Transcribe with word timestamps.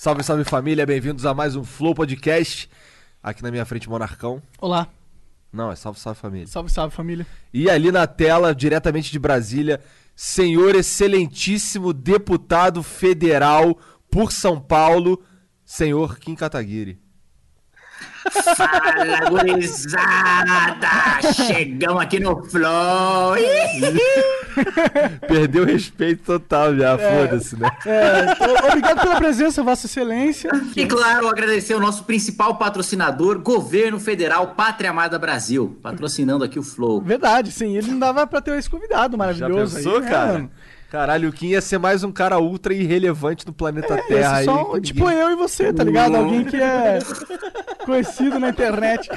Salve, 0.00 0.22
salve 0.22 0.44
família, 0.44 0.86
bem-vindos 0.86 1.26
a 1.26 1.34
mais 1.34 1.56
um 1.56 1.64
Flow 1.64 1.92
Podcast. 1.92 2.70
Aqui 3.20 3.42
na 3.42 3.50
minha 3.50 3.64
frente, 3.64 3.90
Monarcão. 3.90 4.40
Olá, 4.60 4.86
Não, 5.52 5.72
é 5.72 5.74
salve, 5.74 5.98
salve 5.98 6.20
família. 6.20 6.46
salve, 6.46 6.70
salve 6.70 6.94
família. 6.94 7.26
E 7.52 7.68
ali 7.68 7.90
na 7.90 8.06
tela, 8.06 8.54
diretamente 8.54 9.10
de 9.10 9.18
Brasília, 9.18 9.80
senhor 10.14 10.76
excelentíssimo 10.76 11.92
deputado 11.92 12.80
federal 12.80 13.76
por 14.08 14.30
São 14.30 14.60
Paulo, 14.60 15.20
senhor 15.64 16.16
Kim 16.20 16.36
Kataguiri. 16.36 17.00
Fala, 18.56 19.30
gurizada! 19.30 20.88
Chegamos 21.34 22.02
aqui 22.02 22.20
no 22.20 22.44
Flow! 22.44 23.34
Perdeu 25.26 25.62
o 25.62 25.66
respeito 25.66 26.24
total 26.24 26.76
já, 26.76 26.98
foda-se, 26.98 27.58
né? 27.58 27.70
É, 27.86 28.66
obrigado 28.66 29.00
pela 29.00 29.16
presença, 29.16 29.62
Vossa 29.62 29.86
Excelência. 29.86 30.50
E 30.76 30.84
claro, 30.86 31.28
agradecer 31.28 31.74
ao 31.74 31.80
nosso 31.80 32.04
principal 32.04 32.56
patrocinador, 32.56 33.38
Governo 33.38 33.98
Federal 34.00 34.48
Pátria 34.48 34.90
Amada 34.90 35.18
Brasil, 35.18 35.78
patrocinando 35.82 36.44
aqui 36.44 36.58
o 36.58 36.62
Flow. 36.62 37.00
Verdade, 37.00 37.52
sim. 37.52 37.76
Ele 37.76 37.92
não 37.92 37.98
dava 37.98 38.26
pra 38.26 38.40
ter 38.40 38.58
esse 38.58 38.68
convidado 38.68 39.12
Já 39.12 39.18
maravilhoso 39.18 39.76
pensou, 39.76 39.96
aí, 39.96 40.02
né, 40.02 40.10
cara? 40.10 40.50
Caralho, 40.90 41.28
o 41.28 41.32
Kim 41.32 41.48
ia 41.48 41.60
ser 41.60 41.78
mais 41.78 42.02
um 42.02 42.10
cara 42.10 42.38
ultra 42.38 42.72
irrelevante 42.72 43.46
no 43.46 43.52
planeta 43.52 43.94
É, 43.94 44.02
Terra. 44.02 44.36
aí, 44.36 44.44
só, 44.46 44.64
que 44.74 44.80
tipo 44.80 45.00
ninguém- 45.04 45.18
eu 45.18 45.30
e 45.32 45.36
você, 45.36 45.72
tá 45.72 45.84
ligado? 45.84 46.16
Alguém 46.16 46.44
que 46.44 46.56
é 46.56 46.98
conhecido 47.84 48.38
na 48.38 48.48
internet. 48.48 49.08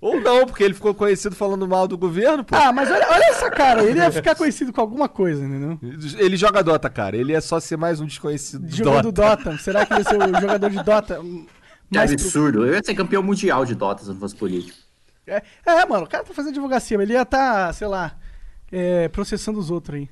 Ou 0.00 0.20
não, 0.20 0.46
porque 0.46 0.62
ele 0.62 0.74
ficou 0.74 0.94
conhecido 0.94 1.34
falando 1.34 1.66
mal 1.66 1.88
do 1.88 1.98
governo, 1.98 2.44
pô. 2.44 2.54
Ah, 2.54 2.72
mas 2.72 2.88
olha, 2.90 3.06
olha 3.10 3.24
essa 3.30 3.50
cara, 3.50 3.82
ele 3.84 3.98
ia 3.98 4.12
ficar 4.12 4.34
conhecido 4.36 4.72
com 4.72 4.80
alguma 4.80 5.08
coisa, 5.08 5.44
entendeu? 5.44 5.78
Ele 6.18 6.36
joga 6.36 6.62
Dota, 6.62 6.88
cara. 6.88 7.16
Ele 7.16 7.32
é 7.32 7.40
só 7.40 7.58
ser 7.58 7.76
mais 7.76 8.00
um 8.00 8.06
desconhecido 8.06 8.64
do 8.66 8.76
Jogando 8.76 9.10
Dota. 9.12 9.44
Dota. 9.50 9.58
Será 9.58 9.84
que 9.84 9.92
ele 9.92 10.00
ia 10.02 10.08
ser 10.08 10.16
o 10.16 10.40
jogador 10.40 10.70
de 10.70 10.82
Dota? 10.84 11.16
Que 11.20 11.46
pro- 11.90 12.00
absurdo. 12.00 12.66
Eu 12.66 12.74
ia 12.74 12.82
ser 12.84 12.94
campeão 12.94 13.22
mundial 13.22 13.64
de 13.64 13.74
Dota 13.74 14.02
se 14.04 14.08
eu 14.10 14.14
não 14.14 14.20
fosse 14.20 14.36
político. 14.36 14.76
É, 15.26 15.42
é, 15.66 15.84
mano, 15.84 16.04
o 16.04 16.08
cara 16.08 16.22
tá 16.24 16.32
fazendo 16.32 16.52
advocacia, 16.52 16.96
mas 16.96 17.04
ele 17.08 17.14
ia 17.18 17.24
tá, 17.24 17.72
sei 17.72 17.86
lá, 17.88 18.12
é, 18.70 19.08
processando 19.08 19.58
os 19.58 19.68
outros 19.70 19.96
aí. 19.96 20.08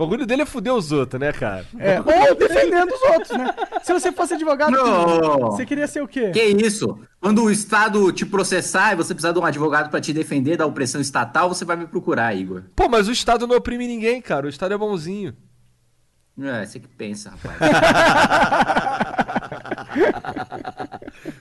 O 0.00 0.06
bagulho 0.06 0.24
dele 0.24 0.40
é 0.40 0.46
fuder 0.46 0.72
os 0.72 0.92
outros, 0.92 1.20
né, 1.20 1.30
cara? 1.30 1.66
É, 1.78 2.00
ou 2.00 2.34
defendendo 2.34 2.90
os 2.90 3.02
outros, 3.02 3.36
né? 3.36 3.54
Se 3.82 3.92
você 3.92 4.10
fosse 4.10 4.32
advogado, 4.32 4.70
Não. 4.70 5.50
você 5.50 5.66
queria 5.66 5.86
ser 5.86 6.02
o 6.02 6.08
quê? 6.08 6.30
Que 6.30 6.42
isso? 6.42 6.98
Quando 7.20 7.44
o 7.44 7.50
Estado 7.50 8.10
te 8.10 8.24
processar 8.24 8.94
e 8.94 8.96
você 8.96 9.12
precisar 9.12 9.32
de 9.34 9.38
um 9.38 9.44
advogado 9.44 9.90
pra 9.90 10.00
te 10.00 10.14
defender 10.14 10.56
da 10.56 10.64
opressão 10.64 11.02
estatal, 11.02 11.50
você 11.50 11.66
vai 11.66 11.76
me 11.76 11.86
procurar, 11.86 12.34
Igor. 12.34 12.62
Pô, 12.74 12.88
mas 12.88 13.08
o 13.08 13.12
Estado 13.12 13.46
não 13.46 13.56
oprime 13.56 13.86
ninguém, 13.86 14.22
cara. 14.22 14.46
O 14.46 14.48
Estado 14.48 14.72
é 14.72 14.78
bonzinho. 14.78 15.36
É, 16.42 16.64
você 16.64 16.80
que 16.80 16.88
pensa, 16.88 17.30
rapaz. 17.30 17.58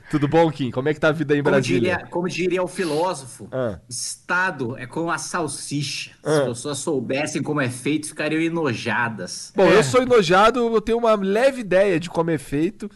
Tudo 0.10 0.28
bom, 0.28 0.50
Kim? 0.52 0.72
Como 0.72 0.90
é 0.90 0.94
que 0.94 1.00
tá 1.00 1.10
a 1.10 1.12
vida 1.12 1.34
aí 1.34 1.40
em 1.40 1.44
Como 1.44 1.54
Brasília? 1.56 1.80
diria, 1.96 2.08
como 2.08 2.28
diria 2.28 2.64
o 2.64 2.68
filósofo, 2.68 3.48
Ah. 3.52 3.80
Estado 3.88 4.78
é 4.78 4.86
como 4.86 5.12
a 5.12 5.18
salsicha. 5.18 6.12
Se 6.12 6.18
Ah. 6.30 6.40
as 6.40 6.44
pessoas 6.48 6.78
soubessem 6.80 7.42
como 7.44 7.62
é 7.62 7.70
feito, 7.70 8.08
ficariam 8.08 8.42
enojadas. 8.42 9.54
Bom, 9.56 9.68
É. 9.70 9.78
eu 9.78 9.84
sou 9.84 10.02
enojado, 10.02 10.60
eu 10.60 10.82
tenho 10.82 10.98
uma 10.98 11.16
leve 11.16 11.62
ideia 11.62 12.00
de 12.00 12.10
como 12.10 12.32
é 12.32 12.38
feito. 12.38 12.90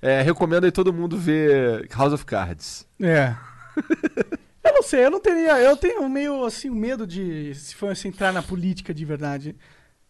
É, 0.00 0.22
recomendo 0.22 0.64
aí 0.64 0.70
todo 0.70 0.92
mundo 0.92 1.16
ver 1.16 1.88
House 1.96 2.12
of 2.12 2.24
Cards. 2.24 2.86
É. 3.00 3.34
eu 4.62 4.72
não 4.74 4.82
sei, 4.82 5.06
eu 5.06 5.10
não 5.10 5.20
teria. 5.20 5.58
Eu 5.60 5.76
tenho 5.76 6.08
meio 6.08 6.44
assim 6.44 6.70
medo 6.70 7.06
de 7.06 7.52
se 7.54 7.74
fosse 7.74 8.06
entrar 8.06 8.32
na 8.32 8.42
política 8.42 8.92
de 8.94 9.04
verdade. 9.04 9.56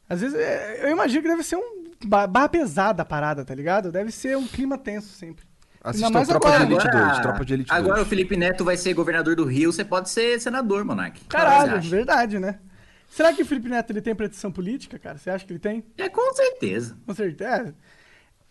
Às 0.08 0.20
vezes 0.20 0.38
é, 0.38 0.80
eu 0.84 0.91
imagino 0.91 1.22
que 1.22 1.28
deve 1.28 1.42
ser 1.42 1.56
um 1.56 1.84
ba- 2.06 2.26
barra 2.26 2.48
pesada 2.48 3.02
a 3.02 3.04
parada, 3.04 3.44
tá 3.44 3.54
ligado? 3.54 3.92
Deve 3.92 4.10
ser 4.10 4.36
um 4.36 4.46
clima 4.46 4.78
tenso 4.78 5.08
sempre. 5.14 5.44
Assistam 5.82 6.10
mais 6.10 6.26
Tropa 6.28 6.48
agora. 6.48 6.66
de 6.66 6.72
Elite 6.72 6.91
2. 6.91 7.19
Tropa 7.20 7.44
de 7.44 7.54
Elite 7.54 7.72
agora 7.72 7.94
2. 7.96 8.06
o 8.06 8.08
Felipe 8.10 8.36
Neto 8.36 8.64
vai 8.64 8.76
ser 8.76 8.94
governador 8.94 9.36
do 9.36 9.44
Rio, 9.44 9.72
você 9.72 9.84
pode 9.84 10.10
ser 10.10 10.41
senador, 10.41 10.84
Monark. 10.84 11.24
Caralho, 11.26 11.80
verdade, 11.80 12.38
né? 12.38 12.58
Será 13.10 13.32
que 13.32 13.42
o 13.42 13.46
Felipe 13.46 13.69
Neto 13.69 13.91
ele 13.92 14.02
tem 14.02 14.14
pretensão 14.14 14.50
política, 14.52 14.98
cara? 14.98 15.16
Você 15.19 15.30
acha 15.30 15.46
que 15.46 15.52
ele 15.52 15.58
tem? 15.60 15.84
É, 15.96 16.08
com 16.08 16.34
certeza. 16.34 16.96
Com 17.06 17.14
certeza. 17.14 17.75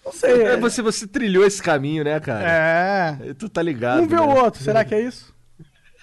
Não 0.04 0.12
sei. 0.14 0.42
É, 0.44 0.58
você, 0.58 0.82
você 0.82 1.06
trilhou 1.06 1.46
esse 1.46 1.62
caminho, 1.62 2.04
né, 2.04 2.20
cara? 2.20 2.50
É. 2.50 3.34
Tu 3.34 3.50
tá 3.50 3.62
ligado. 3.62 4.02
Um 4.02 4.08
vê 4.08 4.16
né? 4.16 4.22
o 4.22 4.30
outro, 4.30 4.64
será 4.64 4.84
que 4.86 4.96
é 4.96 5.02
isso? 5.02 5.36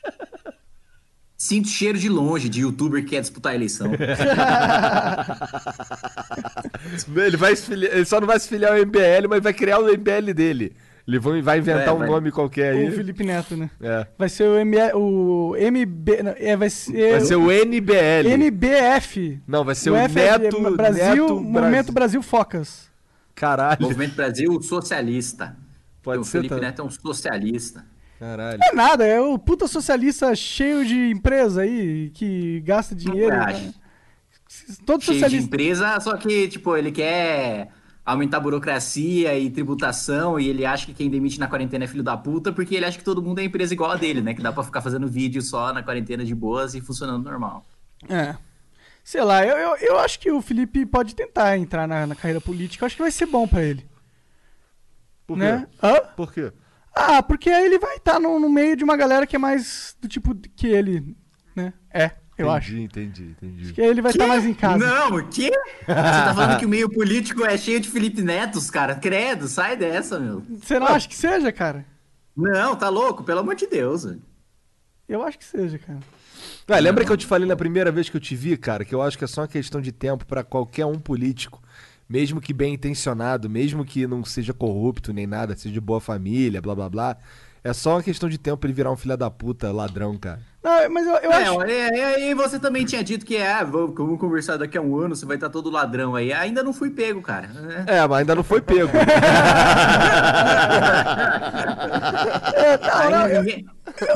Sinto 1.44 1.68
cheiro 1.68 1.98
de 1.98 2.08
longe 2.08 2.48
de 2.48 2.62
youtuber 2.62 3.02
que 3.04 3.10
quer 3.10 3.20
disputar 3.20 3.52
a 3.52 3.54
eleição. 3.54 3.90
Ele, 7.14 7.36
vai 7.36 7.54
se 7.54 7.66
filiar- 7.66 7.92
ele 7.94 8.04
só 8.06 8.18
não 8.18 8.26
vai 8.26 8.40
se 8.40 8.48
filiar 8.48 8.72
ao 8.72 8.78
MBL, 8.78 9.28
mas 9.28 9.42
vai 9.42 9.52
criar 9.52 9.78
o 9.78 9.86
MBL 9.86 10.32
dele. 10.34 10.74
Ele 11.06 11.18
vai, 11.18 11.58
inventar 11.58 11.88
É, 11.88 11.92
um 11.92 11.98
vai. 11.98 12.08
nome 12.08 12.30
qualquer 12.32 12.72
aí. 12.74 12.88
O 12.88 12.92
Felipe 12.92 13.22
Neto, 13.24 13.58
né? 13.58 13.68
É. 13.82 14.06
Vai 14.16 14.30
ser 14.30 14.44
o, 14.44 14.58
M, 14.58 14.74
o 14.94 15.54
MB. 15.54 16.22
não, 16.22 16.34
É, 16.38 16.56
vai 16.56 16.70
ser. 16.70 17.10
Vai 17.10 17.20
ser 17.20 17.36
o 17.36 17.50
NBL. 17.52 18.26
MBF. 18.26 19.38
Não, 19.46 19.64
vai 19.66 19.74
ser 19.74 19.90
o 19.90 19.92
o, 19.92 19.96
F 19.98 20.18
é 20.18 20.38
Neto. 20.38 20.70
Brasil, 20.74 21.04
Neto 21.28 21.40
Momento 21.42 21.92
Brasil 21.92 22.22
Focas. 22.22 22.88
Caralho. 23.34 23.82
Movimento 23.82 24.14
Brasil 24.14 24.62
Socialista. 24.62 25.54
Pode 26.02 26.20
o 26.20 26.24
ser 26.24 26.38
Felipe 26.38 26.54
também. 26.54 26.64
Neto 26.70 26.80
é 26.80 26.84
um 26.86 26.90
socialista. 26.90 27.84
Caralho. 28.18 28.58
Não 28.58 28.68
é 28.68 28.72
nada, 28.74 29.06
é 29.06 29.20
o 29.20 29.38
puta 29.38 29.66
socialista 29.66 30.34
cheio 30.34 30.84
de 30.84 31.10
empresa 31.10 31.62
aí, 31.62 32.10
que 32.10 32.60
gasta 32.60 32.94
dinheiro. 32.94 33.36
né? 33.36 33.72
Todo 34.86 35.02
Cheio 35.02 35.16
de 35.18 35.22
socialista. 35.24 35.46
empresa, 35.46 36.00
só 36.00 36.16
que, 36.16 36.46
tipo, 36.48 36.76
ele 36.76 36.92
quer 36.92 37.70
aumentar 38.04 38.36
a 38.36 38.40
burocracia 38.40 39.36
e 39.38 39.50
tributação 39.50 40.38
e 40.38 40.48
ele 40.48 40.64
acha 40.64 40.86
que 40.86 40.94
quem 40.94 41.10
demite 41.10 41.40
na 41.40 41.48
quarentena 41.48 41.84
é 41.84 41.86
filho 41.88 42.02
da 42.02 42.16
puta 42.16 42.52
porque 42.52 42.74
ele 42.74 42.84
acha 42.84 42.98
que 42.98 43.04
todo 43.04 43.22
mundo 43.22 43.38
é 43.40 43.44
empresa 43.44 43.72
igual 43.74 43.90
a 43.90 43.96
dele, 43.96 44.20
né? 44.20 44.32
Que 44.34 44.42
dá 44.42 44.52
pra 44.52 44.62
ficar 44.62 44.80
fazendo 44.82 45.08
vídeo 45.08 45.42
só 45.42 45.72
na 45.72 45.82
quarentena 45.82 46.24
de 46.24 46.34
boas 46.34 46.74
e 46.74 46.80
funcionando 46.80 47.24
normal. 47.24 47.66
É. 48.08 48.36
Sei 49.02 49.22
lá, 49.22 49.44
eu, 49.44 49.56
eu, 49.56 49.76
eu 49.76 49.98
acho 49.98 50.18
que 50.20 50.30
o 50.30 50.40
Felipe 50.40 50.86
pode 50.86 51.14
tentar 51.14 51.56
entrar 51.58 51.88
na, 51.88 52.06
na 52.06 52.14
carreira 52.14 52.40
política. 52.40 52.84
Eu 52.84 52.86
acho 52.86 52.96
que 52.96 53.02
vai 53.02 53.10
ser 53.10 53.26
bom 53.26 53.48
pra 53.48 53.62
ele. 53.62 53.84
Por 55.26 55.36
quê? 55.38 55.44
né? 55.44 55.66
Hã? 55.82 56.00
Por 56.16 56.32
quê? 56.32 56.52
Ah, 56.94 57.22
porque 57.22 57.50
aí 57.50 57.66
ele 57.66 57.78
vai 57.78 57.96
estar 57.96 58.20
no, 58.20 58.38
no 58.38 58.48
meio 58.48 58.76
de 58.76 58.84
uma 58.84 58.96
galera 58.96 59.26
que 59.26 59.36
é 59.36 59.38
mais 59.38 59.96
do 60.00 60.08
tipo 60.08 60.34
que 60.56 60.66
ele, 60.68 61.16
né? 61.56 61.72
É, 61.92 62.12
eu 62.38 62.50
acho. 62.50 62.74
Entendi, 62.76 63.22
entendi, 63.22 63.32
entendi. 63.32 63.72
Que 63.72 63.80
ele 63.80 64.00
vai 64.00 64.12
estar 64.12 64.26
mais 64.26 64.44
em 64.44 64.54
casa. 64.54 64.84
Não, 64.86 65.16
o 65.16 65.28
quê? 65.28 65.50
Você 65.80 65.86
tá 65.94 66.32
falando 66.34 66.58
que 66.58 66.66
o 66.66 66.68
meio 66.68 66.88
político 66.88 67.44
é 67.44 67.56
cheio 67.56 67.80
de 67.80 67.88
Felipe 67.88 68.22
Netos, 68.22 68.70
cara? 68.70 68.94
Credo, 68.94 69.48
sai 69.48 69.76
dessa, 69.76 70.18
meu. 70.18 70.42
Você 70.60 70.78
não 70.78 70.86
acha 70.86 71.08
que 71.08 71.16
seja, 71.16 71.50
cara? 71.52 71.84
Não, 72.36 72.74
tá 72.76 72.88
louco? 72.88 73.22
Pelo 73.24 73.40
amor 73.40 73.54
de 73.54 73.66
Deus. 73.66 74.04
velho. 74.04 74.22
Eu 75.08 75.22
acho 75.22 75.38
que 75.38 75.44
seja, 75.44 75.78
cara. 75.78 75.98
Ah, 76.66 76.78
lembra 76.78 77.04
que 77.04 77.12
eu 77.12 77.16
te 77.16 77.26
falei 77.26 77.46
na 77.46 77.56
primeira 77.56 77.92
vez 77.92 78.08
que 78.08 78.16
eu 78.16 78.20
te 78.20 78.34
vi, 78.34 78.56
cara, 78.56 78.84
que 78.84 78.94
eu 78.94 79.02
acho 79.02 79.18
que 79.18 79.24
é 79.24 79.26
só 79.26 79.42
uma 79.42 79.48
questão 79.48 79.80
de 79.80 79.92
tempo 79.92 80.24
pra 80.26 80.42
qualquer 80.42 80.86
um 80.86 80.98
político, 80.98 81.62
mesmo 82.08 82.40
que 82.40 82.52
bem 82.52 82.74
intencionado, 82.74 83.48
mesmo 83.48 83.84
que 83.84 84.06
não 84.06 84.24
seja 84.24 84.52
corrupto 84.52 85.12
nem 85.12 85.26
nada, 85.26 85.56
seja 85.56 85.72
de 85.72 85.80
boa 85.80 86.00
família, 86.00 86.60
blá 86.62 86.74
blá 86.74 86.88
blá. 86.88 87.16
É 87.66 87.72
só 87.72 87.94
uma 87.94 88.02
questão 88.02 88.28
de 88.28 88.36
tempo 88.36 88.58
pra 88.58 88.66
ele 88.68 88.74
virar 88.76 88.92
um 88.92 88.96
filho 88.96 89.16
da 89.16 89.30
puta, 89.30 89.72
ladrão, 89.72 90.18
cara. 90.18 90.38
Não, 90.62 90.90
mas 90.90 91.06
eu, 91.06 91.14
eu 91.16 91.32
É, 91.32 91.44
acho. 91.44 91.62
e 91.62 92.30
e 92.30 92.34
você 92.34 92.58
também 92.58 92.84
tinha 92.84 93.02
dito 93.02 93.24
que 93.24 93.36
é, 93.36 93.64
vamos, 93.64 93.94
vamos 93.96 94.20
conversar 94.20 94.58
daqui 94.58 94.76
a 94.76 94.82
um 94.82 94.98
ano, 94.98 95.16
você 95.16 95.24
vai 95.24 95.36
estar 95.38 95.48
todo 95.48 95.70
ladrão 95.70 96.14
aí. 96.14 96.30
Ainda 96.30 96.62
não 96.62 96.74
fui 96.74 96.90
pego, 96.90 97.22
cara. 97.22 97.48
É. 97.86 97.96
É, 98.00 98.06
mas 98.06 98.18
ainda 98.18 98.34
não 98.34 98.44
foi 98.44 98.60
pego. 98.60 98.90
Aí 102.92 103.38
ninguém, 103.38 103.66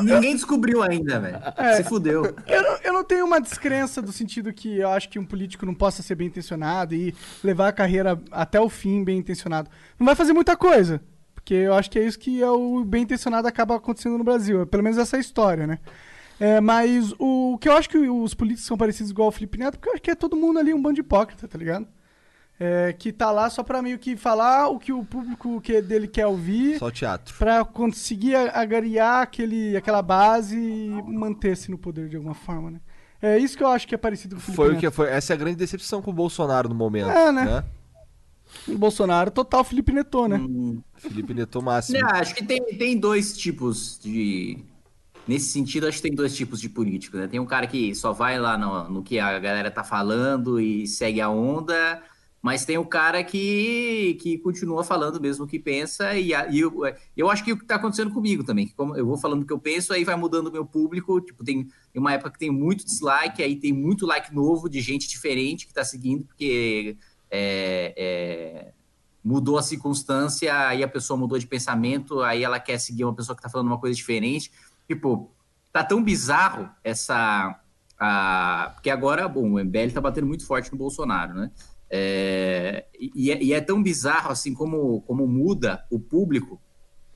ninguém 0.01 0.35
descobriu 0.35 0.81
ainda, 0.81 1.19
velho. 1.19 1.37
Se 1.75 1.83
fudeu. 1.83 2.35
Eu 2.47 2.63
não, 2.63 2.77
eu 2.83 2.93
não 2.93 3.03
tenho 3.03 3.25
uma 3.25 3.39
descrença 3.39 4.01
do 4.01 4.11
sentido 4.11 4.53
que 4.53 4.79
eu 4.79 4.89
acho 4.89 5.09
que 5.09 5.19
um 5.19 5.25
político 5.25 5.65
não 5.65 5.73
possa 5.73 6.01
ser 6.01 6.15
bem 6.15 6.27
intencionado 6.27 6.95
e 6.95 7.13
levar 7.43 7.67
a 7.67 7.73
carreira 7.73 8.19
até 8.31 8.59
o 8.59 8.69
fim 8.69 9.03
bem 9.03 9.17
intencionado. 9.19 9.69
Não 9.97 10.05
vai 10.05 10.15
fazer 10.15 10.33
muita 10.33 10.55
coisa. 10.55 11.01
Porque 11.33 11.53
eu 11.53 11.73
acho 11.73 11.89
que 11.89 11.97
é 11.97 12.03
isso 12.03 12.19
que 12.19 12.41
é 12.43 12.49
o 12.49 12.83
bem 12.83 13.03
intencionado 13.03 13.47
acaba 13.47 13.75
acontecendo 13.75 14.17
no 14.17 14.23
Brasil. 14.23 14.67
Pelo 14.67 14.83
menos 14.83 14.97
essa 14.97 15.15
é 15.15 15.17
a 15.17 15.21
história, 15.21 15.65
né? 15.65 15.79
É, 16.39 16.61
mas 16.61 17.13
o 17.19 17.57
que 17.59 17.67
eu 17.67 17.73
acho 17.73 17.89
que 17.89 17.97
os 17.97 18.33
políticos 18.33 18.65
são 18.65 18.77
parecidos 18.77 19.11
igual 19.11 19.25
ao 19.27 19.31
Felipe 19.31 19.57
Neto, 19.57 19.77
porque 19.77 19.89
eu 19.89 19.93
acho 19.93 20.01
que 20.01 20.11
é 20.11 20.15
todo 20.15 20.37
mundo 20.37 20.59
ali 20.59 20.73
um 20.73 20.81
bando 20.81 20.95
de 20.95 21.01
hipócrita, 21.01 21.47
tá 21.47 21.57
ligado? 21.57 21.87
É, 22.59 22.91
que 22.91 23.13
tá 23.13 23.31
lá 23.31 23.49
só 23.49 23.63
pra 23.63 23.81
meio 23.81 23.97
que 23.97 24.17
falar 24.17 24.67
o 24.67 24.77
que 24.77 24.91
o 24.91 25.03
público 25.05 25.61
que 25.61 25.81
dele 25.81 26.07
quer 26.07 26.27
ouvir, 26.27 26.77
Só 26.77 26.91
teatro. 26.91 27.33
pra 27.37 27.63
conseguir 27.63 28.35
agariar 28.35 29.21
aquele, 29.21 29.77
aquela 29.77 30.01
base 30.01 30.57
e 30.57 30.89
manter-se 31.03 31.71
no 31.71 31.77
poder 31.77 32.09
de 32.09 32.17
alguma 32.17 32.35
forma, 32.35 32.71
né? 32.71 32.81
É 33.21 33.37
isso 33.37 33.57
que 33.57 33.63
eu 33.63 33.67
acho 33.67 33.87
que 33.87 33.95
é 33.95 33.97
parecido 33.97 34.35
com 34.35 34.39
o 34.39 34.43
Felipe 34.43 34.55
Foi 34.55 34.67
o 34.67 34.71
Neto. 34.71 34.79
que 34.81 34.91
foi. 34.91 35.09
Essa 35.09 35.33
é 35.33 35.35
a 35.35 35.37
grande 35.37 35.57
decepção 35.57 36.01
com 36.01 36.11
o 36.11 36.13
Bolsonaro 36.13 36.69
no 36.69 36.75
momento. 36.75 37.09
É, 37.09 37.31
né? 37.31 37.45
né? 37.45 37.63
O 38.67 38.77
Bolsonaro, 38.77 39.29
total 39.29 39.63
Felipe 39.63 39.91
Neto, 39.91 40.27
né? 40.27 40.37
Hum, 40.37 40.81
Felipe 40.95 41.33
Neto 41.33 41.61
máximo. 41.61 41.99
Não, 41.99 42.07
acho 42.09 42.33
que 42.33 42.43
tem, 42.43 42.63
tem 42.77 42.97
dois 42.97 43.37
tipos 43.37 43.99
de. 44.01 44.57
Nesse 45.27 45.51
sentido, 45.51 45.85
acho 45.85 45.97
que 45.97 46.07
tem 46.07 46.15
dois 46.15 46.35
tipos 46.35 46.59
de 46.59 46.69
político, 46.69 47.17
né? 47.17 47.27
Tem 47.27 47.39
um 47.39 47.45
cara 47.45 47.67
que 47.67 47.93
só 47.93 48.11
vai 48.11 48.39
lá 48.39 48.57
no, 48.57 48.89
no 48.89 49.03
que 49.03 49.19
a 49.19 49.37
galera 49.37 49.69
tá 49.69 49.83
falando 49.83 50.59
e 50.59 50.87
segue 50.87 51.21
a 51.21 51.29
onda, 51.29 52.01
mas 52.41 52.65
tem 52.65 52.77
o 52.77 52.85
cara 52.85 53.23
que, 53.23 54.17
que 54.21 54.37
continua 54.37 54.83
falando 54.83 55.19
mesmo 55.19 55.45
o 55.45 55.47
que 55.47 55.59
pensa, 55.59 56.15
e, 56.15 56.31
e 56.31 56.59
eu, 56.59 56.81
eu 57.15 57.29
acho 57.29 57.43
que 57.43 57.51
o 57.51 57.57
que 57.57 57.65
tá 57.65 57.75
acontecendo 57.75 58.11
comigo 58.11 58.43
também, 58.43 58.67
que 58.67 58.73
como 58.73 58.95
eu 58.95 59.05
vou 59.05 59.17
falando 59.17 59.43
o 59.43 59.45
que 59.45 59.53
eu 59.53 59.59
penso, 59.59 59.93
aí 59.93 60.03
vai 60.03 60.15
mudando 60.15 60.47
o 60.47 60.51
meu 60.51 60.65
público, 60.65 61.19
tipo, 61.19 61.43
tem, 61.43 61.65
tem 61.65 61.99
uma 61.99 62.13
época 62.13 62.31
que 62.31 62.39
tem 62.39 62.49
muito 62.49 62.85
dislike, 62.85 63.43
aí 63.43 63.55
tem 63.55 63.73
muito 63.73 64.05
like 64.05 64.33
novo 64.33 64.69
de 64.69 64.79
gente 64.79 65.07
diferente 65.07 65.67
que 65.67 65.73
tá 65.73 65.83
seguindo, 65.83 66.23
porque 66.25 66.97
é, 67.29 67.93
é, 67.97 68.73
mudou 69.23 69.57
a 69.57 69.63
circunstância, 69.63 70.67
aí 70.67 70.83
a 70.83 70.87
pessoa 70.87 71.17
mudou 71.17 71.37
de 71.37 71.45
pensamento, 71.45 72.21
aí 72.21 72.43
ela 72.43 72.59
quer 72.59 72.79
seguir 72.79 73.03
uma 73.03 73.13
pessoa 73.13 73.35
que 73.35 73.41
tá 73.41 73.49
falando 73.49 73.67
uma 73.67 73.79
coisa 73.79 73.95
diferente. 73.95 74.51
Tipo, 74.87 75.31
tá 75.71 75.83
tão 75.83 76.03
bizarro 76.03 76.69
essa. 76.83 77.59
A... 77.99 78.71
Porque 78.73 78.89
agora, 78.89 79.27
bom, 79.27 79.53
o 79.53 79.59
MBL 79.63 79.91
tá 79.93 80.01
batendo 80.01 80.27
muito 80.27 80.45
forte 80.45 80.71
no 80.71 80.77
Bolsonaro, 80.77 81.33
né? 81.33 81.51
É, 81.89 82.85
E, 82.99 83.31
é, 83.31 83.41
e 83.43 83.53
é 83.53 83.61
tão 83.61 83.81
bizarro 83.81 84.31
assim 84.31 84.53
como, 84.53 85.01
como 85.01 85.25
muda 85.27 85.83
o 85.89 85.99
público 85.99 86.61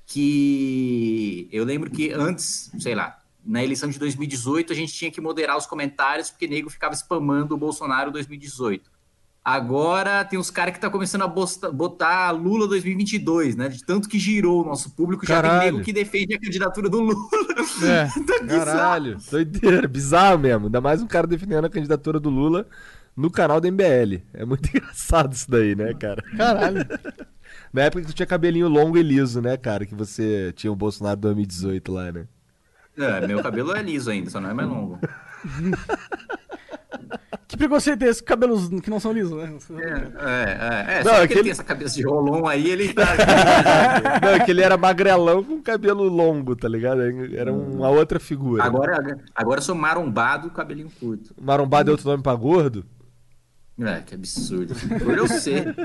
que 0.06 1.48
eu 1.52 1.64
lembro 1.64 1.90
que 1.90 2.12
antes, 2.12 2.72
sei 2.80 2.96
lá, 2.96 3.20
na 3.46 3.64
eleição 3.64 3.90
de 3.90 4.00
2018 4.00 4.72
a 4.72 4.75
gente 4.75 4.94
tinha 4.94 5.12
que 5.12 5.20
moderar 5.22 5.58
os 5.58 5.66
comentários 5.66 6.30
porque 6.30 6.48
nego 6.48 6.70
ficava 6.70 6.94
spamando 6.96 7.56
o 7.56 7.58
Bolsonaro 7.58 8.12
2018. 8.12 8.92
Agora 9.46 10.24
tem 10.24 10.40
os 10.40 10.50
caras 10.50 10.74
que 10.74 10.80
tá 10.80 10.90
começando 10.90 11.24
a 11.24 11.28
bosta- 11.28 11.70
botar 11.70 12.31
Lula 12.31 12.66
2022, 12.66 13.58
né? 13.58 13.68
De 13.68 13.84
tanto 13.84 14.08
que 14.08 14.18
girou 14.18 14.64
o 14.64 14.66
nosso 14.66 14.92
público, 14.96 15.25
já 15.25 15.36
Caralho. 15.42 15.62
tem 15.64 15.72
nego 15.74 15.84
que 15.84 15.92
defende 15.92 16.34
a 16.34 16.40
candidatura 16.40 16.90
do 16.90 17.02
Lula. 17.02 17.16
É. 17.84 18.08
Tá 18.25 18.40
bizarro. 18.42 18.66
Caralho, 18.66 19.18
doideira, 19.30 19.86
bizarro 19.88 20.40
mesmo. 20.40 20.66
Ainda 20.68 20.80
mais 20.80 21.02
um 21.02 21.08
cara 21.08 21.28
defendendo 21.28 21.66
a 21.66 21.70
candidatura 21.70 22.22
do 22.22 22.30
Lula 22.30 22.66
no 23.15 23.30
canal 23.31 23.60
do 23.62 23.68
MBL. 23.71 24.21
É 24.33 24.45
muito 24.45 24.68
engraçado 24.75 25.33
isso 25.33 25.50
daí, 25.50 25.75
né, 25.75 25.94
cara? 25.94 26.21
Caralho. 26.38 26.86
Na 27.71 27.83
época 27.83 28.01
que 28.01 28.07
tu 28.07 28.13
tinha 28.15 28.25
cabelinho 28.25 28.68
longo 28.68 28.98
e 28.98 29.04
liso, 29.04 29.42
né, 29.42 29.57
cara? 29.57 29.86
Que 29.86 29.95
você 29.95 30.51
tinha 30.56 30.71
o 30.71 30.75
Bolsonaro 30.75 31.19
2018 31.19 31.92
lá, 31.92 32.12
né? 32.12 32.25
É, 32.98 33.25
meu 33.25 33.42
cabelo 33.42 33.75
é 33.75 33.81
liso 33.81 34.12
ainda, 34.12 34.30
só 34.30 34.39
não 34.39 34.50
é 34.50 34.54
mais 34.54 34.69
longo. 34.69 35.00
Que 37.48 37.57
preconceito 37.57 38.01
é 38.04 38.07
esse 38.07 38.19
com 38.21 38.27
cabelos 38.30 38.68
que 38.81 38.89
não 38.89 39.00
são 39.00 39.12
lisos, 39.12 39.38
né? 39.38 39.54
É, 39.77 40.94
é, 40.95 41.00
é. 41.00 41.04
Não, 41.04 41.12
só 41.12 41.18
que 41.19 41.24
aquele- 41.25 41.39
ele 41.39 41.44
tem 41.44 41.51
essa 41.51 41.63
cabeça 41.63 41.95
de 41.95 42.04
rolon 42.04 42.48
aí, 42.48 42.68
ele 42.71 42.92
tá. 42.94 43.06
Não, 44.24 44.30
é 44.30 44.39
que 44.44 44.50
ele 44.50 44.63
era 44.63 44.75
magrelão 44.75 45.44
com 45.44 45.62
cabelo 45.62 46.04
longo, 46.06 46.56
tá 46.56 46.68
ligado? 46.68 47.01
Era 47.36 47.54
uma 47.54 47.89
outra 47.89 48.19
figura. 48.19 48.63
agora, 48.63 49.19
agora 49.36 49.60
eu 49.60 49.63
sou 49.63 49.75
marombado, 49.75 50.50
cabelinho 50.50 50.89
curto. 51.00 51.36
Marombado 51.39 51.89
é 51.89 51.92
outro 51.92 52.10
nome 52.10 52.24
pra 52.24 52.33
gordo? 52.33 52.83
É, 53.80 54.02
que 54.02 54.14
absurdo. 54.16 54.75
Por 55.04 55.18
eu 55.18 55.28
ser. 55.28 55.74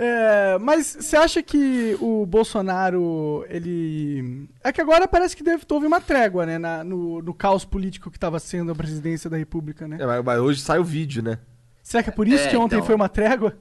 É, 0.00 0.56
mas 0.58 0.96
você 1.00 1.16
acha 1.16 1.42
que 1.42 1.96
o 2.00 2.24
Bolsonaro, 2.24 3.44
ele. 3.48 4.48
É 4.62 4.72
que 4.72 4.80
agora 4.80 5.08
parece 5.08 5.36
que 5.36 5.42
deve, 5.42 5.64
houve 5.68 5.86
uma 5.86 6.00
trégua, 6.00 6.46
né? 6.46 6.56
na- 6.58 6.84
no, 6.84 7.20
no 7.20 7.34
caos 7.34 7.64
político 7.64 8.10
que 8.10 8.16
estava 8.16 8.38
sendo 8.38 8.70
a 8.72 8.74
presidência 8.74 9.28
da 9.28 9.36
República, 9.36 9.86
né? 9.88 9.98
É, 10.00 10.06
mas, 10.06 10.24
mas 10.24 10.38
hoje 10.40 10.60
sai 10.60 10.78
o 10.78 10.84
vídeo, 10.84 11.22
né? 11.22 11.38
Será 11.82 12.02
que 12.02 12.10
é 12.10 12.12
por 12.12 12.28
isso 12.28 12.44
É, 12.44 12.48
que 12.48 12.56
ontem 12.56 12.76
então. 12.76 12.86
foi 12.86 12.94
uma 12.94 13.08
trégua? 13.08 13.58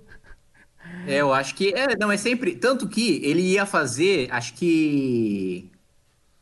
É, 1.08 1.18
eu 1.18 1.34
acho 1.34 1.56
que. 1.56 1.74
É, 1.74 1.98
não, 1.98 2.12
é 2.12 2.18
sempre. 2.18 2.56
Tanto 2.56 2.88
que 2.88 3.20
ele 3.26 3.42
ia 3.42 3.66
fazer, 3.66 4.28
acho 4.32 4.54
que. 4.54 5.72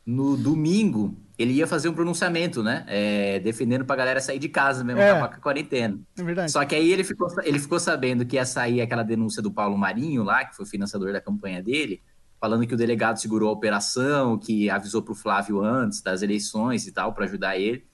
No 0.04 0.36
domingo, 0.36 1.16
ele 1.38 1.52
ia 1.52 1.66
fazer 1.66 1.88
um 1.88 1.92
pronunciamento, 1.92 2.62
né? 2.62 2.84
É, 2.88 3.38
defendendo 3.40 3.84
pra 3.84 3.94
galera 3.96 4.20
sair 4.20 4.38
de 4.38 4.48
casa 4.48 4.82
mesmo, 4.82 5.00
É. 5.00 5.10
acabar 5.10 5.28
com 5.28 5.34
a 5.34 5.40
quarentena. 5.40 5.98
É 6.18 6.22
verdade. 6.22 6.50
Só 6.50 6.64
que 6.64 6.74
aí 6.74 6.90
ele 6.92 7.04
ficou, 7.04 7.28
ele 7.44 7.58
ficou 7.58 7.78
sabendo 7.78 8.24
que 8.24 8.36
ia 8.36 8.46
sair 8.46 8.80
aquela 8.80 9.02
denúncia 9.02 9.42
do 9.42 9.50
Paulo 9.50 9.76
Marinho 9.76 10.22
lá, 10.22 10.44
que 10.44 10.56
foi 10.56 10.64
o 10.64 10.68
financiador 10.68 11.12
da 11.12 11.20
campanha 11.20 11.62
dele, 11.62 12.00
falando 12.40 12.66
que 12.66 12.74
o 12.74 12.76
delegado 12.76 13.18
segurou 13.18 13.50
a 13.50 13.52
operação, 13.52 14.38
que 14.38 14.70
avisou 14.70 15.02
pro 15.02 15.14
Flávio 15.14 15.60
antes 15.62 16.00
das 16.00 16.22
eleições 16.22 16.86
e 16.86 16.92
tal, 16.92 17.12
para 17.12 17.26
ajudar 17.26 17.58
ele. 17.58 17.84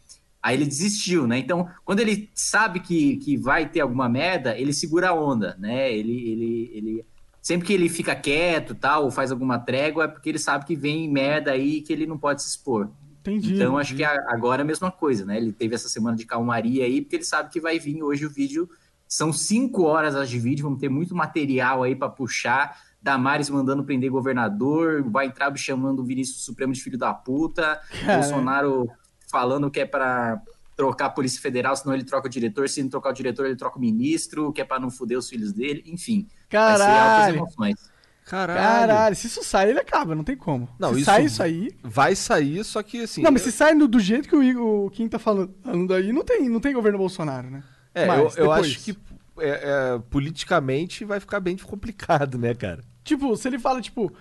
Aí 0.41 0.57
ele 0.57 0.65
desistiu, 0.67 1.27
né? 1.27 1.39
Então, 1.39 1.69
quando 1.85 2.01
ele 2.01 2.29
sabe 2.35 2.81
que, 2.81 3.17
que 3.19 3.37
vai 3.37 3.69
ter 3.69 3.81
alguma 3.81 4.09
merda, 4.09 4.57
ele 4.59 4.73
segura 4.73 5.11
a 5.11 5.15
onda, 5.15 5.57
né? 5.59 5.93
Ele, 5.93 6.31
ele, 6.31 6.71
ele 6.75 7.07
sempre 7.41 7.67
que 7.67 7.73
ele 7.73 7.89
fica 7.89 8.15
quieto, 8.15 8.75
tal, 8.75 9.05
ou 9.05 9.11
faz 9.11 9.31
alguma 9.31 9.59
trégua, 9.59 10.05
é 10.05 10.09
porque 10.09 10.29
ele 10.29 10.39
sabe 10.41 10.65
que 10.65 10.75
vem 10.77 11.09
merda 11.09 11.53
aí 11.53 11.81
que 11.81 11.93
ele 11.93 12.07
não 12.07 12.19
pode 12.19 12.43
se 12.43 12.49
expor. 12.49 12.91
Entendi. 13.23 13.55
Então, 13.55 13.79
acho 13.79 13.95
que 13.95 14.03
agora 14.05 14.63
é 14.63 14.65
a 14.65 14.67
mesma 14.67 14.91
coisa, 14.91 15.25
né? 15.25 15.37
Ele 15.37 15.53
teve 15.53 15.75
essa 15.77 15.89
semana 15.89 16.17
de 16.17 16.27
calmaria 16.27 16.85
aí, 16.85 17.01
porque 17.01 17.17
ele 17.17 17.25
sabe 17.25 17.51
que 17.51 17.61
vai 17.61 17.79
vir 17.79 18.03
hoje 18.03 18.27
o 18.27 18.31
vídeo. 18.31 18.69
São 19.07 19.33
cinco 19.33 19.85
horas 19.85 20.17
as 20.17 20.29
de 20.29 20.39
vídeo, 20.39 20.65
vamos 20.65 20.81
ter 20.81 20.89
muito 20.89 21.15
material 21.15 21.85
aí 21.85 21.95
para 21.95 22.09
puxar. 22.09 22.77
Damares 23.01 23.49
mandando 23.49 23.85
prender 23.85 24.11
governador, 24.11 25.03
vai 25.09 25.27
entrar 25.27 25.57
chamando 25.57 26.01
o 26.01 26.05
Vinícius 26.05 26.45
Supremo 26.45 26.73
de 26.73 26.83
filho 26.83 26.99
da 26.99 27.15
puta, 27.15 27.81
Cara. 28.05 28.19
Bolsonaro 28.19 28.91
falando 29.31 29.71
que 29.71 29.81
é 29.81 29.87
para 29.87 30.41
trocar 30.77 31.07
a 31.07 31.11
Polícia 31.11 31.41
Federal, 31.41 31.77
senão 31.77 31.95
ele 31.95 32.05
troca 32.05 32.27
o 32.27 32.31
diretor, 32.31 32.69
se 32.69 32.83
não 32.83 32.91
trocar 32.91 33.11
o 33.11 33.13
diretor, 33.13 33.47
ele 33.47 33.57
troca 33.57 33.77
o 33.77 33.81
ministro, 33.81 34.53
que 34.53 34.61
é 34.61 34.65
para 34.65 34.81
não 34.81 34.91
foder 34.91 35.19
os 35.19 35.29
filhos 35.29 35.53
dele, 35.53 35.83
enfim. 35.87 36.27
Vai 36.51 36.77
ser 36.77 36.83
altas 36.83 36.87
Caralho. 36.89 37.37
emoções. 37.37 37.92
Caralho, 38.25 39.17
se 39.17 39.27
isso 39.27 39.43
sai, 39.43 39.71
ele 39.71 39.81
acaba, 39.81 40.15
não 40.15 40.25
tem 40.25 40.37
como. 40.37 40.69
Não, 40.79 40.91
se 40.95 40.97
isso- 41.01 41.05
sai 41.07 41.25
isso 41.25 41.43
aí. 41.43 41.71
Vai 41.83 42.15
sair, 42.15 42.65
só 42.65 42.83
que 42.83 43.03
assim. 43.03 43.23
Não, 43.23 43.31
mas 43.31 43.43
se 43.43 43.53
sai 43.53 43.75
do 43.75 44.01
jeito 44.01 44.29
que 44.29 44.37
o, 44.37 44.43
Igor- 44.43 44.87
o 44.87 44.91
Kim 44.91 45.09
tá 45.09 45.19
falando, 45.19 45.53
aí, 45.95 46.13
não 46.13 46.25
tem, 46.25 46.49
não 46.49 46.61
tem 46.61 46.73
governo 46.73 46.99
Bolsonaro, 46.99 47.51
né? 47.51 47.63
É, 47.95 48.07
Mas, 48.07 48.37
eu, 48.37 48.45
eu 48.45 48.53
acho 48.53 48.81
que 48.81 48.97
é, 49.39 49.49
é, 49.97 49.99
politicamente 50.11 51.05
vai 51.05 51.21
ficar 51.21 51.41
bem 51.41 51.57
complicado, 51.57 52.39
né, 52.39 52.55
cara? 52.55 52.81
Tipo, 53.05 53.37
se 53.37 53.49
ele 53.49 53.59
fala, 53.59 53.81
tipo, 53.83 54.13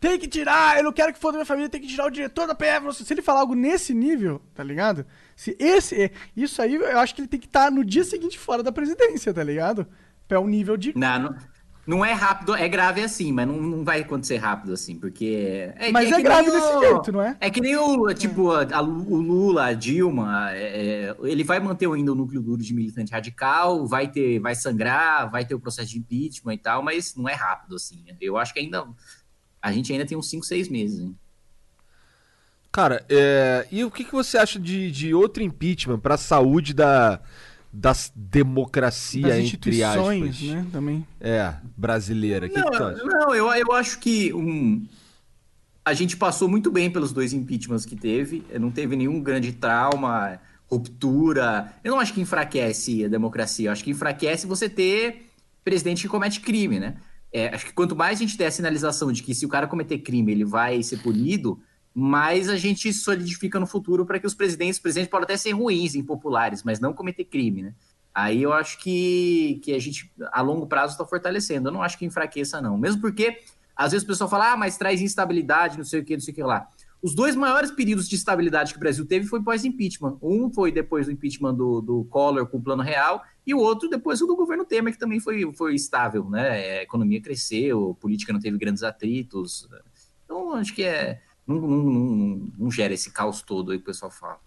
tem 0.00 0.18
que 0.18 0.28
tirar, 0.28 0.78
eu 0.78 0.84
não 0.84 0.92
quero 0.92 1.12
que 1.12 1.18
foda 1.18 1.36
minha 1.36 1.44
família, 1.44 1.68
tem 1.68 1.80
que 1.80 1.88
tirar 1.88 2.06
o 2.06 2.10
diretor 2.10 2.46
da 2.46 2.54
PF. 2.54 3.04
Se 3.04 3.12
ele 3.12 3.20
falar 3.22 3.40
algo 3.40 3.54
nesse 3.54 3.92
nível, 3.92 4.40
tá 4.54 4.62
ligado? 4.62 5.04
Se 5.34 5.56
esse, 5.58 6.00
é- 6.04 6.10
isso 6.36 6.62
aí, 6.62 6.74
eu 6.76 6.98
acho 7.00 7.14
que 7.14 7.20
ele 7.20 7.28
tem 7.28 7.40
que 7.40 7.46
estar 7.46 7.70
no 7.70 7.84
dia 7.84 8.04
seguinte 8.04 8.38
fora 8.38 8.62
da 8.62 8.70
presidência, 8.70 9.34
tá 9.34 9.42
ligado? 9.42 9.86
É 10.28 10.38
um 10.38 10.46
nível 10.46 10.76
de. 10.76 10.96
Não, 10.96 11.18
não, 11.18 11.34
não 11.86 12.04
é 12.04 12.12
rápido, 12.12 12.54
é 12.54 12.68
grave 12.68 13.02
assim, 13.02 13.32
mas 13.32 13.48
não, 13.48 13.56
não 13.56 13.84
vai 13.84 14.00
acontecer 14.00 14.36
rápido 14.36 14.72
assim, 14.72 14.96
porque. 14.98 15.70
É, 15.76 15.90
Mas 15.90 16.12
é 16.12 16.16
que 16.16 16.22
grave 16.22 16.42
nem 16.48 16.52
desse 16.60 16.72
o- 16.76 16.80
jeito, 16.80 17.12
não 17.12 17.22
é? 17.22 17.36
É 17.40 17.50
que 17.50 17.60
nem 17.60 17.76
o, 17.76 18.12
tipo, 18.14 18.52
a- 18.52 18.66
a 18.72 18.80
Lu- 18.80 19.12
o 19.12 19.16
Lula, 19.20 19.64
a 19.66 19.72
Dilma, 19.72 20.50
é, 20.52 21.06
é, 21.10 21.16
ele 21.24 21.42
vai 21.42 21.58
manter 21.58 21.90
ainda 21.90 22.12
o 22.12 22.14
núcleo 22.14 22.40
duro 22.40 22.62
de 22.62 22.72
militante 22.74 23.10
radical, 23.12 23.86
vai 23.86 24.06
ter, 24.08 24.38
vai 24.38 24.54
sangrar, 24.54 25.30
vai 25.30 25.44
ter 25.44 25.54
o 25.54 25.60
processo 25.60 25.88
de 25.90 25.98
impeachment 25.98 26.54
e 26.54 26.58
tal, 26.58 26.82
mas 26.82 27.14
não 27.16 27.28
é 27.28 27.34
rápido 27.34 27.74
assim. 27.76 28.04
Eu 28.20 28.36
acho 28.36 28.52
que 28.54 28.60
ainda. 28.60 28.86
A 29.62 29.72
gente 29.72 29.92
ainda 29.92 30.06
tem 30.06 30.16
uns 30.16 30.30
5, 30.30 30.44
6 30.46 30.68
meses, 30.68 31.00
hein? 31.00 31.14
Cara, 32.72 33.04
é, 33.08 33.66
e 33.70 33.84
o 33.84 33.90
que, 33.90 34.04
que 34.04 34.12
você 34.12 34.38
acha 34.38 34.58
de, 34.58 34.90
de 34.92 35.12
outro 35.12 35.42
impeachment 35.42 35.98
pra 35.98 36.16
saúde 36.16 36.72
da, 36.72 37.20
da 37.72 37.92
democracia, 38.14 39.22
das 39.22 39.32
entre 39.32 39.44
instituições, 39.44 40.36
aspas? 40.36 40.48
né? 40.48 40.66
Também. 40.72 41.06
É, 41.20 41.54
brasileira. 41.76 42.48
Que, 42.48 42.54
que 42.54 42.62
tu 42.62 42.84
acha? 42.84 43.04
Não, 43.04 43.34
eu, 43.34 43.48
eu 43.52 43.72
acho 43.72 43.98
que 44.00 44.32
um, 44.34 44.86
a 45.84 45.94
gente 45.94 46.16
passou 46.16 46.48
muito 46.48 46.70
bem 46.70 46.90
pelos 46.90 47.12
dois 47.12 47.32
impeachments 47.32 47.86
que 47.86 47.96
teve. 47.96 48.44
Não 48.58 48.70
teve 48.70 48.96
nenhum 48.96 49.22
grande 49.22 49.52
trauma, 49.52 50.40
ruptura. 50.66 51.74
Eu 51.82 51.92
não 51.92 52.00
acho 52.00 52.12
que 52.12 52.20
enfraquece 52.20 53.04
a 53.04 53.08
democracia. 53.08 53.68
Eu 53.68 53.72
acho 53.72 53.84
que 53.84 53.90
enfraquece 53.90 54.46
você 54.46 54.68
ter 54.68 55.30
presidente 55.64 56.02
que 56.02 56.08
comete 56.08 56.40
crime, 56.40 56.80
né? 56.80 56.96
É, 57.32 57.54
acho 57.54 57.66
que 57.66 57.72
quanto 57.72 57.94
mais 57.94 58.18
a 58.18 58.22
gente 58.22 58.36
der 58.36 58.46
a 58.46 58.50
sinalização 58.50 59.12
de 59.12 59.22
que 59.22 59.34
se 59.34 59.46
o 59.46 59.48
cara 59.48 59.66
cometer 59.68 59.98
crime 59.98 60.32
ele 60.32 60.44
vai 60.44 60.82
ser 60.82 60.98
punido, 60.98 61.60
mais 61.94 62.48
a 62.48 62.56
gente 62.56 62.92
solidifica 62.92 63.58
no 63.58 63.66
futuro 63.66 64.06
para 64.06 64.18
que 64.18 64.26
os 64.26 64.34
presidentes, 64.34 64.76
os 64.76 64.82
presidentes 64.82 65.10
podem 65.10 65.24
até 65.24 65.36
ser 65.36 65.52
ruins, 65.52 65.94
impopulares, 65.94 66.62
mas 66.62 66.80
não 66.80 66.92
cometer 66.92 67.24
crime, 67.24 67.62
né? 67.62 67.74
Aí 68.14 68.42
eu 68.42 68.52
acho 68.52 68.78
que, 68.80 69.60
que 69.62 69.72
a 69.72 69.78
gente, 69.78 70.12
a 70.32 70.42
longo 70.42 70.66
prazo, 70.66 70.92
está 70.92 71.04
fortalecendo. 71.04 71.68
Eu 71.68 71.72
não 71.72 71.82
acho 71.82 71.96
que 71.96 72.04
enfraqueça, 72.04 72.60
não. 72.60 72.76
Mesmo 72.76 73.00
porque, 73.00 73.40
às 73.76 73.92
vezes 73.92 74.04
o 74.04 74.06
pessoal 74.06 74.28
fala, 74.28 74.52
ah, 74.52 74.56
mas 74.56 74.76
traz 74.76 75.00
instabilidade, 75.00 75.78
não 75.78 75.84
sei 75.84 76.00
o 76.00 76.04
que, 76.04 76.14
não 76.14 76.20
sei 76.20 76.32
o 76.32 76.34
que 76.34 76.42
lá. 76.42 76.68
os 77.02 77.14
dois 77.14 77.34
maiores 77.34 77.70
períodos 77.70 78.08
de 78.08 78.16
estabilidade 78.16 78.72
que 78.72 78.76
o 78.76 78.80
Brasil 78.80 79.06
teve 79.06 79.26
foi 79.26 79.42
pós-impeachment. 79.42 80.18
Um 80.20 80.52
foi 80.52 80.70
depois 80.70 81.06
do 81.06 81.12
impeachment 81.12 81.54
do, 81.54 81.80
do 81.80 82.04
Collor 82.04 82.46
com 82.46 82.58
o 82.58 82.62
Plano 82.62 82.82
Real, 82.82 83.22
e 83.46 83.54
o 83.54 83.58
outro 83.58 83.88
depois 83.88 84.18
do 84.18 84.36
governo 84.36 84.64
Temer, 84.64 84.92
que 84.92 84.98
também 84.98 85.18
foi, 85.18 85.50
foi 85.54 85.74
estável, 85.74 86.28
né? 86.28 86.50
A 86.50 86.82
economia 86.82 87.20
cresceu, 87.20 87.92
a 87.92 88.00
política 88.00 88.32
não 88.32 88.40
teve 88.40 88.58
grandes 88.58 88.82
atritos. 88.82 89.68
Então, 90.24 90.52
acho 90.54 90.74
que 90.74 90.82
é. 90.82 91.22
Não, 91.50 91.60
não, 91.60 91.82
não, 91.82 92.52
não 92.58 92.70
gera 92.70 92.94
esse 92.94 93.10
caos 93.10 93.42
todo 93.42 93.72
aí 93.72 93.78
que 93.78 93.82
o 93.82 93.86
pessoal 93.86 94.10
fala. 94.10 94.38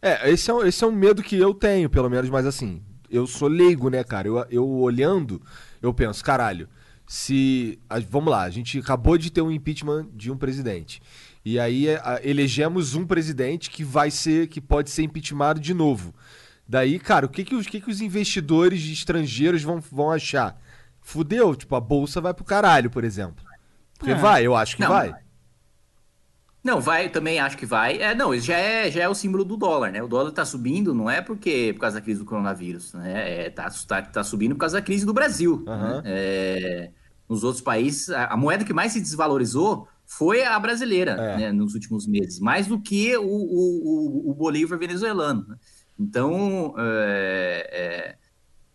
É, 0.00 0.30
esse 0.30 0.50
é, 0.50 0.68
esse 0.68 0.84
é 0.84 0.86
um 0.86 0.92
medo 0.92 1.22
que 1.22 1.36
eu 1.36 1.52
tenho, 1.52 1.90
pelo 1.90 2.08
menos, 2.08 2.30
mas 2.30 2.46
assim, 2.46 2.82
eu 3.10 3.26
sou 3.26 3.48
leigo, 3.48 3.88
né, 3.88 4.04
cara? 4.04 4.28
Eu, 4.28 4.46
eu 4.50 4.68
olhando, 4.68 5.42
eu 5.82 5.92
penso, 5.92 6.22
caralho, 6.22 6.68
se. 7.06 7.78
Vamos 8.10 8.30
lá, 8.30 8.42
a 8.42 8.50
gente 8.50 8.78
acabou 8.78 9.18
de 9.18 9.30
ter 9.30 9.40
um 9.40 9.50
impeachment 9.50 10.08
de 10.14 10.30
um 10.30 10.36
presidente. 10.36 11.02
E 11.44 11.58
aí 11.58 11.88
a, 11.88 12.20
elegemos 12.22 12.94
um 12.94 13.06
presidente 13.06 13.70
que 13.70 13.82
vai 13.82 14.10
ser, 14.10 14.46
que 14.46 14.60
pode 14.60 14.90
ser 14.90 15.02
impeachmentado 15.02 15.58
de 15.58 15.74
novo. 15.74 16.14
Daí, 16.66 16.98
cara, 16.98 17.26
o 17.26 17.28
que 17.28 17.44
que 17.44 17.54
os, 17.54 17.66
que 17.66 17.80
que 17.80 17.90
os 17.90 18.00
investidores 18.00 18.82
estrangeiros 18.84 19.62
vão, 19.62 19.80
vão 19.80 20.10
achar? 20.10 20.60
Fudeu, 21.00 21.54
tipo, 21.54 21.74
a 21.74 21.80
bolsa 21.80 22.20
vai 22.20 22.32
pro 22.32 22.44
caralho, 22.44 22.88
por 22.88 23.04
exemplo. 23.04 23.44
Porque 23.98 24.12
é. 24.12 24.14
vai, 24.14 24.46
eu 24.46 24.56
acho 24.56 24.76
que 24.76 24.82
não, 24.82 24.88
vai. 24.88 25.14
Não, 26.64 26.80
vai, 26.80 27.10
também 27.10 27.38
acho 27.38 27.58
que 27.58 27.66
vai. 27.66 28.00
É, 28.00 28.14
não, 28.14 28.34
já 28.38 28.56
é, 28.56 28.90
já 28.90 29.02
é 29.02 29.08
o 29.08 29.14
símbolo 29.14 29.44
do 29.44 29.54
dólar, 29.54 29.92
né? 29.92 30.02
O 30.02 30.08
dólar 30.08 30.32
tá 30.32 30.46
subindo, 30.46 30.94
não 30.94 31.10
é 31.10 31.20
porque 31.20 31.72
por 31.74 31.80
causa 31.80 31.96
da 31.96 32.00
crise 32.00 32.20
do 32.20 32.24
coronavírus, 32.24 32.94
né? 32.94 33.46
É, 33.46 33.50
tá, 33.50 33.70
tá, 33.86 34.00
tá 34.00 34.24
subindo 34.24 34.54
por 34.54 34.60
causa 34.60 34.78
da 34.78 34.82
crise 34.82 35.04
do 35.04 35.12
Brasil. 35.12 35.62
Uhum. 35.66 36.00
Né? 36.00 36.02
É, 36.06 36.90
nos 37.28 37.44
outros 37.44 37.62
países, 37.62 38.08
a, 38.08 38.26
a, 38.28 38.36
moeda 38.36 38.64
que 38.64 38.72
mais 38.72 38.92
se 38.92 39.00
desvalorizou 39.00 39.86
foi 40.06 40.42
a 40.42 40.58
brasileira, 40.58 41.12
é. 41.12 41.36
né, 41.36 41.52
nos 41.52 41.74
últimos 41.74 42.06
meses, 42.06 42.40
mais 42.40 42.66
do 42.66 42.80
que 42.80 43.14
o, 43.16 43.22
o, 43.22 44.26
o, 44.26 44.30
o 44.30 44.34
Bolívar 44.34 44.78
venezuelano. 44.78 45.46
Né? 45.46 45.56
Então, 45.98 46.74
é, 46.78 48.16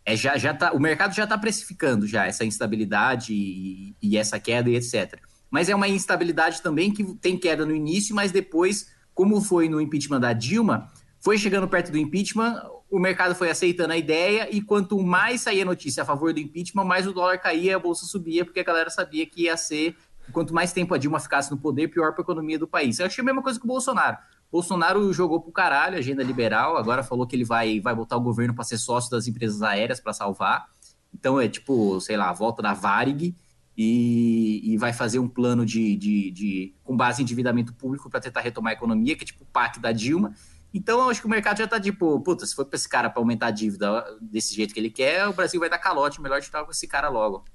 é, 0.05 0.13
é, 0.13 0.15
já, 0.15 0.37
já 0.37 0.53
tá, 0.53 0.73
o 0.73 0.79
mercado 0.79 1.13
já 1.13 1.23
está 1.23 1.37
precificando 1.37 2.07
já 2.07 2.25
essa 2.25 2.45
instabilidade 2.45 3.33
e, 3.33 3.95
e, 4.01 4.17
essa 4.17 4.39
queda 4.39 4.69
e 4.69 4.75
etc. 4.75 5.19
Mas 5.49 5.69
é 5.69 5.75
uma 5.75 5.87
instabilidade 5.87 6.61
também 6.61 6.91
que 6.91 7.03
tem 7.15 7.37
queda 7.37 7.65
no 7.65 7.75
início, 7.75 8.15
mas 8.15 8.31
depois, 8.31 8.91
como 9.13 9.41
foi 9.41 9.67
no 9.67 9.81
impeachment 9.81 10.19
da 10.19 10.33
Dilma, 10.33 10.91
foi 11.19 11.37
chegando 11.37 11.67
perto 11.67 11.91
do 11.91 11.97
impeachment, 11.97 12.61
o 12.89 12.99
mercado 12.99 13.35
foi 13.35 13.49
aceitando 13.49 13.93
a 13.93 13.97
ideia 13.97 14.47
e 14.51 14.61
quanto 14.61 14.99
mais 15.01 15.41
saía 15.41 15.65
notícia 15.65 16.03
a 16.03 16.05
favor 16.05 16.33
do 16.33 16.39
impeachment, 16.39 16.85
mais 16.85 17.05
o 17.05 17.13
dólar 17.13 17.37
caía 17.37 17.75
a 17.75 17.79
bolsa 17.79 18.05
subia, 18.05 18.45
porque 18.45 18.59
a 18.59 18.63
galera 18.63 18.89
sabia 18.89 19.25
que 19.25 19.43
ia 19.43 19.57
ser 19.57 19.95
quanto 20.31 20.53
mais 20.53 20.71
tempo 20.71 20.93
a 20.93 20.97
Dilma 20.97 21.19
ficasse 21.19 21.51
no 21.51 21.57
poder, 21.57 21.87
pior 21.89 22.13
para 22.13 22.21
a 22.21 22.23
economia 22.23 22.57
do 22.57 22.67
país. 22.67 22.99
Eu 22.99 23.05
achei 23.05 23.21
a 23.21 23.25
mesma 23.25 23.41
coisa 23.41 23.59
que 23.59 23.65
o 23.65 23.67
Bolsonaro. 23.67 24.17
Bolsonaro 24.51 25.11
jogou 25.13 25.41
pro 25.41 25.51
caralho 25.51 25.95
a 25.95 25.99
agenda 25.99 26.23
liberal, 26.23 26.77
agora 26.77 27.03
falou 27.03 27.27
que 27.27 27.35
ele 27.35 27.43
vai, 27.43 27.79
vai 27.79 27.93
botar 27.93 28.17
o 28.17 28.21
governo 28.21 28.53
para 28.53 28.63
ser 28.63 28.77
sócio 28.77 29.11
das 29.11 29.27
empresas 29.27 29.61
aéreas 29.61 29.99
para 29.99 30.13
salvar. 30.13 30.65
Então 31.13 31.39
é 31.39 31.47
tipo, 31.47 31.99
sei 32.01 32.17
lá, 32.17 32.29
a 32.29 32.33
volta 32.33 32.61
da 32.61 32.73
Varig 32.73 33.35
e, 33.81 34.73
e 34.73 34.77
vai 34.77 34.91
fazer 34.91 35.19
um 35.19 35.27
plano 35.29 35.65
de, 35.65 35.95
de, 35.95 36.31
de 36.31 36.75
com 36.83 36.97
base 36.97 37.21
em 37.21 37.23
endividamento 37.23 37.73
público 37.73 38.09
para 38.09 38.19
tentar 38.19 38.41
retomar 38.41 38.71
a 38.71 38.73
economia, 38.73 39.15
que 39.15 39.23
é 39.23 39.25
tipo 39.25 39.45
o 39.45 39.47
PAC 39.47 39.79
da 39.79 39.93
Dilma. 39.93 40.33
Então 40.73 40.99
eu 40.99 41.09
acho 41.09 41.21
que 41.21 41.27
o 41.27 41.29
mercado 41.29 41.59
já 41.59 41.67
tá 41.67 41.79
tipo, 41.79 42.19
puta, 42.19 42.45
se 42.45 42.53
for 42.53 42.65
para 42.65 42.75
esse 42.75 42.89
cara 42.89 43.09
para 43.09 43.21
aumentar 43.21 43.47
a 43.47 43.51
dívida 43.51 44.03
desse 44.19 44.53
jeito 44.53 44.73
que 44.73 44.81
ele 44.81 44.89
quer, 44.89 45.25
o 45.29 45.33
Brasil 45.33 45.61
vai 45.61 45.69
dar 45.69 45.77
calote, 45.77 46.21
melhor 46.21 46.41
com 46.65 46.71
esse 46.71 46.87
cara 46.89 47.07
logo. 47.07 47.45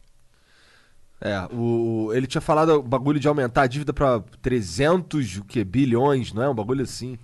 É, 1.20 1.46
o, 1.52 2.10
ele 2.14 2.26
tinha 2.26 2.40
falado 2.40 2.70
o 2.70 2.82
bagulho 2.82 3.20
de 3.20 3.28
aumentar 3.28 3.60
a 3.60 3.66
dívida 3.66 3.92
para 3.92 4.20
300 4.40 5.36
o 5.36 5.44
que, 5.44 5.62
bilhões, 5.62 6.32
não 6.32 6.42
é? 6.42 6.48
Um 6.48 6.54
bagulho 6.54 6.84
assim. 6.84 7.18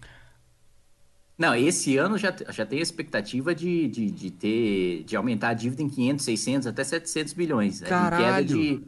Não, 1.41 1.55
esse 1.55 1.97
ano 1.97 2.19
já, 2.19 2.37
já 2.51 2.67
tem 2.67 2.81
a 2.81 2.83
expectativa 2.83 3.55
de, 3.55 3.89
de, 3.89 4.11
de 4.11 4.31
ter 4.31 5.05
de 5.05 5.17
aumentar 5.17 5.49
a 5.49 5.55
dívida 5.55 5.81
em 5.81 5.89
500, 5.89 6.23
600, 6.23 6.67
até 6.67 6.85
700 6.85 7.33
bilhões. 7.33 7.81
Né? 7.81 7.89
Caralho! 7.89 8.23
E 8.23 8.27
queda, 8.27 8.45
de, 8.45 8.83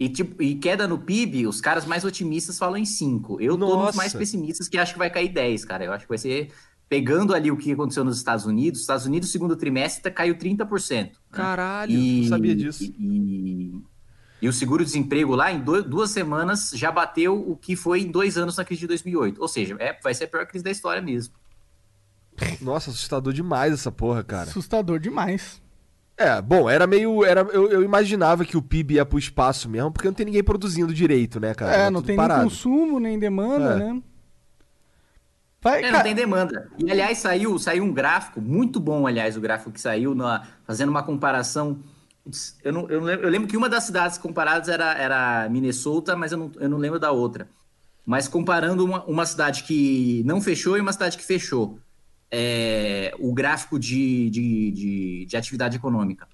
e, 0.00 0.08
tipo, 0.08 0.42
e 0.42 0.56
queda 0.56 0.88
no 0.88 0.98
PIB, 0.98 1.46
os 1.46 1.60
caras 1.60 1.86
mais 1.86 2.04
otimistas 2.04 2.58
falam 2.58 2.78
em 2.78 2.84
5. 2.84 3.40
Eu 3.40 3.56
Nossa. 3.56 3.72
tô 3.72 3.86
nos 3.86 3.94
mais 3.94 4.12
pessimistas 4.12 4.66
que 4.66 4.76
acho 4.76 4.94
que 4.94 4.98
vai 4.98 5.08
cair 5.08 5.28
10, 5.28 5.64
cara. 5.64 5.84
Eu 5.84 5.92
acho 5.92 6.04
que 6.04 6.08
vai 6.08 6.18
ser 6.18 6.50
pegando 6.88 7.32
ali 7.32 7.52
o 7.52 7.56
que 7.56 7.70
aconteceu 7.70 8.02
nos 8.02 8.16
Estados 8.16 8.44
Unidos, 8.44 8.80
Estados 8.80 9.06
Unidos, 9.06 9.30
segundo 9.30 9.54
trimestre, 9.54 10.10
caiu 10.12 10.34
30%. 10.34 10.90
Né? 10.90 11.10
Caralho, 11.30 11.92
e, 11.92 12.22
não 12.22 12.28
sabia 12.28 12.56
disso. 12.56 12.82
E, 12.82 13.80
e 14.42 14.48
o 14.48 14.52
seguro-desemprego 14.52 15.36
lá, 15.36 15.52
em 15.52 15.60
duas 15.60 16.10
semanas, 16.10 16.72
já 16.74 16.90
bateu 16.90 17.40
o 17.48 17.56
que 17.56 17.76
foi 17.76 18.00
em 18.00 18.10
dois 18.10 18.36
anos 18.36 18.56
na 18.56 18.64
crise 18.64 18.80
de 18.80 18.88
2008. 18.88 19.40
Ou 19.40 19.46
seja, 19.46 19.76
é, 19.78 19.96
vai 20.02 20.12
ser 20.12 20.24
a 20.24 20.28
pior 20.28 20.44
crise 20.44 20.64
da 20.64 20.72
história 20.72 21.00
mesmo. 21.00 21.32
Nossa, 22.60 22.90
assustador 22.90 23.32
demais 23.32 23.72
essa 23.72 23.92
porra, 23.92 24.22
cara. 24.22 24.48
Assustador 24.50 24.98
demais. 24.98 25.62
É, 26.16 26.40
bom, 26.40 26.70
era 26.70 26.86
meio. 26.86 27.24
Era, 27.24 27.40
eu, 27.52 27.70
eu, 27.70 27.82
imaginava 27.82 28.44
que 28.44 28.56
o 28.56 28.62
PIB 28.62 28.94
ia 28.94 29.04
pro 29.04 29.18
espaço 29.18 29.68
mesmo, 29.68 29.90
porque 29.90 30.06
não 30.06 30.14
tem 30.14 30.26
ninguém 30.26 30.44
produzindo 30.44 30.94
direito, 30.94 31.40
né, 31.40 31.54
cara? 31.54 31.74
É, 31.74 31.90
não 31.90 32.02
tem 32.02 32.16
parado. 32.16 32.40
nem 32.40 32.48
consumo, 32.48 33.00
nem 33.00 33.18
demanda, 33.18 33.72
é. 33.72 33.76
né? 33.76 34.02
Vai, 35.60 35.82
é, 35.82 35.90
não 35.90 36.02
tem 36.02 36.14
demanda. 36.14 36.70
E, 36.78 36.90
aliás, 36.90 37.18
saiu, 37.18 37.58
saiu 37.58 37.82
um 37.82 37.92
gráfico, 37.92 38.40
muito 38.40 38.78
bom, 38.78 39.06
aliás, 39.06 39.36
o 39.36 39.40
gráfico 39.40 39.72
que 39.72 39.80
saiu, 39.80 40.14
na, 40.14 40.46
fazendo 40.66 40.90
uma 40.90 41.02
comparação 41.02 41.80
eu, 42.62 42.72
não, 42.72 42.88
eu, 42.88 43.00
lembro, 43.00 43.26
eu 43.26 43.30
lembro 43.30 43.48
que 43.48 43.56
uma 43.56 43.68
das 43.68 43.84
cidades 43.84 44.16
comparadas 44.16 44.68
era, 44.68 44.94
era 44.94 45.48
Minnesota, 45.50 46.16
mas 46.16 46.32
eu 46.32 46.38
não, 46.38 46.52
eu 46.58 46.68
não 46.68 46.78
lembro 46.78 46.98
da 46.98 47.10
outra. 47.10 47.48
Mas 48.04 48.28
comparando 48.28 48.84
uma, 48.84 49.04
uma 49.04 49.26
cidade 49.26 49.64
que 49.64 50.22
não 50.24 50.40
fechou 50.40 50.76
e 50.76 50.80
uma 50.80 50.92
cidade 50.92 51.18
que 51.18 51.24
fechou, 51.24 51.78
é, 52.30 53.14
o 53.18 53.32
gráfico 53.32 53.78
de, 53.78 54.30
de, 54.30 54.70
de, 54.70 55.26
de, 55.26 55.36
atividade 55.36 55.76
econômica, 55.76 56.26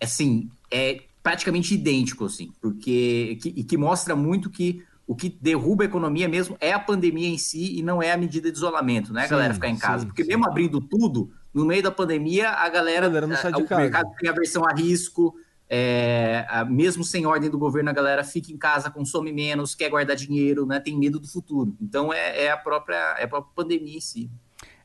assim, 0.00 0.50
é 0.70 1.02
praticamente 1.22 1.74
idêntico, 1.74 2.24
assim, 2.24 2.52
porque 2.60 3.38
que, 3.40 3.48
e 3.56 3.64
que 3.64 3.76
mostra 3.76 4.14
muito 4.14 4.50
que 4.50 4.84
o 5.06 5.14
que 5.14 5.28
derruba 5.28 5.84
a 5.84 5.86
economia 5.86 6.28
mesmo 6.28 6.56
é 6.60 6.72
a 6.72 6.78
pandemia 6.78 7.28
em 7.28 7.36
si 7.36 7.78
e 7.78 7.82
não 7.82 8.02
é 8.02 8.12
a 8.12 8.16
medida 8.16 8.50
de 8.50 8.56
isolamento, 8.56 9.12
né, 9.12 9.24
sim, 9.24 9.30
galera, 9.30 9.54
ficar 9.54 9.68
em 9.68 9.76
casa. 9.76 10.00
Sim, 10.00 10.06
porque 10.06 10.22
sim. 10.22 10.28
mesmo 10.28 10.46
abrindo 10.46 10.80
tudo, 10.80 11.30
no 11.52 11.64
meio 11.64 11.82
da 11.82 11.90
pandemia, 11.90 12.50
a 12.50 12.68
galera, 12.68 13.06
a 13.06 13.08
galera 13.08 13.26
não 13.26 13.36
sai 13.36 13.52
de 13.52 13.62
o 13.62 13.66
casa. 13.66 13.82
mercado 13.82 14.10
tem 14.18 14.30
aversão 14.30 14.64
a 14.64 14.72
risco, 14.72 15.34
é, 15.68 16.46
mesmo 16.68 17.02
sem 17.04 17.26
ordem 17.26 17.50
do 17.50 17.58
governo, 17.58 17.90
a 17.90 17.92
galera 17.92 18.24
fica 18.24 18.52
em 18.52 18.56
casa, 18.56 18.90
consome 18.90 19.32
menos, 19.32 19.74
quer 19.74 19.88
guardar 19.88 20.16
dinheiro, 20.16 20.66
né, 20.66 20.80
tem 20.80 20.96
medo 20.96 21.18
do 21.18 21.28
futuro. 21.28 21.76
Então 21.80 22.12
é, 22.12 22.44
é 22.44 22.50
a, 22.50 22.56
própria, 22.56 23.16
é 23.18 23.24
a 23.24 23.28
própria 23.28 23.52
pandemia 23.54 23.96
em 23.96 24.00
si. 24.00 24.30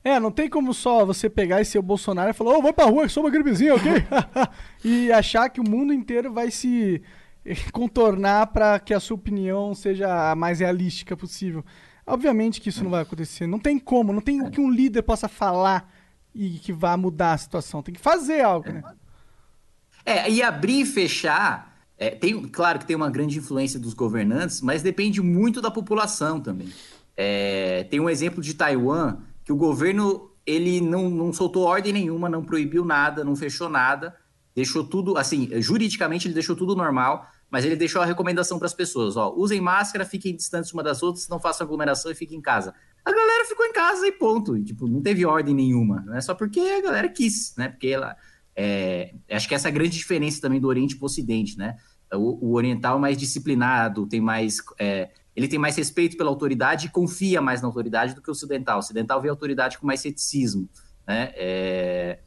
É, 0.03 0.19
não 0.19 0.31
tem 0.31 0.49
como 0.49 0.73
só 0.73 1.05
você 1.05 1.29
pegar 1.29 1.61
esse 1.61 1.79
Bolsonaro 1.81 2.29
e 2.29 2.33
falar, 2.33 2.51
ô, 2.51 2.59
oh, 2.59 2.61
vai 2.61 2.71
pra 2.71 2.85
rua, 2.85 3.09
sou 3.09 3.23
uma 3.23 3.29
gripezinha, 3.29 3.75
ok? 3.75 3.91
e 4.83 5.11
achar 5.11 5.49
que 5.49 5.59
o 5.59 5.69
mundo 5.69 5.91
inteiro 5.91 6.31
vai 6.31 6.49
se 6.49 7.01
contornar 7.73 8.47
para 8.47 8.79
que 8.79 8.93
a 8.93 8.99
sua 8.99 9.15
opinião 9.15 9.75
seja 9.75 10.31
a 10.31 10.35
mais 10.35 10.59
realística 10.59 11.17
possível. 11.17 11.63
Obviamente 12.05 12.61
que 12.61 12.69
isso 12.69 12.83
não 12.83 12.91
vai 12.91 13.01
acontecer. 13.01 13.45
Não 13.45 13.59
tem 13.59 13.77
como, 13.77 14.13
não 14.13 14.21
tem 14.21 14.41
o 14.41 14.49
que 14.49 14.59
um 14.59 14.69
líder 14.69 15.03
possa 15.03 15.27
falar 15.27 15.91
e 16.33 16.51
que 16.59 16.73
vá 16.73 16.95
mudar 16.97 17.33
a 17.33 17.37
situação. 17.37 17.83
Tem 17.83 17.93
que 17.93 17.99
fazer 17.99 18.41
algo, 18.41 18.71
né? 18.71 18.81
É, 20.05 20.31
e 20.31 20.41
abrir 20.41 20.81
e 20.81 20.85
fechar, 20.85 21.77
é, 21.97 22.09
tem, 22.09 22.41
claro 22.47 22.79
que 22.79 22.85
tem 22.85 22.95
uma 22.95 23.11
grande 23.11 23.37
influência 23.37 23.79
dos 23.79 23.93
governantes, 23.93 24.61
mas 24.61 24.81
depende 24.81 25.21
muito 25.21 25.61
da 25.61 25.69
população 25.69 26.39
também. 26.39 26.69
É, 27.15 27.83
tem 27.91 27.99
um 27.99 28.09
exemplo 28.09 28.41
de 28.41 28.53
Taiwan, 28.53 29.17
que 29.49 29.53
o 29.53 29.55
governo 29.55 30.29
ele 30.45 30.79
não, 30.79 31.09
não 31.09 31.33
soltou 31.33 31.63
ordem 31.63 31.91
nenhuma, 31.91 32.29
não 32.29 32.43
proibiu 32.43 32.85
nada, 32.85 33.23
não 33.23 33.35
fechou 33.35 33.67
nada, 33.67 34.15
deixou 34.53 34.83
tudo, 34.83 35.17
assim, 35.17 35.49
juridicamente 35.59 36.27
ele 36.27 36.35
deixou 36.35 36.55
tudo 36.55 36.75
normal, 36.75 37.25
mas 37.49 37.65
ele 37.65 37.75
deixou 37.75 37.99
a 37.99 38.05
recomendação 38.05 38.59
para 38.59 38.67
as 38.67 38.75
pessoas, 38.75 39.17
ó, 39.17 39.33
usem 39.35 39.59
máscara, 39.59 40.05
fiquem 40.05 40.35
distantes 40.35 40.71
uma 40.71 40.83
das 40.83 41.01
outras, 41.01 41.27
não 41.27 41.39
façam 41.39 41.65
aglomeração 41.65 42.11
e 42.11 42.15
fiquem 42.15 42.37
em 42.37 42.41
casa 42.41 42.75
a 43.03 43.11
galera 43.11 43.45
ficou 43.45 43.65
em 43.65 43.73
casa 43.73 44.05
e 44.05 44.11
ponto. 44.11 44.55
E, 44.55 44.63
tipo, 44.63 44.87
não 44.87 45.01
teve 45.01 45.25
ordem 45.25 45.55
nenhuma. 45.55 46.03
Não 46.05 46.15
é 46.15 46.21
só 46.21 46.35
porque 46.35 46.59
a 46.59 46.81
galera 46.81 47.09
quis, 47.09 47.55
né? 47.57 47.69
Porque 47.69 47.87
ela. 47.87 48.15
É, 48.55 49.15
acho 49.31 49.47
que 49.47 49.55
essa 49.55 49.67
é 49.67 49.71
a 49.71 49.73
grande 49.73 49.97
diferença 49.97 50.41
também 50.41 50.59
do 50.59 50.67
Oriente 50.67 50.95
para 50.95 51.05
o 51.05 51.07
Ocidente, 51.07 51.57
né? 51.57 51.77
O, 52.13 52.49
o, 52.49 52.53
oriental 52.55 52.97
é 52.97 52.99
mais 52.99 53.17
disciplinado, 53.17 54.05
tem 54.05 54.19
mais. 54.19 54.57
É, 54.77 55.09
ele 55.35 55.47
tem 55.47 55.59
mais 55.59 55.75
respeito 55.75 56.17
pela 56.17 56.29
autoridade 56.29 56.87
e 56.87 56.89
confia 56.89 57.41
mais 57.41 57.61
na 57.61 57.67
autoridade 57.67 58.13
do 58.13 58.21
que 58.21 58.29
o 58.29 58.31
ocidental. 58.31 58.77
O 58.77 58.79
ocidental 58.79 59.21
vê 59.21 59.29
a 59.29 59.31
autoridade 59.31 59.77
com 59.77 59.87
mais 59.87 60.01
ceticismo. 60.01 60.67
Né? 61.07 61.31
É, 61.35 62.19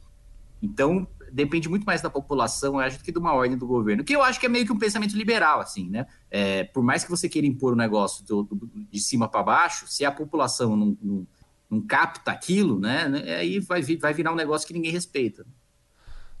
então, 0.61 1.07
depende 1.31 1.67
muito 1.67 1.83
mais 1.83 2.01
da 2.01 2.09
população, 2.09 2.75
eu 2.75 2.79
acho, 2.79 2.97
do 2.97 3.03
que 3.03 3.11
de 3.11 3.19
uma 3.19 3.33
ordem 3.33 3.57
do 3.57 3.67
governo. 3.67 4.03
Que 4.03 4.15
eu 4.15 4.23
acho 4.23 4.39
que 4.39 4.45
é 4.45 4.49
meio 4.49 4.65
que 4.65 4.71
um 4.71 4.77
pensamento 4.77 5.17
liberal, 5.17 5.59
assim, 5.59 5.89
né? 5.89 6.05
É, 6.29 6.63
por 6.63 6.83
mais 6.83 7.03
que 7.03 7.09
você 7.09 7.27
queira 7.27 7.47
impor 7.47 7.73
o 7.73 7.75
um 7.75 7.77
negócio 7.77 8.23
do, 8.25 8.43
do, 8.43 8.69
de 8.91 8.99
cima 8.99 9.27
para 9.27 9.43
baixo, 9.43 9.85
se 9.87 10.05
a 10.05 10.11
população 10.11 10.75
não, 10.75 10.97
não, 11.01 11.27
não 11.69 11.81
capta 11.81 12.31
aquilo, 12.31 12.79
né? 12.79 13.07
né 13.09 13.35
aí 13.35 13.59
vai, 13.59 13.81
vai 13.81 14.13
virar 14.13 14.31
um 14.31 14.35
negócio 14.35 14.67
que 14.67 14.73
ninguém 14.73 14.91
respeita. 14.91 15.45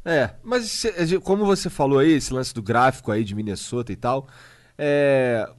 É, 0.05 0.35
mas 0.43 0.85
como 1.23 1.45
você 1.45 1.69
falou 1.69 1.99
aí, 1.99 2.11
esse 2.11 2.33
lance 2.33 2.53
do 2.53 2.61
gráfico 2.61 3.11
aí 3.11 3.23
de 3.23 3.33
Minnesota 3.33 3.91
e 3.91 3.95
tal, 3.95 4.27
é, 4.77 5.49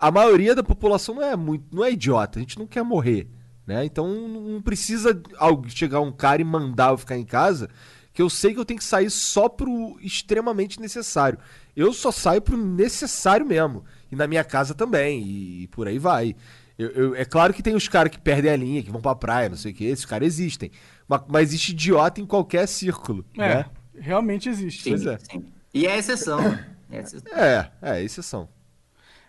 a 0.00 0.10
maioria 0.10 0.54
da 0.54 0.62
população 0.62 1.14
não 1.16 1.22
é 1.22 1.36
muito, 1.36 1.64
não 1.70 1.84
é 1.84 1.92
idiota, 1.92 2.38
a 2.38 2.42
gente 2.42 2.58
não 2.58 2.66
quer 2.66 2.82
morrer, 2.82 3.28
né? 3.66 3.84
Então 3.84 4.08
não 4.08 4.62
precisa 4.62 5.20
chegar 5.68 6.00
um 6.00 6.10
cara 6.10 6.40
e 6.40 6.44
mandar 6.44 6.90
eu 6.92 6.98
ficar 6.98 7.16
em 7.18 7.24
casa, 7.24 7.68
que 8.12 8.22
eu 8.22 8.30
sei 8.30 8.52
que 8.54 8.58
eu 8.58 8.64
tenho 8.64 8.78
que 8.78 8.84
sair 8.84 9.10
só 9.10 9.48
pro 9.48 9.98
extremamente 10.00 10.80
necessário. 10.80 11.38
Eu 11.76 11.92
só 11.92 12.10
saio 12.10 12.42
pro 12.42 12.56
necessário 12.56 13.46
mesmo. 13.46 13.84
E 14.10 14.16
na 14.16 14.26
minha 14.26 14.42
casa 14.42 14.74
também, 14.74 15.22
e, 15.22 15.66
por 15.68 15.86
aí 15.86 15.98
vai. 15.98 16.34
Eu, 16.76 16.88
eu, 16.90 17.14
é 17.14 17.24
claro 17.24 17.54
que 17.54 17.62
tem 17.62 17.74
os 17.76 17.86
caras 17.86 18.10
que 18.10 18.18
perdem 18.18 18.50
a 18.50 18.56
linha, 18.56 18.82
que 18.82 18.90
vão 18.90 19.00
pra 19.00 19.14
praia, 19.14 19.48
não 19.50 19.56
sei 19.56 19.70
o 19.70 19.74
que, 19.74 19.84
esses 19.84 20.04
caras 20.04 20.26
existem. 20.26 20.70
Mas, 21.06 21.20
mas 21.28 21.48
existe 21.50 21.70
idiota 21.72 22.20
em 22.20 22.26
qualquer 22.26 22.66
círculo, 22.66 23.24
É, 23.36 23.38
né? 23.56 23.66
realmente 23.98 24.48
existe. 24.48 24.82
Sim, 24.82 24.90
Pois 24.90 25.06
é. 25.06 25.18
sim. 25.18 25.44
E 25.72 25.86
é 25.86 25.98
exceção. 25.98 26.40
né? 26.40 26.66
É 26.90 26.98
exceção. 27.00 27.32
É, 27.38 27.70
é, 27.82 28.02
exceção. 28.02 28.48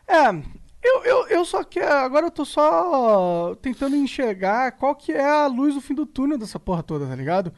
É, 0.07 0.41
eu, 0.83 1.03
eu, 1.03 1.27
eu 1.27 1.45
só 1.45 1.63
que 1.63 1.79
agora 1.79 2.25
eu 2.25 2.31
tô 2.31 2.43
só 2.43 3.55
tentando 3.61 3.95
enxergar 3.95 4.71
qual 4.73 4.95
que 4.95 5.11
é 5.11 5.23
a 5.23 5.47
luz 5.47 5.75
do 5.75 5.81
fim 5.81 5.93
do 5.93 6.05
túnel 6.05 6.37
dessa 6.37 6.59
porra 6.59 6.81
toda, 6.81 7.05
tá 7.05 7.15
ligado? 7.15 7.53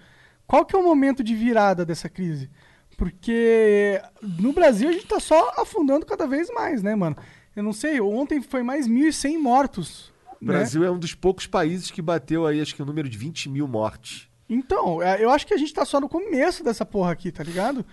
Qual 0.45 0.65
que 0.65 0.75
é 0.75 0.79
o 0.79 0.83
momento 0.83 1.23
de 1.23 1.33
virada 1.33 1.85
dessa 1.85 2.09
crise? 2.09 2.49
Porque 2.97 4.01
no 4.21 4.53
Brasil 4.53 4.89
a 4.89 4.91
gente 4.91 5.07
tá 5.07 5.19
só 5.19 5.53
afundando 5.57 6.05
cada 6.05 6.27
vez 6.27 6.49
mais, 6.53 6.83
né, 6.83 6.95
mano? 6.95 7.15
Eu 7.55 7.63
não 7.63 7.73
sei, 7.73 7.99
ontem 8.01 8.41
foi 8.41 8.61
mais 8.61 8.87
1.100 8.87 9.39
mortos. 9.39 10.13
O 10.41 10.45
né? 10.45 10.53
Brasil 10.53 10.83
é 10.83 10.91
um 10.91 10.99
dos 10.99 11.15
poucos 11.15 11.47
países 11.47 11.89
que 11.89 12.01
bateu 12.01 12.45
aí, 12.45 12.59
acho 12.59 12.75
que 12.75 12.81
o 12.81 12.85
número 12.85 13.07
de 13.07 13.17
20 13.17 13.49
mil 13.49 13.67
mortes. 13.67 14.27
Então, 14.49 15.01
é, 15.01 15.23
eu 15.23 15.29
acho 15.29 15.47
que 15.47 15.53
a 15.53 15.57
gente 15.57 15.73
tá 15.73 15.85
só 15.85 15.99
no 16.01 16.09
começo 16.09 16.63
dessa 16.63 16.85
porra 16.85 17.11
aqui, 17.11 17.31
tá 17.31 17.43
ligado? 17.43 17.85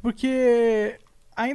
Porque 0.00 0.98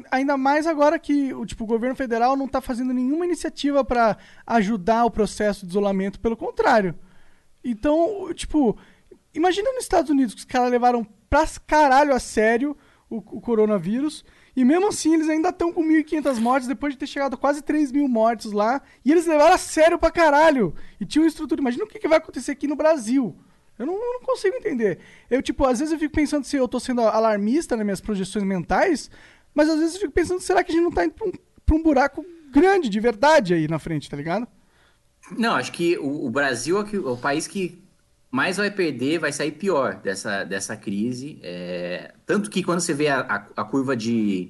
ainda 0.09 0.37
mais 0.37 0.65
agora 0.65 0.97
que 0.97 1.33
o 1.33 1.45
tipo, 1.45 1.65
o 1.65 1.67
governo 1.67 1.95
federal 1.95 2.37
não 2.37 2.47
tá 2.47 2.61
fazendo 2.61 2.93
nenhuma 2.93 3.25
iniciativa 3.25 3.83
pra 3.83 4.17
ajudar 4.47 5.05
o 5.05 5.11
processo 5.11 5.65
de 5.65 5.71
isolamento, 5.71 6.19
pelo 6.19 6.37
contrário. 6.37 6.95
Então, 7.63 8.33
tipo, 8.33 8.77
imagina 9.33 9.71
nos 9.73 9.83
Estados 9.83 10.09
Unidos 10.09 10.33
que 10.33 10.39
os 10.39 10.45
caras 10.45 10.71
levaram 10.71 11.05
pra 11.29 11.45
caralho 11.67 12.13
a 12.13 12.19
sério 12.19 12.77
o, 13.09 13.17
o 13.17 13.41
coronavírus. 13.41 14.23
E 14.55 14.63
mesmo 14.63 14.87
assim, 14.87 15.13
eles 15.13 15.27
ainda 15.29 15.49
estão 15.49 15.73
com 15.73 15.83
1.500 15.83 16.39
mortes, 16.39 16.67
depois 16.67 16.93
de 16.93 16.99
ter 16.99 17.07
chegado 17.07 17.33
a 17.33 17.37
quase 17.37 17.61
3 17.61 17.91
mil 17.91 18.07
mortes 18.07 18.51
lá. 18.51 18.81
E 19.03 19.11
eles 19.11 19.25
levaram 19.25 19.55
a 19.55 19.57
sério 19.57 19.97
pra 19.97 20.11
caralho. 20.11 20.75
E 20.99 21.05
tinham 21.05 21.25
estrutura. 21.25 21.59
Imagina 21.59 21.83
o 21.83 21.87
que, 21.87 21.99
que 21.99 22.07
vai 22.07 22.19
acontecer 22.19 22.51
aqui 22.51 22.67
no 22.67 22.75
Brasil. 22.75 23.35
Eu 23.77 23.87
não, 23.87 23.93
eu 23.95 24.13
não 24.13 24.21
consigo 24.21 24.55
entender. 24.55 24.99
Eu, 25.29 25.41
tipo, 25.41 25.65
às 25.65 25.79
vezes 25.79 25.91
eu 25.91 25.99
fico 25.99 26.13
pensando 26.13 26.45
se 26.45 26.55
eu 26.55 26.67
tô 26.67 26.79
sendo 26.79 27.01
alarmista 27.01 27.75
nas 27.75 27.83
minhas 27.83 28.01
projeções 28.01 28.45
mentais, 28.45 29.09
mas 29.53 29.69
às 29.69 29.79
vezes 29.79 29.95
eu 29.95 30.01
fico 30.01 30.13
pensando, 30.13 30.39
será 30.41 30.63
que 30.63 30.71
a 30.71 30.75
gente 30.75 30.83
não 30.83 30.91
tá 30.91 31.05
indo 31.05 31.13
pra 31.13 31.27
um, 31.27 31.31
pra 31.65 31.75
um 31.75 31.83
buraco 31.83 32.25
grande, 32.51 32.89
de 32.89 32.99
verdade, 32.99 33.53
aí 33.53 33.67
na 33.67 33.79
frente, 33.79 34.09
tá 34.09 34.15
ligado? 34.17 34.47
Não, 35.37 35.55
acho 35.55 35.71
que 35.71 35.97
o, 35.97 36.25
o 36.25 36.29
Brasil 36.29 36.79
é 36.79 36.83
que- 36.83 36.97
o 36.97 37.17
país 37.17 37.47
que 37.47 37.81
mais 38.29 38.57
vai 38.57 38.69
perder, 38.71 39.19
vai 39.19 39.31
sair 39.31 39.51
pior 39.51 39.95
dessa, 40.01 40.43
dessa 40.43 40.75
crise. 40.75 41.39
É, 41.43 42.13
tanto 42.25 42.49
que 42.49 42.63
quando 42.63 42.79
você 42.81 42.93
vê 42.93 43.07
a, 43.07 43.19
a- 43.21 43.47
a 43.61 43.63
curva 43.63 43.95
de, 43.95 44.49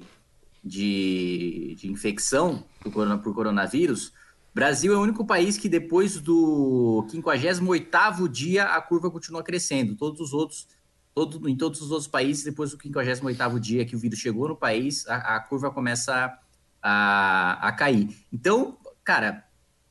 de, 0.62 1.76
de 1.78 1.90
infecção 1.90 2.64
por, 2.80 2.92
corona- 2.92 3.18
por 3.18 3.34
coronavírus, 3.34 4.12
Brasil 4.54 4.92
é 4.92 4.96
o 4.96 5.00
único 5.02 5.24
país 5.26 5.58
que 5.58 5.68
depois 5.68 6.18
do 6.20 7.06
58º 7.12 8.28
dia 8.28 8.64
a 8.64 8.80
curva 8.80 9.10
continua 9.10 9.42
crescendo. 9.42 9.96
Todos 9.96 10.20
os 10.20 10.32
outros, 10.32 10.66
todo, 11.14 11.48
em 11.48 11.56
todos 11.56 11.80
os 11.80 11.90
outros 11.90 12.08
países, 12.08 12.42
depois 12.42 12.72
do 12.72 12.78
58º 12.78 13.58
dia 13.58 13.84
que 13.84 13.94
o 13.94 13.98
vírus 13.98 14.18
chegou 14.18 14.48
no 14.48 14.56
país, 14.56 15.06
a, 15.06 15.36
a 15.36 15.40
curva 15.40 15.70
começa 15.70 16.36
a, 16.82 17.68
a 17.68 17.72
cair. 17.72 18.14
Então, 18.32 18.76
cara, 19.04 19.44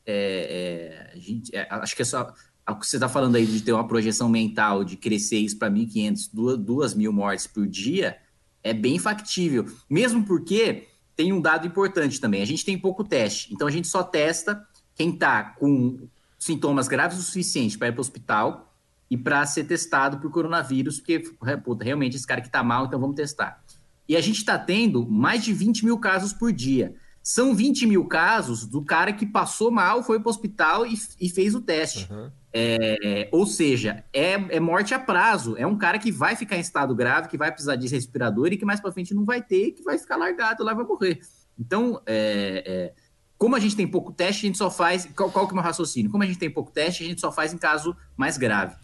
é, 0.05 1.13
é, 1.15 1.19
gente, 1.19 1.55
é, 1.55 1.67
acho 1.69 1.95
que 1.95 2.01
é 2.01 2.05
só. 2.05 2.33
O 2.69 2.75
que 2.75 2.87
você 2.87 2.95
está 2.95 3.09
falando 3.09 3.35
aí 3.35 3.45
de 3.45 3.61
ter 3.61 3.73
uma 3.73 3.85
projeção 3.85 4.29
mental 4.29 4.85
de 4.85 4.95
crescer 4.95 5.37
isso 5.37 5.57
para 5.57 5.69
1.500, 5.69 6.29
2 6.57 6.93
mil 6.93 7.11
mortes 7.11 7.45
por 7.45 7.67
dia, 7.67 8.17
é 8.63 8.73
bem 8.73 8.97
factível. 8.97 9.65
Mesmo 9.89 10.23
porque 10.25 10.87
tem 11.13 11.33
um 11.33 11.41
dado 11.41 11.67
importante 11.67 12.21
também: 12.21 12.41
a 12.41 12.45
gente 12.45 12.63
tem 12.63 12.77
pouco 12.77 13.03
teste. 13.03 13.53
Então 13.53 13.67
a 13.67 13.71
gente 13.71 13.87
só 13.87 14.01
testa 14.01 14.65
quem 14.95 15.09
está 15.09 15.43
com 15.43 16.07
sintomas 16.39 16.88
graves 16.88 17.17
o 17.17 17.21
suficiente 17.21 17.77
para 17.77 17.89
ir 17.89 17.91
para 17.91 17.99
o 17.99 18.01
hospital 18.01 18.72
e 19.09 19.17
para 19.17 19.45
ser 19.45 19.65
testado 19.65 20.17
por 20.17 20.31
coronavírus, 20.31 20.99
porque 20.99 21.19
puta, 21.63 21.83
realmente 21.83 22.15
esse 22.15 22.25
cara 22.25 22.41
que 22.41 22.47
está 22.47 22.63
mal, 22.63 22.85
então 22.85 22.99
vamos 22.99 23.15
testar. 23.15 23.63
E 24.07 24.15
a 24.15 24.21
gente 24.21 24.37
está 24.37 24.57
tendo 24.57 25.07
mais 25.07 25.43
de 25.43 25.53
20 25.53 25.85
mil 25.85 25.97
casos 25.97 26.33
por 26.33 26.51
dia. 26.51 26.95
São 27.21 27.55
20 27.55 27.85
mil 27.87 28.05
casos 28.05 28.65
do 28.65 28.83
cara 28.83 29.13
que 29.13 29.25
passou 29.25 29.71
mal, 29.71 30.03
foi 30.03 30.19
para 30.19 30.27
o 30.27 30.29
hospital 30.29 30.85
e, 30.85 30.93
e 31.21 31.29
fez 31.29 31.55
o 31.55 31.61
teste. 31.61 32.11
Uhum. 32.11 32.29
É, 32.51 33.29
ou 33.31 33.45
seja, 33.45 34.03
é, 34.13 34.33
é, 34.33 34.59
morte 34.59 34.93
a 34.93 34.99
prazo. 34.99 35.55
É 35.57 35.65
um 35.65 35.77
cara 35.77 35.97
que 35.97 36.11
vai 36.11 36.35
ficar 36.35 36.57
em 36.57 36.59
estado 36.59 36.93
grave, 36.93 37.29
que 37.29 37.37
vai 37.37 37.49
precisar 37.49 37.77
de 37.77 37.87
respirador 37.87 38.47
e 38.47 38.57
que 38.57 38.65
mais 38.65 38.81
para 38.81 38.91
frente 38.91 39.13
não 39.13 39.23
vai 39.23 39.41
ter, 39.41 39.71
que 39.71 39.83
vai 39.83 39.97
ficar 39.97 40.17
largado 40.17 40.63
lá 40.63 40.73
vai 40.73 40.85
morrer. 40.85 41.19
Então, 41.57 42.01
é, 42.05 42.93
como 43.37 43.55
a 43.55 43.59
gente 43.59 43.75
tem 43.75 43.87
pouco 43.87 44.11
teste, 44.11 44.45
a 44.45 44.47
gente 44.47 44.57
só 44.57 44.69
faz. 44.69 45.05
Qual, 45.15 45.31
qual 45.31 45.45
que 45.45 45.51
é 45.51 45.53
o 45.53 45.55
meu 45.55 45.63
raciocínio? 45.63 46.11
Como 46.11 46.23
a 46.23 46.25
gente 46.25 46.39
tem 46.39 46.49
pouco 46.49 46.71
teste, 46.71 47.03
a 47.03 47.07
gente 47.07 47.21
só 47.21 47.31
faz 47.31 47.53
em 47.53 47.57
caso 47.57 47.95
mais 48.15 48.37
grave. 48.37 48.75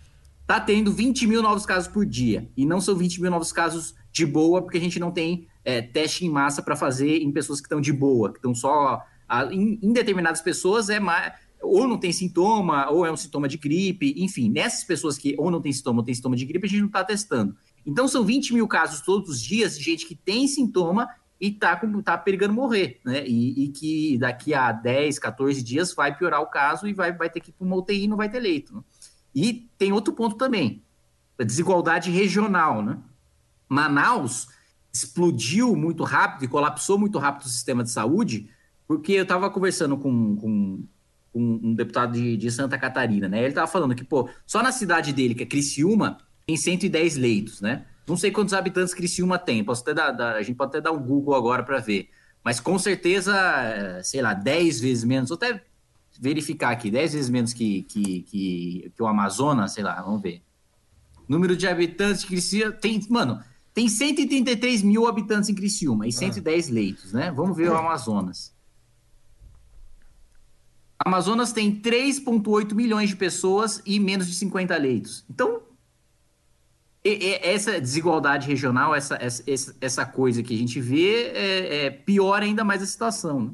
Tá 0.49 0.59
tendo 0.59 0.91
20 0.91 1.27
mil 1.27 1.43
novos 1.43 1.63
casos 1.63 1.87
por 1.87 2.03
dia. 2.03 2.49
E 2.57 2.65
não 2.65 2.81
são 2.81 2.95
20 2.95 3.21
mil 3.21 3.29
novos 3.29 3.51
casos 3.51 3.93
de 4.11 4.25
boa, 4.25 4.63
porque 4.63 4.79
a 4.79 4.81
gente 4.81 4.99
não 4.99 5.11
tem 5.11 5.47
é, 5.63 5.79
teste 5.79 6.25
em 6.25 6.29
massa 6.31 6.63
para 6.63 6.75
fazer 6.75 7.21
em 7.21 7.31
pessoas 7.31 7.61
que 7.61 7.67
estão 7.67 7.79
de 7.79 7.93
boa, 7.93 8.31
que 8.31 8.39
estão 8.39 8.55
só. 8.55 8.99
A, 9.27 9.45
em, 9.53 9.77
em, 9.79 9.93
determinadas 9.93 10.41
pessoas 10.41 10.89
é 10.89 10.99
mais. 10.99 11.33
Ou 11.61 11.87
não 11.87 11.99
tem 11.99 12.11
sintoma, 12.11 12.89
ou 12.89 13.05
é 13.05 13.11
um 13.11 13.15
sintoma 13.15 13.47
de 13.47 13.57
gripe, 13.59 14.15
enfim, 14.17 14.49
nessas 14.49 14.83
pessoas 14.83 15.19
que 15.19 15.35
ou 15.37 15.51
não 15.51 15.61
tem 15.61 15.71
sintoma 15.71 15.99
ou 15.99 16.03
tem 16.03 16.15
sintoma 16.15 16.35
de 16.35 16.45
gripe, 16.47 16.65
a 16.65 16.69
gente 16.69 16.79
não 16.79 16.87
está 16.87 17.03
testando. 17.03 17.55
Então 17.85 18.07
são 18.07 18.25
20 18.25 18.55
mil 18.55 18.67
casos 18.67 19.01
todos 19.01 19.29
os 19.29 19.39
dias 19.39 19.77
de 19.77 19.83
gente 19.83 20.07
que 20.07 20.15
tem 20.15 20.47
sintoma 20.47 21.07
e 21.39 21.51
tá, 21.51 21.79
tá 22.03 22.17
perigando 22.17 22.55
morrer, 22.55 22.99
né? 23.05 23.23
E, 23.25 23.65
e, 23.65 23.67
que 23.69 24.17
daqui 24.17 24.53
a 24.53 24.71
10, 24.71 25.19
14 25.19 25.63
dias 25.63 25.93
vai 25.93 26.17
piorar 26.17 26.41
o 26.41 26.47
caso 26.47 26.87
e 26.87 26.93
vai, 26.93 27.13
vai 27.13 27.29
ter 27.29 27.39
que 27.39 27.51
ir 27.51 27.53
para 27.53 27.67
uma 27.67 27.75
UTI 27.77 28.05
e 28.05 28.07
não 28.07 28.17
vai 28.17 28.29
ter 28.29 28.39
leito. 28.39 28.75
Né? 28.75 28.81
E 29.33 29.69
tem 29.77 29.91
outro 29.91 30.13
ponto 30.13 30.35
também, 30.35 30.83
a 31.37 31.43
desigualdade 31.43 32.11
regional, 32.11 32.81
né? 32.81 32.97
Manaus 33.67 34.47
explodiu 34.91 35.75
muito 35.75 36.03
rápido 36.03 36.43
e 36.43 36.47
colapsou 36.47 36.97
muito 36.97 37.19
rápido 37.19 37.45
o 37.45 37.49
sistema 37.49 37.83
de 37.83 37.91
saúde, 37.91 38.49
porque 38.87 39.13
eu 39.13 39.23
estava 39.23 39.49
conversando 39.49 39.95
com, 39.97 40.35
com, 40.35 40.83
com, 41.31 41.59
um 41.61 41.75
deputado 41.75 42.13
de, 42.13 42.35
de, 42.35 42.51
Santa 42.51 42.77
Catarina, 42.77 43.29
né? 43.29 43.37
Ele 43.39 43.49
estava 43.49 43.67
falando 43.67 43.93
que, 43.93 44.03
pô, 44.03 44.27
só 44.45 44.63
na 44.63 44.71
cidade 44.71 45.13
dele, 45.13 45.35
que 45.35 45.43
é 45.43 45.45
Criciúma, 45.45 46.17
tem 46.45 46.57
110 46.57 47.15
leitos, 47.15 47.61
né? 47.61 47.85
Não 48.07 48.17
sei 48.17 48.31
quantos 48.31 48.53
habitantes 48.55 48.93
Criciúma 48.93 49.37
tem, 49.37 49.63
posso 49.63 49.83
até 49.83 49.93
dar, 49.93 50.11
dar 50.11 50.35
a 50.35 50.41
gente 50.41 50.55
pode 50.55 50.69
até 50.69 50.81
dar 50.81 50.91
um 50.91 51.01
Google 51.01 51.35
agora 51.35 51.61
para 51.61 51.77
ver, 51.77 52.09
mas 52.43 52.59
com 52.59 52.79
certeza, 52.79 53.31
sei 54.03 54.21
lá, 54.21 54.33
10 54.33 54.79
vezes 54.79 55.03
menos, 55.03 55.29
ou 55.29 55.35
até 55.35 55.63
verificar 56.19 56.71
aqui, 56.71 56.91
10 56.91 57.13
vezes 57.13 57.29
menos 57.29 57.53
que, 57.53 57.83
que, 57.83 58.21
que, 58.23 58.91
que 58.93 59.01
o 59.01 59.07
Amazonas, 59.07 59.73
sei 59.73 59.83
lá, 59.83 60.01
vamos 60.01 60.21
ver. 60.21 60.43
Número 61.27 61.55
de 61.55 61.67
habitantes 61.67 62.21
de 62.21 62.27
Criciúma, 62.27 62.71
tem, 62.73 62.99
mano, 63.09 63.41
tem 63.73 63.87
133 63.87 64.81
mil 64.81 65.07
habitantes 65.07 65.49
em 65.49 65.55
Criciúma 65.55 66.07
e 66.07 66.11
110 66.11 66.69
ah. 66.69 66.73
leitos, 66.73 67.13
né? 67.13 67.31
Vamos 67.31 67.55
ver 67.55 67.69
o 67.69 67.77
Amazonas. 67.77 68.53
Amazonas 71.05 71.53
tem 71.53 71.79
3,8 71.79 72.73
milhões 72.73 73.09
de 73.09 73.15
pessoas 73.15 73.81
e 73.85 73.99
menos 73.99 74.27
de 74.27 74.33
50 74.33 74.75
leitos. 74.75 75.23
Então, 75.29 75.61
essa 77.41 77.79
desigualdade 77.79 78.45
regional, 78.45 78.93
essa, 78.93 79.17
essa, 79.21 79.75
essa 79.79 80.05
coisa 80.05 80.43
que 80.43 80.53
a 80.53 80.57
gente 80.57 80.81
vê, 80.81 81.31
é, 81.33 81.85
é 81.85 81.89
pior 81.89 82.41
ainda 82.43 82.65
mais 82.65 82.81
a 82.81 82.85
situação. 82.85 83.39
Né? 83.45 83.51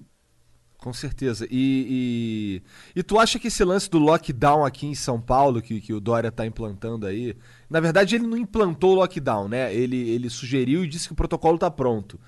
Com 0.85 0.93
certeza. 0.93 1.47
E, 1.49 2.61
e, 2.95 2.99
e, 2.99 3.01
tu 3.01 3.17
acha 3.17 3.39
que 3.39 3.47
esse 3.47 3.63
lance 3.63 3.89
do 3.89 3.97
lockdown 3.97 4.63
aqui 4.63 4.85
em 4.85 4.93
São 4.93 5.19
Paulo, 5.19 5.59
que, 5.59 5.81
que 5.81 5.91
o 5.91 5.99
Dória 5.99 6.27
está 6.27 6.45
implantando 6.45 7.07
aí, 7.07 7.35
na 7.67 7.79
verdade 7.79 8.13
ele 8.13 8.27
não 8.27 8.37
implantou 8.37 8.91
o 8.91 8.95
lockdown, 8.97 9.47
né? 9.47 9.73
Ele, 9.73 9.97
ele 10.11 10.29
sugeriu 10.29 10.83
e 10.83 10.87
disse 10.87 11.07
que 11.07 11.13
o 11.13 11.15
protocolo 11.15 11.55
está 11.55 11.71
pronto. 11.71 12.19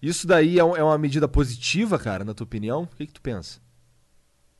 Isso 0.00 0.26
daí 0.26 0.58
é, 0.58 0.64
um, 0.64 0.74
é, 0.74 0.82
uma 0.82 0.96
medida 0.96 1.28
positiva, 1.28 1.98
cara, 1.98 2.24
na 2.24 2.32
tua 2.32 2.44
opinião? 2.44 2.84
O 2.84 2.96
que, 2.96 3.06
que 3.06 3.12
tu 3.12 3.20
pensa? 3.20 3.60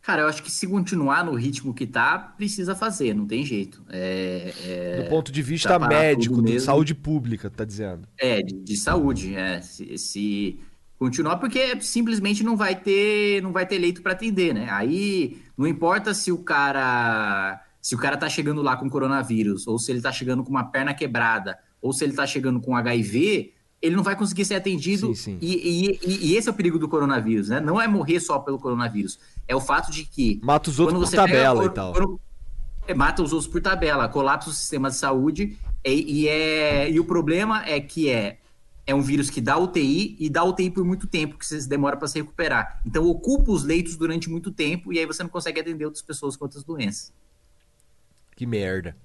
Cara, 0.03 0.21
eu 0.21 0.29
acho 0.29 0.43
que 0.43 0.51
se 0.51 0.67
continuar 0.67 1.25
no 1.25 1.35
ritmo 1.35 1.73
que 1.73 1.87
tá, 1.87 2.19
precisa 2.19 2.75
fazer, 2.75 3.15
não 3.15 3.27
tem 3.27 3.47
jeito. 3.47 3.83
É, 3.89 4.53
é, 4.63 5.03
Do 5.05 5.09
ponto 5.09 5.33
de 5.33 5.41
vista 5.41 5.79
médico, 5.79 6.43
de 6.43 6.61
saúde 6.61 6.95
pública, 6.95 7.49
tá 7.49 7.65
dizendo? 7.65 8.07
É, 8.19 8.43
de, 8.43 8.55
de 8.59 8.77
saúde, 8.77 9.35
é. 9.35 9.63
Se, 9.63 9.97
se, 9.97 10.61
continuar, 10.99 11.37
porque 11.37 11.81
simplesmente 11.81 12.43
não 12.43 12.57
vai 12.57 12.75
ter, 12.75 13.43
não 13.43 13.53
vai 13.53 13.65
ter 13.67 13.79
leito 13.79 14.03
para 14.03 14.13
atender, 14.13 14.53
né? 14.53 14.69
Aí 14.71 15.39
não 15.57 15.67
importa 15.67 16.13
se 16.13 16.33
o 16.33 16.39
cara, 16.39 17.61
se 17.81 17.95
o 17.95 17.99
cara 17.99 18.17
tá 18.17 18.29
chegando 18.29 18.63
lá 18.63 18.77
com 18.77 18.91
coronavírus, 18.91 19.67
ou 19.67 19.79
se 19.79 19.93
ele 19.93 20.01
tá 20.01 20.11
chegando 20.13 20.43
com 20.43 20.51
uma 20.51 20.65
perna 20.65 20.93
quebrada, 20.95 21.57
ou 21.81 21.93
se 21.93 22.05
ele 22.05 22.13
tá 22.13 22.27
chegando 22.27 22.61
com 22.61 22.77
HIV, 22.77 23.53
ele 23.81 23.95
não 23.95 24.03
vai 24.03 24.17
conseguir 24.17 24.45
ser 24.45 24.57
atendido. 24.57 25.09
Sim, 25.09 25.15
sim. 25.15 25.39
E, 25.41 25.97
e- 26.03 26.19
e 26.33 26.37
esse 26.37 26.49
é 26.49 26.51
o 26.51 26.55
perigo 26.55 26.81
do 26.81 26.89
coronavírus, 26.89 27.49
né? 27.49 27.61
Não 27.61 27.81
é 27.81 27.87
morrer 27.87 28.19
só 28.19 28.41
pelo 28.41 28.59
coronavírus. 28.59 29.21
É 29.47 29.55
o 29.55 29.61
fato 29.61 29.93
de 29.93 30.05
que. 30.05 30.41
Mata 30.43 30.69
os 30.69 30.81
outros 30.81 30.99
por 30.99 31.11
pega 31.11 31.23
tabela 31.23 31.61
cor- 31.63 31.71
e 31.71 31.75
tal. 31.75 32.21
é, 32.89 32.95
mata 32.95 33.23
os 33.23 33.33
outros 33.33 33.49
por 33.51 33.61
tabela, 33.61 34.09
colapsa 34.09 34.51
o 34.51 34.53
sistema 34.53 34.91
de 34.91 34.97
saúde. 34.97 35.57
E, 35.85 36.23
e 36.23 36.29
é, 36.29 36.91
e 36.91 36.99
o 36.99 37.05
problema 37.05 37.65
é 37.67 37.79
que 37.79 38.11
é, 38.11 38.39
é 38.89 38.95
um 38.95 39.03
vírus 39.03 39.29
que 39.29 39.39
dá 39.39 39.59
UTI 39.59 40.17
e 40.19 40.31
dá 40.31 40.43
UTI 40.43 40.71
por 40.71 40.83
muito 40.83 41.07
tempo, 41.07 41.37
que 41.37 41.45
você 41.45 41.61
demora 41.69 41.95
para 41.95 42.09
se 42.09 42.19
recuperar. 42.19 42.81
Então 42.87 43.05
ocupa 43.07 43.53
os 43.53 43.63
leitos 43.63 43.97
durante 43.97 44.31
muito 44.31 44.51
tempo 44.51 44.91
e 44.91 44.99
aí 44.99 45.05
você 45.05 45.23
não 45.23 45.29
consegue 45.29 45.61
atender 45.61 45.85
outras 45.85 46.01
pessoas 46.01 46.39
com 46.39 46.47
outras 46.47 46.65
doenças. 46.65 47.13
Que 48.35 48.47
merda. 48.47 48.97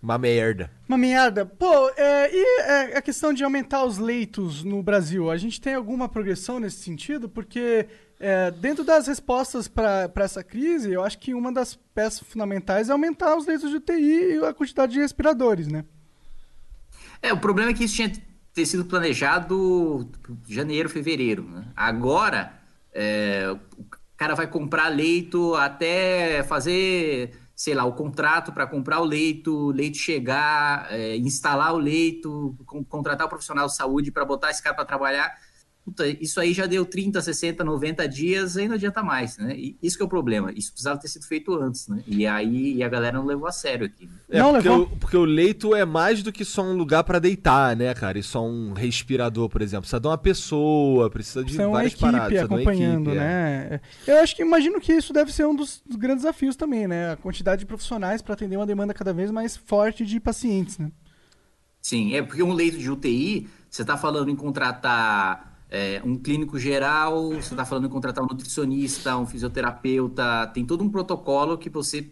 Uma 0.00 0.16
merda. 0.18 0.70
Uma 0.88 0.96
merda. 0.96 1.44
Pô, 1.44 1.90
é, 1.96 2.30
e 2.32 2.60
é, 2.60 2.96
a 2.96 3.02
questão 3.02 3.32
de 3.32 3.42
aumentar 3.42 3.82
os 3.82 3.98
leitos 3.98 4.62
no 4.62 4.84
Brasil? 4.84 5.28
A 5.32 5.36
gente 5.36 5.60
tem 5.60 5.74
alguma 5.74 6.08
progressão 6.08 6.60
nesse 6.60 6.76
sentido? 6.84 7.28
Porque 7.28 7.88
é, 8.20 8.52
dentro 8.52 8.84
das 8.84 9.08
respostas 9.08 9.66
para 9.66 10.12
essa 10.18 10.44
crise, 10.44 10.92
eu 10.92 11.02
acho 11.02 11.18
que 11.18 11.34
uma 11.34 11.50
das 11.50 11.74
peças 11.92 12.20
fundamentais 12.20 12.88
é 12.88 12.92
aumentar 12.92 13.36
os 13.36 13.46
leitos 13.46 13.68
de 13.68 13.78
UTI 13.78 14.36
e 14.36 14.44
a 14.44 14.54
quantidade 14.54 14.92
de 14.92 15.00
respiradores, 15.00 15.66
né? 15.66 15.84
É, 17.20 17.32
o 17.32 17.40
problema 17.40 17.72
é 17.72 17.74
que 17.74 17.82
isso 17.82 17.96
tinha 17.96 18.27
ter 18.58 18.66
sido 18.66 18.84
planejado 18.84 20.10
janeiro, 20.48 20.88
fevereiro. 20.88 21.44
né? 21.44 21.64
Agora, 21.76 22.52
é, 22.92 23.46
o 23.78 23.84
cara 24.16 24.34
vai 24.34 24.48
comprar 24.48 24.88
leito 24.88 25.54
até 25.54 26.42
fazer, 26.42 27.38
sei 27.54 27.72
lá, 27.72 27.84
o 27.84 27.92
contrato 27.92 28.52
para 28.52 28.66
comprar 28.66 29.00
o 29.00 29.04
leito, 29.04 29.70
leito 29.70 29.96
chegar, 29.96 30.88
é, 30.90 31.16
instalar 31.18 31.72
o 31.72 31.78
leito, 31.78 32.56
con- 32.66 32.82
contratar 32.84 33.26
o 33.26 33.30
profissional 33.30 33.68
de 33.68 33.76
saúde 33.76 34.10
para 34.10 34.24
botar 34.24 34.50
esse 34.50 34.60
cara 34.62 34.74
para 34.74 34.84
trabalhar. 34.84 35.32
Puta, 35.88 36.06
isso 36.06 36.38
aí 36.38 36.52
já 36.52 36.66
deu 36.66 36.84
30, 36.84 37.18
60, 37.22 37.64
90 37.64 38.06
dias, 38.06 38.58
aí 38.58 38.68
não 38.68 38.74
adianta 38.74 39.02
mais, 39.02 39.38
né? 39.38 39.54
E 39.56 39.74
isso 39.82 39.96
que 39.96 40.02
é 40.02 40.06
o 40.06 40.08
problema. 40.08 40.52
Isso 40.54 40.70
precisava 40.70 41.00
ter 41.00 41.08
sido 41.08 41.24
feito 41.24 41.54
antes, 41.54 41.88
né? 41.88 42.02
E 42.06 42.26
aí 42.26 42.74
e 42.74 42.82
a 42.82 42.88
galera 42.90 43.16
não 43.16 43.24
levou 43.24 43.48
a 43.48 43.52
sério 43.52 43.86
aqui. 43.86 44.06
É, 44.28 44.38
Não, 44.38 44.52
porque, 44.52 44.68
levou- 44.68 44.82
o, 44.84 44.96
porque 44.98 45.16
o 45.16 45.24
leito 45.24 45.74
é 45.74 45.86
mais 45.86 46.22
do 46.22 46.30
que 46.30 46.44
só 46.44 46.62
um 46.62 46.74
lugar 46.74 47.04
pra 47.04 47.18
deitar, 47.18 47.74
né, 47.74 47.94
cara? 47.94 48.18
E 48.18 48.22
só 48.22 48.44
um 48.46 48.74
respirador, 48.74 49.48
por 49.48 49.62
exemplo. 49.62 49.82
Precisa 49.82 49.98
de 50.00 50.06
uma 50.06 50.18
pessoa, 50.18 51.08
precisa 51.08 51.38
de 51.40 51.44
Precisa 51.46 51.66
uma 51.68 51.72
várias 51.78 51.92
equipe 51.92 52.04
paradas. 52.04 52.26
precisa 52.28 52.48
de 52.48 52.52
uma 52.54 52.60
acompanhando, 52.60 53.08
equipe, 53.10 53.16
é. 53.16 53.68
né? 53.70 53.80
Eu 54.06 54.18
acho 54.18 54.36
que 54.36 54.42
imagino 54.42 54.78
que 54.80 54.92
isso 54.92 55.12
deve 55.14 55.32
ser 55.32 55.46
um 55.46 55.56
dos, 55.56 55.80
dos 55.86 55.96
grandes 55.96 56.22
desafios 56.24 56.54
também, 56.54 56.86
né? 56.86 57.12
A 57.12 57.16
quantidade 57.16 57.60
de 57.60 57.66
profissionais 57.66 58.20
para 58.20 58.34
atender 58.34 58.56
uma 58.56 58.66
demanda 58.66 58.92
cada 58.92 59.14
vez 59.14 59.30
mais 59.30 59.56
forte 59.56 60.04
de 60.04 60.20
pacientes, 60.20 60.76
né? 60.76 60.90
Sim, 61.80 62.14
é 62.14 62.20
porque 62.22 62.42
um 62.42 62.52
leito 62.52 62.76
de 62.76 62.90
UTI, 62.90 63.48
você 63.70 63.82
está 63.82 63.96
falando 63.96 64.30
em 64.30 64.36
contratar 64.36 65.47
é, 65.70 66.00
um 66.04 66.16
clínico 66.16 66.58
geral, 66.58 67.30
você 67.30 67.52
está 67.52 67.64
falando 67.64 67.86
em 67.86 67.90
contratar 67.90 68.24
um 68.24 68.26
nutricionista, 68.26 69.16
um 69.16 69.26
fisioterapeuta, 69.26 70.46
tem 70.48 70.64
todo 70.64 70.82
um 70.82 70.88
protocolo 70.88 71.58
que 71.58 71.68
você, 71.68 72.10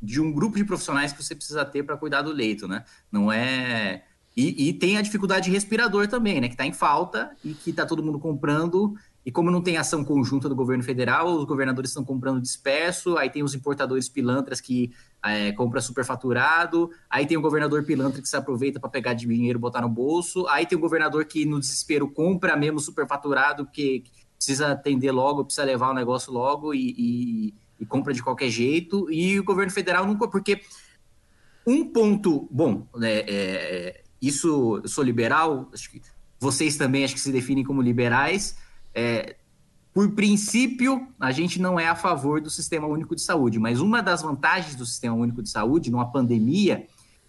de 0.00 0.20
um 0.20 0.32
grupo 0.32 0.56
de 0.56 0.64
profissionais 0.64 1.12
que 1.12 1.22
você 1.22 1.34
precisa 1.34 1.64
ter 1.64 1.82
para 1.82 1.96
cuidar 1.96 2.22
do 2.22 2.32
leito, 2.32 2.66
né? 2.66 2.84
Não 3.12 3.30
é. 3.30 4.04
E, 4.34 4.68
e 4.68 4.72
tem 4.72 4.96
a 4.96 5.02
dificuldade 5.02 5.46
de 5.46 5.50
respirador 5.50 6.08
também, 6.08 6.40
né? 6.40 6.48
Que 6.48 6.54
está 6.54 6.66
em 6.66 6.72
falta 6.72 7.30
e 7.44 7.52
que 7.54 7.70
está 7.70 7.84
todo 7.84 8.02
mundo 8.02 8.18
comprando. 8.18 8.94
E 9.26 9.32
como 9.32 9.50
não 9.50 9.60
tem 9.60 9.76
ação 9.76 10.04
conjunta 10.04 10.48
do 10.48 10.54
governo 10.54 10.84
federal, 10.84 11.26
os 11.26 11.44
governadores 11.44 11.90
estão 11.90 12.04
comprando 12.04 12.40
disperso, 12.40 13.18
aí 13.18 13.28
tem 13.28 13.42
os 13.42 13.56
importadores 13.56 14.08
pilantras 14.08 14.60
que 14.60 14.92
é, 15.20 15.50
compra 15.50 15.80
superfaturado, 15.80 16.92
aí 17.10 17.26
tem 17.26 17.36
o 17.36 17.40
governador 17.40 17.82
pilantra 17.82 18.22
que 18.22 18.28
se 18.28 18.36
aproveita 18.36 18.78
para 18.78 18.88
pegar 18.88 19.14
dinheiro 19.14 19.58
e 19.58 19.60
botar 19.60 19.80
no 19.80 19.88
bolso, 19.88 20.46
aí 20.46 20.64
tem 20.64 20.78
o 20.78 20.80
governador 20.80 21.24
que 21.24 21.44
no 21.44 21.58
desespero 21.58 22.08
compra 22.08 22.56
mesmo 22.56 22.78
superfaturado, 22.78 23.64
porque 23.64 24.04
precisa 24.36 24.70
atender 24.70 25.10
logo, 25.10 25.44
precisa 25.44 25.66
levar 25.66 25.90
o 25.90 25.94
negócio 25.94 26.32
logo 26.32 26.72
e, 26.72 26.94
e- 26.96 27.54
e 27.80 27.84
compra 27.84 28.14
de 28.14 28.22
qualquer 28.22 28.48
jeito, 28.48 29.10
e 29.10 29.40
o 29.40 29.44
governo 29.44 29.72
federal 29.72 30.06
nunca, 30.06 30.28
porque 30.28 30.60
um 31.66 31.84
ponto, 31.84 32.46
bom, 32.48 32.86
né, 32.94 33.24
é, 33.26 34.04
isso, 34.22 34.80
eu 34.84 34.88
sou 34.88 35.02
liberal, 35.02 35.68
acho 35.74 35.90
que 35.90 36.00
vocês 36.38 36.76
também 36.76 37.02
acho 37.02 37.14
que 37.14 37.20
se 37.20 37.32
definem 37.32 37.64
como 37.64 37.82
liberais, 37.82 38.56
é, 38.96 39.36
por 39.92 40.10
princípio, 40.12 41.06
a 41.20 41.30
gente 41.30 41.60
não 41.60 41.78
é 41.78 41.86
a 41.86 41.94
favor 41.94 42.40
do 42.40 42.48
Sistema 42.48 42.86
Único 42.86 43.14
de 43.14 43.20
Saúde, 43.20 43.58
mas 43.58 43.78
uma 43.78 44.02
das 44.02 44.22
vantagens 44.22 44.74
do 44.74 44.86
Sistema 44.86 45.14
Único 45.14 45.42
de 45.42 45.50
Saúde 45.50 45.90
numa 45.90 46.10
pandemia 46.10 46.86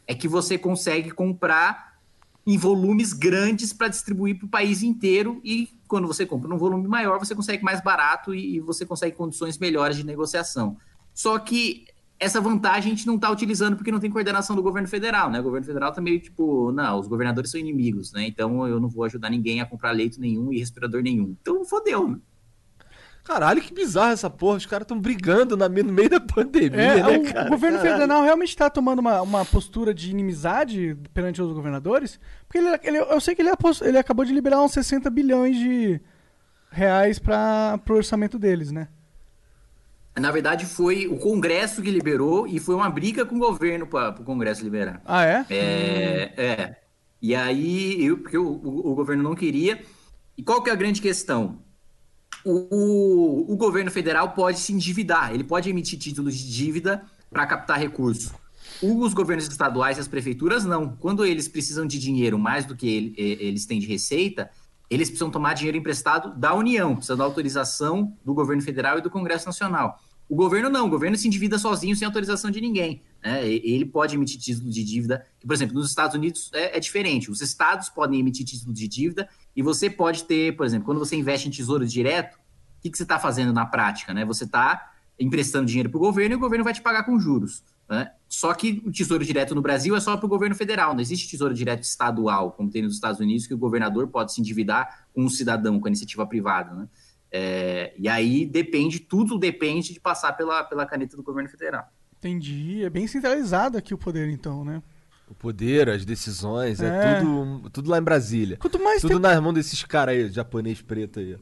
é 0.07 0.15
que 0.15 0.29
você 0.29 0.57
consegue 0.57 1.11
comprar 1.11 1.97
em 2.45 2.57
volumes 2.57 3.11
grandes 3.11 3.73
para 3.73 3.89
distribuir 3.89 4.37
para 4.37 4.45
o 4.45 4.49
país 4.49 4.81
inteiro 4.81 5.41
e 5.43 5.67
quando 5.89 6.07
você 6.07 6.25
compra 6.25 6.47
num 6.47 6.57
volume 6.57 6.87
maior, 6.87 7.19
você 7.19 7.35
consegue 7.35 7.61
mais 7.61 7.81
barato 7.81 8.33
e, 8.33 8.55
e 8.55 8.59
você 8.61 8.85
consegue 8.85 9.17
condições 9.17 9.57
melhores 9.57 9.97
de 9.97 10.05
negociação. 10.05 10.77
Só 11.13 11.37
que 11.37 11.85
essa 12.19 12.41
vantagem 12.41 12.91
a 12.91 12.95
gente 12.95 13.05
não 13.05 13.15
está 13.15 13.29
utilizando 13.29 13.75
porque 13.75 13.91
não 13.91 13.99
tem 13.99 14.09
coordenação 14.09 14.55
do 14.55 14.63
governo 14.63 14.87
federal, 14.87 15.29
né? 15.29 15.39
O 15.39 15.43
governo 15.43 15.65
federal 15.67 15.91
tá 15.91 16.01
meio 16.01 16.19
tipo, 16.19 16.71
não, 16.71 16.99
os 16.99 17.07
governadores 17.07 17.51
são 17.51 17.59
inimigos, 17.59 18.11
né? 18.11 18.25
Então 18.27 18.67
eu 18.67 18.79
não 18.79 18.89
vou 18.89 19.03
ajudar 19.03 19.29
ninguém 19.29 19.61
a 19.61 19.65
comprar 19.65 19.91
leito 19.91 20.19
nenhum 20.19 20.51
e 20.51 20.57
respirador 20.59 21.01
nenhum. 21.03 21.35
Então 21.41 21.63
fodeu, 21.63 22.07
né? 22.07 22.17
Caralho, 23.23 23.61
que 23.61 23.73
bizarro 23.73 24.13
essa 24.13 24.29
porra. 24.29 24.55
Os 24.57 24.65
caras 24.65 24.85
estão 24.85 24.97
brigando 24.99 25.57
na, 25.57 25.67
no 25.67 25.91
meio 25.91 26.09
da 26.09 26.19
pandemia, 26.21 26.79
É, 26.81 27.03
né, 27.03 27.17
o, 27.17 27.23
cara? 27.33 27.47
o 27.47 27.49
governo 27.49 27.77
Caralho. 27.77 27.99
federal 27.99 28.23
realmente 28.23 28.49
está 28.49 28.69
tomando 28.69 28.99
uma, 28.99 29.21
uma 29.21 29.43
postura 29.45 29.93
de 29.93 30.09
inimizade 30.11 30.97
perante 31.13 31.41
os 31.41 31.51
governadores? 31.51 32.19
Porque 32.47 32.57
ele, 32.57 32.79
ele- 32.83 32.99
eu 32.99 33.19
sei 33.19 33.35
que 33.35 33.41
ele, 33.41 33.49
ele 33.81 33.97
acabou 33.97 34.23
de 34.23 34.31
liberar 34.31 34.61
uns 34.63 34.71
60 34.71 35.09
bilhões 35.09 35.57
de 35.57 35.99
reais 36.71 37.19
para 37.19 37.77
o 37.89 37.93
orçamento 37.93 38.39
deles, 38.39 38.71
né? 38.71 38.87
Na 40.19 40.31
verdade, 40.31 40.65
foi 40.65 41.07
o 41.07 41.17
Congresso 41.17 41.81
que 41.81 41.91
liberou 41.91 42.47
e 42.47 42.59
foi 42.59 42.75
uma 42.75 42.89
briga 42.89 43.25
com 43.25 43.35
o 43.35 43.39
governo 43.39 43.85
para 43.87 44.09
o 44.19 44.23
Congresso 44.23 44.63
liberar. 44.63 45.01
Ah, 45.05 45.23
é? 45.23 45.45
É, 45.49 46.33
é. 46.37 46.75
E 47.21 47.35
aí, 47.35 48.03
eu, 48.05 48.17
porque 48.17 48.37
o, 48.37 48.47
o- 48.47 48.91
o 48.91 48.95
governo 48.95 49.23
não 49.23 49.35
queria. 49.35 49.81
E 50.37 50.43
qual 50.43 50.61
que 50.61 50.69
é 50.69 50.73
a 50.73 50.75
grande 50.75 51.01
questão? 51.01 51.59
O, 52.45 53.51
o- 53.53 53.57
governo 53.57 53.91
federal 53.91 54.29
pode 54.31 54.59
se 54.59 54.71
endividar, 54.71 55.33
ele 55.33 55.43
pode 55.43 55.69
emitir 55.69 55.97
títulos 55.99 56.35
de 56.35 56.51
dívida 56.53 57.03
para 57.29 57.45
captar 57.45 57.79
recursos. 57.79 58.31
Os 58.81 59.13
governos 59.13 59.47
estaduais 59.47 59.97
e 59.97 60.01
as 60.01 60.07
prefeituras 60.07 60.63
não. 60.63 60.95
Quando 60.97 61.25
eles 61.25 61.47
precisam 61.47 61.85
de 61.85 61.97
dinheiro 61.99 62.37
mais 62.37 62.65
do 62.65 62.75
que 62.75 62.87
ele- 62.87 63.13
eles 63.17 63.65
têm 63.65 63.79
de 63.79 63.87
receita, 63.87 64.49
eles 64.89 65.09
precisam 65.09 65.29
tomar 65.31 65.53
dinheiro 65.55 65.77
emprestado 65.77 66.33
da 66.39 66.53
União, 66.53 66.95
precisam 66.95 67.17
da 67.17 67.23
autorização 67.23 68.13
do 68.23 68.33
governo 68.33 68.61
federal 68.61 68.99
e 68.99 69.01
do 69.01 69.09
Congresso 69.09 69.45
Nacional. 69.47 69.99
O 70.29 70.35
governo 70.35 70.69
não, 70.69 70.87
o 70.87 70.89
governo 70.89 71.15
se 71.15 71.27
endivida 71.27 71.57
sozinho 71.57 71.95
sem 71.95 72.05
autorização 72.05 72.51
de 72.51 72.59
ninguém. 72.59 73.01
né? 73.23 73.47
Ele 73.47 73.85
pode 73.85 74.15
emitir 74.15 74.39
título 74.39 74.69
de 74.69 74.83
dívida, 74.83 75.25
que, 75.39 75.47
por 75.47 75.53
exemplo, 75.53 75.75
nos 75.75 75.89
Estados 75.89 76.15
Unidos 76.15 76.51
é, 76.53 76.77
é 76.77 76.79
diferente. 76.79 77.31
Os 77.31 77.41
estados 77.41 77.89
podem 77.89 78.19
emitir 78.19 78.45
título 78.45 78.73
de 78.73 78.87
dívida 78.87 79.29
e 79.55 79.61
você 79.61 79.89
pode 79.89 80.25
ter, 80.25 80.55
por 80.57 80.65
exemplo, 80.65 80.85
quando 80.85 80.99
você 80.99 81.15
investe 81.15 81.47
em 81.47 81.51
tesouro 81.51 81.85
direto, 81.85 82.35
o 82.35 82.81
que, 82.81 82.89
que 82.89 82.97
você 82.97 83.03
está 83.03 83.17
fazendo 83.17 83.53
na 83.53 83.65
prática? 83.65 84.13
Né? 84.13 84.25
Você 84.25 84.43
está 84.43 84.91
emprestando 85.19 85.65
dinheiro 85.65 85.89
para 85.89 85.97
o 85.97 86.01
governo 86.01 86.35
e 86.35 86.37
o 86.37 86.39
governo 86.39 86.63
vai 86.63 86.73
te 86.73 86.81
pagar 86.81 87.03
com 87.03 87.19
juros. 87.19 87.63
né? 87.89 88.11
Só 88.27 88.53
que 88.53 88.83
o 88.85 88.91
tesouro 88.91 89.25
direto 89.25 89.55
no 89.55 89.61
Brasil 89.61 89.95
é 89.95 89.99
só 89.99 90.15
para 90.15 90.25
o 90.25 90.29
governo 90.29 90.55
federal, 90.55 90.93
não 90.93 91.01
existe 91.01 91.29
tesouro 91.29 91.53
direto 91.53 91.83
estadual, 91.83 92.51
como 92.51 92.69
tem 92.69 92.81
nos 92.81 92.95
Estados 92.95 93.19
Unidos, 93.19 93.47
que 93.47 93.53
o 93.53 93.57
governador 93.57 94.07
pode 94.09 94.33
se 94.33 94.41
endividar 94.41 95.07
com 95.13 95.23
um 95.23 95.29
cidadão, 95.29 95.79
com 95.79 95.87
a 95.87 95.89
iniciativa 95.89 96.25
privada. 96.27 96.73
Né? 96.75 96.87
É, 97.31 97.93
e 97.97 98.07
aí 98.07 98.45
depende, 98.45 98.99
tudo 98.99 99.37
depende 99.37 99.93
de 99.93 99.99
passar 99.99 100.33
pela, 100.33 100.63
pela 100.63 100.85
caneta 100.85 101.15
do 101.17 101.23
governo 101.23 101.49
federal. 101.49 101.87
Entendi. 102.17 102.83
É 102.83 102.89
bem 102.89 103.05
centralizado 103.07 103.77
aqui 103.77 103.93
o 103.93 103.97
poder, 103.97 104.29
então, 104.29 104.63
né? 104.63 104.81
O 105.29 105.35
poder, 105.35 105.89
as 105.89 106.05
decisões, 106.05 106.79
é, 106.81 106.87
É. 107.17 107.19
tudo, 107.19 107.69
tudo 107.69 107.89
lá 107.91 107.97
em 107.97 108.01
Brasília. 108.01 108.55
Quanto 108.57 108.79
mais 108.81 109.01
Tudo 109.01 109.11
tem- 109.19 109.19
nas 109.19 109.39
mãos 109.41 109.53
desses 109.53 109.83
caras 109.83 110.15
aí, 110.15 110.29
japonês 110.29 110.81
preto 110.81 111.19
aí. 111.19 111.37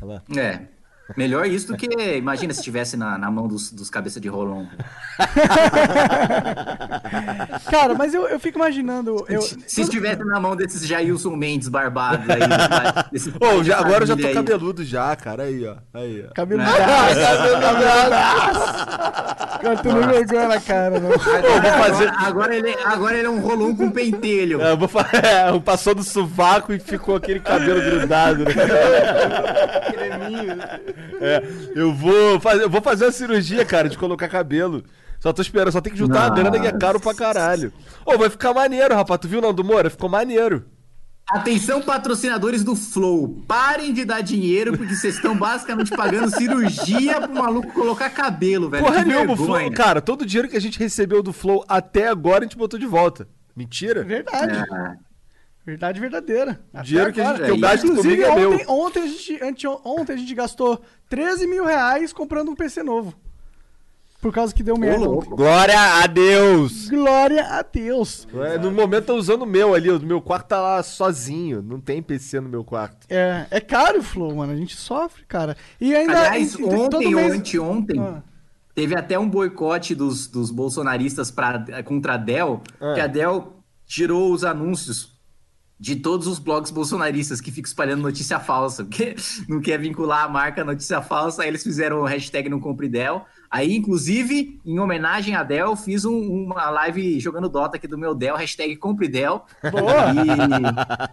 Olha 0.00 0.22
lá. 0.26 0.40
É. 0.40 0.66
Melhor 1.16 1.46
isso 1.46 1.68
do 1.68 1.76
que, 1.76 1.86
imagina 2.16 2.52
se 2.52 2.60
estivesse 2.60 2.96
na, 2.96 3.16
na 3.16 3.30
mão 3.30 3.48
dos, 3.48 3.72
dos 3.72 3.88
cabeça 3.88 4.20
de 4.20 4.28
rolão. 4.28 4.68
Cara, 7.70 7.94
mas 7.94 8.12
eu, 8.14 8.26
eu 8.28 8.38
fico 8.38 8.58
imaginando. 8.58 9.24
Eu, 9.28 9.40
Se 9.42 9.80
estivesse 9.80 10.22
na 10.24 10.38
mão 10.38 10.54
desses 10.54 10.86
Jailson 10.86 11.34
Mendes 11.36 11.68
barbados 11.68 12.28
aí. 12.28 12.40
desses 13.10 13.32
Ô, 13.40 13.64
já- 13.64 13.78
agora 13.78 14.02
eu 14.02 14.06
já 14.06 14.16
tô 14.16 14.26
aí. 14.26 14.34
cabeludo 14.34 14.84
já, 14.84 15.16
cara. 15.16 15.44
Aí, 15.44 15.66
ó. 15.66 15.76
Aí, 15.94 16.24
ó. 16.28 16.34
Cabelo 16.34 16.62
É. 16.62 16.66
Cara, 19.58 19.76
tu 19.82 19.88
não 19.92 20.06
vergonha 20.08 20.48
na 20.48 20.60
cara, 20.60 21.00
não. 21.00 21.10
Agora, 21.12 21.88
agora, 21.88 22.12
agora 22.18 22.56
ele, 22.56 22.76
agora 22.84 23.16
ele 23.18 23.26
é 23.26 23.30
um 23.30 23.40
rolão 23.40 23.74
com 23.74 23.90
pentelho. 23.90 24.60
É, 24.60 24.72
eu 24.72 24.76
vou 24.76 24.88
falar, 24.88 25.10
é, 25.24 25.58
passou 25.60 25.94
do 25.94 26.02
sovaco 26.04 26.72
e 26.72 26.78
ficou 26.78 27.16
aquele 27.16 27.40
cabelo 27.40 27.80
grudado, 27.80 28.44
né? 28.44 28.52
É, 31.20 31.42
eu 31.74 31.92
vou 31.92 32.40
fazer, 32.40 32.62
eu 32.62 32.70
vou 32.70 32.80
fazer 32.80 33.06
uma 33.06 33.12
cirurgia, 33.12 33.64
cara, 33.64 33.88
de 33.88 33.98
colocar 33.98 34.28
cabelo. 34.28 34.84
Só 35.20 35.32
tô 35.32 35.42
esperando, 35.42 35.72
só 35.72 35.80
tem 35.80 35.92
que 35.92 35.98
juntar 35.98 36.28
uma 36.28 36.34
grana 36.34 36.60
que 36.60 36.66
é 36.66 36.72
caro 36.72 37.00
pra 37.00 37.12
caralho. 37.14 37.72
Ô, 38.06 38.16
vai 38.16 38.30
ficar 38.30 38.54
maneiro, 38.54 38.94
rapaz. 38.94 39.20
Tu 39.20 39.28
viu 39.28 39.40
não 39.40 39.52
do 39.52 39.64
Moura? 39.64 39.90
Ficou 39.90 40.08
maneiro. 40.08 40.64
Atenção, 41.28 41.82
patrocinadores 41.82 42.64
do 42.64 42.74
Flow. 42.74 43.44
Parem 43.46 43.92
de 43.92 44.04
dar 44.04 44.22
dinheiro, 44.22 44.78
porque 44.78 44.94
vocês 44.94 45.16
estão 45.16 45.36
basicamente 45.36 45.94
pagando 45.94 46.30
cirurgia 46.30 47.20
pro 47.20 47.34
maluco 47.34 47.70
colocar 47.72 48.08
cabelo, 48.08 48.70
velho. 48.70 48.82
Porra 48.82 49.04
nenhuma, 49.04 49.34
o 49.34 49.36
Flow. 49.36 49.70
Cara, 49.72 50.00
todo 50.00 50.22
o 50.22 50.26
dinheiro 50.26 50.48
que 50.48 50.56
a 50.56 50.60
gente 50.60 50.78
recebeu 50.78 51.22
do 51.22 51.32
Flow 51.32 51.64
até 51.68 52.08
agora 52.08 52.40
a 52.40 52.42
gente 52.44 52.56
botou 52.56 52.78
de 52.78 52.86
volta. 52.86 53.28
Mentira? 53.54 54.04
Verdade. 54.04 54.64
Ah, 54.72 54.94
Verdade 55.68 56.00
verdadeira. 56.00 56.58
Até 56.72 56.82
Dinheiro 56.82 57.12
que, 57.12 57.20
a 57.20 57.34
gente, 57.34 57.44
que 57.44 57.50
eu 57.50 57.58
gasto 57.60 57.86
Inclusive, 57.86 58.22
comigo 58.24 58.40
é 58.40 58.46
ontem, 58.46 58.64
meu. 58.66 58.70
ontem, 58.74 59.02
a 59.02 59.06
gente, 59.06 59.44
ante- 59.44 59.66
ontem 59.84 60.12
a 60.14 60.16
gente 60.16 60.34
gastou 60.34 60.80
13 61.10 61.46
mil 61.46 61.62
reais 61.66 62.10
comprando 62.10 62.48
um 62.50 62.54
PC 62.54 62.82
novo. 62.82 63.12
Por 64.18 64.32
causa 64.32 64.54
que 64.54 64.62
deu 64.62 64.78
merda. 64.78 65.08
ontem. 65.08 65.28
Glória 65.28 65.78
a 66.02 66.06
Deus! 66.06 66.88
Glória 66.88 67.44
a 67.50 67.60
Deus. 67.62 68.26
É, 68.46 68.56
no 68.56 68.72
momento 68.72 69.04
tô 69.04 69.14
usando 69.16 69.42
o 69.42 69.46
meu 69.46 69.74
ali, 69.74 69.90
o 69.90 70.00
meu 70.00 70.22
quarto 70.22 70.46
tá 70.48 70.58
lá 70.60 70.82
sozinho, 70.82 71.60
não 71.62 71.78
tem 71.80 72.02
PC 72.02 72.40
no 72.40 72.48
meu 72.48 72.64
quarto. 72.64 73.06
É, 73.10 73.46
é 73.50 73.60
caro 73.60 73.98
o 73.98 74.02
Flow, 74.02 74.34
mano. 74.34 74.52
A 74.54 74.56
gente 74.56 74.74
sofre, 74.74 75.22
cara. 75.28 75.54
E 75.78 75.94
ainda. 75.94 76.18
Aliás, 76.18 76.54
e- 76.54 76.64
ontem 76.64 77.14
ou 77.14 77.20
mês- 77.20 77.34
anteontem, 77.34 78.00
Ah. 78.00 78.22
teve 78.74 78.96
até 78.96 79.18
um 79.18 79.28
boicote 79.28 79.94
dos, 79.94 80.26
dos 80.26 80.50
bolsonaristas 80.50 81.30
pra, 81.30 81.62
contra 81.84 82.14
a 82.14 82.16
Dell, 82.16 82.62
Ah. 82.80 82.94
que 82.94 83.00
a 83.02 83.06
Dell 83.06 83.52
tirou 83.86 84.32
os 84.32 84.42
anúncios 84.44 85.16
de 85.78 85.96
todos 85.96 86.26
os 86.26 86.38
blogs 86.38 86.70
bolsonaristas 86.70 87.40
que 87.40 87.50
ficam 87.50 87.68
espalhando 87.68 88.02
notícia 88.02 88.40
falsa, 88.40 88.84
porque 88.84 89.14
não 89.48 89.60
quer 89.60 89.78
vincular 89.78 90.24
a 90.24 90.28
marca 90.28 90.62
à 90.62 90.64
notícia 90.64 91.00
falsa, 91.00 91.42
aí 91.42 91.48
eles 91.48 91.62
fizeram 91.62 92.00
o 92.00 92.04
hashtag 92.04 92.48
não 92.48 92.58
compre 92.58 92.88
Dell. 92.88 93.24
Aí, 93.50 93.76
inclusive, 93.76 94.60
em 94.64 94.78
homenagem 94.78 95.34
à 95.34 95.42
Dell, 95.42 95.74
fiz 95.76 96.04
um- 96.04 96.44
uma 96.44 96.70
live 96.70 97.18
jogando 97.20 97.48
Dota 97.48 97.76
aqui 97.76 97.88
do 97.88 97.96
meu 97.98 98.14
Dell, 98.14 98.36
hashtag 98.36 98.76
compre 98.76 99.08
Dell. 99.08 99.42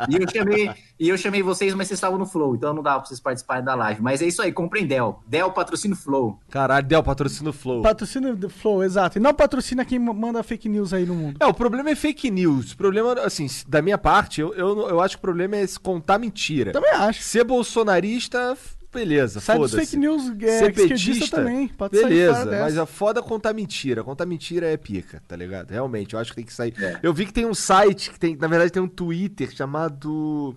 E, 0.10 0.16
e 0.16 0.22
eu 0.22 0.30
chamei, 0.30 0.72
e 1.00 1.10
eu 1.10 1.18
chamei 1.18 1.42
vocês, 1.42 1.74
mas 1.74 1.88
vocês 1.88 1.98
estavam 1.98 2.18
no 2.18 2.26
Flow, 2.26 2.56
então 2.56 2.74
não 2.74 2.84
dava 2.84 3.00
pra 3.00 3.08
vocês 3.08 3.20
participarem 3.20 3.64
da 3.64 3.76
live. 3.76 4.02
Mas 4.02 4.22
é 4.22 4.26
isso 4.28 4.42
aí, 4.42 4.52
comprem 4.52 4.86
Dell. 4.86 5.20
Dell 5.28 5.52
patrocina 5.52 5.94
o 5.94 5.98
Flow. 5.98 6.40
Caralho, 6.50 6.86
Del, 6.86 7.04
patrocina 7.04 7.50
o 7.50 7.54
Flow. 7.54 7.82
Patrocina 7.82 8.34
do 8.36 8.50
Flow, 8.50 8.84
exato. 8.84 9.18
E 9.18 9.22
não 9.22 9.34
patrocina 9.34 9.86
quem 9.86 10.00
manda 10.00 10.42
fake 10.44 10.68
news 10.70 10.94
aí 10.94 11.06
no 11.06 11.16
mundo. 11.16 11.38
É, 11.40 11.46
o 11.46 11.54
problema 11.54 11.90
é 11.90 11.96
fake 11.96 12.30
news. 12.30 12.74
O 12.74 12.78
problema, 12.78 13.14
assim, 13.22 13.48
da 13.68 13.82
minha 13.82 13.98
parte, 13.98 14.42
eu, 14.42 14.54
eu, 14.54 14.90
eu 14.90 15.02
acho 15.02 15.16
que 15.16 15.20
o 15.20 15.22
problema 15.22 15.56
é 15.56 15.66
se 15.66 15.80
contar 15.80 16.18
mentira. 16.20 16.72
Também 16.72 16.92
acho. 16.92 17.22
Ser 17.22 17.44
bolsonarista, 17.44 18.58
beleza, 18.96 19.40
Sai 19.40 19.60
dos 19.60 19.72
fake 19.74 19.96
news 19.98 20.32
é, 20.42 20.72
petista, 20.72 21.38
também. 21.38 21.68
Pode 21.68 21.96
sair 21.96 22.08
beleza, 22.10 22.46
mas 22.60 22.78
a 22.78 22.86
foda 22.86 23.20
é 23.20 23.24
contar 23.24 23.54
mentira. 23.54 24.04
Contar 24.04 24.26
mentira 24.26 24.68
é 24.68 24.76
pica, 24.78 25.22
tá 25.28 25.36
ligado? 25.36 25.70
Realmente, 25.70 26.14
eu 26.16 26.20
acho 26.20 26.32
que 26.32 26.38
tem 26.38 26.46
que 26.46 26.54
sair. 26.54 26.74
É. 26.82 27.00
Eu 27.04 27.14
vi 27.14 27.26
que 27.26 27.34
tem 27.34 27.46
um 27.46 27.54
site, 27.54 28.10
que 28.10 28.20
tem, 28.20 28.36
na 28.36 28.48
verdade 28.48 28.72
tem 28.72 28.82
um 28.82 28.88
Twitter 28.88 29.54
chamado... 29.56 30.56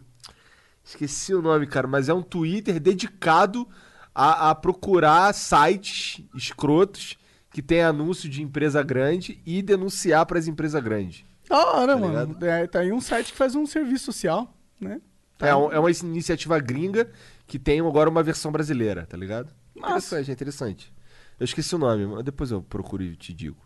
Esqueci 0.85 1.35
o 1.35 1.43
nome, 1.43 1.67
cara, 1.67 1.87
mas 1.87 2.09
é 2.09 2.15
um 2.15 2.23
Twitter 2.23 2.81
dedicado 2.81 3.69
a, 4.15 4.51
a 4.51 4.55
procurar 4.55 5.35
sites 5.35 6.23
escrotos 6.35 7.19
que 7.53 7.61
tem 7.61 7.83
anúncio 7.83 8.29
de 8.29 8.43
empresa 8.43 8.83
grande 8.83 9.41
e 9.45 9.61
denunciar 9.61 10.25
para 10.25 10.39
as 10.39 10.47
empresas 10.49 10.83
grandes. 10.83 11.25
Da 11.49 11.57
hora, 11.75 11.93
Tá 11.95 11.99
mano. 11.99 12.37
É, 12.41 12.67
tá 12.67 12.81
aí 12.81 12.93
um 12.93 13.01
site 13.01 13.33
que 13.33 13.37
faz 13.39 13.55
um 13.55 13.67
serviço 13.67 14.07
social, 14.07 14.55
né? 14.81 15.01
Tá 15.37 15.47
É, 15.49 15.55
um- 15.55 15.71
é 15.73 15.79
uma 15.79 15.91
iniciativa 15.91 16.59
gringa 16.59 17.11
que 17.49 17.59
tem 17.59 17.81
agora 17.81 18.09
uma 18.09 18.23
versão 18.23 18.53
brasileira, 18.53 19.05
tá 19.07 19.17
ligado? 19.17 19.53
Massa. 19.75 20.21
Interessante, 20.21 20.31
é 20.31 20.33
interessante. 20.35 20.93
Eu 21.41 21.45
esqueci 21.45 21.75
o 21.75 21.79
nome, 21.79 22.07
mas 22.07 22.23
depois 22.25 22.51
eu 22.53 22.63
procuro 22.63 23.03
e 23.03 23.17
te 23.17 23.33
digo. 23.33 23.57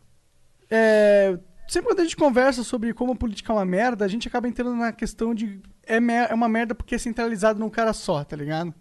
É, 0.70 1.38
sempre 1.68 1.88
quando 1.90 2.00
a 2.00 2.02
gente 2.04 2.16
conversa 2.16 2.62
sobre 2.64 2.94
como 2.94 3.12
a 3.12 3.16
política 3.16 3.52
é 3.52 3.56
uma 3.56 3.64
merda, 3.64 4.04
a 4.04 4.08
gente 4.08 4.28
acaba 4.28 4.48
entrando 4.48 4.74
na 4.76 4.92
questão 4.92 5.34
de 5.34 5.60
é, 5.84 5.98
mer- 6.00 6.30
é 6.30 6.34
uma 6.34 6.48
merda 6.48 6.74
porque 6.74 6.94
é 6.94 6.98
centralizado 6.98 7.58
num 7.58 7.68
cara 7.68 7.92
só, 7.92 8.24
tá 8.24 8.36
ligado? 8.36 8.72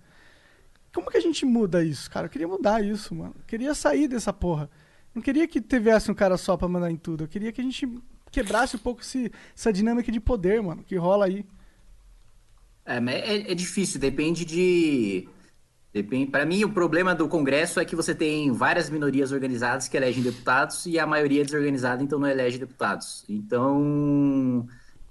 Como 0.94 1.10
que 1.10 1.18
a 1.18 1.22
gente 1.22 1.46
muda 1.46 1.84
isso, 1.84 2.10
cara? 2.12 2.28
Eu 2.28 2.30
queria 2.30 2.48
mudar 2.48 2.84
isso, 2.84 3.16
mano. 3.16 3.34
Eu 3.38 3.44
queria 3.48 3.74
sair 3.74 4.08
dessa 4.08 4.32
porra. 4.34 4.70
Não 5.16 5.22
queria 5.22 5.48
que 5.48 5.60
tivesse 5.62 6.12
um 6.12 6.14
cara 6.14 6.38
só 6.38 6.56
pra 6.58 6.68
mandar 6.68 6.92
em 6.92 6.98
tudo. 6.98 7.24
Eu 7.24 7.28
queria 7.28 7.52
que 7.52 7.60
a 7.62 7.64
gente 7.64 7.90
quebrasse 8.30 8.76
um 8.76 8.80
pouco 8.80 9.02
esse- 9.02 9.32
essa 9.56 9.72
dinâmica 9.74 10.12
de 10.12 10.20
poder, 10.20 10.62
mano, 10.62 10.84
que 10.84 10.96
rola 10.96 11.26
aí. 11.26 11.46
É, 12.86 12.98
é, 12.98 13.52
é 13.52 13.56
difícil, 13.56 14.00
depende 14.00 14.46
de. 14.46 15.28
Depende, 15.94 16.32
para 16.32 16.46
mim, 16.46 16.64
o 16.64 16.72
problema 16.72 17.14
do 17.14 17.28
Congresso 17.28 17.78
é 17.78 17.84
que 17.84 17.98
você 17.98 18.16
tem 18.16 18.50
várias 18.54 18.90
minorias 18.90 19.34
organizadas 19.34 19.90
que 19.90 19.98
elegem 19.98 20.24
deputados 20.24 20.86
e 20.86 20.98
a 20.98 21.06
maioria 21.06 21.42
é 21.42 21.44
desorganizada, 21.44 22.02
então 22.02 22.18
não 22.18 22.30
elege 22.30 22.58
deputados. 22.58 23.26
Então, 23.28 24.66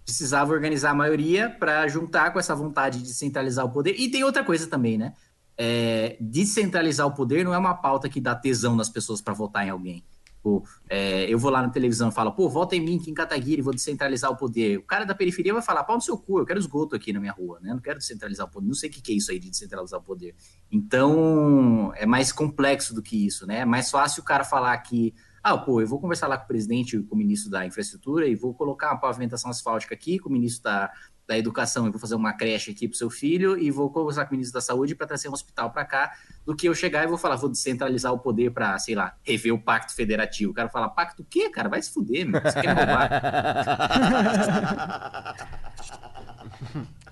precisava 0.04 0.54
organizar 0.54 0.90
a 0.90 0.94
maioria 0.94 1.50
para 1.50 1.86
juntar 1.86 2.32
com 2.32 2.38
essa 2.38 2.54
vontade 2.54 3.02
de 3.02 3.12
centralizar 3.12 3.66
o 3.66 3.70
poder. 3.70 3.94
E 3.98 4.10
tem 4.10 4.24
outra 4.24 4.42
coisa 4.42 4.66
também, 4.66 4.96
né? 4.96 5.12
É, 5.56 6.16
descentralizar 6.18 7.06
o 7.06 7.12
poder 7.12 7.44
não 7.44 7.52
é 7.52 7.58
uma 7.58 7.74
pauta 7.74 8.08
que 8.08 8.18
dá 8.18 8.34
tesão 8.34 8.74
nas 8.74 8.88
pessoas 8.88 9.20
para 9.20 9.34
votar 9.34 9.66
em 9.66 9.70
alguém. 9.70 10.02
Pô, 10.42 10.64
é, 10.88 11.30
eu 11.30 11.38
vou 11.38 11.50
lá 11.50 11.60
na 11.60 11.68
televisão 11.68 12.08
e 12.08 12.12
falo, 12.12 12.32
pô, 12.32 12.48
vota 12.48 12.74
em 12.74 12.80
mim 12.80 12.98
aqui 12.98 13.10
em 13.10 13.14
Kataguiri, 13.14 13.60
vou 13.60 13.74
descentralizar 13.74 14.30
o 14.30 14.36
poder. 14.36 14.78
O 14.78 14.82
cara 14.82 15.04
da 15.04 15.14
periferia 15.14 15.52
vai 15.52 15.62
falar, 15.62 15.84
pau 15.84 15.96
no 15.96 16.02
seu 16.02 16.16
cu, 16.16 16.38
eu 16.38 16.46
quero 16.46 16.58
esgoto 16.58 16.96
aqui 16.96 17.12
na 17.12 17.20
minha 17.20 17.32
rua, 17.32 17.60
né? 17.60 17.74
Não 17.74 17.80
quero 17.80 17.98
descentralizar 17.98 18.46
o 18.46 18.50
poder, 18.50 18.66
não 18.66 18.74
sei 18.74 18.88
o 18.88 18.92
que 18.92 19.02
que 19.02 19.12
é 19.12 19.16
isso 19.16 19.30
aí 19.30 19.38
de 19.38 19.50
descentralizar 19.50 20.00
o 20.00 20.02
poder. 20.02 20.34
Então, 20.72 21.92
é 21.94 22.06
mais 22.06 22.32
complexo 22.32 22.94
do 22.94 23.02
que 23.02 23.26
isso, 23.26 23.46
né? 23.46 23.58
É 23.60 23.64
mais 23.66 23.90
fácil 23.90 24.22
o 24.22 24.24
cara 24.24 24.42
falar 24.42 24.76
que, 24.78 25.14
ah, 25.42 25.58
pô, 25.58 25.80
eu 25.82 25.86
vou 25.86 26.00
conversar 26.00 26.26
lá 26.26 26.38
com 26.38 26.44
o 26.44 26.48
presidente 26.48 26.98
com 27.02 27.14
o 27.14 27.18
ministro 27.18 27.50
da 27.50 27.66
infraestrutura 27.66 28.26
e 28.26 28.34
vou 28.34 28.54
colocar 28.54 28.92
uma 28.92 29.00
pavimentação 29.00 29.50
asfáltica 29.50 29.94
aqui 29.94 30.18
com 30.18 30.30
o 30.30 30.32
ministro 30.32 30.64
da, 30.64 30.90
da 31.30 31.38
educação 31.38 31.86
e 31.86 31.90
vou 31.90 32.00
fazer 32.00 32.16
uma 32.16 32.32
creche 32.32 32.72
aqui 32.72 32.88
pro 32.88 32.98
seu 32.98 33.08
filho 33.08 33.56
e 33.56 33.70
vou 33.70 33.88
conversar 33.88 34.24
com 34.24 34.32
o 34.32 34.34
ministro 34.34 34.54
da 34.54 34.60
saúde 34.60 34.96
para 34.96 35.06
trazer 35.06 35.28
um 35.28 35.32
hospital 35.32 35.70
para 35.70 35.84
cá, 35.84 36.12
do 36.44 36.56
que 36.56 36.68
eu 36.68 36.74
chegar 36.74 37.04
e 37.04 37.06
vou 37.06 37.16
falar, 37.16 37.36
vou 37.36 37.48
descentralizar 37.48 38.12
o 38.12 38.18
poder 38.18 38.50
para, 38.50 38.76
sei 38.80 38.96
lá, 38.96 39.14
rever 39.22 39.54
o 39.54 39.58
pacto 39.58 39.94
federativo. 39.94 40.50
O 40.50 40.54
cara 40.54 40.68
fala, 40.68 40.88
pacto 40.88 41.22
o 41.22 41.24
quê, 41.24 41.48
cara? 41.48 41.68
Vai 41.68 41.80
se 41.80 41.92
fuder, 41.92 42.26
meu. 42.26 42.40
Você 42.40 42.60
quer 42.60 42.72
roubar? 42.72 43.10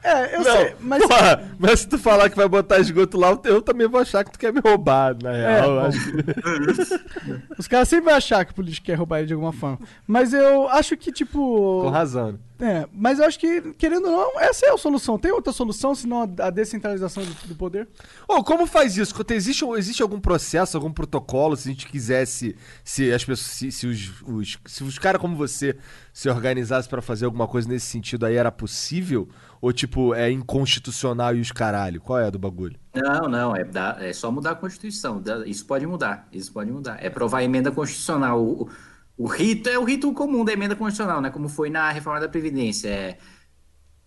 É, 0.03 0.35
eu 0.37 0.39
Não, 0.43 0.53
sei, 0.57 0.75
mas. 0.81 1.03
porra, 1.07 1.51
mas 1.59 1.81
se 1.81 1.89
tu 1.89 1.99
falar 1.99 2.31
que 2.31 2.37
vai 2.37 2.49
botar 2.49 2.79
esgoto 2.79 3.19
lá, 3.19 3.39
eu 3.45 3.61
também 3.61 3.89
vou 3.89 4.01
achar 4.01 4.25
que 4.25 4.31
tu 4.33 4.39
quer 4.39 4.53
me 4.53 4.61
roubar, 4.61 5.17
na 5.23 5.33
real. 5.33 5.71
eu 5.71 5.81
bom. 5.81 5.87
acho 5.87 6.13
que- 6.13 7.55
Os 7.59 7.67
caras 7.67 7.89
sempre 7.89 8.05
vão 8.07 8.15
achar 8.15 8.45
que 8.45 8.53
o 8.53 8.55
político 8.55 8.87
quer 8.87 8.95
roubar 8.95 9.19
ele 9.19 9.27
de 9.27 9.33
alguma 9.35 9.53
forma. 9.53 9.79
Mas 10.07 10.33
eu 10.33 10.69
acho 10.69 10.97
que, 10.97 11.11
tipo. 11.11 11.83
Com 11.83 11.91
razão. 11.91 12.39
É, 12.61 12.89
mas 12.93 13.21
eu 13.21 13.25
acho 13.25 13.39
que, 13.39 13.73
querendo 13.75 14.07
ou 14.07 14.11
não, 14.35 14.41
essa 14.41 14.67
é 14.67 14.71
a 14.71 14.77
solução. 14.77 15.17
Tem 15.17 15.31
outra 15.31 15.53
solução 15.53 15.95
senão 15.95 16.23
a 16.41 16.47
a 16.47 16.51
descentralização 16.51 17.23
do, 17.25 17.33
do 17.49 17.55
poder? 17.55 17.87
Ô, 18.27 18.43
como 18.43 18.67
faz 18.67 18.97
isso? 18.97 19.15
Existe, 19.31 19.65
existe 19.77 20.03
algum 20.03 20.19
processo, 20.19 20.77
algum 20.77 20.91
protocolo, 20.93 21.57
se 21.57 21.69
a 21.69 21.73
gente 21.73 21.87
quisesse, 21.87 22.57
se 22.83 23.13
as 23.13 23.25
pessoas, 23.25 23.47
se, 23.47 23.71
se 23.71 23.87
os, 23.87 24.11
os, 24.27 24.59
se 24.67 24.83
os 24.83 24.99
caras 24.99 25.21
como 25.21 25.37
você 25.37 25.77
se 26.13 26.29
organizassem 26.29 26.91
pra 26.91 27.01
fazer 27.01 27.27
alguma 27.27 27.47
coisa 27.47 27.69
nesse 27.69 27.87
sentido 27.87 28.27
aí, 28.27 28.35
era 28.35 28.51
possível? 28.51 29.29
Ou, 29.61 29.73
tipo, 29.73 30.15
é 30.15 30.31
inconstitucional 30.31 31.35
e 31.35 31.41
os 31.41 31.51
caralho? 31.51 32.01
Qual 32.01 32.19
é 32.19 32.27
a 32.27 32.31
do 32.31 32.39
bagulho? 32.39 32.77
Não, 32.95 33.29
não, 33.29 33.57
é, 33.57 33.65
dar- 33.65 34.03
é 34.03 34.13
só 34.13 34.31
mudar 34.31 34.53
a 34.53 34.55
Constituição. 34.55 35.21
Dá- 35.21 35.45
Isso 35.47 35.67
pode 35.67 35.87
mudar, 35.87 36.29
isso 36.33 36.53
pode 36.53 36.71
mudar. 36.71 36.99
É 37.05 37.11
provar 37.11 37.39
a 37.39 37.45
emenda 37.45 37.71
constitucional. 37.73 38.41
O, 38.43 38.69
o- 39.17 39.27
rito 39.27 39.69
é 39.69 39.79
o 39.79 39.85
rito 39.85 40.13
comum 40.13 40.45
da 40.45 40.53
emenda 40.53 40.77
constitucional, 40.77 41.21
né? 41.21 41.31
Como 41.31 41.49
foi 41.49 41.71
na 41.71 41.91
reforma 41.91 42.21
da 42.21 42.29
Previdência. 42.29 42.89
É, 42.89 43.19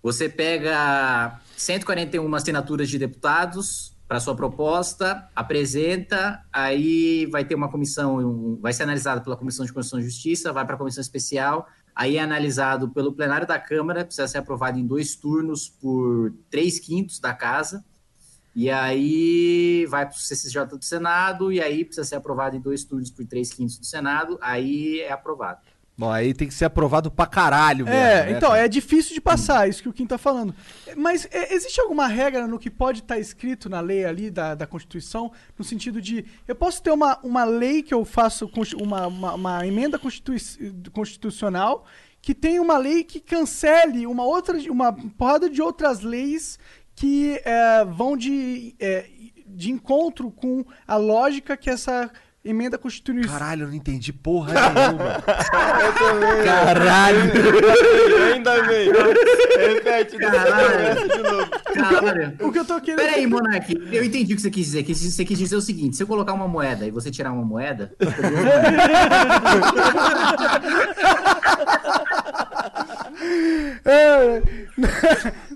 você 0.02 0.28
pega 0.30 1.40
141 1.58 2.34
assinaturas 2.34 2.90
de 2.90 2.98
deputados 2.98 3.92
para 4.08 4.20
sua 4.20 4.36
proposta, 4.36 5.30
apresenta, 5.36 6.44
aí 6.52 7.26
vai 7.28 7.46
ter 7.46 7.56
uma 7.56 7.70
comissão, 7.70 8.58
vai 8.62 8.74
ser 8.74 8.84
analisado 8.84 9.22
pela 9.22 9.38
Comissão 9.38 9.66
de 9.66 9.72
Constituição 9.72 10.00
e 10.00 10.04
Justiça, 10.12 10.52
vai 10.52 10.66
para 10.66 10.76
a 10.76 10.78
comissão 10.78 11.02
especial, 11.02 11.66
aí 11.96 12.18
é 12.18 12.22
analisado 12.22 12.90
pelo 12.90 13.14
plenário 13.14 13.48
da 13.48 13.60
Câmara, 13.60 14.06
precisa 14.06 14.28
ser 14.28 14.38
aprovado 14.40 14.78
em 14.80 14.86
dois 14.86 15.16
turnos 15.16 15.70
por 15.70 16.34
três 16.50 16.80
quintos 16.80 17.20
da 17.20 17.34
casa, 17.34 17.84
e 18.56 18.70
aí 18.70 19.86
vai 19.88 20.06
para 20.06 20.16
o 20.16 20.20
CCJ 20.20 20.78
do 20.78 20.84
Senado, 20.84 21.52
e 21.52 21.62
aí 21.62 21.86
precisa 21.86 22.06
ser 22.06 22.16
aprovado 22.16 22.56
em 22.56 22.60
dois 22.60 22.84
turnos 22.84 23.10
por 23.10 23.26
três 23.26 23.54
quintos 23.54 23.78
do 23.78 23.86
Senado, 23.86 24.38
aí 24.42 25.00
é 25.02 25.12
aprovado. 25.12 25.71
Bom, 26.02 26.10
aí 26.12 26.34
tem 26.34 26.48
que 26.48 26.54
ser 26.56 26.66
aprovado 26.66 27.12
pra 27.12 27.28
caralho 27.28 27.86
mesmo, 27.86 28.00
É, 28.00 28.26
né, 28.26 28.32
então, 28.32 28.50
cara? 28.50 28.66
é 28.66 28.68
difícil 28.68 29.14
de 29.14 29.22
passar, 29.22 29.70
isso 29.70 29.84
que 29.84 29.88
o 29.90 29.94
Kim 29.94 30.08
tá 30.08 30.18
falando. 30.18 30.56
Mas 30.98 31.28
é, 31.30 31.54
existe 31.54 31.80
alguma 31.80 32.08
regra 32.08 32.48
no 32.48 32.58
que 32.58 32.72
pode 32.72 33.02
estar 33.02 33.20
escrito 33.20 33.70
na 33.70 33.80
lei 33.82 34.04
ali 34.04 34.32
da, 34.32 34.56
da 34.56 34.66
Constituição, 34.66 35.32
no 35.56 35.64
sentido 35.64 36.02
de 36.02 36.26
eu 36.48 36.56
posso 36.56 36.82
ter 36.82 36.90
uma, 36.90 37.20
uma 37.22 37.44
lei 37.44 37.84
que 37.84 37.94
eu 37.94 38.04
faço, 38.04 38.50
uma, 38.80 39.06
uma, 39.06 39.34
uma 39.36 39.68
emenda 39.68 40.00
constitui- 40.00 40.42
constitucional 40.92 41.86
que 42.20 42.34
tem 42.34 42.60
uma 42.60 42.78
lei 42.80 43.04
que 43.04 43.20
cancele 43.20 44.08
uma 44.08 44.24
outra, 44.24 44.58
uma 44.72 44.92
porrada 44.94 45.48
de 45.50 45.62
outras 45.62 46.02
leis 46.02 46.58
que 46.96 47.40
é, 47.46 47.86
vão 47.86 48.18
de, 48.18 48.76
é, 48.80 49.06
de 49.48 49.72
encontro 49.72 50.32
com 50.32 50.64
a 50.88 50.96
lógica 50.98 51.56
que 51.58 51.70
essa 51.70 52.12
emenda 52.44 52.76
a 52.76 52.80
Constituição. 52.80 53.32
Caralho, 53.32 53.64
eu 53.64 53.68
não 53.68 53.76
entendi 53.76 54.12
porra 54.12 54.54
nenhuma. 54.54 55.22
Caralho. 56.44 57.20
Ainda 58.34 58.64
bem. 58.64 58.90
Repete, 59.58 60.18
Caralho. 60.18 61.10
de 61.10 61.24
novo. 61.24 61.50
Caralho. 61.74 62.34
O 62.40 62.52
que 62.52 62.60
eu 62.60 62.66
tô 62.66 62.82
querendo. 62.82 63.00
Pera 63.00 63.16
aí, 63.18 63.28
Monark, 63.28 63.74
eu 63.92 64.04
entendi 64.04 64.34
o 64.34 64.36
que 64.36 64.42
você 64.42 64.50
quis 64.50 64.66
dizer. 64.66 64.84
que 64.84 64.94
Você 64.94 65.24
quis 65.24 65.38
dizer 65.38 65.56
o 65.56 65.62
seguinte: 65.62 65.96
se 65.96 66.04
eu 66.04 66.08
colocar 66.08 66.34
uma 66.34 66.48
moeda 66.48 66.86
e 66.86 66.92
você 66.92 67.12
tirar 67.12 67.32
uma 67.32 67.46
moeda, 67.46 67.94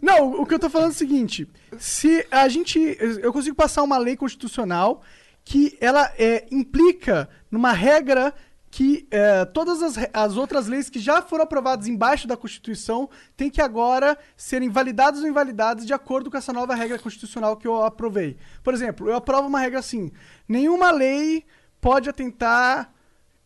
Não, 0.02 0.42
o 0.42 0.46
que 0.46 0.54
eu 0.54 0.60
tô 0.60 0.70
falando 0.70 0.90
é 0.90 0.94
o 0.94 0.98
seguinte: 0.98 1.48
se 1.78 2.26
a 2.30 2.48
gente. 2.48 2.80
Eu 3.22 3.34
consigo 3.34 3.56
passar 3.56 3.84
uma 3.84 3.98
lei 3.98 4.16
constitucional 4.16 5.02
que 5.46 5.78
ela 5.80 6.12
é, 6.18 6.46
implica 6.52 7.30
numa 7.52 7.72
regra 7.72 8.34
que 8.72 9.08
é, 9.10 9.46
todas 9.46 9.82
as, 9.82 9.96
as 10.12 10.36
outras 10.36 10.68
leis 10.68 10.90
que 10.90 11.00
já 11.00 11.22
foram 11.22 11.46
aprovadas 11.46 11.88
embaixo 11.88 12.28
da 12.28 12.36
Constituição 12.36 13.10
têm 13.38 13.50
que 13.50 13.62
agora 13.62 14.18
serem 14.36 14.68
validadas 14.70 15.22
ou 15.22 15.28
invalidadas 15.30 15.86
de 15.86 15.94
acordo 15.94 16.30
com 16.30 16.36
essa 16.36 16.52
nova 16.52 16.76
regra 16.76 17.00
constitucional 17.00 17.56
que 17.56 17.66
eu 17.66 17.82
aprovei. 17.86 18.36
Por 18.62 18.74
exemplo, 18.74 19.08
eu 19.08 19.16
aprovo 19.16 19.48
uma 19.48 19.60
regra 19.62 19.80
assim: 19.80 20.12
nenhuma 20.50 20.92
lei 20.92 21.46
pode 21.80 22.10
atentar 22.10 22.92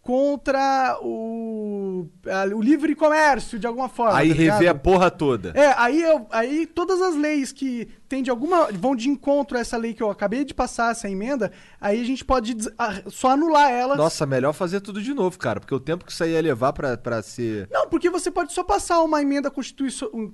contra 0.02 0.98
o, 1.04 2.08
a- 2.26 2.56
o 2.56 2.62
livre 2.62 2.96
comércio 2.96 3.60
de 3.60 3.68
alguma 3.68 3.90
forma. 3.90 4.18
Aí 4.18 4.30
tá 4.30 4.36
rever 4.36 4.70
a 4.70 4.74
porra 4.76 5.12
toda. 5.12 5.52
É, 5.56 5.74
aí, 5.78 6.02
eu, 6.02 6.26
aí 6.32 6.66
todas 6.66 7.00
as 7.02 7.16
leis 7.16 7.52
que 7.52 7.88
tem 8.10 8.24
de 8.24 8.30
alguma. 8.30 8.70
vão 8.72 8.96
de 8.96 9.08
encontro 9.08 9.56
a 9.58 9.62
essa 9.62 9.78
lei 9.78 9.94
que 9.94 10.02
eu 10.04 10.10
acabei 10.10 10.44
de 10.44 10.54
passar, 10.54 10.92
essa 10.92 11.08
emenda, 11.10 11.52
aí 11.80 12.02
a 12.02 12.04
gente 12.04 12.26
pode 12.26 12.56
des- 12.56 12.70
a- 12.78 13.04
só 13.08 13.30
anular 13.30 13.70
elas. 13.72 13.98
Nossa, 13.98 14.26
melhor 14.26 14.52
fazer 14.52 14.82
tudo 14.82 15.02
de 15.02 15.14
novo, 15.14 15.38
cara. 15.38 15.60
Porque 15.60 15.74
o 15.76 15.80
tempo 15.80 16.04
que 16.04 16.12
isso 16.12 16.24
aí 16.24 16.32
ia 16.32 16.42
levar 16.42 16.74
pra, 16.74 16.98
pra 16.98 17.22
ser. 17.22 17.70
Não, 17.72 17.88
porque 17.88 18.10
você 18.10 18.32
pode 18.32 18.52
só 18.52 18.64
passar 18.64 19.02
uma 19.04 19.22
emenda 19.22 19.52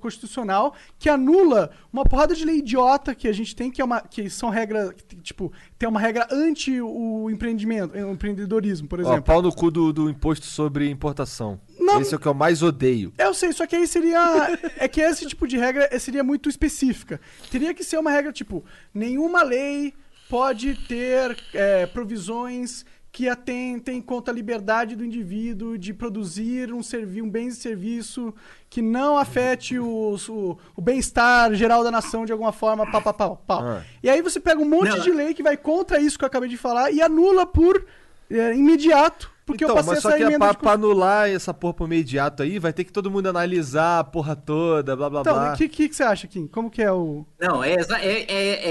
constitucional 0.00 0.74
que 0.98 1.08
anula 1.08 1.70
uma 1.92 2.04
porrada 2.04 2.34
de 2.34 2.44
lei 2.44 2.58
idiota 2.58 3.14
que 3.14 3.28
a 3.28 3.32
gente 3.32 3.54
tem, 3.54 3.70
que, 3.70 3.80
é 3.82 3.84
uma, 3.84 4.00
que 4.00 4.28
são 4.30 4.48
regras. 4.48 4.90
Tipo, 5.22 5.52
tem 5.78 5.88
uma 5.88 6.00
regra 6.00 6.26
anti 6.30 6.80
o 6.80 7.28
empreendimento, 7.30 7.94
o 7.96 8.12
empreendedorismo, 8.12 8.88
por 8.88 9.00
Ó, 9.00 9.02
exemplo. 9.02 9.22
pau 9.22 9.42
no 9.42 9.52
cu 9.54 9.70
do, 9.70 9.92
do 9.92 10.08
imposto 10.08 10.46
sobre 10.46 10.88
importação. 10.88 11.60
Não. 11.86 12.00
Esse 12.00 12.12
é 12.14 12.16
o 12.16 12.20
que 12.20 12.26
eu 12.26 12.34
mais 12.34 12.62
odeio. 12.62 13.12
Eu 13.16 13.32
sei, 13.32 13.52
só 13.52 13.66
que 13.66 13.76
aí 13.76 13.86
seria. 13.86 14.58
é 14.76 14.88
que 14.88 15.00
esse 15.00 15.26
tipo 15.26 15.46
de 15.46 15.56
regra 15.56 15.88
eh, 15.90 15.98
seria 15.98 16.24
muito 16.24 16.48
específica. 16.48 17.20
Teria 17.50 17.72
que 17.72 17.84
ser 17.84 17.98
uma 17.98 18.10
regra 18.10 18.32
tipo: 18.32 18.64
nenhuma 18.92 19.42
lei 19.42 19.94
pode 20.28 20.74
ter 20.88 21.36
eh, 21.54 21.86
provisões 21.86 22.84
que 23.12 23.30
atentem 23.30 24.02
contra 24.02 24.30
a 24.30 24.34
liberdade 24.34 24.94
do 24.94 25.02
indivíduo 25.02 25.78
de 25.78 25.94
produzir 25.94 26.70
um, 26.70 26.82
servi 26.82 27.22
um 27.22 27.30
bem 27.30 27.48
e 27.48 27.52
serviço 27.52 28.34
que 28.68 28.82
não 28.82 29.16
afete 29.16 29.78
os- 29.78 30.28
o, 30.28 30.58
o 30.76 30.82
bem-estar 30.82 31.54
geral 31.54 31.82
da 31.82 31.90
nação 31.90 32.26
de 32.26 32.32
alguma 32.32 32.52
forma, 32.52 32.84
pau, 32.90 33.00
pau, 33.00 33.14
pau, 33.14 33.42
pau. 33.46 33.60
Ah. 33.62 33.82
E 34.02 34.10
aí 34.10 34.20
você 34.20 34.38
pega 34.38 34.60
um 34.60 34.68
monte 34.68 34.90
Não. 34.90 34.98
de 34.98 35.10
lei 35.12 35.32
que 35.32 35.42
vai 35.42 35.56
contra 35.56 35.98
isso 35.98 36.18
que 36.18 36.24
eu 36.24 36.26
acabei 36.26 36.48
de 36.50 36.58
falar 36.58 36.90
e 36.90 37.00
anula 37.00 37.46
por 37.46 37.86
eh, 38.30 38.54
imediato, 38.54 39.32
porque 39.46 39.64
então, 39.64 39.74
eu 39.76 39.76
passei 39.76 39.94
mas 39.94 40.02
só 40.02 40.08
essa 40.10 40.18
que 40.18 40.34
é 40.34 40.38
pra, 40.38 40.50
de 40.52 40.58
pra 40.58 40.72
anular 40.72 41.30
essa 41.30 41.54
porra 41.54 41.72
pro 41.74 41.86
imediato 41.86 42.42
aí, 42.42 42.58
vai 42.58 42.72
ter 42.72 42.84
que 42.84 42.92
todo 42.92 43.10
mundo 43.10 43.28
analisar 43.28 44.00
a 44.00 44.04
porra 44.04 44.34
toda, 44.36 44.94
blá 44.96 45.08
blá 45.08 45.20
Então, 45.20 45.32
blá. 45.34 45.54
o 45.54 45.56
que, 45.56 45.68
que, 45.68 45.88
que 45.88 45.94
você 45.96 46.02
acha, 46.02 46.26
Kim? 46.26 46.46
Como 46.48 46.68
que 46.70 46.82
é 46.82 46.92
o. 46.92 47.24
Não, 47.40 47.62
é, 47.62 47.74
é, 47.74 48.22
é, 48.28 48.68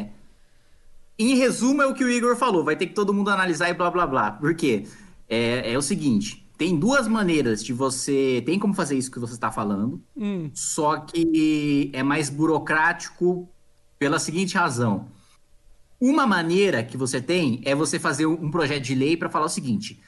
é- 0.00 0.10
Em 1.18 1.36
resumo, 1.36 1.82
é 1.82 1.86
o 1.86 1.94
que 1.94 2.02
o 2.02 2.10
Igor 2.10 2.34
falou. 2.36 2.64
Vai 2.64 2.76
ter 2.76 2.86
que 2.86 2.94
todo 2.94 3.12
mundo 3.14 3.28
analisar 3.30 3.68
e 3.68 3.74
blá 3.74 3.90
blá 3.90 4.06
blá. 4.06 4.32
Por 4.32 4.54
quê? 4.54 4.84
É, 5.28 5.72
é 5.72 5.76
o 5.78 5.82
seguinte: 5.82 6.46
tem 6.58 6.78
duas 6.78 7.06
maneiras 7.06 7.62
de 7.62 7.72
você. 7.72 8.42
Tem 8.46 8.58
como 8.58 8.72
fazer 8.74 8.96
isso 8.96 9.10
que 9.10 9.18
você 9.18 9.34
está 9.34 9.50
falando, 9.52 10.02
Hum. 10.16 10.50
só 10.54 10.98
que 10.98 11.90
é 11.92 12.02
mais 12.02 12.30
burocrático 12.30 13.48
pela 13.98 14.18
seguinte 14.18 14.56
razão. 14.56 15.08
Uma 15.98 16.26
maneira 16.26 16.82
que 16.82 16.96
você 16.96 17.22
tem 17.22 17.62
é 17.64 17.74
você 17.74 17.98
fazer 17.98 18.26
um 18.26 18.50
projeto 18.50 18.82
de 18.82 18.94
lei 18.94 19.16
para 19.16 19.30
falar 19.30 19.46
o 19.46 19.50
seguinte: 19.50 19.98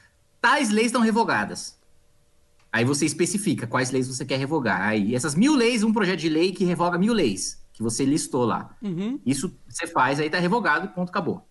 tais 0.41 0.71
leis 0.71 0.87
estão 0.87 1.01
revogadas. 1.01 1.79
Aí 2.73 2.85
você 2.85 3.07
especifica 3.07 3.67
quais 3.67 3.91
leis 3.91 4.09
você 4.09 4.25
quer 4.25 4.39
revogar. 4.39 4.83
Aí 4.83 5.15
essas 5.15 5.35
mil 5.35 5.55
leis, 5.55 5.83
um 5.83 5.93
projeto 5.93 6.21
de 6.21 6.29
lei 6.29 6.53
que 6.53 6.65
revoga 6.65 6.99
mil 6.99 7.13
leis, 7.13 7.63
que 7.73 7.83
você 7.83 8.05
listou 8.05 8.45
lá. 8.45 8.77
Uhum. 8.83 9.19
Isso 9.25 9.57
você 9.69 9.87
faz, 9.87 10.21
aí 10.21 10.29
tá 10.29 10.39
revogado, 10.39 10.89
ponto, 10.89 11.09
acabou. 11.09 11.47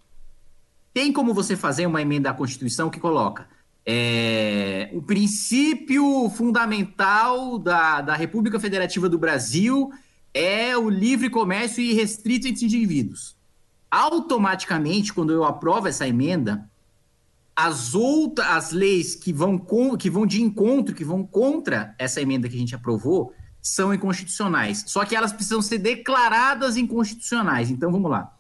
Tem 0.93 1.11
como 1.11 1.33
você 1.33 1.55
fazer 1.55 1.85
uma 1.85 2.01
emenda 2.01 2.29
à 2.29 2.33
Constituição 2.33 2.89
que 2.89 2.99
coloca 2.99 3.47
é, 3.89 4.89
o 4.91 5.01
princípio 5.01 6.29
fundamental 6.31 7.57
da, 7.57 8.01
da 8.01 8.15
República 8.17 8.59
Federativa 8.59 9.07
do 9.07 9.17
Brasil 9.17 9.89
é 10.33 10.77
o 10.77 10.89
livre 10.89 11.29
comércio 11.29 11.81
irrestrito 11.81 12.49
entre 12.49 12.65
indivíduos. 12.65 13.37
Automaticamente, 13.89 15.13
quando 15.13 15.31
eu 15.31 15.45
aprovo 15.45 15.87
essa 15.87 16.05
emenda, 16.05 16.69
as 17.57 17.95
outras 17.95 18.47
as 18.47 18.71
leis 18.71 19.15
que 19.15 19.33
vão, 19.33 19.57
com, 19.57 19.97
que 19.97 20.11
vão 20.11 20.27
de 20.27 20.43
encontro, 20.43 20.93
que 20.93 21.03
vão 21.03 21.25
contra 21.25 21.95
essa 21.97 22.21
emenda 22.21 22.47
que 22.47 22.55
a 22.55 22.59
gente 22.59 22.75
aprovou, 22.75 23.33
são 23.59 23.91
inconstitucionais. 23.91 24.83
Só 24.85 25.03
que 25.03 25.15
elas 25.15 25.33
precisam 25.33 25.59
ser 25.59 25.79
declaradas 25.79 26.77
inconstitucionais. 26.77 27.71
Então 27.71 27.91
vamos 27.91 28.11
lá. 28.11 28.31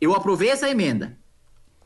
Eu 0.00 0.12
aprovei 0.12 0.48
essa 0.48 0.68
emenda. 0.68 1.16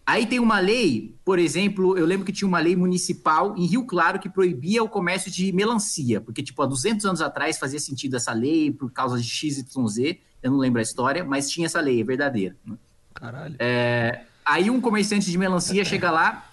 Aí 0.07 0.24
tem 0.24 0.40
uma 0.40 0.59
lei, 0.59 1.14
por 1.22 1.38
exemplo, 1.38 1.98
eu 1.98 2.07
lembro 2.07 2.24
que 2.24 2.33
tinha 2.33 2.48
uma 2.48 2.59
lei 2.59 2.74
municipal 2.74 3.55
em 3.59 3.66
Rio 3.66 3.85
Claro 3.85 4.18
que 4.18 4.31
proibia 4.31 4.83
o 4.83 4.88
comércio 4.88 5.31
de 5.31 5.53
melancia, 5.53 6.18
porque, 6.22 6.42
tipo, 6.42 6.62
há 6.62 6.66
200 6.66 7.05
anos 7.05 7.20
atrás 7.20 7.59
fazia 7.59 7.79
sentido 7.79 8.16
essa 8.16 8.33
lei 8.33 8.72
por 8.72 8.90
causa 8.90 9.20
de 9.20 9.29
XYZ, 9.29 10.16
eu 10.42 10.51
não 10.51 10.57
lembro 10.57 10.79
a 10.79 10.83
história, 10.83 11.22
mas 11.22 11.51
tinha 11.51 11.66
essa 11.66 11.79
lei, 11.79 12.01
é 12.01 12.05
verdadeira. 12.05 12.57
né? 12.64 12.77
Caralho. 13.12 13.57
É, 13.59 14.22
aí 14.42 14.70
um 14.70 14.81
comerciante 14.81 15.31
de 15.31 15.37
melancia 15.37 15.85
chega 15.85 16.11
lá 16.11 16.48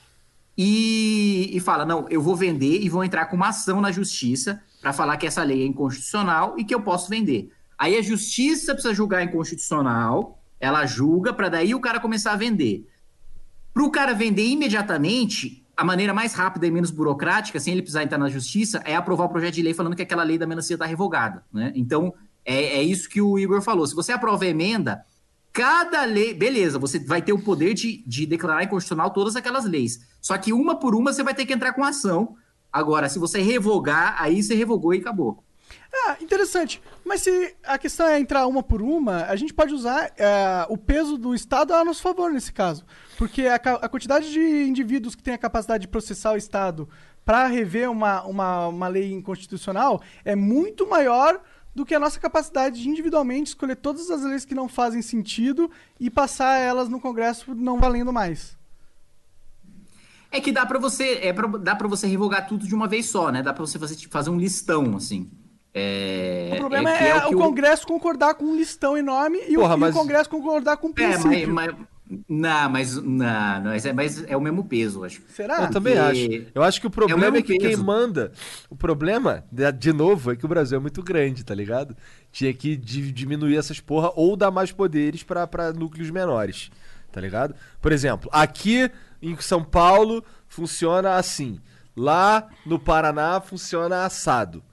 e, 0.58 1.50
e 1.54 1.60
fala: 1.60 1.86
Não, 1.86 2.06
eu 2.10 2.22
vou 2.22 2.36
vender 2.36 2.82
e 2.82 2.90
vou 2.90 3.04
entrar 3.04 3.26
com 3.26 3.36
uma 3.36 3.50
ação 3.50 3.82
na 3.82 3.92
justiça 3.92 4.62
para 4.82 4.94
falar 4.94 5.18
que 5.18 5.28
essa 5.28 5.44
lei 5.44 5.64
é 5.64 5.66
inconstitucional 5.66 6.56
e 6.58 6.64
que 6.64 6.74
eu 6.74 6.82
posso 6.82 7.10
vender. 7.10 7.52
Aí 7.78 7.98
a 7.98 8.02
justiça 8.02 8.74
precisa 8.74 8.94
julgar 8.94 9.24
inconstitucional, 9.24 10.40
ela 10.60 10.86
julga 10.86 11.34
para 11.34 11.50
daí 11.50 11.76
o 11.76 11.80
cara 11.80 12.00
começar 12.00 12.32
a 12.32 12.38
vender. 12.38 12.88
Para 13.74 13.84
o 13.84 13.92
cara 13.92 14.14
vender 14.14 14.46
imediatamente, 14.46 15.66
a 15.76 15.84
maneira 15.84 16.14
mais 16.14 16.34
rápida 16.34 16.66
e 16.66 16.72
menos 16.72 16.92
burocrática, 16.92 17.60
sem 17.60 17.74
ele 17.74 17.82
precisar 17.82 18.04
entrar 18.04 18.18
na 18.18 18.30
justiça, 18.30 18.82
é 18.86 18.96
aprovar 18.96 19.26
o 19.26 19.30
projeto 19.30 19.56
de 19.56 19.62
lei 19.62 19.74
falando 19.74 19.96
que 19.96 20.02
aquela 20.02 20.24
lei 20.24 20.38
da 20.38 20.48
melancia 20.48 20.76
está 20.76 20.86
revogada. 20.86 21.44
Né? 21.52 21.74
Então, 21.76 22.14
é, 22.46 22.78
é 22.78 22.84
isso 22.84 23.10
que 23.10 23.22
o 23.22 23.38
Igor 23.38 23.62
falou. 23.62 23.86
Se 23.86 23.94
você 23.94 24.14
aprova 24.14 24.46
a 24.46 24.48
emenda, 24.48 25.04
cada 25.56 26.04
lei. 26.04 26.34
Beleza, 26.34 26.78
você 26.78 27.00
vai 27.00 27.22
ter 27.22 27.32
o 27.32 27.42
poder 27.42 27.74
de, 27.74 28.04
de 28.06 28.26
declarar 28.26 28.66
inconstitucional 28.66 29.12
todas 29.12 29.38
aquelas 29.38 29.64
leis. 29.64 30.02
Só 30.22 30.38
que 30.38 30.52
uma 30.52 30.78
por 30.78 30.94
uma 30.94 31.14
você 31.14 31.24
vai 31.24 31.34
ter 31.34 31.46
que 31.46 31.54
entrar 31.54 31.72
com 31.72 31.84
ação. 31.84 32.36
Agora, 32.72 33.08
se 33.08 33.18
você 33.18 33.42
revogar, 33.42 34.22
aí 34.22 34.44
você 34.44 34.54
revogou 34.54 34.94
e 34.94 34.98
acabou. 34.98 35.42
Ah, 35.94 36.18
interessante. 36.20 36.82
Mas 37.06 37.22
se 37.22 37.56
a 37.64 37.78
questão 37.78 38.06
é 38.06 38.20
entrar 38.20 38.46
uma 38.48 38.62
por 38.62 38.82
uma, 38.82 39.24
a 39.28 39.36
gente 39.38 39.54
pode 39.54 39.74
usar 39.74 40.12
é, 40.18 40.66
o 40.68 40.78
peso 40.78 41.18
do 41.18 41.34
Estado 41.34 41.74
a 41.74 41.86
nosso 41.86 42.02
favor 42.02 42.30
nesse 42.34 42.52
caso. 42.52 42.86
Porque 43.18 43.48
a, 43.48 43.56
a 43.56 43.88
quantidade 43.88 44.30
de 44.30 44.68
indivíduos 44.68 45.16
que 45.16 45.24
tem 45.24 45.34
a 45.34 45.38
capacidade 45.38 45.84
de 45.84 45.88
processar 45.88 46.34
o 46.34 46.38
Estado 46.38 46.90
para 47.24 47.48
rever 47.48 47.90
uma, 47.90 48.24
uma, 48.24 48.68
uma 48.68 48.88
lei 48.90 49.14
inconstitucional 49.14 50.02
é 50.26 50.36
muito 50.36 50.86
maior 50.86 51.42
do 51.76 51.86
que 51.86 51.94
a 51.94 52.00
nossa 52.00 52.18
capacidade 52.20 52.82
de 52.82 52.88
individualmente 52.90 53.50
escolher 53.50 53.76
todas 53.76 54.10
as 54.10 54.24
leis 54.24 54.46
que 54.46 54.56
não 54.56 54.68
fazem 54.70 55.02
sentido 55.02 55.70
e 56.00 56.10
passar 56.10 56.58
elas 56.58 56.88
no 56.88 57.00
Congresso 57.02 57.54
não 57.54 57.78
valendo 57.80 58.14
mais. 58.14 58.58
É 60.32 60.40
que 60.42 60.52
dá 60.52 60.66
pra 60.66 60.80
você, 60.80 61.20
é 61.22 61.32
pra, 61.34 61.48
dá 61.48 61.76
para 61.76 61.88
você 61.88 62.08
revogar 62.08 62.48
tudo 62.48 62.66
de 62.66 62.74
uma 62.74 62.88
vez 62.88 63.06
só, 63.08 63.32
né? 63.32 63.42
Dá 63.44 63.54
pra 63.54 63.66
você 63.66 63.78
fazer, 63.78 63.96
tipo, 63.96 64.12
fazer 64.14 64.30
um 64.30 64.38
listão, 64.38 64.96
assim. 64.96 65.30
É, 65.74 66.52
O 66.54 66.58
problema 66.60 66.90
que 66.92 67.04
é, 67.04 67.20
que 67.20 67.36
o 67.36 67.38
Congresso 67.38 67.86
concordar 67.86 68.34
com 68.36 68.46
um 68.46 68.56
listão 68.56 68.98
enorme 68.98 69.40
e, 69.48 69.58
o- 69.58 69.60
Porra, 69.62 69.76
e 69.76 69.80
mas- 69.80 69.96
o 69.96 70.00
Congresso 70.00 70.30
concordar 70.30 70.78
com 70.78 70.88
um 70.88 70.92
É, 70.92 70.94
princípio. 70.94 71.54
mas, 71.54 71.68
mas, 71.74 71.88
não, 72.28 72.70
mas, 72.70 72.96
não, 72.96 73.04
não, 73.06 73.64
mas 73.72 73.86
é, 73.86 73.94
mas 73.94 74.24
é 74.28 74.36
o 74.38 74.42
mesmo 74.42 74.64
peso, 74.66 75.04
acho. 75.04 75.22
Será? 75.30 75.64
Eu 75.64 75.70
também 75.70 75.96
porque 75.96 76.36
acho. 76.44 76.52
Eu 76.56 76.64
acho 76.64 76.82
que 76.82 76.88
o 76.88 76.90
problema 76.90 77.22
mesmo 77.22 77.38
é, 77.38 77.42
que 77.42 77.58
quem 77.58 77.70
peso. 77.72 77.84
manda. 77.84 78.32
O 78.70 78.76
problema, 78.76 79.44
de- 79.52 79.72
de 79.72 79.94
novo, 79.94 80.32
é 80.32 80.36
que 80.36 80.46
o 80.46 80.48
Brasil 80.50 80.78
é 80.78 80.82
muito 80.82 81.02
grande, 81.04 81.44
tá 81.44 81.54
ligado? 81.56 81.96
Tinha 82.32 82.54
que 82.54 82.76
di- 82.76 83.12
diminuir 83.12 83.58
essas 83.58 83.80
porra 83.80 84.12
ou 84.16 84.36
dar 84.36 84.52
mais 84.52 84.72
poderes 84.72 85.24
pra, 85.24 85.46
pra 85.48 85.72
núcleos 85.74 86.10
menores, 86.12 86.70
tá 87.12 87.20
ligado? 87.22 87.56
Por 87.82 87.92
exemplo, 87.92 88.30
aqui 88.34 88.90
em 89.22 89.36
São 89.40 89.64
Paulo 89.64 90.24
funciona 90.48 91.16
assim. 91.16 91.60
Lá 91.96 92.50
no 92.66 92.78
Paraná 92.78 93.40
funciona 93.40 94.04
assado. 94.06 94.64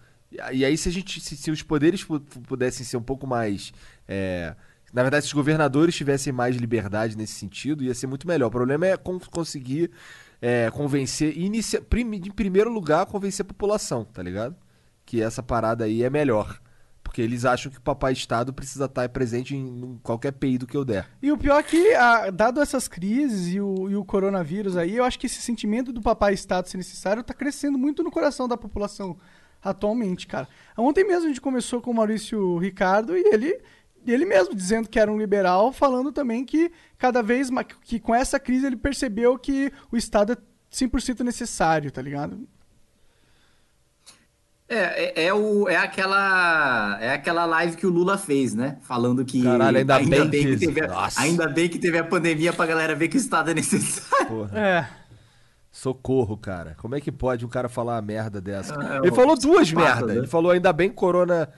E 0.50 0.64
aí, 0.64 0.76
se 0.78 0.88
a 0.88 0.92
gente. 0.92 1.20
Se, 1.20 1.36
se 1.36 1.50
os 1.50 1.62
poderes 1.62 2.02
pu- 2.02 2.18
pudessem 2.20 2.84
ser 2.86 2.96
um 2.96 3.02
pouco 3.02 3.26
mais. 3.26 3.72
é, 4.08 4.54
Na 4.92 5.02
verdade, 5.02 5.24
se 5.24 5.28
os 5.30 5.32
governadores 5.34 5.94
tivessem 5.94 6.32
mais 6.32 6.56
liberdade 6.56 7.16
nesse 7.16 7.32
sentido, 7.34 7.82
ia 7.82 7.94
ser 7.94 8.06
muito 8.06 8.26
melhor. 8.26 8.48
O 8.48 8.50
problema 8.50 8.86
é 8.86 8.96
con- 8.96 9.18
conseguir 9.30 9.90
é, 10.40 10.70
convencer, 10.70 11.36
inicia, 11.38 11.80
prim- 11.80 12.14
em 12.16 12.30
primeiro 12.30 12.70
lugar, 12.70 13.06
convencer 13.06 13.44
a 13.44 13.48
população, 13.48 14.04
tá 14.04 14.22
ligado? 14.22 14.54
Que 15.06 15.22
essa 15.22 15.42
parada 15.42 15.84
aí 15.84 16.02
é 16.02 16.10
melhor. 16.10 16.60
Porque 17.02 17.20
eles 17.20 17.44
acham 17.44 17.70
que 17.70 17.78
o 17.78 17.82
papai 17.82 18.12
Estado 18.12 18.52
precisa 18.52 18.84
estar 18.86 19.08
presente 19.08 19.54
em, 19.56 19.98
qualquer 20.02 20.32
peido 20.32 20.66
que 20.66 20.76
eu 20.76 20.84
der. 20.84 21.08
E 21.20 21.30
o 21.32 21.36
pior 21.36 21.58
é 21.58 21.62
que, 21.62 21.94
ah, 21.94 22.30
dado 22.30 22.60
essas 22.60 22.86
crises 22.88 23.52
e 23.54 23.60
o, 23.60 23.90
e 23.90 23.96
o 23.96 24.04
coronavírus 24.04 24.76
aí, 24.76 24.96
eu 24.96 25.04
acho 25.04 25.18
que 25.18 25.26
esse 25.26 25.42
sentimento 25.42 25.92
do 25.92 26.00
papai 26.00 26.32
Estado 26.32 26.68
ser 26.68 26.76
necessário 26.78 27.22
tá 27.22 27.34
crescendo 27.34 27.76
muito 27.76 28.02
no 28.02 28.10
coração 28.10 28.46
da 28.48 28.56
população 28.56 29.16
atualmente, 29.60 30.26
cara. 30.26 30.48
Ontem 30.76 31.04
mesmo 31.06 31.24
a 31.24 31.28
gente 31.28 31.40
começou 31.40 31.80
com 31.80 31.90
o 31.90 31.94
Maurício 31.94 32.56
Ricardo 32.58 33.16
e 33.16 33.20
ele, 33.32 33.60
ele 34.06 34.24
mesmo 34.24 34.54
dizendo 34.54 34.88
que 34.88 34.98
era 34.98 35.10
um 35.10 35.18
liberal, 35.18 35.72
falando 35.72 36.10
também 36.12 36.44
que 36.44 36.70
cada 36.98 37.22
vez 37.22 37.50
mais, 37.50 37.66
que 37.82 37.98
com 38.00 38.14
essa 38.14 38.38
crise 38.40 38.66
ele 38.66 38.76
percebeu 38.76 39.38
que 39.38 39.72
o 39.90 39.96
Estado 39.96 40.32
é 40.32 40.36
100% 40.72 41.20
necessário, 41.20 41.90
tá 41.90 42.00
ligado? 42.02 42.46
É, 44.68 45.22
é, 45.24 45.26
é 45.26 45.34
o, 45.34 45.68
é, 45.68 45.76
aquela, 45.76 46.98
é 47.00 47.12
aquela 47.12 47.44
live 47.44 47.76
que 47.76 47.86
o 47.86 47.90
Lula 47.90 48.16
fez, 48.16 48.54
né? 48.54 48.78
Falando 48.80 49.22
que. 49.24 49.42
Caralho, 49.42 49.76
ainda 49.78 49.98
bem 49.98 50.30
que- 50.30 50.56
teve, 50.56 50.80
a- 50.84 50.88
Nossa. 50.88 51.20
ainda 51.20 51.46
bem 51.46 51.68
que 51.68 51.78
teve 51.78 51.98
a 51.98 52.04
pandemia 52.04 52.52
pra 52.54 52.64
galera 52.64 52.94
ver 52.94 53.08
que 53.08 53.16
o 53.16 53.18
Estado 53.18 53.50
é 53.50 53.54
necessário. 53.54 54.26
Porra. 54.28 54.58
É. 54.58 54.88
Socorro, 55.70 56.36
cara. 56.38 56.74
Como 56.78 56.94
é 56.94 57.00
que 57.00 57.12
pode 57.12 57.44
um 57.44 57.48
cara 57.48 57.68
falar 57.68 57.94
uma 57.96 58.02
merda 58.02 58.40
dessa? 58.40 58.74
É, 58.74 58.98
ele 58.98 59.10
um 59.10 59.14
falou 59.14 59.36
duas 59.38 59.70
merdas. 59.72 60.06
né? 60.08 60.16
Ele 60.18 60.26
falou 60.26 60.52
ainda 60.52 60.72
bem 60.72 60.88
que 60.88 60.94
corona 60.94 61.50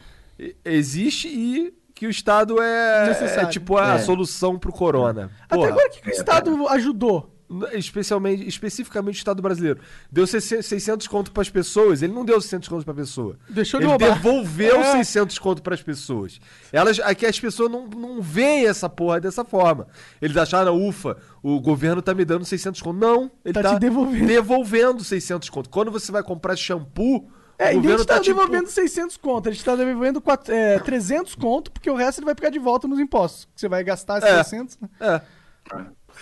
existe 0.64 1.28
e 1.28 1.72
que 1.94 2.06
o 2.06 2.10
Estado 2.10 2.60
é, 2.60 3.10
é 3.10 3.46
tipo 3.46 3.76
a 3.76 3.94
É. 3.94 3.98
solução 4.00 4.58
pro 4.58 4.72
corona. 4.72 5.30
Até 5.44 5.54
Porra, 5.56 5.68
agora, 5.68 5.86
o 5.86 5.90
que, 5.90 6.00
que 6.02 6.08
o 6.08 6.12
Estado 6.12 6.68
ajudou? 6.68 7.30
especialmente, 7.74 8.48
especificamente 8.48 9.16
o 9.16 9.18
Estado 9.18 9.40
brasileiro. 9.42 9.78
Deu 10.10 10.26
600 10.26 11.06
conto 11.06 11.30
pras 11.30 11.48
pessoas, 11.50 12.02
ele 12.02 12.12
não 12.12 12.24
deu 12.24 12.40
600 12.40 12.68
conto 12.68 12.84
pra 12.84 12.94
pessoa. 12.94 13.36
Deixou 13.48 13.78
de 13.78 13.86
ele 13.86 13.90
roubar. 13.92 14.14
devolveu 14.14 14.80
É. 14.80 14.92
600 15.04 15.38
conto 15.38 15.62
pras 15.62 15.82
pessoas. 15.82 16.40
Elas, 16.72 16.98
aqui 17.00 17.26
as 17.26 17.38
pessoas 17.38 17.70
não, 17.70 17.86
não 17.86 18.22
veem 18.22 18.66
essa 18.66 18.88
porra 18.88 19.20
dessa 19.20 19.44
forma. 19.44 19.86
Eles 20.20 20.36
acharam, 20.36 20.76
ufa, 20.84 21.16
o 21.42 21.60
governo 21.60 22.00
tá 22.02 22.14
me 22.14 22.24
dando 22.24 22.44
600 22.44 22.80
conto. 22.82 22.98
Não, 22.98 23.30
ele 23.44 23.54
Tá 23.54 23.62
tá, 23.62 23.74
te 23.74 23.80
devolvendo. 23.80 24.26
devolvendo 24.26 25.04
600 25.04 25.48
conto. 25.50 25.68
Quando 25.70 25.90
você 25.92 26.10
vai 26.10 26.22
comprar 26.22 26.56
shampoo, 26.56 27.28
É, 27.58 27.70
o 27.70 27.74
governo 27.76 28.02
está 28.02 28.14
tá 28.14 28.20
tipo... 28.20 28.36
devolvendo 28.36 28.68
600 28.68 29.16
conto, 29.16 29.48
a 29.48 29.52
gente 29.52 29.60
está 29.60 29.76
devolvendo 29.76 30.20
quatro- 30.20 30.52
é, 30.52 30.78
300 30.80 31.34
conto, 31.36 31.70
porque 31.70 31.88
o 31.90 31.94
resto 31.94 32.18
ele 32.18 32.26
vai 32.26 32.34
pegar 32.34 32.50
de 32.50 32.58
volta 32.58 32.88
nos 32.88 32.98
impostos. 32.98 33.44
que 33.54 33.60
Você 33.60 33.68
vai 33.68 33.84
gastar 33.84 34.22
É. 34.22 34.42
600, 34.42 34.78
né? 34.80 34.88
É, 35.00 35.20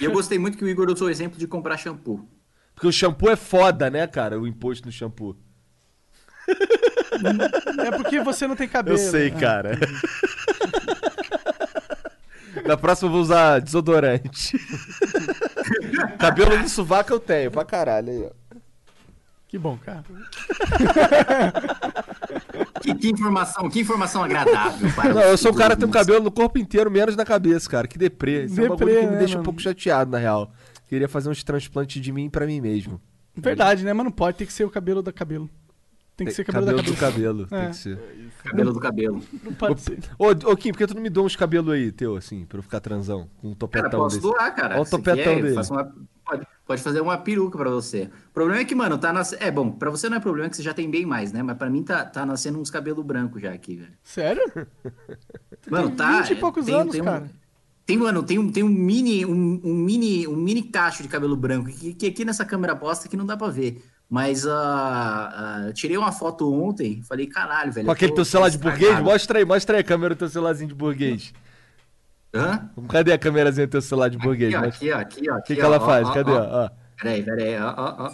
E 0.00 0.04
eu 0.04 0.12
gostei 0.12 0.38
muito 0.38 0.58
que 0.58 0.64
o 0.64 0.68
Igor 0.68 0.90
usou 0.90 1.08
o 1.08 1.10
exemplo 1.10 1.38
de 1.38 1.46
comprar 1.46 1.76
shampoo. 1.78 2.28
porque 2.74 2.86
o 2.86 2.92
shampoo 2.92 3.30
é 3.30 3.36
foda, 3.36 3.88
né, 3.90 4.06
cara? 4.06 4.38
O 4.38 4.46
imposto 4.46 4.86
no 4.86 4.92
shampoo. 4.92 5.36
É 7.84 7.90
porque 7.96 8.20
você 8.20 8.46
não 8.46 8.56
tem 8.56 8.68
cabelo. 8.68 8.98
Eu 8.98 9.10
sei, 9.10 9.30
né? 9.30 9.40
cara. 9.40 9.78
Na 12.66 12.76
próxima 12.76 13.08
eu 13.08 13.12
vou 13.12 13.20
usar 13.22 13.60
desodorante. 13.60 14.58
Cabelo 16.18 16.58
no 16.58 16.68
sovaco 16.68 17.12
eu 17.12 17.18
tenho, 17.20 17.50
pra 17.50 17.64
caralho 17.64 18.10
aí, 18.10 18.24
ó. 18.24 18.30
Que 19.52 19.58
bom, 19.58 19.76
cara. 19.76 20.02
Que, 22.80 22.94
que 22.96 23.10
informação, 23.10 23.70
que 23.70 23.80
informação 23.80 24.24
agradável. 24.24 24.90
para 24.94 25.14
Não, 25.14 25.20
eu 25.22 25.38
sou 25.38 25.52
um 25.52 25.54
cara 25.54 25.74
que 25.74 25.80
tem 25.80 25.86
um 25.86 25.90
ouvintes. 25.90 26.06
cabelo 26.08 26.24
no 26.24 26.32
corpo 26.32 26.58
inteiro, 26.58 26.90
menos 26.90 27.14
na 27.14 27.24
cabeça, 27.24 27.70
cara. 27.70 27.86
Que 27.86 27.96
deprê. 27.96 28.46
Isso 28.46 28.60
é 28.60 28.64
um 28.64 28.68
bagulho 28.70 28.86
Deprê, 28.86 29.00
que 29.02 29.06
me 29.06 29.12
né, 29.12 29.18
deixa 29.18 29.34
um 29.34 29.36
mano? 29.36 29.44
pouco 29.44 29.60
chateado, 29.62 30.10
na 30.10 30.18
real. 30.18 30.52
Queria 30.88 31.06
fazer 31.08 31.28
uns 31.30 31.44
transplantes 31.44 32.02
de 32.02 32.10
mim 32.12 32.28
pra 32.28 32.44
mim 32.44 32.60
mesmo. 32.60 33.00
Verdade, 33.36 33.84
né? 33.84 33.92
Mas 33.92 34.04
não 34.04 34.10
pode, 34.10 34.36
tem 34.38 34.46
que 34.46 34.52
ser 34.52 34.64
o 34.64 34.70
cabelo 34.70 35.00
da 35.00 35.12
cabelo. 35.12 35.48
Tem 36.16 36.26
que 36.26 36.32
ser 36.34 36.44
cabelo, 36.44 36.66
cabelo 36.66 36.82
da 36.82 36.90
do 36.90 36.96
cabeça. 36.96 37.12
cabelo, 37.12 37.46
tem 37.46 37.58
É. 37.60 37.66
que 37.68 37.76
ser. 37.76 37.98
Cabelo 38.44 38.72
do 38.72 38.80
cabelo. 38.80 39.22
Não 39.44 39.52
pode 39.54 39.80
ser. 39.80 39.98
Ô, 40.18 40.26
ô, 40.50 40.56
Kim, 40.56 40.72
por 40.72 40.78
que 40.78 40.86
tu 40.88 40.94
não 40.94 41.02
me 41.02 41.08
dá 41.10 41.20
uns 41.20 41.36
cabelos 41.36 41.72
aí, 41.72 41.92
teu, 41.92 42.16
assim, 42.16 42.44
pra 42.46 42.58
eu 42.58 42.62
ficar 42.64 42.80
transão? 42.80 43.28
Com 43.40 43.48
um 43.50 43.54
Cara, 43.54 43.58
topetão 43.60 44.00
posso 44.00 44.16
desse. 44.16 44.28
doar, 44.28 44.54
cara. 44.56 44.74
Olha 44.74 44.82
o 44.82 44.90
topetão 44.90 45.34
quer, 45.36 45.42
dele. 45.42 45.54
uma- 45.70 45.92
pode, 46.24 46.46
pode 46.72 46.82
fazer 46.82 47.00
uma 47.02 47.18
peruca 47.18 47.58
pra 47.58 47.68
você. 47.68 48.08
O 48.30 48.32
problema 48.32 48.62
é 48.62 48.64
que, 48.64 48.74
mano, 48.74 48.96
tá 48.96 49.12
nas... 49.12 49.34
É 49.34 49.50
bom, 49.50 49.70
pra 49.70 49.90
você 49.90 50.08
não 50.08 50.16
é 50.16 50.20
problema 50.20 50.48
que 50.48 50.56
você 50.56 50.62
já 50.62 50.72
tem 50.72 50.90
bem 50.90 51.04
mais, 51.04 51.30
né? 51.30 51.42
Mas 51.42 51.56
pra 51.58 51.68
mim 51.68 51.82
tá, 51.82 52.04
tá 52.04 52.24
nascendo 52.24 52.58
uns 52.58 52.70
cabelos 52.70 53.04
brancos 53.04 53.42
já 53.42 53.52
aqui, 53.52 53.76
velho. 53.76 53.92
Sério? 54.02 54.42
Mano, 55.70 55.88
tem 55.88 55.96
tá. 55.96 56.22
20 56.22 56.30
e 56.30 56.36
poucos 56.36 56.64
tem, 56.64 56.74
anos, 56.74 56.92
tem 56.92 57.02
um, 57.02 57.04
cara. 57.04 57.30
Tem, 57.84 57.98
mano, 57.98 58.22
tem 58.22 58.38
um, 58.38 58.50
tem 58.50 58.62
um 58.62 58.68
mini, 58.68 59.24
um, 59.26 59.60
um 59.62 59.74
mini, 59.74 60.26
um 60.26 60.36
mini 60.36 60.62
cacho 60.62 61.02
de 61.02 61.08
cabelo 61.08 61.36
branco 61.36 61.68
que, 61.70 61.94
que 61.94 62.06
aqui 62.06 62.24
nessa 62.24 62.44
câmera 62.44 62.74
posta 62.74 63.08
que 63.08 63.16
não 63.16 63.26
dá 63.26 63.36
pra 63.36 63.48
ver. 63.48 63.84
Mas 64.08 64.46
ah, 64.46 65.64
eu 65.66 65.72
tirei 65.72 65.96
uma 65.96 66.12
foto 66.12 66.52
ontem, 66.52 67.02
falei, 67.02 67.26
caralho, 67.26 67.72
velho. 67.72 67.86
Com 67.86 67.92
aquele 67.92 68.12
tô- 68.12 68.16
teu 68.16 68.24
celular 68.24 68.50
de 68.50 68.58
burguês? 68.58 69.00
Mostra 69.00 69.38
aí, 69.38 69.44
mostra 69.44 69.76
aí 69.76 69.80
a 69.80 69.84
câmera 69.84 70.14
do 70.14 70.18
teu 70.18 70.28
celularzinho 70.28 70.68
de 70.68 70.74
burguês. 70.74 71.32
Hã? 72.34 72.70
Cadê 72.88 73.12
a 73.12 73.18
câmerazinha 73.18 73.66
do 73.66 73.70
teu 73.70 73.82
celular 73.82 74.08
de 74.08 74.16
burguês? 74.18 74.54
Aqui, 74.54 74.64
ó, 74.64 74.68
aqui, 74.68 74.90
ó, 74.92 74.98
aqui, 74.98 75.30
ó. 75.30 75.36
O 75.36 75.42
que, 75.42 75.54
que 75.54 75.60
ela 75.60 75.78
faz? 75.80 76.08
Cadê? 76.10 76.30
Ó, 76.32 76.64
ó. 76.64 76.70
Peraí, 77.00 77.22
peraí, 77.22 77.58
ó, 77.60 77.74
ó, 77.76 77.94
ó. 78.06 78.10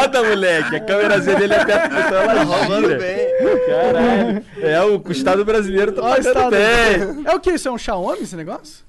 Foda, 0.00 0.22
moleque. 0.28 0.76
A 0.76 0.80
câmerazinha 0.80 1.36
dele 1.36 1.54
é 1.54 1.64
perto 1.64 1.88
do 1.90 1.96
botão, 2.02 2.22
ela 2.22 2.42
Roubando 2.44 2.86
gira. 2.88 2.98
bem. 2.98 3.26
Caralho. 3.66 4.44
É, 4.60 4.82
o 4.84 5.12
Estado 5.12 5.44
brasileiro 5.44 5.92
tá 5.92 6.02
Ó, 6.02 6.06
o 6.06 6.08
pagando 6.10 6.26
Estado. 6.28 6.50
bem. 6.50 7.24
É 7.26 7.34
o 7.34 7.40
que? 7.40 7.50
Isso 7.52 7.68
é 7.68 7.70
um 7.70 7.78
Xiaomi 7.78 8.22
esse 8.22 8.36
negócio? 8.36 8.84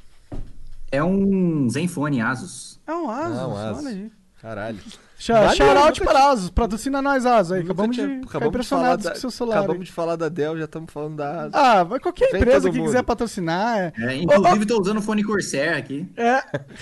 É 0.92 1.04
um 1.04 1.68
Zenfone 1.70 2.22
Asus. 2.22 2.80
É 2.88 2.94
um 2.94 3.10
Asus, 3.10 3.38
Ah, 3.40 3.48
um 3.48 3.58
Asus. 3.58 3.78
olha 3.86 3.90
aí. 3.90 4.12
Caralho. 4.44 4.78
Sh- 5.18 5.30
Valeu, 5.30 5.56
Shout 5.56 5.78
out 5.78 6.00
nunca 6.02 6.12
para 6.14 6.32
Asus, 6.32 6.50
patrocina 6.50 7.02
nós 7.02 7.26
Asus 7.26 7.54
aí. 7.54 7.62
Acabamos 7.62 7.96
tinha- 7.96 8.08
de 8.10 8.14
ficar 8.16 8.28
acabamos 8.40 8.62
de 8.62 8.68
falar 8.68 8.82
impressionados 8.82 9.04
da- 9.06 9.12
com 9.12 9.18
o 9.18 9.20
seu 9.22 9.32
celular. 9.32 9.58
Acabamos 9.60 9.80
aí. 9.80 9.86
de 9.86 9.92
falar 9.94 10.16
da 10.18 10.28
Dell, 10.28 10.58
já 10.58 10.66
estamos 10.66 10.92
falando 10.92 11.16
da 11.16 11.42
Asus. 11.44 11.54
Ah, 11.54 11.84
vai 11.86 12.00
qualquer 12.02 12.30
Vem 12.32 12.42
empresa 12.42 12.70
que 12.70 12.78
mundo. 12.78 12.88
quiser 12.88 13.04
patrocinar. 13.04 13.78
É. 13.80 13.94
É, 14.00 14.16
inclusive, 14.18 14.66
tô 14.66 14.82
usando 14.82 14.98
o 14.98 15.02
fone 15.02 15.24
Corsair 15.24 15.78
aqui. 15.78 16.06
É. 16.18 16.42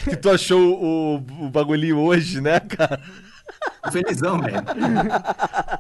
Que 0.10 0.18
tu 0.18 0.32
achou 0.32 0.60
o, 0.60 1.16
o 1.46 1.50
bagulhinho 1.52 2.00
hoje, 2.00 2.42
né, 2.42 2.60
cara? 2.62 3.00
Felizão, 3.92 4.42
velho. 4.42 4.58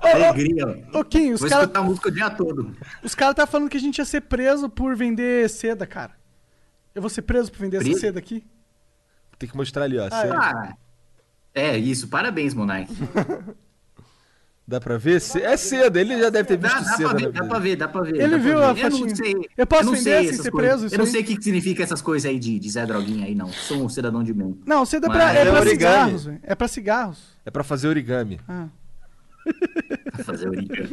Alegria. 0.01 0.83
ó. 0.93 0.99
Ô, 0.99 1.03
Kim, 1.03 1.31
os 1.31 1.39
Vou 1.41 1.49
caras 1.49 1.63
escutar 1.65 1.81
música 1.83 2.09
o 2.09 2.11
dia 2.11 2.29
todo. 2.29 2.75
os 3.03 3.15
cara 3.15 3.33
tá 3.33 3.47
falando 3.47 3.69
que 3.69 3.77
a 3.77 3.79
gente 3.79 3.97
ia 3.97 4.05
ser 4.05 4.21
preso 4.21 4.69
por 4.69 4.95
vender 4.95 5.49
seda, 5.49 5.85
cara. 5.87 6.11
Eu 6.93 7.01
vou 7.01 7.09
ser 7.09 7.21
preso 7.23 7.51
por 7.51 7.59
vender 7.59 7.77
essa 7.77 7.85
Preso? 7.85 7.99
seda 8.01 8.19
aqui? 8.19 8.43
Tem 9.39 9.49
que 9.49 9.55
mostrar 9.57 9.85
ali, 9.85 9.97
ó. 9.97 10.05
Ah, 10.05 10.09
Você- 10.09 10.27
Ah, 10.29 10.73
é 11.53 11.77
isso. 11.77 12.07
Parabéns, 12.07 12.53
Monark. 12.53 12.91
Dá 14.67 14.79
pra 14.79 14.97
ver? 14.97 15.21
É 15.41 15.57
cedo, 15.57 15.97
ele 15.97 16.17
já 16.17 16.29
deve 16.29 16.47
ter 16.47 16.55
Dá, 16.57 16.69
visto 16.69 16.83
dá, 16.85 16.95
cedo. 16.95 17.09
pra 17.09 17.17
ver, 17.19 17.31
dá 17.31 17.43
pra 17.43 17.59
ver, 17.59 17.75
dá 17.75 17.87
pra 17.89 18.01
ver. 18.03 18.21
Ele 18.21 18.37
viu 18.37 18.57
ver. 18.59 18.63
a 18.63 18.87
Eu 18.87 18.89
não 18.89 19.15
sei. 19.15 19.35
Eu 19.57 19.67
posso 19.67 19.83
não 19.85 19.91
vender 19.93 20.03
sei 20.03 20.27
sem 20.33 20.43
ser 20.43 20.51
coisas. 20.51 20.69
preso, 20.71 20.85
isso 20.85 20.95
Eu 20.95 20.99
não 20.99 21.05
aí? 21.05 21.11
sei 21.11 21.21
o 21.21 21.25
que 21.25 21.35
que 21.35 21.43
significa 21.43 21.83
essas 21.83 22.01
coisas 22.01 22.29
aí 22.29 22.39
de, 22.39 22.57
de 22.57 22.69
Zé 22.69 22.85
Droguinha 22.85 23.25
aí, 23.25 23.35
não. 23.35 23.49
Sou 23.51 23.83
um 23.83 23.89
cidadão 23.89 24.23
de 24.23 24.31
bem. 24.31 24.57
Não, 24.65 24.83
é 24.83 25.09
Mas 25.09 25.17
pra, 25.17 25.33
é 25.33 25.41
é 25.41 25.45
pra 25.51 25.59
origami. 25.59 25.69
cigarros. 25.71 26.25
velho. 26.25 26.39
É 26.43 26.55
pra 26.55 26.67
cigarros. 26.69 27.19
É 27.45 27.51
pra 27.51 27.63
fazer 27.65 27.87
origami. 27.89 28.39
Ah. 28.47 28.67
Pra 30.11 30.23
fazer 30.25 30.49
origami. 30.49 30.89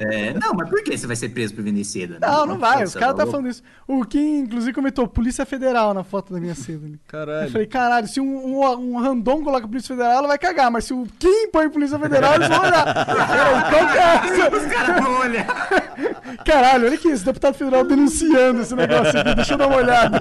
É, 0.00 0.32
não, 0.34 0.52
mas 0.54 0.68
por 0.68 0.82
que 0.82 0.96
você 0.96 1.06
vai 1.06 1.16
ser 1.16 1.28
preso 1.30 1.54
por 1.54 1.62
vender 1.64 1.84
seda? 1.84 2.18
Não, 2.20 2.44
não 2.46 2.58
vai. 2.58 2.82
Os 2.84 2.94
caras 2.94 3.14
tá 3.16 3.22
louco? 3.22 3.30
falando 3.32 3.48
isso. 3.48 3.62
O 3.86 4.04
Kim, 4.04 4.40
inclusive, 4.40 4.72
comentou 4.72 5.06
Polícia 5.08 5.44
Federal 5.46 5.92
na 5.94 6.02
foto 6.04 6.32
da 6.32 6.40
minha 6.40 6.54
seda 6.54 6.84
ali. 6.86 6.94
Eu 6.94 7.00
Caralho. 7.08 7.50
falei, 7.50 7.66
caralho, 7.66 8.06
se 8.08 8.20
um, 8.20 8.26
um, 8.60 8.94
um 8.94 8.98
random 8.98 9.42
coloca 9.44 9.66
Polícia 9.68 9.94
Federal, 9.94 10.18
ela 10.18 10.28
vai 10.28 10.38
cagar. 10.38 10.70
Mas 10.70 10.84
se 10.84 10.92
o 10.94 11.06
Kim 11.18 11.48
põe 11.52 11.68
Polícia 11.68 11.98
Federal, 11.98 12.34
eles 12.34 12.48
vão 12.48 12.60
olhar. 12.60 12.86
Ei, 13.08 13.70
Qual 13.70 13.88
que 13.88 13.98
é 13.98 14.00
essa? 14.44 14.56
Os 14.56 14.66
caras 14.72 15.04
vão 15.04 15.20
olhar. 15.20 15.68
Caralho, 16.44 16.84
olha 16.86 16.94
aqui, 16.94 17.08
esse 17.08 17.24
deputado 17.24 17.54
federal 17.54 17.84
denunciando 17.84 18.60
esse 18.62 18.74
negócio 18.74 19.18
aqui. 19.18 19.34
Deixa 19.34 19.54
eu 19.54 19.58
dar 19.58 19.66
uma 19.68 19.76
olhada. 19.76 20.20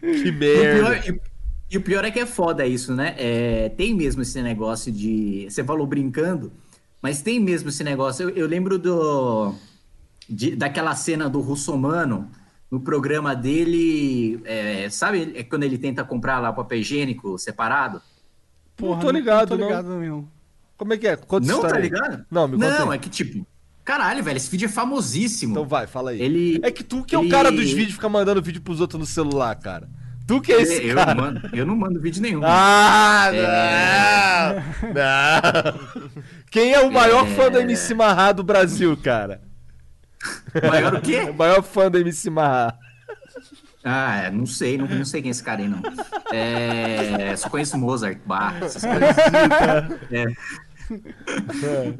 Que 0.00 0.30
o, 0.30 0.32
merda. 0.34 0.96
e- 1.08 1.33
e 1.74 1.78
o 1.78 1.80
pior 1.82 2.04
é 2.04 2.10
que 2.10 2.20
é 2.20 2.26
foda 2.26 2.66
isso, 2.66 2.94
né? 2.94 3.14
É, 3.18 3.68
tem 3.70 3.94
mesmo 3.94 4.22
esse 4.22 4.40
negócio 4.42 4.90
de. 4.92 5.46
Você 5.50 5.62
falou 5.64 5.86
brincando, 5.86 6.52
mas 7.02 7.20
tem 7.22 7.40
mesmo 7.40 7.68
esse 7.68 7.82
negócio. 7.84 8.28
Eu, 8.30 8.36
eu 8.36 8.46
lembro 8.46 8.78
do. 8.78 9.54
de- 10.28 10.56
daquela 10.56 10.94
cena 10.94 11.28
do 11.28 11.40
Russomano 11.40 12.30
no 12.70 12.80
programa 12.80 13.34
dele. 13.34 14.40
é, 14.44 14.88
sabe 14.90 15.32
é 15.34 15.42
quando 15.42 15.64
ele 15.64 15.78
tenta 15.78 16.04
comprar 16.04 16.38
lá 16.38 16.50
o 16.50 16.54
papel 16.54 16.78
higiênico 16.78 17.38
separado? 17.38 18.00
Não 18.80 18.98
tô 18.98 19.10
ligado, 19.10 19.50
não. 19.56 19.58
não. 19.58 19.66
Tô 19.68 19.72
ligado, 19.82 20.00
não. 20.00 20.28
Como 20.76 20.92
é 20.92 20.96
que 20.98 21.06
é? 21.06 21.16
Conta 21.16 21.46
não, 21.46 21.60
tá 21.60 21.76
aí. 21.76 21.82
ligado? 21.82 22.24
Não, 22.30 22.48
me 22.48 22.56
conta 22.56 22.78
Não, 22.80 22.90
aí. 22.90 22.96
é 22.96 23.00
que 23.00 23.08
tipo. 23.08 23.46
Caralho, 23.84 24.24
velho, 24.24 24.36
esse 24.36 24.50
vídeo 24.50 24.66
é 24.66 24.68
famosíssimo. 24.68 25.52
Então 25.52 25.66
vai, 25.66 25.86
fala 25.86 26.10
aí. 26.10 26.20
Ele- 26.20 26.58
É 26.62 26.70
que 26.70 26.82
tu 26.82 27.04
que 27.04 27.14
é 27.14 27.18
o 27.18 27.28
cara 27.28 27.50
dos 27.52 27.70
vídeos, 27.70 27.92
fica 27.94 28.08
mandando 28.08 28.40
vídeo 28.42 28.62
pros 28.62 28.80
outros 28.80 28.98
no 28.98 29.06
celular, 29.06 29.54
cara. 29.56 29.88
Tu 30.26 30.40
que 30.40 30.52
é 30.52 30.62
esse 30.62 30.86
eu, 30.86 30.96
cara? 30.96 31.14
mando, 31.14 31.50
eu 31.52 31.66
não 31.66 31.76
mando 31.76 32.00
vídeo 32.00 32.22
nenhum. 32.22 32.40
Ah, 32.44 33.30
É. 33.32 34.54
não! 34.82 34.92
Não! 34.94 36.12
Quem 36.50 36.72
é 36.72 36.80
o 36.80 36.90
maior 36.90 37.26
fã 37.28 37.50
do 37.50 37.58
MC 37.58 37.94
Marra 37.94 38.32
do 38.32 38.42
Brasil, 38.42 38.96
cara? 38.96 39.42
Maior 40.66 40.94
o 40.94 41.00
quê? 41.02 41.20
O 41.28 41.34
maior 41.36 41.62
fã 41.62 41.90
do 41.90 41.98
MC 41.98 42.30
Marra. 42.30 42.78
Ah, 43.84 44.16
é, 44.22 44.30
não 44.30 44.46
sei, 44.46 44.78
não, 44.78 44.86
não 44.86 45.04
sei 45.04 45.20
quem 45.20 45.28
é 45.28 45.32
esse 45.32 45.42
cara 45.42 45.60
aí, 45.60 45.68
não. 45.68 45.82
É, 46.32 47.36
só 47.36 47.50
conheço 47.50 47.76
Mozart, 47.76 48.18
Bach, 48.24 48.54
essas 48.62 48.82
coisas. 48.82 49.16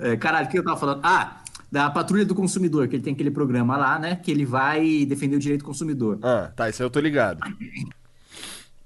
É. 0.01 0.13
É, 0.13 0.17
caralho, 0.17 0.47
o 0.47 0.51
que 0.51 0.59
eu 0.59 0.65
tava 0.65 0.77
falando? 0.79 1.01
Ah, 1.03 1.41
da 1.73 1.91
Patrulha 1.91 2.25
do 2.25 2.35
Consumidor, 2.35 2.87
que 2.89 2.97
ele 2.97 3.03
tem 3.03 3.13
aquele 3.15 3.31
programa 3.31 3.77
lá, 3.77 3.99
né? 3.99 4.17
Que 4.17 4.31
ele 4.31 4.45
vai 4.47 5.05
defender 5.07 5.37
o 5.37 5.39
direito 5.39 5.63
do 5.63 5.67
consumidor. 5.67 6.19
Ah, 6.23 6.51
tá, 6.55 6.69
isso 6.71 6.83
aí 6.83 6.87
eu 6.87 6.91
tô 6.91 7.01
ligado. 7.01 7.41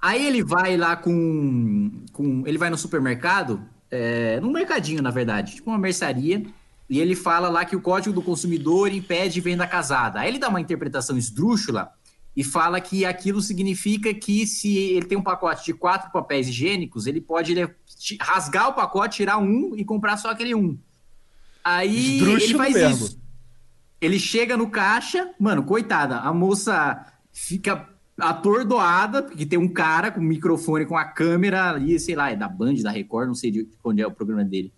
Aí 0.01 0.27
ele 0.27 0.43
vai 0.43 0.77
lá 0.77 0.97
com. 0.97 1.91
com 2.13 2.47
ele 2.47 2.59
vai 2.59 2.71
no 2.71 2.79
supermercado, 2.79 3.63
é, 3.91 4.41
num 4.41 4.53
mercadinho, 4.53 5.03
na 5.03 5.11
verdade, 5.11 5.57
tipo 5.57 5.71
uma 5.71 5.79
mercearia, 5.79 6.45
e 6.89 7.01
ele 7.01 7.17
fala 7.17 7.49
lá 7.49 7.65
que 7.65 7.75
o 7.75 7.81
Código 7.81 8.15
do 8.15 8.23
Consumidor 8.23 8.93
impede 8.93 9.41
venda 9.41 9.67
casada. 9.67 10.21
Aí 10.21 10.29
ele 10.29 10.39
dá 10.39 10.49
uma 10.49 10.61
interpretação 10.61 11.19
esdrúxula 11.19 11.93
e 12.37 12.45
fala 12.45 12.81
que 12.81 13.05
aquilo 13.05 13.43
significa 13.43 14.15
que 14.15 14.47
se 14.47 14.77
ele 14.77 15.07
tem 15.07 15.19
um 15.19 15.23
pacote 15.23 15.65
de 15.65 15.75
quatro 15.75 16.13
papéis 16.13 16.49
higiênicos, 16.49 17.09
ele 17.09 17.21
pode 17.21 17.53
rasgar 18.21 18.69
o 18.69 18.75
pacote, 18.75 19.17
tirar 19.17 19.39
um 19.39 19.75
e 19.77 19.85
comprar 19.85 20.17
só 20.17 20.31
aquele 20.31 20.55
um. 20.55 20.79
Aí 21.65 22.21
ele 22.21 22.35
Esdrúxulo 22.35 22.59
faz 22.59 22.75
mesmo. 22.75 23.07
isso. 23.07 23.21
Ele 24.01 24.21
chega 24.21 24.57
no 24.57 24.71
caixa, 24.71 25.35
mano, 25.41 25.65
coitada, 25.65 26.19
a 26.19 26.33
moça 26.33 27.05
fica 27.33 27.89
atordoada, 28.19 29.23
porque 29.23 29.47
tem 29.47 29.59
um 29.59 29.69
cara 29.69 30.11
com 30.11 30.21
microfone, 30.21 30.87
com 30.87 30.97
a 30.97 31.05
câmera 31.05 31.71
ali, 31.71 31.99
sei 32.01 32.17
lá, 32.17 32.31
é 32.31 32.37
da 32.37 32.49
Band, 32.49 32.75
da 32.83 32.91
Record, 32.91 33.29
não 33.29 33.35
sei 33.35 33.51
de 33.51 33.69
onde 33.83 34.03
é 34.03 34.07
o 34.07 34.13
programa 34.13 34.45
dele. 34.45 34.73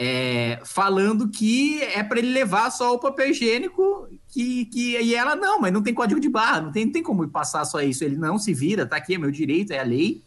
É, 0.00 0.60
falando 0.64 1.28
que 1.28 1.82
é 1.82 2.04
para 2.04 2.20
ele 2.20 2.32
levar 2.32 2.70
só 2.70 2.94
o 2.94 3.00
papel 3.00 3.30
higiênico, 3.30 4.08
que, 4.28 4.66
que, 4.66 4.96
e 4.96 5.14
ela, 5.14 5.34
não, 5.34 5.60
mas 5.60 5.72
não 5.72 5.82
tem 5.82 5.92
código 5.92 6.20
de 6.20 6.28
barra, 6.28 6.60
não 6.60 6.70
tem, 6.70 6.84
não 6.84 6.92
tem 6.92 7.02
como 7.02 7.26
passar 7.28 7.64
só 7.64 7.80
isso. 7.80 8.04
Ele, 8.04 8.16
não, 8.16 8.38
se 8.38 8.54
vira, 8.54 8.86
tá 8.86 8.96
aqui, 8.96 9.16
é 9.16 9.18
meu 9.18 9.32
direito, 9.32 9.72
é 9.72 9.80
a 9.80 9.84
lei. 9.84 10.22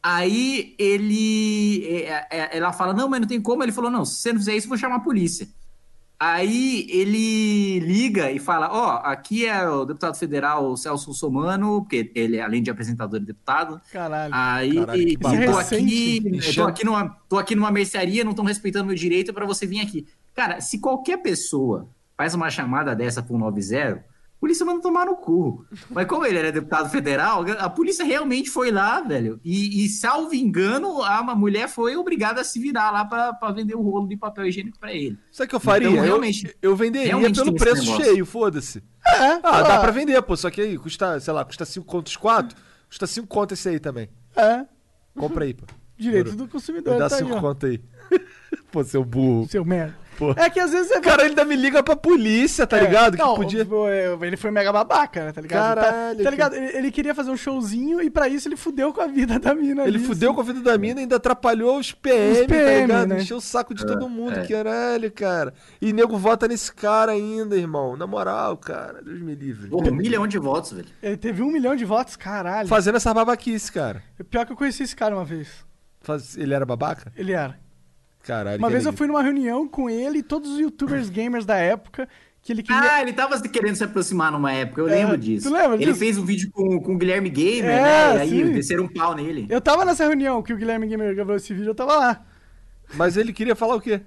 Aí 0.00 0.74
ele, 0.78 1.84
é, 1.84 2.26
é, 2.30 2.56
ela 2.56 2.72
fala, 2.72 2.94
não, 2.94 3.08
mas 3.08 3.20
não 3.20 3.26
tem 3.26 3.40
como. 3.40 3.62
Ele 3.64 3.72
falou, 3.72 3.90
não, 3.90 4.04
se 4.04 4.22
você 4.22 4.32
não 4.32 4.38
fizer 4.38 4.56
isso, 4.56 4.66
eu 4.66 4.68
vou 4.68 4.78
chamar 4.78 4.96
a 4.96 5.00
polícia. 5.00 5.48
Aí 6.24 6.86
ele 6.88 7.80
liga 7.80 8.30
e 8.30 8.38
fala: 8.38 8.70
Ó, 8.72 9.00
aqui 9.02 9.44
é 9.44 9.68
o 9.68 9.84
deputado 9.84 10.14
federal 10.16 10.76
Celso 10.76 11.12
Somano, 11.12 11.80
porque 11.80 12.12
ele, 12.14 12.40
além 12.40 12.62
de 12.62 12.70
apresentador, 12.70 13.20
é 13.20 13.24
deputado. 13.24 13.80
Caralho. 13.92 14.32
Aí 14.32 14.72
Caralho, 14.72 15.50
tô 15.50 15.58
aqui, 15.58 16.22
tô 16.54 16.62
aqui 16.62 16.84
numa, 16.84 17.08
tô 17.28 17.38
aqui 17.38 17.56
numa 17.56 17.72
mercearia, 17.72 18.22
não 18.22 18.30
estão 18.30 18.44
respeitando 18.44 18.86
meu 18.86 18.94
direito 18.94 19.34
para 19.34 19.44
você 19.44 19.66
vir 19.66 19.80
aqui. 19.80 20.06
Cara, 20.32 20.60
se 20.60 20.78
qualquer 20.78 21.16
pessoa 21.16 21.88
faz 22.16 22.34
uma 22.34 22.48
chamada 22.50 22.94
dessa 22.94 23.20
pro 23.20 23.36
90, 23.36 23.94
a 23.94 24.02
polícia 24.42 24.66
manda 24.66 24.82
tomar 24.82 25.06
no 25.06 25.14
cu. 25.14 25.64
Mas 25.88 26.04
como 26.08 26.26
ele 26.26 26.36
era 26.36 26.50
deputado 26.50 26.90
federal, 26.90 27.44
a 27.60 27.70
polícia 27.70 28.04
realmente 28.04 28.50
foi 28.50 28.72
lá, 28.72 29.00
velho. 29.00 29.38
E, 29.44 29.84
e 29.84 29.88
salvo 29.88 30.34
engano, 30.34 31.00
a 31.00 31.20
uma 31.20 31.32
mulher 31.36 31.68
foi 31.68 31.94
obrigada 31.96 32.40
a 32.40 32.44
se 32.44 32.58
virar 32.58 32.90
lá 32.90 33.04
para 33.04 33.52
vender 33.52 33.76
o 33.76 33.80
rolo 33.80 34.08
de 34.08 34.16
papel 34.16 34.44
higiênico 34.46 34.80
para 34.80 34.92
ele. 34.92 35.16
Sabe 35.30 35.46
o 35.46 35.48
que 35.50 35.54
eu 35.54 35.60
faria? 35.60 35.86
Então, 35.88 36.00
Eu- 36.00 36.04
realmente- 36.04 36.56
eu, 36.60 36.74
venderia 36.74 37.06
realmente 37.06 37.36
pelo 37.38 37.54
preço 37.54 37.84
cheio, 38.02 38.26
foda-se. 38.26 38.82
É, 39.06 39.38
Ah, 39.44 39.62
dá 39.62 39.78
pra 39.78 39.92
vender, 39.92 40.20
pô. 40.22 40.36
Só 40.36 40.50
que 40.50 40.60
aí 40.60 40.76
custa, 40.76 41.20
sei 41.20 41.32
lá, 41.32 41.44
custa 41.44 41.64
5 41.64 41.86
contos 41.86 42.16
4. 42.16 42.56
Custa 42.88 43.06
5 43.06 43.28
contos 43.28 43.60
esse 43.60 43.68
aí 43.68 43.78
também. 43.78 44.08
É, 44.34 44.66
Compra 45.16 45.44
aí, 45.44 45.54
pô. 45.54 45.66
direito 45.96 46.34
do 46.34 46.48
consumidor. 46.48 46.94
Me 46.94 46.98
dá 46.98 47.08
tá 47.08 47.14
aí, 47.14 47.22
5 47.22 47.36
ó. 47.36 47.40
contos 47.40 47.70
aí. 47.70 47.80
pô, 48.72 48.82
seu 48.82 49.04
burro. 49.04 49.46
Seu 49.48 49.64
merda. 49.64 49.96
Pô. 50.18 50.32
É 50.36 50.48
que 50.50 50.60
às 50.60 50.70
vezes 50.72 50.90
é. 50.90 51.00
Cara, 51.00 51.22
ele 51.22 51.30
ainda 51.30 51.44
me 51.44 51.56
liga 51.56 51.82
pra 51.82 51.96
polícia, 51.96 52.66
tá 52.66 52.78
É, 52.78 52.80
ligado? 52.84 53.16
Não, 53.16 53.34
que 53.34 53.40
podia. 53.42 53.64
o- 53.68 54.24
ele 54.24 54.36
foi 54.36 54.50
mega 54.50 54.72
babaca, 54.72 55.24
né, 55.26 55.32
tá 55.32 55.40
ligado? 55.40 55.76
Caralho, 55.76 56.18
Tá, 56.18 56.24
tá 56.24 56.30
ligado? 56.30 56.54
Ele, 56.54 56.76
ele 56.76 56.90
queria 56.90 57.14
fazer 57.14 57.30
um 57.30 57.36
showzinho 57.36 58.00
e 58.00 58.10
pra 58.10 58.28
isso 58.28 58.46
ele 58.48 58.56
fudeu 58.56 58.92
com 58.92 59.00
a 59.00 59.06
vida 59.06 59.38
da 59.38 59.54
mina. 59.54 59.82
Ele 59.86 59.96
ali, 59.96 60.06
fudeu 60.06 60.30
assim. 60.30 60.34
com 60.36 60.40
a 60.40 60.44
vida 60.44 60.60
da 60.60 60.76
mina 60.78 61.00
e 61.00 61.02
ainda 61.02 61.16
atrapalhou 61.16 61.78
os 61.78 61.92
PM, 61.92 62.32
Os 62.40 62.46
PM, 62.46 62.64
tá 62.64 62.80
ligado? 62.80 63.08
né? 63.08 63.20
Encheu 63.22 63.36
o 63.38 63.40
saco 63.40 63.74
de 63.74 63.86
todo 63.86 64.08
mundo, 64.08 64.38
é. 64.38 64.46
caralho, 64.46 65.10
cara. 65.10 65.54
E 65.80 65.92
nego 65.92 66.16
vota 66.16 66.46
nesse 66.46 66.72
cara 66.72 67.12
ainda, 67.12 67.56
irmão. 67.56 67.96
Na 67.96 68.06
moral, 68.06 68.56
cara. 68.56 69.00
Deus 69.02 69.20
me 69.20 69.34
livre. 69.34 69.68
Porra, 69.70 69.90
um 69.90 69.94
milhão 69.94 70.26
de 70.26 70.38
votos, 70.38 70.72
velho. 70.72 70.88
Ele 71.02 71.16
teve 71.16 71.42
um 71.42 71.50
milhão 71.50 71.74
de 71.74 71.84
votos, 71.84 72.16
caralho. 72.16 72.68
Fazendo 72.68 72.96
essa 72.96 73.12
babaquice, 73.14 73.70
cara. 73.72 74.02
Pior 74.30 74.46
que 74.46 74.52
eu 74.52 74.56
conheci 74.56 74.82
esse 74.82 74.94
cara 74.94 75.14
uma 75.14 75.24
vez. 75.24 75.48
Faz- 76.00 76.36
Ele 76.36 76.52
era 76.52 76.66
babaca? 76.66 77.12
Ele 77.16 77.32
era. 77.32 77.58
Caralho. 78.22 78.58
Uma 78.58 78.70
vez 78.70 78.86
eu 78.86 78.92
fui 78.92 79.06
numa 79.06 79.22
reunião 79.22 79.66
com 79.66 79.90
ele 79.90 80.18
e 80.18 80.22
todos 80.22 80.50
os 80.52 80.58
youtubers 80.60 81.08
gamers 81.10 81.44
da 81.44 81.56
época 81.56 82.08
que 82.40 82.52
ele 82.52 82.62
queria. 82.62 82.80
Ah, 82.94 83.02
ele 83.02 83.12
tava 83.12 83.36
se 83.38 83.48
querendo 83.48 83.76
se 83.76 83.84
aproximar 83.84 84.30
numa 84.32 84.52
época, 84.52 84.80
eu 84.80 84.88
É, 84.88 84.96
lembro 84.96 85.16
disso. 85.16 85.48
tu 85.48 85.54
lembra 85.54 85.76
ele 85.76 85.86
disso? 85.86 85.98
fez 85.98 86.18
um 86.18 86.24
vídeo 86.24 86.50
com, 86.52 86.80
com 86.80 86.94
o 86.94 86.98
Guilherme 86.98 87.30
Gamer, 87.30 87.70
É, 87.70 88.14
né? 88.14 88.16
E 88.16 88.20
aí 88.20 88.30
sim. 88.30 88.52
desceram 88.52 88.84
um 88.84 88.88
pau 88.88 89.14
nele. 89.14 89.46
Eu 89.48 89.60
tava 89.60 89.84
nessa 89.84 90.04
reunião 90.06 90.42
que 90.42 90.52
o 90.52 90.56
Guilherme 90.56 90.86
Gamer 90.86 91.14
gravou 91.14 91.36
esse 91.36 91.52
vídeo, 91.54 91.70
eu 91.70 91.74
tava 91.74 91.94
lá. 91.96 92.24
Mas 92.94 93.16
ele 93.16 93.32
queria 93.32 93.54
falar 93.56 93.76
o 93.76 93.80
quê? 93.80 94.00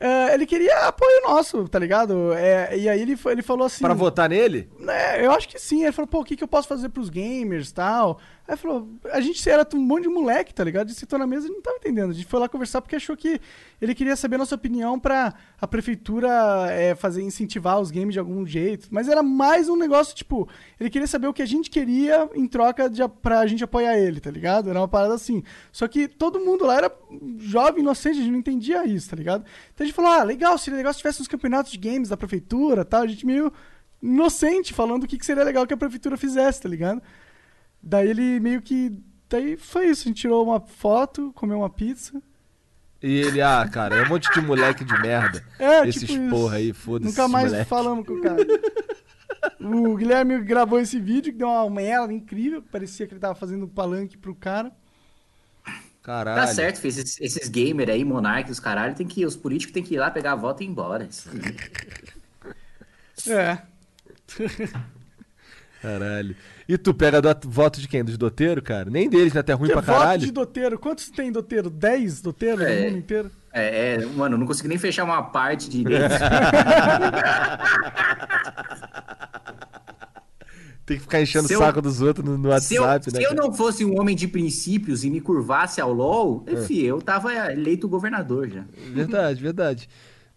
É, 0.00 0.32
ele 0.34 0.46
queria 0.46 0.86
apoio 0.86 1.22
nosso, 1.26 1.68
tá 1.68 1.76
ligado? 1.78 2.32
É, 2.34 2.78
e 2.78 2.88
aí 2.88 3.00
ele, 3.02 3.18
ele 3.26 3.42
falou 3.42 3.66
assim. 3.66 3.82
Pra 3.84 3.94
votar 3.94 4.28
nele? 4.28 4.68
É, 4.86 5.26
eu 5.26 5.32
acho 5.32 5.48
que 5.48 5.58
sim. 5.58 5.82
Ele 5.82 5.90
falou, 5.92 6.06
pô, 6.06 6.20
o 6.20 6.24
que, 6.24 6.36
que 6.36 6.44
eu 6.44 6.48
posso 6.48 6.68
fazer 6.68 6.88
pros 6.90 7.08
gamers 7.10 7.70
e 7.70 7.74
tal? 7.74 8.20
Aí 8.48 8.56
falou, 8.56 8.88
a 9.12 9.20
gente 9.20 9.46
era 9.46 9.68
um 9.74 9.78
monte 9.78 10.04
de 10.04 10.08
moleque, 10.08 10.54
tá 10.54 10.64
ligado? 10.64 10.86
A 10.86 10.88
gente 10.88 10.98
sentou 10.98 11.18
na 11.18 11.26
mesa 11.26 11.46
e 11.46 11.50
não 11.50 11.60
tava 11.60 11.76
entendendo. 11.76 12.12
A 12.12 12.14
gente 12.14 12.24
foi 12.24 12.40
lá 12.40 12.48
conversar 12.48 12.80
porque 12.80 12.96
achou 12.96 13.14
que 13.14 13.38
ele 13.78 13.94
queria 13.94 14.16
saber 14.16 14.36
a 14.36 14.38
nossa 14.38 14.54
opinião 14.54 14.98
pra 14.98 15.34
a 15.60 15.66
prefeitura 15.66 16.30
é, 16.70 16.94
fazer, 16.94 17.20
incentivar 17.20 17.78
os 17.78 17.90
games 17.90 18.14
de 18.14 18.18
algum 18.18 18.46
jeito. 18.46 18.88
Mas 18.90 19.06
era 19.06 19.22
mais 19.22 19.68
um 19.68 19.76
negócio, 19.76 20.16
tipo, 20.16 20.48
ele 20.80 20.88
queria 20.88 21.06
saber 21.06 21.26
o 21.26 21.32
que 21.34 21.42
a 21.42 21.46
gente 21.46 21.68
queria 21.68 22.26
em 22.34 22.46
troca 22.46 22.88
de, 22.88 23.06
pra 23.20 23.46
gente 23.46 23.62
apoiar 23.62 23.98
ele, 23.98 24.18
tá 24.18 24.30
ligado? 24.30 24.70
Era 24.70 24.80
uma 24.80 24.88
parada 24.88 25.12
assim. 25.12 25.42
Só 25.70 25.86
que 25.86 26.08
todo 26.08 26.40
mundo 26.40 26.64
lá 26.64 26.78
era 26.78 26.92
jovem, 27.36 27.82
inocente, 27.82 28.18
a 28.18 28.22
gente 28.22 28.32
não 28.32 28.38
entendia 28.38 28.82
isso, 28.86 29.10
tá 29.10 29.16
ligado? 29.16 29.44
Então 29.74 29.84
a 29.84 29.86
gente 29.86 29.94
falou, 29.94 30.10
ah, 30.10 30.22
legal, 30.22 30.56
seria 30.56 30.78
legal 30.78 30.94
se 30.94 31.00
tivesse 31.00 31.20
uns 31.20 31.28
campeonatos 31.28 31.70
de 31.70 31.76
games 31.76 32.08
da 32.08 32.16
prefeitura 32.16 32.82
tal. 32.82 33.02
A 33.02 33.06
gente 33.06 33.26
meio 33.26 33.52
inocente 34.02 34.72
falando 34.72 35.04
o 35.04 35.06
que, 35.06 35.18
que 35.18 35.26
seria 35.26 35.44
legal 35.44 35.66
que 35.66 35.74
a 35.74 35.76
prefeitura 35.76 36.16
fizesse, 36.16 36.62
tá 36.62 36.68
ligado? 36.70 37.02
Daí 37.88 38.10
ele 38.10 38.38
meio 38.38 38.60
que. 38.60 38.92
Daí 39.30 39.56
foi 39.56 39.86
isso, 39.86 40.02
a 40.02 40.08
gente 40.08 40.20
tirou 40.20 40.44
uma 40.44 40.60
foto, 40.60 41.32
comeu 41.34 41.58
uma 41.58 41.70
pizza. 41.70 42.22
E 43.02 43.20
ele, 43.20 43.40
ah, 43.40 43.66
cara, 43.72 43.96
é 43.96 44.02
um 44.02 44.08
monte 44.08 44.30
de 44.32 44.40
moleque 44.42 44.84
de 44.84 44.92
merda. 45.00 45.42
É, 45.58 45.88
Esses 45.88 46.02
tipo 46.02 46.12
isso. 46.12 46.30
porra 46.30 46.56
aí, 46.56 46.72
foda-se. 46.72 47.10
Nunca 47.10 47.28
mais 47.28 47.50
moleque. 47.50 47.68
falamos 47.68 48.06
com 48.06 48.12
o 48.14 48.20
cara. 48.20 48.44
o 49.60 49.96
Guilherme 49.96 50.38
gravou 50.42 50.78
esse 50.78 51.00
vídeo 51.00 51.32
que 51.32 51.38
deu 51.38 51.48
uma 51.48 51.68
merda 51.70 52.12
incrível, 52.12 52.62
parecia 52.62 53.06
que 53.06 53.14
ele 53.14 53.20
tava 53.20 53.34
fazendo 53.34 53.64
um 53.64 53.68
palanque 53.68 54.18
pro 54.18 54.34
cara. 54.34 54.70
Caralho. 56.02 56.40
Tá 56.40 56.46
certo, 56.46 56.80
fez 56.80 56.98
esses, 56.98 57.20
esses 57.20 57.48
gamers 57.48 57.90
aí, 57.90 58.04
monarca, 58.04 58.50
os 58.50 58.60
caralho, 58.60 58.94
tem 58.94 59.06
que, 59.06 59.24
os 59.24 59.36
políticos 59.36 59.72
tem 59.72 59.82
que 59.82 59.94
ir 59.94 59.98
lá 59.98 60.10
pegar 60.10 60.32
a 60.32 60.36
volta 60.36 60.62
e 60.62 60.66
ir 60.66 60.70
embora. 60.70 61.08
É. 63.26 63.58
Caralho. 65.80 66.34
E 66.68 66.76
tu 66.76 66.92
pega 66.92 67.22
do, 67.22 67.48
voto 67.48 67.80
de 67.80 67.86
quem? 67.88 68.04
Dos 68.04 68.18
doteiros, 68.18 68.62
cara? 68.64 68.90
Nem 68.90 69.08
deles, 69.08 69.32
né? 69.32 69.40
Até 69.40 69.52
ruim 69.52 69.68
Que 69.68 69.72
pra 69.74 69.80
voto 69.82 69.98
caralho. 69.98 70.20
de 70.20 70.30
doteiro. 70.32 70.78
Quantos 70.78 71.08
tem 71.10 71.30
doteiro? 71.32 71.70
10 71.70 72.20
doteiros 72.20 72.60
É. 72.64 72.80
no 72.80 72.84
mundo 72.86 72.98
inteiro? 72.98 73.30
É, 73.52 73.94
é, 73.94 74.06
mano, 74.06 74.34
eu 74.34 74.38
não 74.38 74.46
consigo 74.46 74.68
nem 74.68 74.76
fechar 74.78 75.04
uma 75.04 75.22
parte 75.22 75.70
direito. 75.70 76.02
Tem 80.84 80.96
que 80.96 81.02
ficar 81.02 81.20
enchendo 81.20 81.44
o 81.44 81.48
saco 81.58 81.82
dos 81.82 82.00
outros 82.00 82.24
no, 82.26 82.38
no 82.38 82.60
Se 82.60 82.76
eu, 82.76 82.82
WhatsApp, 82.82 83.12
né? 83.12 83.20
se 83.20 83.26
eu 83.26 83.34
não 83.34 83.52
fosse 83.52 83.84
um 83.84 84.00
homem 84.00 84.16
de 84.16 84.26
princípios 84.26 85.04
e 85.04 85.10
me 85.10 85.20
curvasse 85.20 85.82
ao 85.82 85.92
LOL, 85.92 86.44
É. 86.46 86.54
enfim, 86.54 86.78
eu 86.80 87.02
tava 87.02 87.30
eleito 87.52 87.86
governador 87.86 88.48
já. 88.48 88.64
Verdade, 88.94 89.42
verdade. 89.42 89.88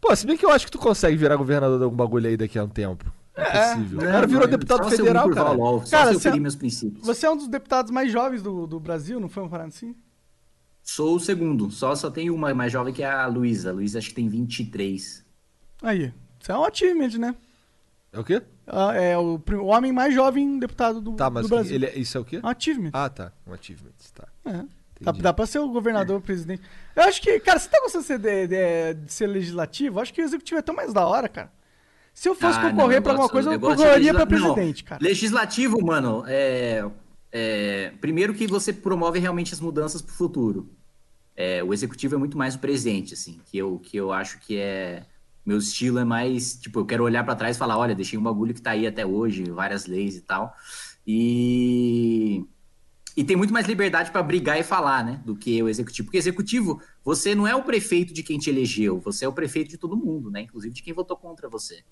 Pô, 0.02 0.14
se 0.14 0.28
bem 0.28 0.36
que 0.36 0.46
eu 0.46 0.52
acho 0.52 0.66
que 0.66 0.72
tu 0.72 0.78
consegue 0.78 1.16
virar 1.16 1.38
governador 1.38 1.78
de 1.78 1.86
algum 1.86 1.96
bagulho 1.96 2.28
aí 2.28 2.36
daqui 2.36 2.60
a 2.60 2.66
um 2.66 2.68
tempo. 2.68 3.06
É, 3.36 3.74
possível. 3.76 4.00
o 4.00 4.02
cara 4.02 4.28
virou 4.28 4.44
Não, 4.44 4.50
deputado 4.52 4.90
federal, 4.90 5.30
cara. 5.30 5.50
só 5.86 6.20
Cara, 6.20 6.36
meus 6.40 6.56
princípios. 6.56 7.06
Você 7.06 7.26
é 7.26 7.32
um 7.32 7.38
dos 7.38 7.48
deputados 7.48 7.90
mais 7.92 8.12
jovens 8.12 8.42
do, 8.44 8.68
do 8.68 8.80
Brasil, 8.80 9.20
não 9.20 9.30
foi 9.30 9.44
uma 9.44 9.50
parada 9.50 9.70
assim? 9.70 9.96
Sou 10.84 11.16
o 11.16 11.20
segundo, 11.20 11.70
só, 11.72 11.96
só 11.96 12.10
tem 12.10 12.30
uma 12.30 12.54
mais 12.54 12.72
jovem 12.72 12.94
que 12.94 13.04
é 13.04 13.10
a 13.10 13.28
Luísa. 13.28 13.70
A 13.70 13.74
Luísa 13.74 14.00
acho 14.00 14.10
que 14.10 14.16
tem 14.16 14.28
23. 14.28 15.24
Aí. 15.82 16.14
Isso 16.40 16.52
é 16.52 16.58
um 16.58 16.66
achievement, 16.66 17.18
né? 17.20 17.36
É 18.12 18.20
o 18.20 18.24
quê? 18.24 18.42
Ah, 18.68 18.94
É 18.96 19.18
o, 19.18 19.40
o 19.62 19.66
homem 19.68 19.92
mais 19.94 20.14
jovem 20.14 20.58
deputado 20.60 21.00
do, 21.00 21.14
Tá, 21.14 21.30
mas 21.30 21.44
do 21.46 21.50
Brasil. 21.50 21.76
ele 21.76 21.86
é- 21.86 21.98
isso 21.98 22.18
é 22.18 22.22
o 22.22 22.26
quê? 22.26 22.42
Um 22.44 22.48
achievement. 22.48 22.90
Ah, 22.94 23.10
tá. 23.10 23.32
Um 23.48 23.54
achievement, 23.54 23.92
tá. 24.14 24.28
É. 24.46 24.52
Dá, 24.52 24.66
Entendi. 25.12 25.22
dá 25.24 25.34
pra 25.34 25.46
ser 25.46 25.60
o 25.60 25.70
governador, 25.70 26.18
o 26.18 26.22
presidente. 26.22 26.62
Eu 26.96 27.04
acho 27.04 27.22
que, 27.22 27.40
cara, 27.40 27.58
você 27.60 27.70
tá 27.70 27.80
gostando 27.82 28.02
de 28.04 28.08
ser, 28.08 28.20
de, 28.20 28.48
de- 28.48 28.94
de 29.06 29.14
ser 29.14 29.28
legislativo? 29.28 29.98
Eu 29.98 30.02
acho 30.02 30.14
que 30.14 30.22
o 30.22 30.26
executivo 30.26 30.60
é 30.60 30.62
tão 30.62 30.76
mais 30.76 30.94
da 30.94 31.06
hora, 31.08 31.30
cara. 31.30 31.52
Se 32.14 32.28
eu 32.30 32.36
fosse 32.36 32.60
Ah, 32.60 32.64
não, 32.64 32.72
concorrer 32.72 32.98
eu 32.98 33.02
pra 33.02 33.12
alguma 33.14 33.30
coisa, 33.30 33.54
eu 33.54 33.60
concorreria 33.60 34.14
pra 34.14 34.24
legisla- 34.24 34.48
não, 34.48 34.54
presidente, 34.54 34.84
cara. 34.84 35.04
Legislativo, 35.04 35.84
mano, 35.86 36.24
é. 36.28 36.86
é, 37.32 37.94
primeiro 38.02 38.34
que 38.34 38.46
você 38.48 38.72
promove 38.74 39.18
realmente 39.20 39.54
as 39.54 39.60
mudanças 39.60 40.02
para 40.02 40.12
o 40.12 40.16
futuro. 40.16 40.70
É, 41.36 41.64
o 41.64 41.74
executivo 41.74 42.16
é 42.16 42.18
muito 42.18 42.38
mais 42.38 42.56
o 42.56 42.60
presente, 42.60 43.14
assim, 43.14 43.40
que 43.46 43.58
eu, 43.58 43.80
que 43.80 43.96
eu 43.98 44.12
acho 44.12 44.40
que 44.40 44.58
é 44.58 45.04
meu 45.44 45.58
estilo 45.58 45.98
é 45.98 46.04
mais 46.04 46.54
tipo 46.54 46.80
eu 46.80 46.86
quero 46.86 47.04
olhar 47.04 47.24
para 47.24 47.34
trás 47.36 47.56
e 47.56 47.60
falar, 47.60 47.76
olha, 47.78 47.96
deixei 47.96 48.20
um 48.20 48.22
bagulho 48.22 48.54
que 48.54 48.62
tá 48.62 48.72
aí 48.72 48.86
até 48.86 49.04
hoje, 49.06 49.44
várias 49.50 49.88
leis 49.88 50.16
e 50.16 50.22
tal, 50.22 50.54
e 51.08 52.46
e 53.22 53.24
tem 53.24 53.36
muito 53.36 53.54
mais 53.54 53.68
liberdade 53.68 54.10
para 54.10 54.24
brigar 54.24 54.60
e 54.60 54.64
falar, 54.64 55.06
né, 55.06 55.22
do 55.24 55.36
que 55.36 55.62
o 55.62 55.70
executivo. 55.70 56.08
Porque 56.08 56.18
executivo, 56.18 56.82
você 57.06 57.36
não 57.36 57.46
é 57.46 57.56
o 57.56 57.62
prefeito 57.62 58.12
de 58.12 58.24
quem 58.24 58.40
te 58.40 58.50
elegeu, 58.50 59.00
você 59.00 59.26
é 59.26 59.28
o 59.28 59.32
prefeito 59.32 59.70
de 59.70 59.78
todo 59.78 59.96
mundo, 59.96 60.32
né, 60.32 60.42
inclusive 60.42 60.74
de 60.74 60.82
quem 60.82 60.92
votou 60.92 61.16
contra 61.16 61.48
você. 61.48 61.84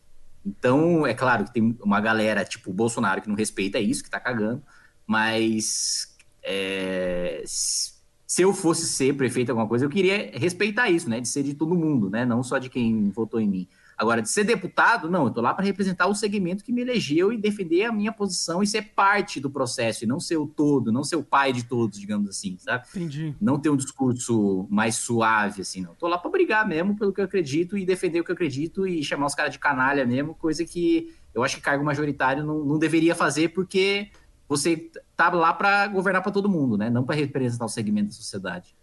Então, 0.44 1.06
é 1.06 1.14
claro 1.14 1.46
que 1.46 1.54
tem 1.54 1.78
uma 1.84 2.02
galera, 2.02 2.44
tipo 2.44 2.72
o 2.72 2.74
Bolsonaro, 2.74 3.22
que 3.22 3.30
não 3.30 3.36
respeita 3.36 3.80
isso, 3.80 4.04
que 4.04 4.10
tá 4.10 4.20
cagando, 4.20 4.64
mas 5.06 6.18
é, 6.42 7.44
se 7.46 8.42
eu 8.42 8.52
fosse 8.52 8.88
ser 8.88 9.14
prefeito 9.14 9.52
alguma 9.52 9.68
coisa, 9.68 9.86
eu 9.86 9.90
queria 9.90 10.32
respeitar 10.34 10.90
isso, 10.90 11.08
né, 11.08 11.22
de 11.22 11.28
ser 11.28 11.44
de 11.44 11.54
todo 11.54 11.76
mundo, 11.76 12.10
né, 12.10 12.26
não 12.26 12.42
só 12.42 12.58
de 12.58 12.72
quem 12.72 13.12
votou 13.12 13.40
em 13.40 13.48
mim. 13.48 13.68
Agora, 14.00 14.22
de 14.22 14.30
ser 14.30 14.45
deputado, 14.45 15.10
não, 15.10 15.26
eu 15.26 15.30
tô 15.30 15.41
lá 15.41 15.54
para 15.54 15.66
representar 15.66 16.08
o 16.08 16.16
segmento 16.16 16.64
que 16.64 16.72
me 16.72 16.80
elegeu 16.80 17.34
e 17.34 17.38
defender 17.38 17.84
a 17.84 17.91
minha 17.91 18.14
posição 18.14 18.64
e 18.64 18.68
ser 18.68 18.93
parte 18.95 19.41
do 19.41 19.50
processo, 19.50 20.06
e 20.06 20.08
não 20.08 20.22
ser 20.22 20.38
o 20.38 20.47
todo, 20.47 20.89
não 20.89 21.04
ser 21.04 21.18
o 21.18 21.24
pai 21.24 21.52
de 21.52 21.66
todos, 21.66 22.00
digamos 22.00 22.30
assim, 22.30 22.58
sabe? 22.60 22.88
Entendi. 22.95 23.36
Não 23.41 23.60
ter 23.60 23.70
um 23.70 23.76
discurso 23.76 24.66
mais 24.70 24.95
suave, 24.95 25.64
assim, 25.64 25.82
não. 25.82 25.95
Tô 25.95 26.08
lá 26.08 26.18
para 26.18 26.32
brigar 26.32 26.66
mesmo 26.66 26.95
pelo 26.95 27.12
que 27.12 27.20
eu 27.20 27.26
acredito 27.26 27.78
e 27.78 27.86
defender 27.86 28.22
o 28.22 28.24
que 28.24 28.32
eu 28.32 28.36
acredito 28.36 28.88
e 28.88 29.04
chamar 29.04 29.26
os 29.26 29.36
caras 29.36 29.52
de 29.52 29.60
canalha 29.60 30.06
mesmo, 30.06 30.34
coisa 30.34 30.64
que 30.64 31.14
eu 31.34 31.43
acho 31.43 31.58
que 31.58 31.62
cargo 31.62 31.84
majoritário 31.84 32.45
não, 32.45 32.64
não 32.64 32.80
deveria 32.80 33.14
fazer, 33.14 33.50
porque 33.50 34.12
você 34.47 34.89
tá 35.14 35.30
lá 35.30 35.54
para 35.54 35.88
governar 35.88 36.22
para 36.22 36.32
todo 36.32 36.47
mundo, 36.47 36.78
né? 36.78 36.89
Não 36.89 37.04
para 37.04 37.16
representar 37.16 37.66
o 37.66 37.70
segmento 37.70 38.08
da 38.08 38.14
sociedade. 38.14 38.79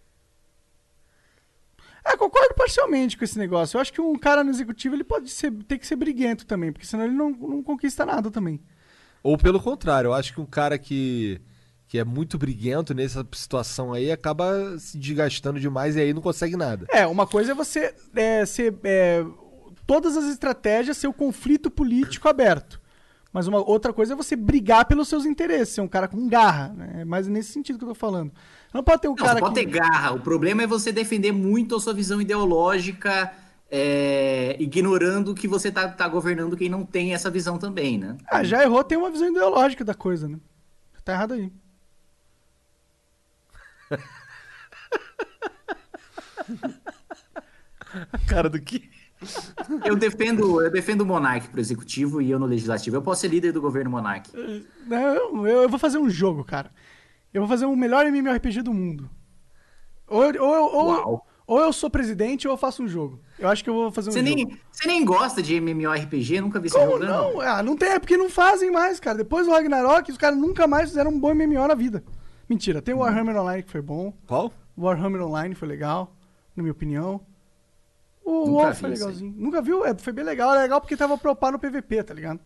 É, 2.07 2.17
concordo 2.17 2.55
parcialmente 2.55 3.17
com 3.17 3.25
esse 3.25 3.39
negócio. 3.39 3.77
Eu 3.77 3.81
acho 3.81 3.93
que 3.93 4.01
um 4.01 4.17
cara 4.17 4.45
no 4.45 4.51
executivo 4.51 4.95
ele 4.95 5.05
pode 5.05 5.29
ser, 5.29 5.53
ter 5.65 5.79
que 5.79 5.87
ser 5.87 5.97
briguento 5.97 6.47
também, 6.47 6.73
porque 6.73 6.87
senão 6.87 7.05
ele 7.05 7.15
não, 7.15 7.31
não 7.31 7.63
conquista 7.63 8.07
nada 8.07 8.31
também. 8.31 8.61
Ou 9.23 9.37
pelo 9.37 9.61
contrário, 9.61 10.09
eu 10.09 10.15
acho 10.15 10.33
que 10.33 10.41
um 10.41 10.47
cara 10.47 10.79
que, 10.79 11.41
que 11.89 11.99
é 11.99 12.05
muito 12.05 12.39
briguento 12.39 12.95
nessa 12.95 13.27
situação 13.33 13.93
aí 13.93 14.13
acaba 14.13 14.79
se 14.79 14.97
desgastando 14.97 15.59
demais 15.59 15.97
e 15.97 16.01
aí 16.01 16.15
não 16.15 16.23
consegue 16.23 16.57
nada. 16.57 16.87
É, 16.91 17.05
uma 17.07 17.27
coisa 17.27 17.51
é 17.51 17.55
você 17.55 17.93
é, 18.15 18.47
ser. 18.47 18.79
é, 18.85 19.25
todas 19.85 20.17
as 20.17 20.27
estratégias 20.27 20.97
ser 20.97 21.09
o 21.09 21.13
conflito 21.13 21.71
político 21.71 22.29
aberto. 22.29 22.81
Mas 23.37 23.47
uma 23.47 23.59
outra 23.59 23.93
coisa 23.93 24.15
é 24.15 24.17
você 24.17 24.35
brigar 24.35 24.87
pelos 24.87 25.09
seus 25.09 25.27
interesses, 25.27 25.75
ser 25.75 25.83
um 25.83 25.89
cara 25.89 26.09
com 26.09 26.27
garra. 26.27 26.73
Né? 26.75 27.03
É 27.03 27.05
mais 27.05 27.29
nesse 27.29 27.53
sentido 27.53 27.79
que 27.79 27.85
eu 27.85 27.91
tô 27.91 27.95
falando. 27.95 28.33
Não 28.73 28.83
pode 28.83 29.03
ter 29.03 29.09
um 29.09 29.11
Não, 29.11 29.17
cara 29.17 29.35
você 29.35 29.41
pode 29.41 29.55
que. 29.57 29.67
ter 29.67 29.73
garra. 29.73 30.15
O 30.15 30.21
problema 30.21 30.63
é 30.63 30.67
você 30.67 30.91
defender 30.91 31.33
muito 31.33 31.77
a 31.77 31.81
sua 31.81 31.93
visão 31.93 32.19
ideológica, 32.19 33.31
é, 33.71 34.57
ignorando 34.59 35.35
que 35.35 35.47
você 35.47 35.71
tá, 35.71 35.87
tá 35.87 36.09
governando 36.09 36.57
quem 36.57 36.71
não 36.71 36.83
tem 36.83 37.13
essa 37.13 37.29
visão 37.29 37.59
também, 37.59 37.99
né? 37.99 38.17
Ah, 38.27 38.43
já 38.43 38.63
errou, 38.63 38.83
tem 38.83 38.97
uma 38.97 39.11
visão 39.11 39.29
ideológica 39.29 39.85
da 39.85 39.93
coisa, 39.93 40.27
né? 40.27 40.39
Tá 41.05 41.13
errado 41.13 41.35
aí. 41.35 41.53
Cara 48.27 48.49
do 48.49 48.59
que? 48.59 48.96
Eu 49.85 49.97
defendo, 49.97 50.61
eu 50.63 50.71
defendo 50.71 51.01
o 51.03 51.07
Monark 51.07 51.49
pro 51.49 51.61
executivo 51.61 52.21
e 52.21 52.31
eu 52.31 52.39
no 52.39 52.47
legislativo. 52.47 52.97
Eu 52.97 53.03
posso 53.03 53.21
ser 53.23 53.29
líder 53.29 53.53
do 53.53 53.61
governo 53.61 53.91
Monark. 53.91 54.31
Não, 54.87 55.47
eu, 55.47 55.63
eu 55.63 55.69
vou 55.69 55.79
fazer 55.79 55.99
um 55.99 56.09
jogo, 56.11 56.45
cara. 56.45 56.71
Eu 57.33 57.43
vou 57.43 57.49
fazer 57.49 57.67
o 57.67 57.77
melhor 57.77 58.07
MMORPG 58.07 58.63
do 58.63 58.73
mundo. 58.73 59.11
Ou, 60.09 60.25
eu- 60.25 60.43
ou, 60.45 60.75
ou, 60.75 61.23
ou 61.47 61.61
eu 61.61 61.73
sou 61.73 61.91
presidente 61.91 62.47
ou 62.47 62.55
eu 62.55 62.59
faço 62.59 62.83
um 62.83 62.89
jogo. 62.89 63.21
Eu 63.39 63.49
acho 63.49 63.63
que 63.63 63.69
eu 63.69 63.75
vou 63.75 63.91
fazer 63.93 64.11
um 64.11 64.13
Você 64.13 64.21
jogo. 64.25 64.35
nem, 64.35 64.59
você 64.73 64.87
nem 64.89 65.05
gosta 65.05 65.43
de 65.43 65.55
MMORPG? 65.61 66.41
Nunca 66.41 66.59
vi 66.61 66.71
você 66.71 66.79
Como 66.79 66.93
jogando? 66.93 67.09
não? 67.35 67.41
Ah, 67.41 67.63
não 67.63 67.77
tem, 67.77 67.91
é 67.91 67.99
porque 67.99 68.17
não 68.17 68.31
fazem 68.31 68.71
mais, 68.71 68.99
cara. 69.01 69.19
Depois 69.19 69.47
do 69.47 69.53
Ragnarok, 69.53 70.11
os 70.11 70.17
caras 70.19 70.39
nunca 70.39 70.67
mais 70.67 70.89
fizeram 70.89 71.11
um 71.11 71.19
bom 71.21 71.35
MMO 71.35 71.67
na 71.69 71.75
vida. 71.75 72.03
Mentira, 72.49 72.81
tem 72.81 72.95
o 72.95 72.99
Warhammer 72.99 73.37
Online 73.37 73.63
que 73.65 73.71
foi 73.73 73.83
bom. 73.83 74.15
Qual? 74.27 74.53
O 74.77 74.83
Warhammer 74.85 75.21
Online 75.23 75.55
foi 75.55 75.67
legal, 75.67 76.15
na 76.55 76.63
minha 76.63 76.73
opinião. 76.73 77.21
O 78.27 78.47
Nunca 78.47 78.51
WoW 78.67 78.75
foi 78.75 78.89
aí. 78.91 78.95
legalzinho. 78.97 79.35
Nunca 79.37 79.63
viu? 79.63 79.87
É, 79.87 79.95
foi 79.97 80.13
bem 80.13 80.25
legal. 80.25 80.53
É 80.55 80.63
legal 80.63 80.81
porque 80.81 80.97
tava 80.97 81.17
pra 81.17 81.31
upar 81.31 81.53
no 81.53 81.59
PVP, 81.61 82.03
tá 82.03 82.13
ligado? 82.13 82.41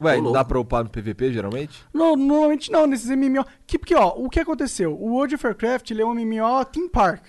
Ué, 0.00 0.20
não 0.20 0.30
dá 0.32 0.44
pra 0.44 0.58
upar 0.60 0.84
no 0.84 0.90
PVP, 0.90 1.32
geralmente? 1.32 1.84
No- 1.92 2.16
normalmente 2.16 2.70
não, 2.70 2.86
nesses 2.86 3.10
MMO. 3.10 3.44
Que, 3.66 3.78
porque, 3.78 3.94
ó, 3.96 4.14
o 4.16 4.30
que 4.30 4.38
aconteceu? 4.40 4.94
O 4.94 5.10
World 5.14 5.34
of 5.34 5.44
Warcraft 5.46 5.90
ele 5.90 6.02
é 6.02 6.06
um 6.06 6.14
MMO 6.14 6.64
Theme 6.66 6.88
Park. 6.88 7.24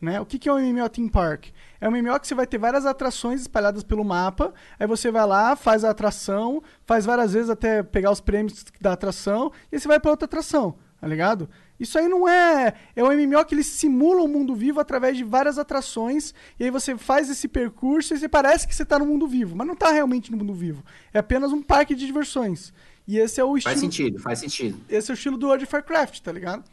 Né? 0.00 0.20
O 0.20 0.26
que, 0.26 0.38
que 0.38 0.48
é 0.48 0.52
um 0.52 0.58
MMO 0.58 0.88
Theme 0.88 1.10
Park? 1.10 1.46
É 1.80 1.88
um 1.88 1.92
MMO 1.92 2.18
que 2.20 2.26
você 2.26 2.34
vai 2.34 2.46
ter 2.46 2.58
várias 2.58 2.84
atrações 2.86 3.40
espalhadas 3.40 3.82
pelo 3.84 4.04
mapa. 4.04 4.52
Aí 4.78 4.86
você 4.86 5.10
vai 5.10 5.26
lá, 5.26 5.54
faz 5.56 5.84
a 5.84 5.90
atração, 5.90 6.62
faz 6.84 7.04
várias 7.04 7.32
vezes 7.32 7.50
até 7.50 7.82
pegar 7.82 8.10
os 8.10 8.20
prêmios 8.20 8.64
da 8.80 8.92
atração, 8.92 9.50
e 9.72 9.76
aí 9.76 9.80
você 9.80 9.88
vai 9.88 9.98
pra 10.00 10.10
outra 10.10 10.26
atração, 10.26 10.76
tá 11.00 11.06
ligado? 11.06 11.48
Isso 11.78 11.98
aí 11.98 12.08
não 12.08 12.28
é. 12.28 12.74
É 12.96 13.04
um 13.04 13.12
MMO 13.12 13.44
que 13.44 13.54
ele 13.54 13.62
simula 13.62 14.22
o 14.22 14.28
mundo 14.28 14.54
vivo 14.54 14.80
através 14.80 15.16
de 15.16 15.24
várias 15.24 15.58
atrações, 15.58 16.34
e 16.58 16.64
aí 16.64 16.70
você 16.70 16.96
faz 16.96 17.30
esse 17.30 17.46
percurso 17.46 18.14
e 18.14 18.18
você 18.18 18.28
parece 18.28 18.66
que 18.66 18.74
você 18.74 18.84
tá 18.84 18.98
no 18.98 19.06
mundo 19.06 19.26
vivo, 19.28 19.54
mas 19.56 19.66
não 19.66 19.76
tá 19.76 19.90
realmente 19.90 20.30
no 20.30 20.36
mundo 20.36 20.54
vivo. 20.54 20.84
É 21.12 21.18
apenas 21.18 21.52
um 21.52 21.62
parque 21.62 21.94
de 21.94 22.04
diversões. 22.06 22.72
E 23.06 23.18
esse 23.18 23.40
é 23.40 23.44
o 23.44 23.56
estilo 23.56 23.72
Faz 23.72 23.80
sentido, 23.80 24.18
faz 24.18 24.38
sentido. 24.40 24.78
esse 24.88 25.10
é 25.10 25.12
o 25.12 25.16
estilo 25.16 25.38
do 25.38 25.46
World 25.46 25.64
of 25.64 25.74
Warcraft, 25.74 26.20
tá 26.20 26.32
ligado? 26.32 26.64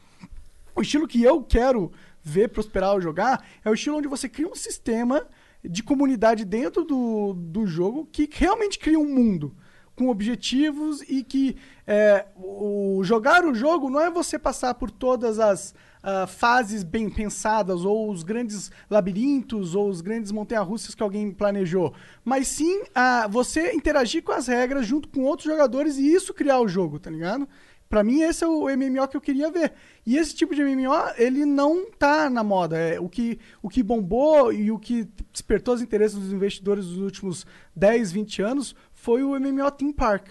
O 0.76 0.82
estilo 0.82 1.08
que 1.08 1.24
eu 1.24 1.42
quero 1.42 1.92
ver 2.22 2.50
prosperar 2.50 2.94
ou 2.94 3.00
jogar 3.00 3.46
é 3.64 3.70
o 3.70 3.74
estilo 3.74 3.98
onde 3.98 4.08
você 4.08 4.28
cria 4.28 4.48
um 4.48 4.56
sistema 4.56 5.26
de 5.64 5.82
comunidade 5.82 6.44
dentro 6.44 6.84
do, 6.84 7.34
do 7.34 7.66
jogo 7.66 8.08
que 8.12 8.28
realmente 8.32 8.78
cria 8.78 9.00
um 9.00 9.08
mundo 9.08 9.56
com 9.96 10.10
objetivos 10.10 11.02
e 11.08 11.24
que 11.24 11.56
é, 11.88 12.26
o, 12.36 13.02
jogar 13.04 13.46
o 13.46 13.54
jogo 13.56 13.90
não 13.90 14.02
é 14.02 14.10
você 14.10 14.38
passar 14.38 14.74
por 14.74 14.92
todas 14.92 15.40
as 15.40 15.74
ah, 16.08 16.28
fases 16.28 16.84
bem 16.84 17.10
pensadas 17.10 17.84
ou 17.84 18.12
os 18.12 18.22
grandes 18.22 18.70
labirintos 18.88 19.74
ou 19.74 19.90
os 19.90 20.02
grandes 20.02 20.32
montanhas-russas 20.32 20.94
que 20.94 21.02
alguém 21.02 21.32
planejou, 21.32 21.96
mas 22.24 22.48
sim 22.48 22.84
ah, 22.94 23.28
você 23.28 23.72
interagir 23.74 24.22
com 24.22 24.32
as 24.32 24.46
regras 24.46 24.86
junto 24.86 25.10
com 25.10 25.24
outros 25.24 25.50
jogadores 25.50 25.98
e 25.98 26.14
isso 26.14 26.32
criar 26.32 26.60
o 26.60 26.68
jogo, 26.68 27.00
tá 27.00 27.10
ligado? 27.10 27.50
Pra 27.90 28.04
mim, 28.04 28.22
esse 28.22 28.44
é 28.44 28.48
o 28.48 28.66
MMO 28.66 29.08
que 29.08 29.18
eu 29.18 29.22
queria 29.22 29.50
ver. 29.50 29.74
E 30.06 30.18
esse 30.18 30.36
tipo 30.36 30.54
de 30.54 30.64
MMO, 30.64 30.92
ele 31.18 31.46
não 31.46 31.90
tá 31.92 32.30
na 32.30 32.44
moda. 32.44 32.78
É, 32.78 33.00
o, 33.00 33.08
que, 33.08 33.40
o 33.62 33.70
que 33.70 33.82
bombou 33.82 34.52
e 34.52 34.72
o 34.72 34.78
que 34.78 35.08
despertou 35.32 35.74
os 35.74 35.82
interesses 35.82 36.18
dos 36.18 36.34
investidores 36.34 36.86
nos 36.86 36.98
últimos 36.98 37.46
10, 37.76 38.12
20 38.12 38.42
anos 38.42 38.76
foi 39.06 39.22
o 39.24 39.40
MMO 39.40 39.70
Theme 39.70 39.94
Park. 39.94 40.30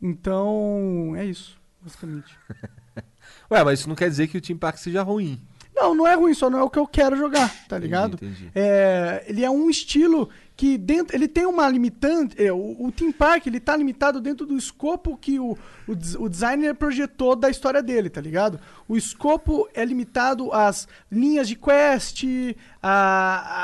Então, 0.00 1.12
é 1.16 1.24
isso, 1.26 1.60
basicamente. 1.82 2.34
Ué, 3.50 3.62
mas 3.62 3.80
isso 3.80 3.88
não 3.90 3.94
quer 3.96 4.08
dizer 4.08 4.26
que 4.28 4.38
o 4.38 4.40
Team 4.40 4.58
Park 4.58 4.78
seja 4.78 5.02
ruim. 5.02 5.38
Não, 5.74 5.94
não 5.94 6.06
é 6.06 6.14
ruim, 6.14 6.32
só 6.34 6.48
não 6.50 6.58
é 6.58 6.62
o 6.62 6.70
que 6.70 6.78
eu 6.78 6.86
quero 6.88 7.14
jogar, 7.16 7.52
tá 7.68 7.78
ligado? 7.78 8.14
entendi. 8.14 8.50
É, 8.54 9.24
ele 9.28 9.44
é 9.44 9.50
um 9.50 9.68
estilo 9.70 10.28
que 10.56 10.76
dentro, 10.78 11.14
ele 11.14 11.28
tem 11.28 11.46
uma 11.46 11.68
limitante, 11.68 12.42
é, 12.42 12.50
o, 12.52 12.76
o 12.86 12.90
Theme 12.90 13.12
Park, 13.12 13.46
ele 13.46 13.60
tá 13.60 13.76
limitado 13.76 14.20
dentro 14.20 14.44
do 14.46 14.56
escopo 14.56 15.16
que 15.16 15.38
o, 15.38 15.52
o, 15.86 15.92
o 16.24 16.28
designer 16.28 16.74
projetou 16.74 17.36
da 17.36 17.48
história 17.50 17.80
dele, 17.82 18.10
tá 18.10 18.20
ligado? 18.20 18.58
O 18.88 18.96
escopo 18.96 19.68
é 19.74 19.84
limitado 19.84 20.52
às 20.52 20.88
linhas 21.12 21.46
de 21.46 21.54
quest, 21.54 22.24
a- 22.82 22.88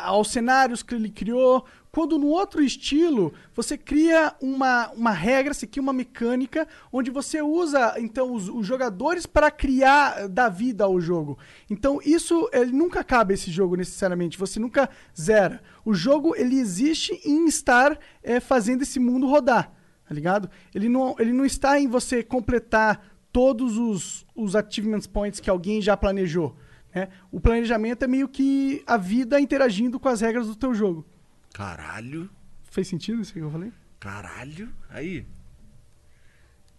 a- 0.04 0.06
aos 0.08 0.30
cenários 0.30 0.82
que 0.84 0.94
ele 0.94 1.10
criou, 1.10 1.64
quando 1.94 2.18
no 2.18 2.26
outro 2.26 2.60
estilo, 2.60 3.32
você 3.54 3.78
cria 3.78 4.34
uma, 4.40 4.90
uma 4.90 5.12
regra, 5.12 5.54
você 5.54 5.64
cria 5.64 5.80
uma 5.80 5.92
mecânica, 5.92 6.66
onde 6.92 7.08
você 7.08 7.40
usa, 7.40 7.94
então, 7.98 8.32
os, 8.32 8.48
os 8.48 8.66
jogadores 8.66 9.26
para 9.26 9.48
criar, 9.48 10.26
dar 10.26 10.48
vida 10.48 10.82
ao 10.82 11.00
jogo. 11.00 11.38
Então, 11.70 12.00
isso, 12.04 12.50
ele 12.52 12.72
nunca 12.72 12.98
acaba 12.98 13.32
esse 13.32 13.48
jogo, 13.48 13.76
necessariamente. 13.76 14.36
Você 14.36 14.58
nunca 14.58 14.90
zera. 15.16 15.62
O 15.84 15.94
jogo, 15.94 16.34
ele 16.34 16.58
existe 16.58 17.12
em 17.24 17.46
estar 17.46 17.96
eh, 18.24 18.40
fazendo 18.40 18.82
esse 18.82 18.98
mundo 18.98 19.28
rodar, 19.28 19.70
tá 20.04 20.12
ligado? 20.12 20.50
Ele 20.74 20.88
não, 20.88 21.14
ele 21.16 21.32
não 21.32 21.46
está 21.46 21.78
em 21.78 21.86
você 21.86 22.24
completar 22.24 23.06
todos 23.30 23.78
os, 23.78 24.26
os 24.34 24.56
achievement 24.56 25.02
points 25.12 25.38
que 25.38 25.48
alguém 25.48 25.80
já 25.80 25.96
planejou. 25.96 26.56
Né? 26.92 27.08
O 27.30 27.38
planejamento 27.38 28.04
é 28.04 28.08
meio 28.08 28.26
que 28.26 28.82
a 28.84 28.96
vida 28.96 29.40
interagindo 29.40 30.00
com 30.00 30.08
as 30.08 30.20
regras 30.20 30.48
do 30.48 30.56
teu 30.56 30.74
jogo. 30.74 31.06
Caralho, 31.54 32.28
Fez 32.70 32.88
sentido 32.88 33.22
isso 33.22 33.32
que 33.32 33.38
eu 33.38 33.50
falei? 33.50 33.72
caralho. 34.00 34.68
Aí. 34.90 35.24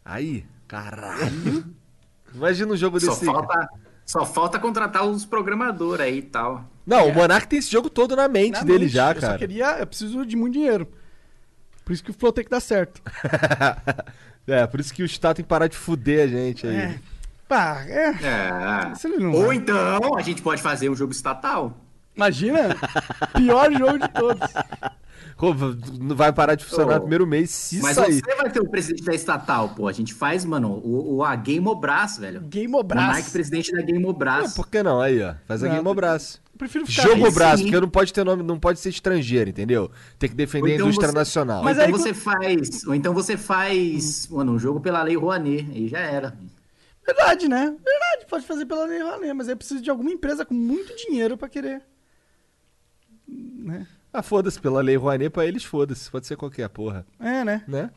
Aí, 0.04 0.46
caralho. 0.68 1.74
Imagina 2.36 2.74
um 2.74 2.78
jogo 2.78 3.00
Só 3.00 3.12
desse. 3.14 3.26
falta, 3.26 3.70
só 4.06 4.26
falta 4.26 4.60
contratar 4.60 5.04
os 5.06 5.26
programadores 5.26 6.06
aí 6.06 6.18
e 6.20 6.22
tal. 6.22 6.70
Não, 6.86 7.08
o 7.08 7.14
Monark 7.16 7.48
tem 7.48 7.58
esse 7.60 7.72
jogo 7.72 7.90
todo 7.90 8.16
na 8.16 8.28
mente 8.28 8.56
Na 8.56 8.64
dele 8.64 8.80
mente. 8.86 8.90
já, 8.94 9.12
eu 9.12 9.22
cara. 9.22 9.34
só 9.34 9.40
queria. 9.40 9.80
Eu 9.80 9.88
preciso 9.88 10.26
de 10.26 10.36
muito 10.36 10.54
dinheiro. 10.54 10.88
Por 11.84 11.94
isso 11.94 12.04
que 12.04 12.12
o 12.12 12.14
Flow 12.14 12.32
tem 12.34 12.44
que 12.44 12.50
dar 12.52 12.60
certo. 12.60 13.02
É, 14.48 14.68
por 14.68 14.80
isso 14.80 14.94
que 14.94 15.02
o 15.02 15.08
Estado 15.08 15.38
tem 15.38 15.44
que 15.44 15.50
parar 15.50 15.66
de 15.66 15.76
fuder 15.76 16.26
a 16.26 16.28
gente 16.28 16.68
aí. 16.68 16.76
É. 16.76 17.00
Pá, 17.48 17.84
é. 17.88 18.10
É. 18.12 19.36
Ou 19.36 19.52
então 19.52 20.16
a 20.16 20.22
gente 20.22 20.40
pode 20.44 20.62
fazer 20.62 20.88
um 20.88 20.96
jogo 20.96 21.12
estatal. 21.14 21.76
Imagina, 22.16 22.76
pior 23.36 23.72
jogo 23.74 24.00
de 24.00 24.08
todos. 24.10 24.50
Vai 26.16 26.32
parar 26.32 26.56
de 26.56 26.64
funcionar 26.64 26.96
no 26.96 27.02
primeiro 27.02 27.28
mês 27.28 27.50
se 27.50 27.82
Mas 27.82 27.96
sair. 27.96 28.22
você 28.24 28.36
vai 28.36 28.50
ter 28.50 28.62
o 28.62 28.70
presidente 28.70 29.04
da 29.04 29.14
estatal, 29.14 29.70
pô. 29.70 29.88
A 29.88 29.92
gente 29.92 30.14
faz, 30.14 30.46
mano, 30.46 30.70
o, 30.84 31.16
o 31.16 31.24
a 31.24 31.36
Gamobras, 31.36 32.18
velho. 32.18 32.40
Game 32.42 32.70
Monark 32.70 33.30
presidente 33.32 33.72
da 33.72 33.80
Ah, 33.80 33.84
Gamobras. 33.84 34.54
por 34.54 34.68
que 34.70 34.82
não? 34.82 35.02
Aí, 35.02 35.22
ó. 35.22 35.34
Faz 35.46 35.62
a 35.64 35.68
Não, 35.68 35.76
Game 35.84 35.96
Braço. 35.96 36.42
Prefiro 36.58 36.86
ficar. 36.86 37.04
Jogo 37.04 37.26
sim. 37.58 37.64
porque 37.64 37.80
não 37.82 37.90
pode 37.90 38.14
ter 38.14 38.24
nome, 38.24 38.42
não 38.44 38.58
pode 38.58 38.80
ser 38.80 38.88
estrangeiro, 38.90 39.50
entendeu? 39.50 39.92
Tem 40.18 40.30
que 40.30 40.36
defender 40.38 40.68
Ou 40.68 40.72
a 40.72 40.76
então 40.76 40.86
indústria 40.88 41.10
você- 41.10 41.16
nacional. 41.16 41.64
Mas 41.64 41.76
então 41.78 41.86
aí 41.88 41.92
você 41.92 42.14
faz. 42.14 42.86
Ou 42.88 42.96
então 42.96 43.14
você 43.14 43.36
faz, 43.36 44.28
mano, 44.30 44.54
um 44.54 44.60
jogo 44.60 44.80
pela 44.80 45.04
lei 45.04 45.18
Rouanet. 45.18 45.70
Aí 45.70 45.90
já 45.90 46.00
era. 46.00 46.34
Verdade, 47.06 47.50
né? 47.50 47.66
Verdade, 47.66 48.26
pode 48.30 48.46
fazer 48.48 48.66
pela 48.66 48.86
Lei 48.86 49.00
Rouanet, 49.00 49.34
mas 49.34 49.48
aí 49.50 49.56
precisa 49.56 49.80
de 49.80 49.90
alguma 49.92 50.10
empresa 50.10 50.44
com 50.44 50.56
muito 50.56 50.96
dinheiro 50.96 51.38
pra 51.38 51.48
querer. 51.48 51.82
Né? 53.28 53.88
Ah, 54.14 54.22
foda-se, 54.22 54.60
pela 54.60 54.82
lei 54.82 54.96
Rouanet, 54.96 55.30
pra 55.30 55.46
eles 55.46 55.64
foda-se. 55.64 56.10
Pode 56.10 56.26
ser 56.28 56.36
qualquer 56.38 56.70
porra, 56.70 57.06
É, 57.20 57.44
né? 57.44 57.64
né? 57.68 57.90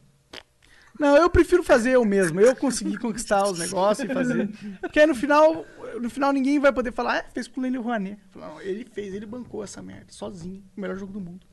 Não, 0.99 1.17
eu 1.17 1.31
prefiro 1.31 1.63
fazer 1.63 1.93
eu 1.93 2.05
mesmo. 2.05 2.41
Eu 2.41 2.57
consegui 2.57 2.97
conquistar 2.97 3.45
os 3.45 3.59
negócios 3.59 4.09
e 4.09 4.13
fazer. 4.13 4.49
Porque 4.81 4.99
aí 4.99 5.07
no 5.07 5.15
final, 5.15 5.65
no 6.01 6.11
final 6.11 6.33
ninguém 6.33 6.59
vai 6.59 6.73
poder 6.73 6.91
falar, 6.93 7.19
ah, 7.21 7.25
fez 7.33 7.47
com 7.47 7.61
o 7.61 7.63
Lei 7.63 7.77
Rouanet. 7.77 8.19
Falar, 8.31 8.61
ele 8.65 8.85
fez, 8.85 9.15
ele 9.15 9.25
bancou 9.27 9.63
essa 9.63 9.81
merda, 9.81 10.07
sozinho. 10.09 10.65
O 10.77 10.81
melhor 10.81 10.97
jogo 10.97 11.13
do 11.13 11.21
mundo. 11.21 11.47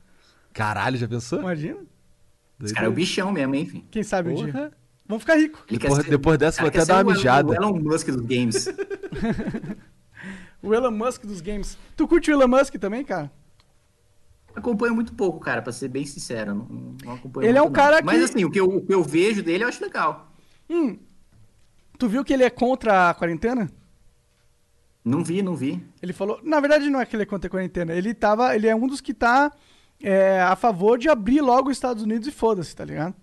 Caralho, 0.52 0.96
já 0.96 1.06
pensou? 1.06 1.38
Imagina? 1.38 1.78
Esse 2.60 2.74
cara 2.74 2.86
é 2.86 2.88
o 2.88 2.92
bichão 2.92 3.30
mesmo, 3.30 3.54
hein, 3.54 3.62
enfim. 3.62 3.86
Quem 3.90 4.02
sabe 4.02 4.30
um 4.30 4.34
dia. 4.34 4.52
Porra. 4.52 4.72
Vamos 5.06 5.22
ficar 5.22 5.36
ricos. 5.36 5.62
Ele 5.68 5.78
Depois- 5.78 6.02
quer 6.02 6.10
depois 6.10 6.38
dessa, 6.38 6.60
vou 6.62 6.68
até 6.68 6.78
dar 6.78 6.86
ser 6.86 6.92
uma 6.94 7.04
mijada. 7.14 7.48
O 7.50 7.54
Elon 7.54 7.78
Musk 7.78 8.08
dos 8.08 8.22
games. 8.22 8.66
O 10.62 10.74
Elon 10.74 10.90
Musk 10.90 11.24
dos 11.24 11.40
games. 11.40 11.78
Tu 11.96 12.08
curte 12.08 12.30
o 12.30 12.34
Elon 12.34 12.48
Musk 12.48 12.74
também, 12.76 13.04
cara? 13.04 13.30
Acompanho 14.56 14.94
muito 14.94 15.14
pouco, 15.14 15.38
cara, 15.40 15.62
pra 15.62 15.72
ser 15.72 15.88
bem 15.88 16.04
sincero. 16.04 16.54
Não, 16.54 16.96
não 17.04 17.12
acompanho 17.14 17.48
Ele 17.48 17.58
é 17.58 17.62
um 17.62 17.70
cara 17.70 17.98
não. 17.98 18.06
Mas 18.06 18.18
que- 18.18 18.24
assim, 18.24 18.44
o 18.44 18.50
que, 18.50 18.58
eu, 18.60 18.66
o 18.66 18.84
que 18.84 18.92
eu 18.94 19.02
vejo 19.02 19.42
dele 19.42 19.64
eu 19.64 19.68
acho 19.68 19.82
legal. 19.84 20.32
Hum. 20.68 20.98
Tu 21.98 22.08
viu 22.08 22.24
que 22.24 22.32
ele 22.32 22.42
é 22.44 22.50
contra 22.50 23.10
a 23.10 23.14
quarentena? 23.14 23.70
Não 25.04 25.22
vi, 25.22 25.40
não 25.40 25.54
vi. 25.54 25.84
Ele 26.02 26.12
falou. 26.12 26.40
Na 26.42 26.58
verdade, 26.60 26.90
não 26.90 27.00
é 27.00 27.06
que 27.06 27.14
ele 27.14 27.22
é 27.22 27.26
contra 27.26 27.46
a 27.46 27.50
quarentena. 27.50 27.92
Ele 27.94 28.12
tava. 28.12 28.54
Ele 28.56 28.66
é 28.66 28.74
um 28.74 28.86
dos 28.88 29.00
que 29.00 29.14
tá 29.14 29.52
é, 30.02 30.40
a 30.42 30.56
favor 30.56 30.98
de 30.98 31.08
abrir 31.08 31.40
logo 31.40 31.70
os 31.70 31.76
Estados 31.76 32.02
Unidos 32.02 32.26
e 32.26 32.32
foda-se, 32.32 32.74
tá 32.74 32.84
ligado? 32.84 33.14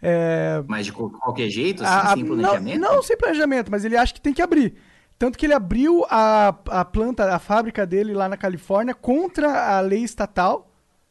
É, 0.00 0.62
Mas 0.68 0.86
de 0.86 0.92
qual- 0.92 1.10
qualquer 1.10 1.50
jeito, 1.50 1.82
assim, 1.84 2.08
a- 2.08 2.14
sem 2.14 2.24
planejamento? 2.24 2.78
Não, 2.80 2.94
não 2.94 3.02
sem 3.02 3.16
planejamento, 3.16 3.68
mas 3.70 3.84
ele 3.84 3.96
acha 3.96 4.14
que 4.14 4.20
tem 4.20 4.32
que 4.32 4.40
abrir. 4.40 4.74
Tanto 5.18 5.36
que 5.36 5.46
ele 5.46 5.54
abriu 5.54 6.04
a, 6.08 6.48
a 6.68 6.84
planta, 6.84 7.34
a 7.34 7.38
fábrica 7.40 7.84
dele 7.84 8.14
lá 8.14 8.28
na 8.28 8.36
Califórnia 8.36 8.94
contra 8.94 9.76
a 9.76 9.80
lei 9.80 10.04
estatal 10.04 10.70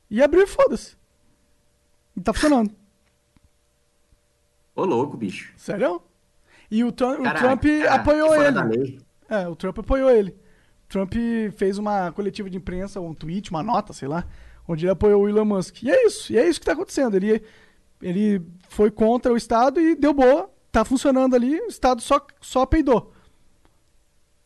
e 0.10 0.24
abriu 0.24 0.44
e 0.44 0.48
foda-se. 0.48 0.96
E 2.16 2.22
tá 2.22 2.32
funcionando. 2.32 2.72
Ô, 4.74 4.86
louco, 4.86 5.18
bicho. 5.18 5.52
Sério? 5.58 6.02
E 6.72 6.84
o, 6.84 6.92
Trump- 6.92 7.20
o 7.20 7.24
Caraca, 7.24 7.40
Trump 7.46 7.64
cara, 7.64 7.96
apoiou 7.96 8.36
ele. 8.36 9.02
É, 9.30 9.48
o 9.48 9.56
Trump 9.56 9.80
apoiou 9.80 10.10
ele. 10.10 10.32
O 10.86 10.88
Trump 10.88 11.14
fez 11.58 11.78
uma 11.78 12.12
coletiva 12.14 12.50
de 12.50 12.58
imprensa, 12.58 13.02
um 13.02 13.14
tweet, 13.14 13.52
uma 13.52 13.62
nota, 13.62 13.92
sei 13.92 14.08
lá, 14.08 14.26
onde 14.66 14.86
ele 14.86 14.92
apoiou 14.92 15.24
o 15.24 15.30
Elon 15.30 15.44
Musk. 15.44 15.84
E 15.84 15.92
é 15.92 16.06
isso, 16.06 16.32
e 16.32 16.38
é 16.38 16.48
isso 16.48 16.60
que 16.62 16.66
tá 16.66 16.72
acontecendo. 16.74 17.16
Ele, 17.16 17.44
ele 18.02 18.42
foi 18.70 18.90
contra 18.90 19.34
o 19.34 19.38
Estado 19.38 19.82
e 19.82 19.96
deu 19.96 20.14
boa, 20.14 20.50
tá 20.72 20.86
funcionando 20.86 21.36
ali, 21.36 21.60
o 21.60 21.68
Estado 21.68 22.02
só, 22.02 22.26
só 22.40 22.66
peidou. 22.66 23.12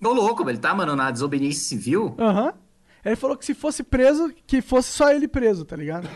Ô, 0.04 0.10
louco, 0.14 0.47
ele 0.49 0.58
tá, 0.58 0.74
mano, 0.74 0.95
na 0.95 1.12
desobediência 1.12 1.64
civil. 1.64 2.16
Aham. 2.18 2.54
Ele 3.04 3.16
falou 3.16 3.36
que 3.36 3.45
se 3.45 3.54
fosse 3.54 3.84
preso, 3.84 4.32
que 4.45 4.62
fosse 4.62 4.89
só 4.89 5.12
ele 5.12 5.28
preso, 5.28 5.66
tá 5.66 5.76
ligado? 5.76 6.08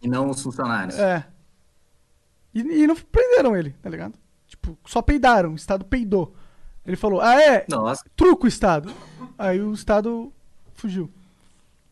E 0.00 0.08
não 0.08 0.30
os 0.30 0.42
funcionários. 0.42 0.98
É. 0.98 1.26
E, 2.54 2.60
e 2.60 2.86
não 2.86 2.96
prenderam 2.96 3.54
ele, 3.56 3.70
tá 3.82 3.90
ligado? 3.90 4.14
Tipo, 4.46 4.76
só 4.86 5.02
peidaram, 5.02 5.52
o 5.52 5.56
Estado 5.56 5.84
peidou. 5.84 6.34
Ele 6.84 6.96
falou, 6.96 7.20
ah 7.20 7.40
é, 7.40 7.64
Nossa, 7.68 8.02
truca 8.16 8.46
o 8.46 8.48
Estado. 8.48 8.92
Aí 9.38 9.60
o 9.60 9.72
Estado 9.72 10.32
fugiu. 10.72 11.10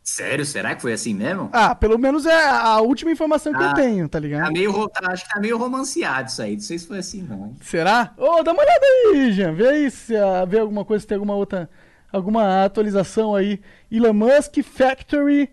Sério? 0.09 0.45
Será 0.45 0.75
que 0.75 0.83
foi 0.83 0.93
assim 0.93 1.15
mesmo? 1.15 1.49
Ah, 1.53 1.75
pelo 1.75 1.99
menos 1.99 2.27
é 2.27 2.49
a 2.49 2.81
última 2.81 3.11
informação 3.11 3.53
que 3.53 3.63
eu 3.63 3.67
Ah, 3.69 3.75
tenho, 3.75 4.09
tá 4.09 4.19
Tá 4.19 4.21
ligado? 4.21 4.53
meio, 4.53 4.89
tá- 4.89 5.13
acho 5.13 5.25
que 5.27 5.35
tá 5.35 5.41
meio 5.41 5.57
romanceado 5.59 6.29
isso 6.29 6.43
aí. 6.43 6.55
Não 6.55 6.61
sei 6.61 6.79
se 6.79 6.87
foi 6.87 6.99
assim, 6.99 7.23
não. 7.23 7.55
Será? 7.61 8.13
Ô, 8.17 8.43
dá 8.43 8.53
uma 8.53 8.63
olhada 8.63 8.87
aí, 9.13 9.33
Jean. 9.33 9.53
Vê 9.55 9.69
aí 9.69 9.91
se 9.91 10.17
ah, 10.17 10.45
vê 10.45 10.59
alguma 10.59 10.85
coisa, 10.85 11.01
se 11.03 11.07
tem 11.07 11.17
alguma 11.17 11.35
outra. 11.35 11.69
Alguma 12.11 12.65
atualização 12.65 13.35
aí. 13.35 13.61
Elon 13.93 14.15
Musk 14.15 14.63
Factory. 14.63 15.51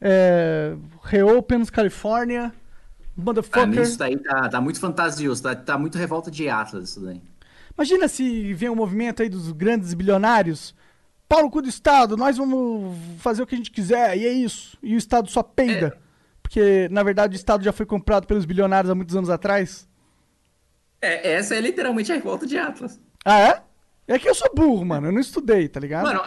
É, 0.00 0.74
Reopens, 1.02 1.70
Califórnia. 1.70 2.52
Pra 3.14 3.24
Motherfucker. 3.24 3.68
mim, 3.68 3.80
isso 3.80 3.98
daí 3.98 4.16
tá, 4.18 4.48
tá 4.48 4.60
muito 4.60 4.78
fantasioso. 4.80 5.42
Tá, 5.42 5.54
tá 5.54 5.78
muito 5.78 5.96
revolta 5.96 6.30
de 6.30 6.48
Atlas 6.48 6.90
isso 6.90 7.00
daí. 7.00 7.22
Imagina 7.76 8.06
se 8.08 8.52
vem 8.54 8.68
um 8.68 8.74
movimento 8.74 9.22
aí 9.22 9.28
dos 9.28 9.50
grandes 9.52 9.94
bilionários. 9.94 10.74
Pau 11.28 11.42
no 11.42 11.50
cu 11.50 11.62
do 11.62 11.68
Estado, 11.68 12.16
nós 12.16 12.36
vamos 12.36 12.96
fazer 13.18 13.42
o 13.42 13.46
que 13.46 13.54
a 13.54 13.58
gente 13.58 13.70
quiser, 13.70 14.16
e 14.16 14.26
é 14.26 14.32
isso. 14.32 14.76
E 14.82 14.94
o 14.94 14.98
Estado 14.98 15.30
só 15.30 15.42
peida. 15.42 15.98
Porque, 16.42 16.88
na 16.90 17.02
verdade, 17.02 17.34
o 17.34 17.38
Estado 17.38 17.64
já 17.64 17.72
foi 17.72 17.86
comprado 17.86 18.26
pelos 18.26 18.44
bilionários 18.44 18.90
há 18.90 18.94
muitos 18.94 19.16
anos 19.16 19.30
atrás. 19.30 19.88
É, 21.00 21.32
essa 21.32 21.54
é 21.54 21.60
literalmente 21.60 22.12
a 22.12 22.14
revolta 22.14 22.46
de 22.46 22.56
Atlas. 22.58 23.00
Ah, 23.24 23.40
é? 23.40 23.62
É 24.06 24.18
que 24.18 24.28
eu 24.28 24.34
sou 24.34 24.50
burro, 24.54 24.84
mano. 24.84 25.08
Eu 25.08 25.12
não 25.12 25.20
estudei, 25.20 25.66
tá 25.68 25.80
ligado? 25.80 26.04
Mano, 26.04 26.20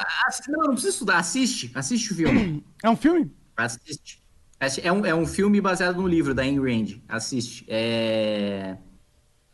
não, 0.49 0.59
não 0.63 0.71
precisa 0.71 0.89
estudar. 0.93 1.17
Assiste. 1.19 1.71
Assiste 1.75 2.11
o 2.11 2.15
filme. 2.15 2.63
É 2.83 2.89
um 2.89 2.95
filme? 2.95 3.31
Assiste. 3.55 4.21
Assi- 4.59 4.81
É 4.83 4.91
um, 4.91 5.05
é 5.05 5.13
um 5.13 5.25
filme 5.27 5.61
baseado 5.61 6.01
no 6.01 6.07
livro 6.07 6.33
da 6.33 6.41
Ayn 6.41 6.59
Rand. 6.59 6.99
Assiste. 7.07 7.63
É... 7.67 8.77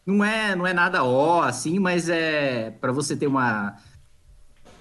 Não 0.05 0.23
é, 0.23 0.55
não 0.55 0.65
é 0.67 0.73
nada 0.73 1.03
ó, 1.03 1.41
assim, 1.43 1.79
mas 1.79 2.07
é 2.09 2.71
pra 2.71 2.91
você 2.91 3.15
ter 3.15 3.27
uma... 3.27 3.75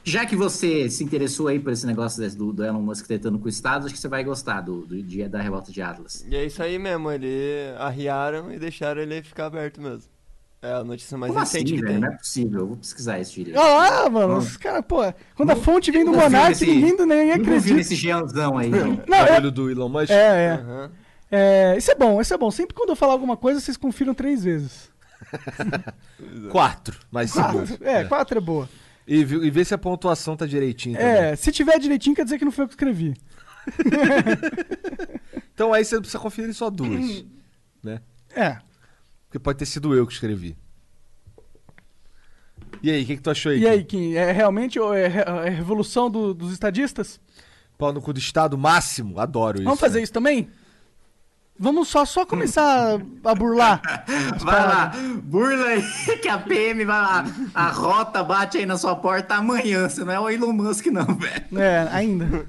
Já 0.05 0.27
que 0.27 0.35
você 0.35 0.89
se 0.91 1.05
interessou 1.05 1.47
aí 1.49 1.59
por 1.61 1.73
esse 1.73 1.87
negócio 1.87 2.29
do, 2.37 2.53
do 2.53 2.65
Elon 2.65 2.81
Musk 2.83 3.07
tretando 3.07 3.39
com 3.39 3.47
o 3.47 3.49
Estado, 3.49 3.85
acho 3.87 3.95
que 3.95 4.01
você 4.01 4.09
vai 4.09 4.25
gostar 4.25 4.61
do, 4.61 4.85
do 4.85 5.03
dia 5.03 5.29
da 5.29 5.41
revolta 5.41 5.71
de 5.71 5.81
Atlas. 5.81 6.25
E 6.29 6.35
é 6.35 6.45
isso 6.45 6.63
aí 6.63 6.79
mesmo, 6.79 7.11
ele 7.11 7.73
arriaram 7.79 8.53
e 8.53 8.59
deixaram 8.59 9.01
ele 9.01 9.23
ficar 9.23 9.47
aberto 9.47 9.81
mesmo. 9.81 10.11
É 10.61 10.75
a 10.75 10.85
notícia 10.85 11.19
mais 11.19 11.33
Como 11.33 11.43
assim, 11.43 11.59
recente 11.59 11.75
que 11.75 11.81
velho? 11.81 11.93
tem. 11.93 12.01
Não 12.01 12.09
é 12.13 12.17
possível. 12.17 12.61
Eu 12.61 12.67
vou 12.69 12.77
pesquisar 12.77 13.19
isso 13.19 13.33
direito. 13.35 13.59
Olha 13.59 13.91
lá, 14.03 14.09
mano. 14.11 14.37
Os 14.39 14.57
caras, 14.57 14.85
pô. 14.87 14.99
Quando 15.35 15.51
a 15.51 15.57
fonte 15.57 15.91
vem 15.91 16.05
do 16.05 16.13
vi 16.13 16.17
Monark, 16.19 16.61
ninguém, 16.65 16.77
ninguém 16.77 16.97
nunca 16.97 17.07
vi 17.25 17.31
acredita. 17.33 17.75
nesse 17.75 17.95
Jeanzão 17.97 18.57
aí. 18.59 18.71
não. 18.71 18.87
Não, 19.09 19.17
é, 19.19 19.25
Trabalho 19.25 19.51
do 19.51 19.69
Elon 19.71 19.89
Musk. 19.89 20.11
é, 20.11 20.15
é. 20.15 20.51
Aham. 20.53 20.91
É, 21.35 21.75
Isso 21.79 21.91
é 21.91 21.95
bom, 21.97 22.21
isso 22.21 22.33
é 22.35 22.39
bom. 22.39 22.51
Sempre 22.51 22.75
quando 22.77 22.91
eu 22.91 22.97
falar 22.97 23.13
alguma 23.15 23.37
coisa, 23.37 23.59
vocês 23.59 23.77
confiram 23.77 24.15
três 24.15 24.45
vezes. 24.45 24.89
Quatro, 26.51 26.99
mais 27.11 27.31
segundo. 27.31 27.67
Quatro. 27.69 27.79
É, 27.89 28.05
quatro 28.05 28.39
é 28.39 28.41
boa. 28.41 28.69
E, 29.07 29.21
e 29.21 29.51
vê 29.51 29.65
se 29.65 29.75
a 29.75 29.79
pontuação 29.79 30.37
tá 30.37 30.47
direitinho 30.47 30.97
também. 30.97 31.13
É, 31.13 31.37
se 31.37 31.51
tiver 31.51 31.79
direitinho, 31.79 32.15
quer 32.15 32.25
dizer 32.25 32.39
que 32.39 32.45
não 32.45 32.53
foi 32.53 32.65
eu 32.65 32.69
que 32.69 32.75
escrevi. 32.75 33.15
Então 35.55 35.73
aí 35.73 35.85
você 35.85 35.99
precisa 35.99 36.19
conferir 36.19 36.53
só 36.55 36.71
duas. 36.71 37.25
né? 37.83 38.01
É. 38.35 38.59
Porque 39.27 39.39
pode 39.39 39.59
ter 39.59 39.67
sido 39.67 39.95
eu 39.95 40.07
que 40.07 40.13
escrevi. 40.13 40.57
E 42.83 42.91
aí, 42.91 43.03
o 43.03 43.07
que, 43.07 43.17
que 43.17 43.23
tu 43.23 43.31
achou 43.31 43.53
aí? 43.53 43.61
E 43.61 43.69
aí, 43.69 43.85
Kim? 43.85 43.99
Kim, 44.11 44.15
é 44.15 44.33
realmente 44.33 44.79
é, 44.79 45.05
é 45.47 45.49
revolução 45.51 46.11
do- 46.11 46.35
dos 46.35 46.53
estadistas? 46.53 47.21
Pau 47.79 47.93
no 47.93 48.01
cu 48.03 48.13
do 48.13 48.19
Estado 48.19 48.59
máximo? 48.59 49.21
Adoro 49.21 49.59
isso. 49.59 49.65
Vamos 49.65 49.79
fazer 49.79 49.99
né? 49.99 50.05
isso 50.05 50.13
também? 50.13 50.51
Vamos 51.63 51.87
só, 51.87 52.05
só 52.05 52.27
começar 52.27 53.01
a 53.23 53.35
burlar. 53.37 53.81
Vai 54.43 54.67
lá, 54.67 54.93
burla 55.23 55.67
aí 55.67 55.83
que 56.21 56.29
a 56.29 56.37
PM 56.37 56.85
vai 56.85 57.01
lá. 57.01 57.25
A 57.55 57.69
rota 57.69 58.25
bate 58.25 58.59
aí 58.59 58.67
na 58.67 58.77
sua 58.77 58.97
porta 58.97 59.37
amanhã. 59.37 59.89
Você 59.89 60.05
não 60.05 60.13
é 60.13 60.19
o 60.19 60.29
Elon 60.29 60.53
Musk, 60.53 60.87
não, 60.87 61.05
velho. 61.05 61.61
É, 61.61 61.89
ainda. 61.93 62.47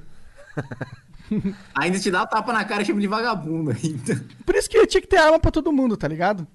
Ainda 1.74 1.99
te 1.99 2.11
dá 2.11 2.24
o 2.24 2.28
tapa 2.28 2.53
na 2.53 2.64
cara 2.64 2.84
e 2.84 2.86
chama 2.86 3.01
de 3.01 3.07
vagabundo 3.07 3.72
ainda. 3.72 4.24
Por 4.45 4.55
isso 4.55 4.70
que 4.70 4.86
tinha 4.86 5.01
que 5.01 5.07
ter 5.07 5.18
arma 5.18 5.39
pra 5.39 5.49
todo 5.49 5.72
mundo, 5.72 5.97
tá 5.97 6.07
ligado? 6.07 6.47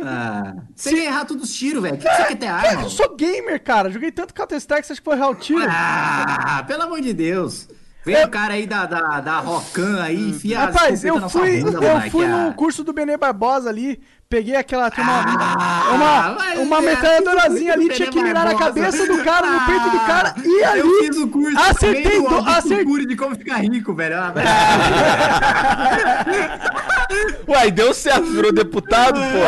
Ah, 0.00 0.54
você 0.74 0.96
ia 0.96 1.04
errar 1.04 1.24
todos 1.24 1.50
os 1.50 1.54
tiros, 1.54 1.80
velho. 1.80 1.94
O 1.94 1.98
que, 1.98 2.08
que 2.08 2.16
você 2.16 2.24
quer 2.24 2.36
ter 2.36 2.46
arma? 2.46 2.82
eu 2.82 2.90
sou 2.90 3.14
gamer, 3.14 3.62
cara. 3.62 3.90
Joguei 3.90 4.10
tanto 4.10 4.34
Counter-Strike, 4.34 4.86
você 4.86 4.92
acha 4.94 5.00
que 5.00 5.04
foi 5.04 5.16
real 5.16 5.34
tiro? 5.34 5.64
Ah, 5.68 6.64
pelo 6.66 6.82
amor 6.82 7.00
de 7.00 7.12
Deus. 7.12 7.68
Vem 8.04 8.22
o 8.22 8.28
cara 8.28 8.52
aí 8.54 8.66
da, 8.66 8.84
da, 8.84 9.20
da 9.20 9.38
Rocan 9.38 10.02
aí, 10.02 10.28
enfia 10.28 10.58
Rapaz, 10.60 11.02
eu 11.04 11.26
fui, 11.30 11.62
bunda, 11.62 11.86
eu 11.86 12.10
fui 12.10 12.26
ah. 12.26 12.28
no 12.28 12.52
curso 12.54 12.84
do 12.84 12.92
Benê 12.92 13.16
Barbosa 13.16 13.70
ali, 13.70 13.98
peguei 14.28 14.56
aquela. 14.56 14.90
Uma, 14.98 15.24
Ah, 15.58 15.90
uma, 15.94 16.36
uma 16.62 16.78
é, 16.78 16.82
metralhadorazinha 16.82 17.70
eu 17.72 17.80
ali, 17.80 17.88
tinha 17.88 18.10
que 18.10 18.22
mirar 18.22 18.44
na 18.44 18.54
cabeça 18.56 19.06
do 19.06 19.24
cara, 19.24 19.50
no 19.50 19.64
peito 19.66 19.88
do 19.90 20.00
cara, 20.00 20.34
e 20.44 20.60
Eu 20.60 20.68
ali. 20.70 20.82
fiz 21.06 21.16
o 21.16 21.28
curso 21.28 21.58
acertei 21.58 22.20
do 22.20 22.36
acertei- 22.46 23.06
de 23.06 23.16
como 23.16 23.34
ficar 23.36 23.56
rico, 23.62 23.94
velho. 23.94 24.16
Ah. 24.18 24.34
Uai, 27.48 27.70
deu 27.70 27.94
certo, 27.94 28.24
virou 28.24 28.52
deputado, 28.52 29.18
É, 29.18 29.32
pô. 29.32 29.38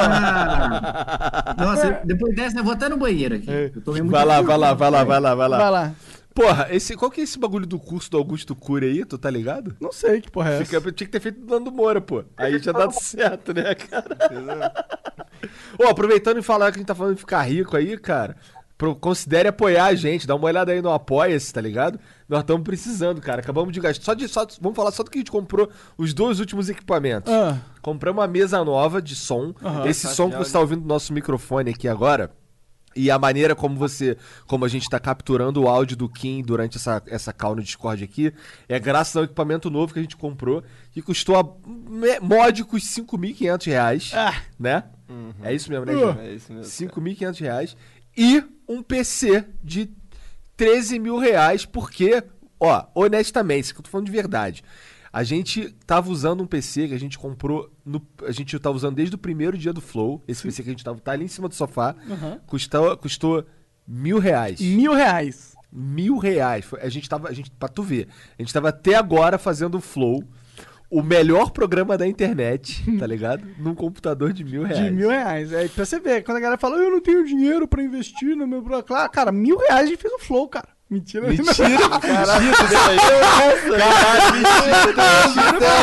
Ah. 0.00 1.54
Nossa, 1.58 2.00
depois 2.04 2.34
dessa 2.34 2.58
eu 2.58 2.64
vou 2.64 2.72
até 2.72 2.88
no 2.88 2.96
banheiro 2.96 3.36
aqui. 3.36 3.46
Eu 3.48 3.70
muito 3.92 4.10
Vai 4.10 4.24
lá, 4.24 4.42
vai 4.42 4.58
lá, 4.58 4.74
vai 4.74 4.90
lá, 4.90 5.04
vai 5.04 5.20
lá, 5.20 5.34
vai 5.34 5.48
lá. 5.48 5.58
Vai 5.58 5.70
lá. 5.70 5.92
Porra, 6.34 6.66
esse, 6.70 6.96
qual 6.96 7.10
que 7.10 7.20
é 7.20 7.24
esse 7.24 7.38
bagulho 7.38 7.64
do 7.66 7.78
curso 7.78 8.10
do 8.10 8.16
Augusto 8.18 8.56
Cury 8.56 8.86
aí? 8.86 9.04
Tu 9.04 9.16
tá 9.16 9.30
ligado? 9.30 9.76
Não 9.80 9.92
sei 9.92 10.20
que 10.20 10.28
porra 10.30 10.50
é 10.50 10.54
essa. 10.62 10.64
Fica, 10.64 10.80
tinha 10.92 11.06
que 11.06 11.12
ter 11.12 11.20
feito 11.20 11.40
do 11.40 11.46
Nando 11.46 11.70
Moura, 11.70 12.00
pô. 12.00 12.24
Aí 12.36 12.58
tinha 12.60 12.72
dado 12.72 12.92
certo, 12.92 13.54
né, 13.54 13.72
cara? 13.76 14.16
Ô, 15.78 15.84
aproveitando 15.88 16.38
e 16.38 16.42
falar 16.42 16.70
que 16.72 16.78
a 16.78 16.80
gente 16.80 16.86
tá 16.88 16.94
falando 16.94 17.14
de 17.14 17.20
ficar 17.20 17.42
rico 17.42 17.76
aí, 17.76 17.96
cara. 17.98 18.36
pro- 18.76 18.96
considere 18.96 19.48
apoiar 19.48 19.86
a 19.86 19.94
gente, 19.94 20.26
dá 20.26 20.34
uma 20.34 20.46
olhada 20.46 20.72
aí 20.72 20.82
no 20.82 20.90
Apoia-se, 20.90 21.52
tá 21.52 21.60
ligado? 21.60 22.00
Nós 22.28 22.40
estamos 22.40 22.64
precisando, 22.64 23.20
cara. 23.20 23.40
Acabamos 23.40 23.72
de 23.72 23.78
gastar. 23.80 24.04
Só 24.04 24.14
de, 24.14 24.26
só, 24.26 24.46
vamos 24.60 24.74
falar 24.76 24.90
só 24.90 25.02
do 25.02 25.10
que 25.10 25.18
a 25.18 25.20
gente 25.20 25.30
comprou 25.30 25.68
os 25.96 26.12
dois 26.14 26.40
últimos 26.40 26.68
equipamentos. 26.68 27.32
Ah. 27.32 27.58
Compramos 27.82 28.20
uma 28.22 28.26
mesa 28.28 28.64
nova 28.64 29.00
de 29.00 29.14
som. 29.14 29.54
Aham. 29.62 29.86
Esse 29.86 30.08
som 30.08 30.30
que 30.30 30.36
você 30.36 30.52
tá 30.52 30.58
ouvindo 30.60 30.80
do 30.82 30.88
nosso 30.88 31.12
microfone 31.12 31.70
aqui 31.70 31.86
agora. 31.86 32.30
E 32.96 33.10
a 33.10 33.18
maneira 33.18 33.54
como 33.54 33.76
você, 33.76 34.16
como 34.46 34.64
a 34.64 34.68
gente 34.68 34.88
tá 34.88 35.00
capturando 35.00 35.62
o 35.62 35.68
áudio 35.68 35.96
do 35.96 36.08
Kim 36.08 36.42
durante 36.42 36.76
essa, 36.76 37.02
essa 37.06 37.32
call 37.32 37.56
no 37.56 37.62
Discord 37.62 38.02
aqui, 38.04 38.32
é 38.68 38.78
graças 38.78 39.16
ao 39.16 39.24
equipamento 39.24 39.68
novo 39.70 39.92
que 39.92 39.98
a 39.98 40.02
gente 40.02 40.16
comprou, 40.16 40.62
que 40.92 41.02
custou 41.02 41.36
a 41.36 41.44
módicos 42.22 42.84
5.500 42.84 43.66
reais, 43.66 44.12
Ah. 44.14 44.34
né? 44.58 44.84
É 45.42 45.52
isso 45.52 45.70
mesmo, 45.70 45.84
né, 45.86 45.92
Uh. 45.94 45.98
Jean? 45.98 46.20
É 46.22 46.32
isso 46.34 46.52
mesmo. 46.52 46.70
5.500 46.90 47.40
reais. 47.40 47.76
E 48.16 48.42
um 48.68 48.82
PC 48.82 49.44
de 49.62 49.90
13 50.56 50.98
mil 50.98 51.18
reais, 51.18 51.64
porque, 51.66 52.22
ó, 52.60 52.84
honestamente, 52.94 53.64
isso 53.64 53.74
que 53.74 53.80
eu 53.80 53.84
tô 53.84 53.90
falando 53.90 54.06
de 54.06 54.12
verdade. 54.12 54.62
A 55.14 55.22
gente 55.22 55.72
tava 55.86 56.10
usando 56.10 56.42
um 56.42 56.46
PC 56.46 56.88
que 56.88 56.94
a 56.94 56.98
gente 56.98 57.16
comprou. 57.16 57.70
No, 57.86 58.02
a 58.26 58.32
gente 58.32 58.58
tava 58.58 58.74
usando 58.74 58.96
desde 58.96 59.14
o 59.14 59.18
primeiro 59.18 59.56
dia 59.56 59.72
do 59.72 59.80
Flow. 59.80 60.20
Esse 60.26 60.42
PC 60.42 60.64
que 60.64 60.70
a 60.70 60.72
gente 60.72 60.82
tava 60.82 60.98
tá 60.98 61.12
ali 61.12 61.24
em 61.24 61.28
cima 61.28 61.48
do 61.48 61.54
sofá. 61.54 61.94
Custou, 62.48 62.96
custou 62.96 63.44
mil 63.86 64.18
reais. 64.18 64.60
Mil 64.60 64.92
reais. 64.92 65.54
Mil 65.70 66.18
reais. 66.18 66.68
A 66.80 66.88
gente 66.88 67.08
tava. 67.08 67.28
A 67.28 67.32
gente, 67.32 67.48
pra 67.52 67.68
tu 67.68 67.80
ver, 67.80 68.08
a 68.36 68.42
gente 68.42 68.52
tava 68.52 68.70
até 68.70 68.96
agora 68.96 69.38
fazendo 69.38 69.76
o 69.76 69.80
Flow. 69.80 70.24
O 70.90 71.00
melhor 71.00 71.50
programa 71.52 71.96
da 71.96 72.06
internet, 72.08 72.84
tá 72.98 73.06
ligado? 73.06 73.46
Num 73.56 73.74
computador 73.74 74.32
de 74.32 74.42
mil 74.42 74.64
reais. 74.64 74.84
De 74.84 74.90
mil 74.90 75.10
reais. 75.10 75.52
É, 75.52 75.68
pra 75.68 75.84
você 75.84 76.00
ver, 76.00 76.24
quando 76.24 76.38
a 76.38 76.40
galera 76.40 76.58
fala, 76.58 76.76
eu 76.76 76.90
não 76.90 77.00
tenho 77.00 77.24
dinheiro 77.24 77.68
pra 77.68 77.82
investir 77.84 78.36
no 78.36 78.48
meu. 78.48 78.64
pro-" 78.64 78.82
Claro, 78.82 79.10
cara, 79.12 79.30
mil 79.30 79.58
reais 79.58 79.86
a 79.86 79.86
gente 79.86 80.02
fez 80.02 80.12
o 80.12 80.18
flow, 80.18 80.48
cara. 80.48 80.73
Mentira. 80.94 81.26
Mentira, 81.26 81.88
caralho. 82.00 82.54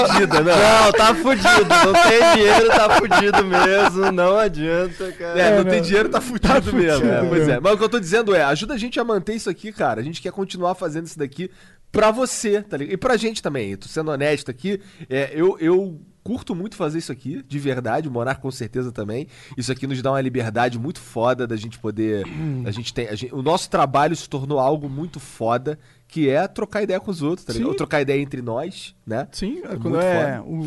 Fudida, 0.08 0.40
não. 0.40 0.56
não, 0.56 0.92
tá 0.94 1.16
fudido. 1.16 1.70
Não 1.86 1.94
tem 1.94 2.36
dinheiro, 2.36 2.70
tá 2.70 2.90
fudido 2.92 3.44
mesmo. 3.44 4.12
Não 4.14 4.38
adianta, 4.38 5.12
cara. 5.12 5.38
É, 5.38 5.58
não 5.58 5.66
não. 5.66 5.72
tem 5.72 5.82
dinheiro, 5.82 6.08
tá 6.08 6.22
fudido, 6.22 6.48
Tá 6.48 6.62
fudido 6.62 6.78
mesmo. 6.78 7.12
É, 7.12 7.26
pois 7.28 7.48
é. 7.50 7.60
Mas 7.60 7.74
o 7.74 7.78
que 7.78 7.84
eu 7.84 7.90
tô 7.90 8.00
dizendo 8.00 8.34
é, 8.34 8.42
ajuda 8.44 8.74
a 8.74 8.78
gente 8.78 8.98
a 9.02 9.04
manter 9.04 9.34
isso 9.36 9.50
aqui, 9.50 9.74
cara. 9.74 10.00
A 10.00 10.04
gente 10.04 10.22
quer 10.22 10.32
continuar 10.32 10.76
fazendo 10.76 11.08
isso 11.08 11.20
daqui 11.20 11.52
pra 11.92 12.10
você, 12.10 12.62
tá 12.62 12.78
ligado? 12.78 12.94
E 12.94 12.98
pra 12.98 13.18
gente 13.18 13.44
também. 13.44 13.76
Tô 13.76 13.90
sendo 13.90 14.12
honesto 14.12 14.50
aqui. 14.50 14.80
É, 15.10 15.32
eu, 15.34 15.58
eu 15.60 16.00
curto 16.24 16.54
muito 16.56 16.76
fazer 16.76 17.00
isso 17.00 17.12
aqui, 17.12 17.44
de 17.48 17.60
verdade. 17.60 18.08
O 18.08 18.12
com 18.40 18.52
certeza 18.52 18.92
também. 18.92 19.28
Isso 19.58 19.72
aqui 19.72 19.86
nos 19.88 20.02
dá 20.02 20.12
uma 20.12 20.22
liberdade 20.22 20.78
muito 20.80 21.00
foda 21.00 21.46
da 21.48 21.56
gente 21.56 21.78
poder. 21.80 22.24
A 22.66 22.72
gente 22.72 22.94
tem, 22.94 23.08
a 23.08 23.16
gente- 23.16 23.34
o 23.34 23.42
nosso 23.42 23.70
trabalho 23.70 24.16
se 24.16 24.30
tornou 24.30 24.60
algo 24.60 24.88
muito 24.90 25.20
foda, 25.20 25.80
que 26.08 26.30
é 26.30 26.48
trocar 26.48 26.84
ideia 26.84 27.00
com 27.00 27.10
os 27.12 27.22
outros, 27.22 27.46
tá. 27.46 27.66
Ou 27.66 27.74
trocar 27.74 28.02
ideia 28.02 28.22
entre 28.22 28.42
nós, 28.42 28.96
né? 29.06 29.28
Sim, 29.32 29.62
É 29.64 29.76
quando 29.78 30.00
é 30.00 30.38
foda. 30.38 30.44
o 30.50 30.66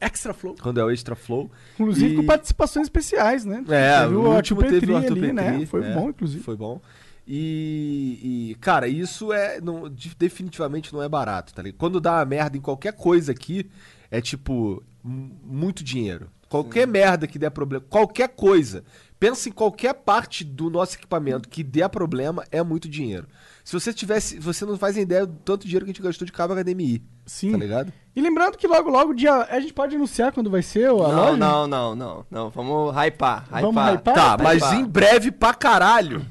Extra 0.00 0.34
Flow. 0.34 0.56
Quando 0.60 0.80
é 0.80 0.84
o 0.84 0.90
Extra 0.90 1.14
Flow. 1.14 1.50
Inclusive 1.74 2.12
E- 2.14 2.16
com 2.16 2.24
participações 2.26 2.86
especiais, 2.86 3.44
né? 3.44 3.64
É, 3.68 4.00
Teve 4.02 4.14
o 4.16 4.34
último 4.34 4.60
teve 4.62 4.90
o 4.92 4.96
Arthur 4.96 5.12
ali, 5.16 5.32
né? 5.32 5.50
Petri, 5.52 5.66
Foi 5.66 5.84
é, 5.84 5.94
bom, 5.94 6.08
inclusive. 6.10 6.42
Foi 6.42 6.56
bom. 6.56 6.80
E, 7.26 8.50
e, 8.50 8.54
cara, 8.56 8.88
isso 8.88 9.32
é 9.32 9.60
não, 9.60 9.88
de- 9.88 10.14
definitivamente 10.18 10.92
não 10.92 11.02
é 11.02 11.08
barato, 11.08 11.54
tá 11.54 11.62
ligado? 11.62 11.78
Quando 11.78 12.00
dá 12.00 12.14
uma 12.16 12.24
merda 12.24 12.56
em 12.56 12.60
qualquer 12.60 12.92
coisa 12.94 13.30
aqui, 13.32 13.70
é 14.12 14.20
tipo 14.20 14.80
muito 15.02 15.82
dinheiro. 15.82 16.28
Qualquer 16.48 16.86
merda 16.86 17.26
que 17.26 17.38
der 17.38 17.50
problema, 17.50 17.82
qualquer 17.88 18.28
coisa. 18.28 18.84
Pensa 19.18 19.48
em 19.48 19.52
qualquer 19.52 19.94
parte 19.94 20.44
do 20.44 20.68
nosso 20.68 20.96
equipamento 20.96 21.48
que 21.48 21.62
der 21.62 21.88
problema, 21.88 22.44
é 22.50 22.62
muito 22.62 22.88
dinheiro. 22.88 23.26
Se 23.64 23.72
você 23.72 23.92
tivesse, 23.92 24.38
você 24.38 24.66
não 24.66 24.76
faz 24.76 24.96
ideia 24.98 25.24
do 25.24 25.32
tanto 25.44 25.64
dinheiro 25.64 25.86
que 25.86 25.90
a 25.90 25.94
gente 25.94 26.02
gastou 26.02 26.26
de 26.26 26.32
cabo 26.32 26.54
HDMI, 26.54 27.00
Sim. 27.24 27.52
tá 27.52 27.56
ligado? 27.56 27.92
E 28.14 28.20
lembrando 28.20 28.58
que 28.58 28.66
logo, 28.66 28.90
logo, 28.90 29.14
dia. 29.14 29.32
A 29.48 29.60
gente 29.60 29.72
pode 29.72 29.96
anunciar 29.96 30.32
quando 30.32 30.50
vai 30.50 30.60
ser 30.60 30.86
a 30.86 30.88
Não, 30.88 30.96
loja? 30.98 31.36
não, 31.38 31.66
não, 31.66 31.94
não, 31.94 32.26
não. 32.30 32.50
Vamos 32.50 32.90
hypar. 32.94 33.44
hypar. 33.46 33.60
Vamos 33.62 33.82
hypar? 33.94 34.14
Tá, 34.14 34.36
mas 34.42 34.62
Hypar. 34.62 34.74
em 34.80 34.84
breve 34.84 35.30
pra 35.30 35.54
caralho. 35.54 36.26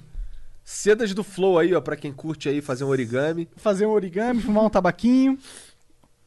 Sedas 0.64 1.14
do 1.14 1.24
Flow 1.24 1.58
aí, 1.58 1.74
ó, 1.74 1.82
pra 1.82 1.96
quem 1.96 2.14
curte 2.14 2.48
aí 2.48 2.62
fazer 2.62 2.84
um 2.84 2.90
origami. 2.90 3.50
Fazer 3.58 3.86
um 3.88 3.92
origami, 3.92 4.42
fumar 4.42 4.66
um 4.66 4.70
tabaquinho. 4.70 5.38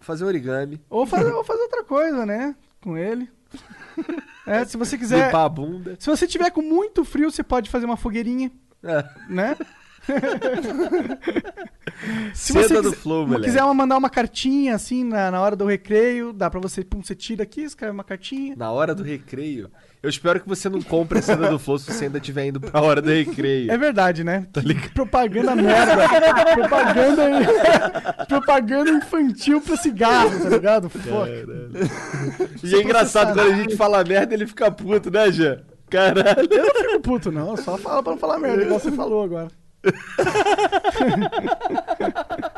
Fazer 0.04 0.24
origami. 0.24 0.80
Ou 0.90 1.06
fazer, 1.06 1.32
ou 1.32 1.42
fazer 1.42 1.62
outra 1.62 1.82
coisa, 1.82 2.24
né? 2.26 2.54
Com 2.80 2.96
ele. 2.96 3.28
É, 4.46 4.62
se 4.62 4.76
você 4.76 4.98
quiser. 4.98 5.24
Limpar 5.26 5.44
a 5.44 5.48
bunda. 5.48 5.96
Se 5.98 6.10
você 6.10 6.26
tiver 6.26 6.50
com 6.50 6.60
muito 6.60 7.02
frio, 7.02 7.30
você 7.30 7.42
pode 7.42 7.70
fazer 7.70 7.86
uma 7.86 7.96
fogueirinha, 7.96 8.52
É. 8.82 9.02
né? 9.26 9.56
Se 12.34 12.52
Seda 12.52 12.68
você 12.68 12.74
do 12.74 12.82
quiser, 12.90 12.96
Flow, 12.96 13.26
moleque. 13.26 13.44
quiser 13.44 13.62
mandar 13.74 13.96
uma 13.96 14.10
cartinha 14.10 14.74
assim 14.74 15.04
na, 15.04 15.30
na 15.30 15.40
hora 15.40 15.56
do 15.56 15.64
recreio, 15.64 16.32
dá 16.32 16.50
pra 16.50 16.60
você, 16.60 16.84
pum, 16.84 17.02
você 17.02 17.14
tira 17.14 17.42
aqui, 17.44 17.62
escreve 17.62 17.92
uma 17.92 18.04
cartinha. 18.04 18.54
Na 18.56 18.70
hora 18.70 18.94
do 18.94 19.02
recreio. 19.02 19.70
Eu 20.02 20.10
espero 20.10 20.38
que 20.38 20.46
você 20.48 20.68
não 20.68 20.82
compre 20.82 21.18
a 21.18 21.22
seda 21.22 21.48
do 21.48 21.58
Flow 21.58 21.78
se 21.78 21.90
você 21.90 22.04
ainda 22.04 22.18
estiver 22.18 22.46
indo 22.46 22.60
pra 22.60 22.82
hora 22.82 23.00
do 23.00 23.08
recreio. 23.08 23.70
É 23.70 23.78
verdade, 23.78 24.22
né? 24.22 24.46
Propaganda 24.92 25.56
merda. 25.56 25.96
propaganda, 26.54 27.22
propaganda 28.28 28.90
infantil 28.90 29.62
pra 29.62 29.76
cigarro, 29.78 30.38
tá 30.42 30.48
ligado? 30.50 30.90
Foda. 30.90 31.30
E 32.62 32.74
é 32.74 32.82
engraçado, 32.82 33.32
quando 33.34 33.50
a 33.50 33.56
gente 33.56 33.76
fala 33.76 34.04
merda, 34.04 34.34
ele 34.34 34.46
fica 34.46 34.70
puto, 34.70 35.10
né, 35.10 35.30
Jean? 35.32 35.62
Caralho. 35.88 36.48
Eu 36.50 36.64
não 36.64 36.74
fico 36.74 37.00
puto, 37.00 37.32
não. 37.32 37.56
Só 37.56 37.78
fala 37.78 38.02
pra 38.02 38.12
não 38.12 38.18
falar 38.18 38.38
merda, 38.38 38.62
igual 38.62 38.78
você 38.80 38.92
falou 38.92 39.24
agora. 39.24 39.48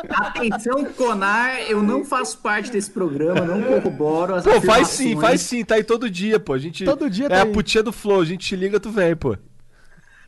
Atenção, 0.09 0.85
Conar, 0.97 1.61
eu 1.69 1.83
não 1.83 2.05
faço 2.05 2.39
parte 2.39 2.71
desse 2.71 2.91
programa, 2.91 3.41
não 3.45 3.63
corroboro 3.63 4.35
as 4.35 4.45
Pô, 4.45 4.61
faz 4.61 4.89
sim, 4.89 5.19
faz 5.21 5.41
sim, 5.41 5.65
tá 5.65 5.75
aí 5.77 5.85
todo 5.85 6.09
dia, 6.11 6.39
pô. 6.39 6.53
A 6.55 6.59
gente, 6.59 6.85
Todo 6.85 7.09
dia 7.11 7.27
É 7.27 7.29
tá 7.29 7.43
a 7.43 7.47
putinha 7.47 7.83
do 7.83 7.93
Flow, 7.93 8.21
a 8.21 8.25
gente 8.25 8.47
te 8.47 8.57
liga, 8.57 8.79
tu 8.81 8.91
vem, 8.91 9.15
pô. 9.17 9.37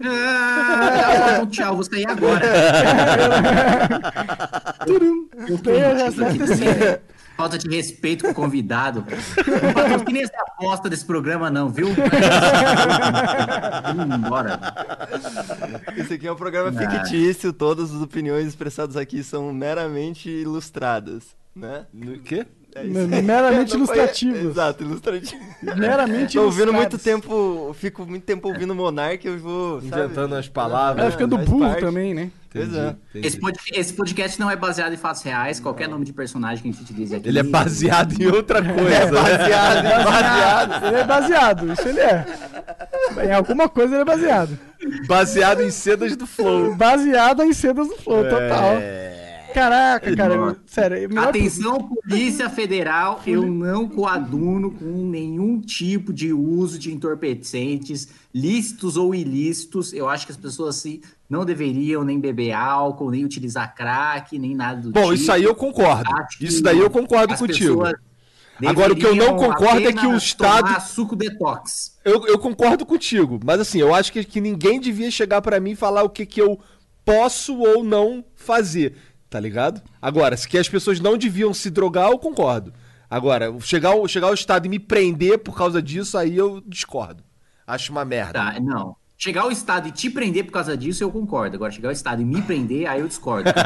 Ah, 0.00 1.32
então, 1.34 1.46
tchau, 1.48 1.74
vou 1.74 1.82
sair 1.84 2.06
agora. 2.08 2.40
Turum. 4.86 5.28
Eu 5.48 5.58
Tem 5.58 5.78
resposta 5.80 6.38
que 6.38 6.46
sim. 6.46 6.64
você- 6.64 7.00
Falta 7.38 7.56
de 7.56 7.68
respeito 7.68 8.24
com 8.24 8.32
o 8.32 8.34
convidado. 8.34 9.06
Não 9.06 9.72
patrocine 9.72 10.22
essa 10.22 10.36
aposta 10.42 10.90
desse 10.90 11.04
programa, 11.04 11.48
não, 11.48 11.68
viu? 11.70 11.86
Vamos 13.94 14.16
embora. 14.16 14.58
Esse 15.96 16.14
aqui 16.14 16.26
é 16.26 16.32
um 16.32 16.36
programa 16.36 16.72
fictício, 16.72 17.52
todas 17.52 17.94
as 17.94 18.02
opiniões 18.02 18.48
expressadas 18.48 18.96
aqui 18.96 19.22
são 19.22 19.52
meramente 19.52 20.28
ilustradas, 20.28 21.36
né? 21.54 21.86
No 21.94 22.18
quê? 22.18 22.44
É 22.74 22.84
Meramente 23.22 23.70
foi- 23.70 23.78
ilustrativas. 23.78 24.44
Exato, 24.44 24.84
ilustrativo. 24.84 25.42
Meramente 25.76 26.36
Tô 26.36 26.44
ouvindo 26.44 26.72
muito 26.72 26.98
tempo, 26.98 27.74
fico 27.78 28.04
muito 28.06 28.24
tempo 28.24 28.46
ouvindo 28.48 28.74
Monark, 28.74 29.26
eu 29.26 29.38
vou, 29.38 29.80
sabe? 29.82 29.86
Inventando 30.04 30.34
as 30.36 30.48
palavras. 30.48 31.02
Vai 31.04 31.12
ficando 31.12 31.38
burro 31.38 31.60
parte. 31.66 31.80
também, 31.80 32.14
né? 32.14 32.30
Pois 32.50 32.72
é. 32.74 32.94
Entendi. 33.10 33.26
Esse, 33.26 33.38
pod- 33.38 33.58
esse 33.72 33.92
podcast 33.92 34.40
não 34.40 34.50
é 34.50 34.56
baseado 34.56 34.92
em 34.94 34.96
fatos 34.96 35.22
reais, 35.22 35.60
qualquer 35.60 35.86
nome 35.88 36.04
de 36.04 36.12
personagem 36.14 36.62
que 36.62 36.68
a 36.68 36.72
gente 36.72 36.82
utilize 36.82 37.14
aqui. 37.14 37.28
Ele 37.28 37.38
é 37.38 37.42
baseado 37.42 38.12
em 38.20 38.26
outra 38.26 38.62
coisa. 38.62 38.88
É 38.94 39.04
né? 39.04 39.10
baseado, 39.10 39.86
é 39.86 40.04
baseado. 40.04 40.86
Ele 40.86 40.96
é 40.96 41.04
baseado, 41.04 41.72
isso 41.72 41.88
ele 41.88 42.00
é. 42.00 42.26
Em 43.26 43.32
alguma 43.32 43.68
coisa 43.68 43.94
ele 43.94 44.02
é 44.02 44.04
baseado. 44.04 44.58
Baseado 45.06 45.62
em 45.62 45.70
sedas 45.70 46.16
do 46.16 46.26
Flow. 46.26 46.74
Baseado 46.74 47.42
em 47.42 47.52
cedas 47.52 47.86
do 47.88 47.96
Flow, 47.96 48.24
total. 48.24 48.76
É. 48.80 49.27
Caraca, 49.58 50.16
cara. 50.16 50.34
eu- 50.34 50.56
sério, 50.66 50.96
é 51.16 51.18
Atenção, 51.20 51.78
Polícia 51.88 52.48
Federal, 52.48 53.20
eu 53.26 53.44
não 53.46 53.88
coaduno 53.88 54.70
com 54.70 54.84
nenhum 55.08 55.60
tipo 55.60 56.12
de 56.12 56.32
uso 56.32 56.78
de 56.78 56.92
entorpecentes, 56.92 58.08
lícitos 58.34 58.96
ou 58.96 59.14
ilícitos. 59.14 59.92
Eu 59.92 60.08
acho 60.08 60.26
que 60.26 60.32
as 60.32 60.38
pessoas 60.38 60.76
assim 60.76 61.00
não 61.28 61.44
deveriam 61.44 62.04
nem 62.04 62.20
beber 62.20 62.52
álcool, 62.52 63.10
nem 63.10 63.24
utilizar 63.24 63.74
crack, 63.74 64.38
nem 64.38 64.54
nada 64.54 64.80
do 64.80 64.92
tipo. 64.92 65.00
Bom, 65.00 65.12
isso 65.12 65.30
aí 65.30 65.42
eu 65.42 65.54
concordo. 65.54 66.08
Acho 66.14 66.44
Isso 66.44 66.62
daí 66.62 66.78
eu 66.78 66.88
concordo 66.90 67.34
as 67.34 67.40
contigo. 67.40 67.82
Agora, 68.66 68.92
o 68.92 68.96
que 68.96 69.06
eu 69.06 69.14
não 69.14 69.36
concordo 69.36 69.86
é 69.86 69.92
que 69.92 70.06
o 70.06 70.16
Estado- 70.16 70.66
tomar 70.66 70.80
suco 70.80 71.14
detox. 71.14 71.96
Eu, 72.04 72.26
eu 72.26 72.38
concordo 72.38 72.84
contigo, 72.84 73.38
mas 73.44 73.60
assim, 73.60 73.78
eu 73.78 73.94
acho 73.94 74.12
que, 74.12 74.24
que 74.24 74.40
ninguém 74.40 74.80
devia 74.80 75.10
chegar 75.10 75.40
pra 75.42 75.60
mim 75.60 75.72
e 75.72 75.76
falar 75.76 76.02
o 76.02 76.10
que, 76.10 76.26
que 76.26 76.40
eu 76.42 76.58
posso 77.04 77.56
ou 77.58 77.84
não 77.84 78.24
fazer, 78.34 78.96
tá 79.28 79.38
ligado? 79.40 79.82
Agora, 80.00 80.36
se 80.36 80.48
que 80.48 80.58
as 80.58 80.68
pessoas 80.68 81.00
não 81.00 81.16
deviam 81.18 81.52
se 81.54 81.70
drogar, 81.70 82.10
eu 82.10 82.18
concordo. 82.18 82.72
Agora, 83.10 83.54
chegar 83.60 83.90
ao, 83.90 84.06
chegar 84.06 84.26
ao 84.28 84.34
Estado 84.34 84.66
e 84.66 84.68
me 84.68 84.78
prender 84.78 85.38
por 85.38 85.56
causa 85.56 85.80
disso, 85.80 86.16
aí 86.18 86.36
eu 86.36 86.62
discordo. 86.66 87.22
Acho 87.66 87.92
uma 87.92 88.04
merda. 88.04 88.32
Tá, 88.32 88.60
não. 88.60 88.96
Chegar 89.20 89.42
ao 89.42 89.50
estado 89.50 89.88
e 89.88 89.90
te 89.90 90.08
prender 90.08 90.44
por 90.44 90.52
causa 90.52 90.76
disso, 90.76 91.02
eu 91.02 91.10
concordo. 91.10 91.56
Agora, 91.56 91.72
chegar 91.72 91.88
ao 91.88 91.92
estado 91.92 92.22
e 92.22 92.24
me 92.24 92.40
prender, 92.40 92.86
aí 92.88 93.00
eu 93.00 93.08
discordo. 93.08 93.50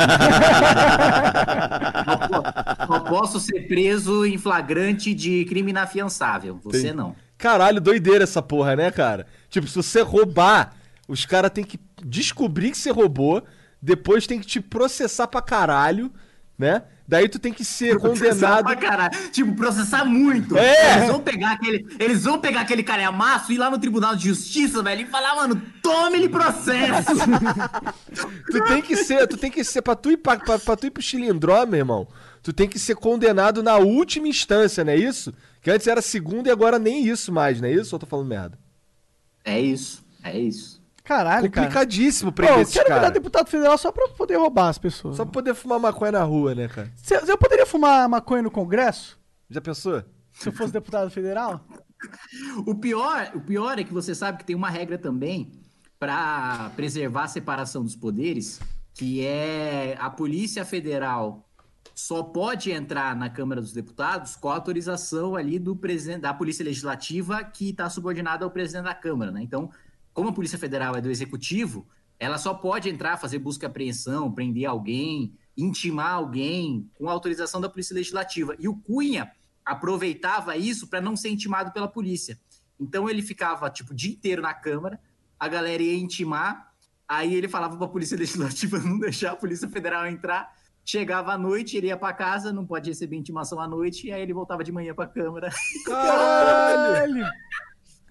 não, 2.06 2.18
po- 2.18 2.92
não 2.92 3.04
posso 3.04 3.38
ser 3.38 3.68
preso 3.68 4.24
em 4.24 4.38
flagrante 4.38 5.14
de 5.14 5.44
crime 5.44 5.70
inafiançável. 5.70 6.58
Você 6.64 6.84
Tem. 6.84 6.94
não. 6.94 7.14
Caralho, 7.36 7.80
doideira 7.82 8.24
essa 8.24 8.40
porra, 8.40 8.74
né, 8.76 8.90
cara? 8.90 9.26
Tipo, 9.50 9.66
se 9.66 9.74
você 9.76 10.00
roubar, 10.00 10.74
os 11.06 11.26
caras 11.26 11.50
têm 11.50 11.64
que 11.64 11.78
descobrir 12.02 12.70
que 12.70 12.78
você 12.78 12.90
roubou, 12.90 13.42
depois 13.82 14.26
tem 14.26 14.38
que 14.38 14.46
te 14.46 14.60
processar 14.60 15.26
pra 15.26 15.42
caralho, 15.42 16.12
né? 16.56 16.84
Daí 17.08 17.28
tu 17.28 17.38
tem 17.38 17.52
que 17.52 17.64
ser 17.64 17.98
Processar 17.98 18.62
condenado. 18.62 18.64
pra 18.64 18.76
caralho. 18.76 19.30
Tipo, 19.32 19.54
processar 19.54 20.04
muito. 20.04 20.56
É. 20.56 20.98
Eles 20.98 21.08
vão 21.10 21.20
pegar 21.20 21.52
aquele, 21.52 21.86
eles 21.98 22.24
vão 22.24 22.38
pegar 22.38 22.60
aquele 22.60 22.82
calhamaço 22.82 23.50
e 23.52 23.56
ir 23.56 23.58
lá 23.58 23.68
no 23.68 23.78
Tribunal 23.78 24.14
de 24.16 24.28
Justiça, 24.28 24.82
velho, 24.82 25.02
e 25.02 25.06
falar, 25.06 25.34
mano, 25.34 25.60
tome-lhe 25.82 26.28
processo. 26.28 27.10
Tu 28.50 28.64
tem 28.66 28.82
que 28.82 28.96
ser, 28.96 29.26
tu 29.26 29.36
tem 29.36 29.50
que 29.50 29.64
ser, 29.64 29.82
pra 29.82 29.96
tu 29.96 30.10
ir, 30.10 30.16
pra, 30.18 30.36
pra, 30.38 30.58
pra 30.58 30.76
tu 30.76 30.86
ir 30.86 30.90
pro 30.90 31.02
Chilindró, 31.02 31.64
meu 31.66 31.78
irmão, 31.78 32.06
tu 32.42 32.52
tem 32.52 32.68
que 32.68 32.78
ser 32.78 32.94
condenado 32.94 33.62
na 33.62 33.76
última 33.78 34.28
instância, 34.28 34.84
não 34.84 34.92
é 34.92 34.96
isso? 34.96 35.32
Que 35.60 35.70
antes 35.70 35.86
era 35.86 36.02
segunda 36.02 36.48
e 36.48 36.52
agora 36.52 36.78
nem 36.78 37.06
isso 37.06 37.32
mais, 37.32 37.60
não 37.60 37.68
é 37.68 37.72
isso? 37.72 37.94
Ou 37.94 37.96
eu 37.96 38.00
tô 38.00 38.06
falando 38.06 38.26
merda? 38.28 38.58
é 39.44 39.60
isso, 39.60 40.04
é 40.22 40.38
isso. 40.38 40.81
Caralho, 41.04 41.50
cara. 41.50 41.66
Complicadíssimo 41.66 42.30
Pô, 42.30 42.36
prender 42.36 42.60
esses 42.60 42.74
quero 42.74 42.86
virar 42.86 43.00
caras. 43.00 43.12
deputado 43.12 43.48
federal 43.48 43.76
só 43.76 43.90
pra 43.90 44.08
poder 44.08 44.36
roubar 44.36 44.68
as 44.68 44.78
pessoas. 44.78 45.16
Só 45.16 45.24
pra 45.24 45.32
poder 45.32 45.54
fumar 45.54 45.80
maconha 45.80 46.12
na 46.12 46.22
rua, 46.22 46.54
né, 46.54 46.68
cara? 46.68 46.92
Eu 47.26 47.36
poderia 47.38 47.66
fumar 47.66 48.08
maconha 48.08 48.42
no 48.42 48.50
Congresso? 48.50 49.18
Já 49.50 49.60
pensou? 49.60 50.02
Se 50.32 50.48
eu 50.48 50.52
fosse 50.52 50.72
deputado 50.72 51.10
federal? 51.10 51.60
O 52.66 52.74
pior, 52.74 53.30
o 53.32 53.40
pior 53.40 53.78
é 53.78 53.84
que 53.84 53.92
você 53.92 54.12
sabe 54.12 54.38
que 54.38 54.44
tem 54.44 54.56
uma 54.56 54.68
regra 54.68 54.98
também 54.98 55.52
para 56.00 56.68
preservar 56.74 57.24
a 57.24 57.28
separação 57.28 57.84
dos 57.84 57.94
poderes, 57.94 58.58
que 58.92 59.24
é 59.24 59.96
a 60.00 60.10
Polícia 60.10 60.64
Federal 60.64 61.48
só 61.94 62.22
pode 62.22 62.70
entrar 62.70 63.14
na 63.14 63.28
Câmara 63.28 63.60
dos 63.60 63.72
Deputados 63.72 64.34
com 64.34 64.48
a 64.48 64.54
autorização 64.54 65.36
ali 65.36 65.58
do 65.58 65.76
presidente 65.76 66.22
da 66.22 66.34
Polícia 66.34 66.64
Legislativa 66.64 67.44
que 67.44 67.70
está 67.70 67.88
subordinada 67.88 68.44
ao 68.44 68.50
presidente 68.50 68.84
da 68.84 68.94
Câmara, 68.94 69.30
né? 69.30 69.42
Então, 69.42 69.70
como 70.12 70.28
a 70.28 70.32
Polícia 70.32 70.58
Federal 70.58 70.94
é 70.96 71.00
do 71.00 71.10
Executivo, 71.10 71.86
ela 72.18 72.38
só 72.38 72.54
pode 72.54 72.88
entrar, 72.88 73.16
fazer 73.16 73.38
busca 73.38 73.66
e 73.66 73.68
apreensão, 73.68 74.30
prender 74.30 74.66
alguém, 74.66 75.34
intimar 75.56 76.12
alguém 76.12 76.88
com 76.94 77.08
autorização 77.08 77.60
da 77.60 77.68
Polícia 77.68 77.94
Legislativa. 77.94 78.54
E 78.58 78.68
o 78.68 78.76
Cunha 78.76 79.32
aproveitava 79.64 80.56
isso 80.56 80.86
para 80.86 81.00
não 81.00 81.16
ser 81.16 81.30
intimado 81.30 81.72
pela 81.72 81.88
polícia. 81.88 82.38
Então 82.78 83.08
ele 83.08 83.22
ficava 83.22 83.70
tipo 83.70 83.92
o 83.92 83.94
dia 83.94 84.12
inteiro 84.12 84.42
na 84.42 84.54
Câmara, 84.54 85.00
a 85.38 85.48
galera 85.48 85.82
ia 85.82 85.96
intimar, 85.96 86.72
aí 87.08 87.34
ele 87.34 87.48
falava 87.48 87.76
para 87.76 87.86
a 87.86 87.90
Polícia 87.90 88.16
Legislativa 88.18 88.78
não 88.78 88.98
deixar 88.98 89.32
a 89.32 89.36
Polícia 89.36 89.68
Federal 89.68 90.06
entrar. 90.06 90.52
Chegava 90.84 91.32
à 91.32 91.38
noite, 91.38 91.76
ele 91.76 91.88
ia 91.88 91.96
para 91.96 92.12
casa, 92.12 92.52
não 92.52 92.66
pode 92.66 92.90
receber 92.90 93.16
intimação 93.16 93.60
à 93.60 93.68
noite, 93.68 94.08
e 94.08 94.12
aí 94.12 94.20
ele 94.20 94.32
voltava 94.32 94.64
de 94.64 94.72
manhã 94.72 94.92
para 94.92 95.04
a 95.04 95.08
Câmara. 95.08 95.50
Caralho! 95.86 97.24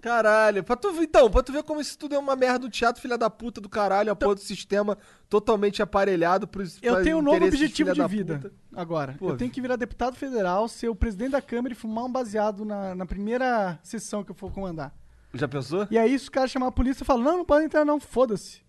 Caralho, 0.02 0.64
pra 0.64 0.76
tu, 0.76 0.92
ver- 0.94 1.04
então, 1.04 1.30
pra 1.30 1.44
tu 1.44 1.52
ver 1.54 1.62
como 1.64 1.80
isso 1.80 1.98
tudo 1.98 2.16
é 2.16 2.18
uma 2.20 2.36
merda 2.36 2.60
do 2.60 2.70
teatro, 2.70 3.00
filha 3.02 3.18
da 3.18 3.30
puta 3.30 3.62
do 3.62 3.70
caralho, 3.70 4.12
a 4.12 4.16
porra 4.16 4.34
do 4.36 4.42
sistema 4.42 4.98
totalmente 5.30 5.82
aparelhado 5.82 6.48
pros 6.48 6.80
Eu 6.82 7.04
tenho 7.04 7.18
um 7.20 7.22
novo 7.22 7.46
objetivo 7.46 7.92
de 7.94 8.00
da 8.00 8.08
vida 8.08 8.40
puta. 8.40 8.54
agora. 8.76 9.16
Pô. 9.20 9.30
Eu 9.30 9.38
tenho 9.38 9.52
que 9.52 9.62
virar 9.62 9.76
deputado 9.76 10.16
federal, 10.16 10.68
ser 10.68 10.90
o 10.90 10.96
presidente 10.96 11.32
da 11.32 11.42
Câmara 11.42 11.74
e 11.74 11.78
fumar 11.78 12.04
um 12.06 12.12
baseado 12.12 12.66
na, 12.66 12.96
na 12.96 13.06
primeira 13.06 13.80
sessão 13.84 14.24
que 14.24 14.32
eu 14.32 14.36
for 14.36 14.52
comandar. 14.52 14.92
Já 15.34 15.48
pensou? 15.48 15.88
E 15.92 15.98
aí, 15.98 16.18
se 16.18 16.28
o 16.28 16.32
cara 16.32 16.48
chamar 16.48 16.68
a 16.68 16.72
polícia 16.72 17.04
e 17.04 17.06
falar, 17.06 17.24
não, 17.24 17.38
não 17.38 17.46
pode 17.46 17.64
entrar 17.66 17.86
não, 17.86 18.00
foda-se. 18.00 18.60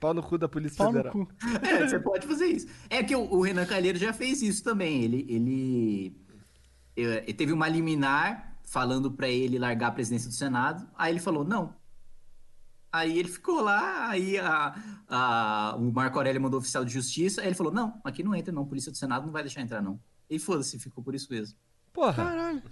Pau 0.00 0.14
no 0.14 0.22
cu 0.22 0.38
da 0.38 0.48
Polícia 0.48 0.78
Pau 0.78 0.92
no 0.92 1.02
Federal. 1.02 1.12
cu. 1.12 1.28
É, 1.66 1.86
você 1.88 1.98
pode 1.98 2.24
fazer 2.24 2.46
isso. 2.46 2.68
É 2.88 3.02
que 3.02 3.16
o, 3.16 3.20
o 3.34 3.42
Renan 3.42 3.66
Calheiro 3.66 3.98
já 3.98 4.12
fez 4.12 4.40
isso 4.42 4.62
também. 4.62 5.02
Ele, 5.02 5.26
ele, 5.28 6.16
ele 6.96 7.34
teve 7.34 7.52
uma 7.52 7.68
liminar 7.68 8.47
falando 8.70 9.10
pra 9.10 9.28
ele 9.28 9.58
largar 9.58 9.88
a 9.88 9.92
presidência 9.92 10.28
do 10.28 10.34
Senado. 10.34 10.88
Aí 10.96 11.12
ele 11.12 11.20
falou 11.20 11.44
não. 11.44 11.74
Aí 12.90 13.18
ele 13.18 13.28
ficou 13.28 13.60
lá, 13.60 14.08
aí 14.08 14.38
a, 14.38 14.74
a- 15.06 15.74
o 15.76 15.92
Marco 15.92 16.16
Aurélio 16.18 16.40
mandou 16.40 16.58
oficial 16.58 16.84
de 16.86 16.92
justiça, 16.92 17.42
aí 17.42 17.48
ele 17.48 17.54
falou, 17.54 17.72
não, 17.72 18.00
aqui 18.02 18.22
não 18.22 18.34
entra 18.34 18.50
não, 18.52 18.64
polícia 18.64 18.90
do 18.90 18.96
Senado 18.96 19.26
não 19.26 19.32
vai 19.32 19.42
deixar 19.42 19.60
entrar 19.60 19.82
não. 19.82 20.00
E 20.30 20.38
foda-se, 20.38 20.78
ficou 20.78 21.04
por 21.04 21.14
isso 21.14 21.30
mesmo. 21.30 21.56
Porra. 21.92 22.14
Caralho. 22.24 22.62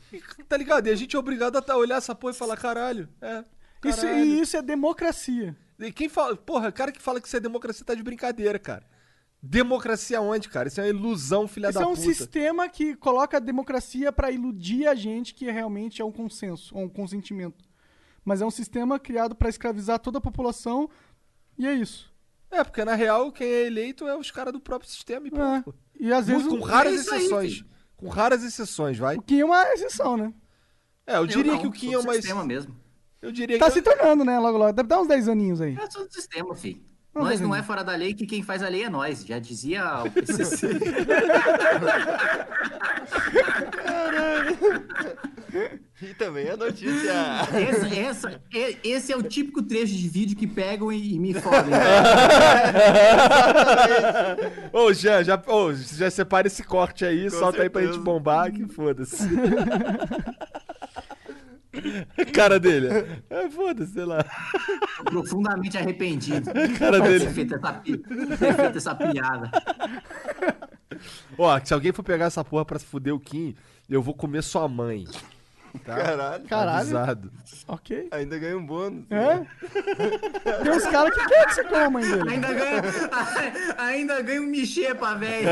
Tá 0.48 0.56
ligado? 0.56 0.86
E 0.86 0.90
a 0.90 0.94
gente 0.96 1.14
é 1.14 1.18
obrigado 1.18 1.56
a 1.56 1.62
tá- 1.62 1.76
olhar 1.76 1.96
essa 1.96 2.14
porra 2.14 2.32
e 2.32 2.36
falar, 2.36 2.56
caralho. 2.56 3.08
É. 3.20 3.44
Isso, 3.84 4.00
caralho. 4.02 4.24
e 4.24 4.40
isso 4.40 4.56
é 4.56 4.62
democracia. 4.62 5.56
E 5.78 5.92
quem 5.92 6.08
fala. 6.08 6.34
Porra, 6.36 6.72
cara 6.72 6.90
que 6.92 7.00
fala 7.02 7.20
que 7.20 7.26
isso 7.26 7.36
é 7.36 7.40
democracia 7.40 7.84
tá 7.84 7.94
de 7.94 8.02
brincadeira, 8.02 8.58
cara. 8.58 8.84
Democracia 9.48 10.20
onde, 10.20 10.48
cara? 10.48 10.68
Isso 10.68 10.80
é 10.80 10.84
uma 10.84 10.90
ilusão, 10.90 11.46
filha 11.46 11.68
Isso 11.70 11.78
da 11.78 11.84
é 11.84 11.86
um 11.88 11.90
puta. 11.94 12.02
sistema 12.02 12.68
que 12.68 12.94
coloca 12.96 13.36
a 13.36 13.40
democracia 13.40 14.10
pra 14.12 14.30
iludir 14.30 14.86
a 14.86 14.94
gente 14.94 15.34
que 15.34 15.50
realmente 15.50 16.02
é 16.02 16.04
um 16.04 16.12
consenso, 16.12 16.74
ou 16.76 16.84
um 16.84 16.88
consentimento. 16.88 17.64
Mas 18.24 18.40
é 18.42 18.46
um 18.46 18.50
sistema 18.50 18.98
criado 18.98 19.34
pra 19.36 19.48
escravizar 19.48 19.98
toda 20.00 20.18
a 20.18 20.20
população 20.20 20.88
e 21.56 21.66
é 21.66 21.72
isso. 21.72 22.12
É, 22.50 22.62
porque 22.64 22.84
na 22.84 22.94
real 22.94 23.30
quem 23.32 23.46
é 23.46 23.66
eleito 23.66 24.06
é 24.06 24.16
os 24.16 24.30
caras 24.30 24.52
do 24.52 24.60
próprio 24.60 24.90
sistema 24.90 25.28
e 25.28 25.30
É. 25.34 25.62
pô. 25.62 25.74
E 25.98 26.12
às 26.12 26.26
vezes 26.26 26.46
Com 26.46 26.60
raras 26.60 26.92
é 26.92 26.96
aí, 27.14 27.18
exceções. 27.18 27.52
filho. 27.54 27.66
com 27.96 28.08
raras 28.08 28.42
exceções, 28.42 28.98
vai. 28.98 29.16
o 29.16 29.22
Kim 29.22 29.40
é 29.40 29.44
uma 29.44 29.62
exceção, 29.72 30.16
né? 30.16 30.32
É, 31.06 31.16
eu 31.18 31.26
diria 31.26 31.52
não, 31.52 31.60
que 31.60 31.66
o 31.66 31.70
Kim 31.72 31.92
é 31.92 31.98
uma. 31.98 32.12
sistema 32.14 32.44
mesmo. 32.44 32.76
Eu 33.22 33.30
diria 33.32 33.58
Tá 33.58 33.66
que. 33.66 33.72
se 33.72 33.82
tornando, 33.82 34.24
né? 34.24 34.38
Logo, 34.38 34.58
logo. 34.58 34.72
Deve 34.72 34.88
dar 34.88 35.00
uns 35.00 35.08
10 35.08 35.28
aninhos 35.28 35.60
aí. 35.60 35.74
Eu 35.76 35.90
sou 35.90 36.06
do 36.06 36.12
sistema, 36.12 36.54
filho. 36.54 36.82
Não, 37.16 37.22
nós 37.24 37.32
mas 37.32 37.40
não 37.40 37.54
é 37.56 37.62
fora 37.62 37.82
da 37.82 37.96
lei 37.96 38.12
que 38.14 38.26
quem 38.26 38.42
faz 38.42 38.62
a 38.62 38.68
lei 38.68 38.84
é 38.84 38.90
nós. 38.90 39.24
Já 39.26 39.38
dizia 39.38 40.02
o 40.04 40.10
PCC. 40.12 40.68
E 46.02 46.12
também 46.14 46.48
a 46.50 46.56
notícia. 46.56 47.10
Essa, 47.54 47.88
essa- 47.98 48.40
esse 48.84 49.12
é 49.12 49.16
o 49.16 49.22
típico 49.22 49.62
trecho 49.62 49.94
de 49.94 50.08
vídeo 50.08 50.36
que 50.36 50.46
pegam 50.46 50.92
e, 50.92 51.14
e 51.14 51.18
me 51.18 51.32
fodem. 51.32 51.72
Ô, 54.72 54.92
Jean, 54.92 55.24
já, 55.24 55.42
ô, 55.46 55.72
já 55.72 56.10
separa 56.10 56.46
esse 56.48 56.62
corte 56.62 57.04
aí, 57.04 57.30
Com 57.30 57.38
solta 57.38 57.62
aí 57.62 57.70
pra 57.70 57.80
gente 57.80 57.92
certeza. 57.94 58.04
bombar, 58.04 58.52
que 58.52 58.66
foda-se. 58.66 59.24
Cara 62.32 62.58
dele. 62.58 62.88
É, 63.30 63.48
foda-se, 63.48 63.92
sei 63.92 64.04
lá. 64.04 64.24
profundamente 65.04 65.76
arrependido. 65.78 66.50
Cara 66.78 67.00
de 67.00 67.08
dele. 67.08 67.26
ter 67.26 67.32
feito 67.32 67.54
essa, 67.54 67.72
ter 67.72 68.54
feito 68.54 68.78
essa 68.78 68.94
piada. 68.94 69.50
Ó, 71.36 71.60
se 71.62 71.74
alguém 71.74 71.92
for 71.92 72.02
pegar 72.02 72.26
essa 72.26 72.44
porra 72.44 72.64
pra 72.64 72.78
se 72.78 72.86
fuder 72.86 73.14
o 73.14 73.20
Kim, 73.20 73.54
eu 73.88 74.00
vou 74.02 74.14
comer 74.14 74.42
sua 74.42 74.66
mãe. 74.68 75.04
Tá? 75.84 75.94
Caralho. 75.94 76.44
Caralho. 76.44 76.78
Avisado. 76.78 77.32
Ok. 77.68 78.08
Ainda 78.10 78.38
ganha 78.38 78.56
um 78.56 78.64
bônus. 78.64 79.04
É? 79.10 79.44
Tem 80.62 80.72
uns 80.72 80.84
caras 80.86 81.14
que 81.14 81.26
querem 81.26 81.46
que 81.46 81.54
você 81.54 81.64
coma 81.64 81.84
a 81.84 81.90
mãe 81.90 82.02
dele. 82.10 82.30
Ainda 82.30 82.54
ganha, 82.54 82.82
ainda 83.76 84.22
ganha 84.22 84.40
um 84.40 84.46
michê 84.46 84.94
pra 84.94 85.14
velho. 85.14 85.48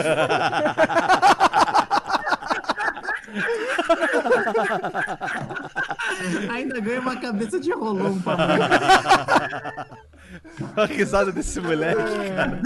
Ainda 6.51 6.81
ganha 6.81 7.01
uma 7.01 7.17
cabeça 7.17 7.61
de 7.61 7.73
rolão 7.73 8.21
mãe. 8.21 8.37
A 10.77 10.87
risada 10.87 11.31
desse 11.31 11.61
moleque, 11.61 12.01
cara. 12.35 12.61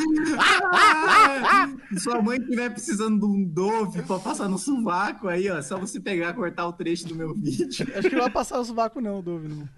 Se 1.92 2.00
sua 2.00 2.22
mãe 2.22 2.38
estiver 2.38 2.70
precisando 2.70 3.18
de 3.18 3.26
um 3.26 3.44
Dove 3.44 4.02
pra 4.02 4.18
passar 4.18 4.48
no 4.48 4.59
sovaco, 4.59 5.28
aí, 5.28 5.50
ó, 5.50 5.59
é 5.59 5.62
só 5.62 5.78
você 5.78 6.00
pegar, 6.00 6.32
cortar 6.34 6.66
o 6.66 6.72
trecho 6.72 7.06
do 7.09 7.14
meu 7.14 7.34
vídeo. 7.34 7.86
Acho 7.94 8.09
que 8.09 8.14
não 8.14 8.22
vai 8.22 8.30
passar 8.30 8.59
o 8.59 8.64
sovaco 8.64 9.00
não, 9.00 9.22
Dove, 9.22 9.48
não. 9.48 9.68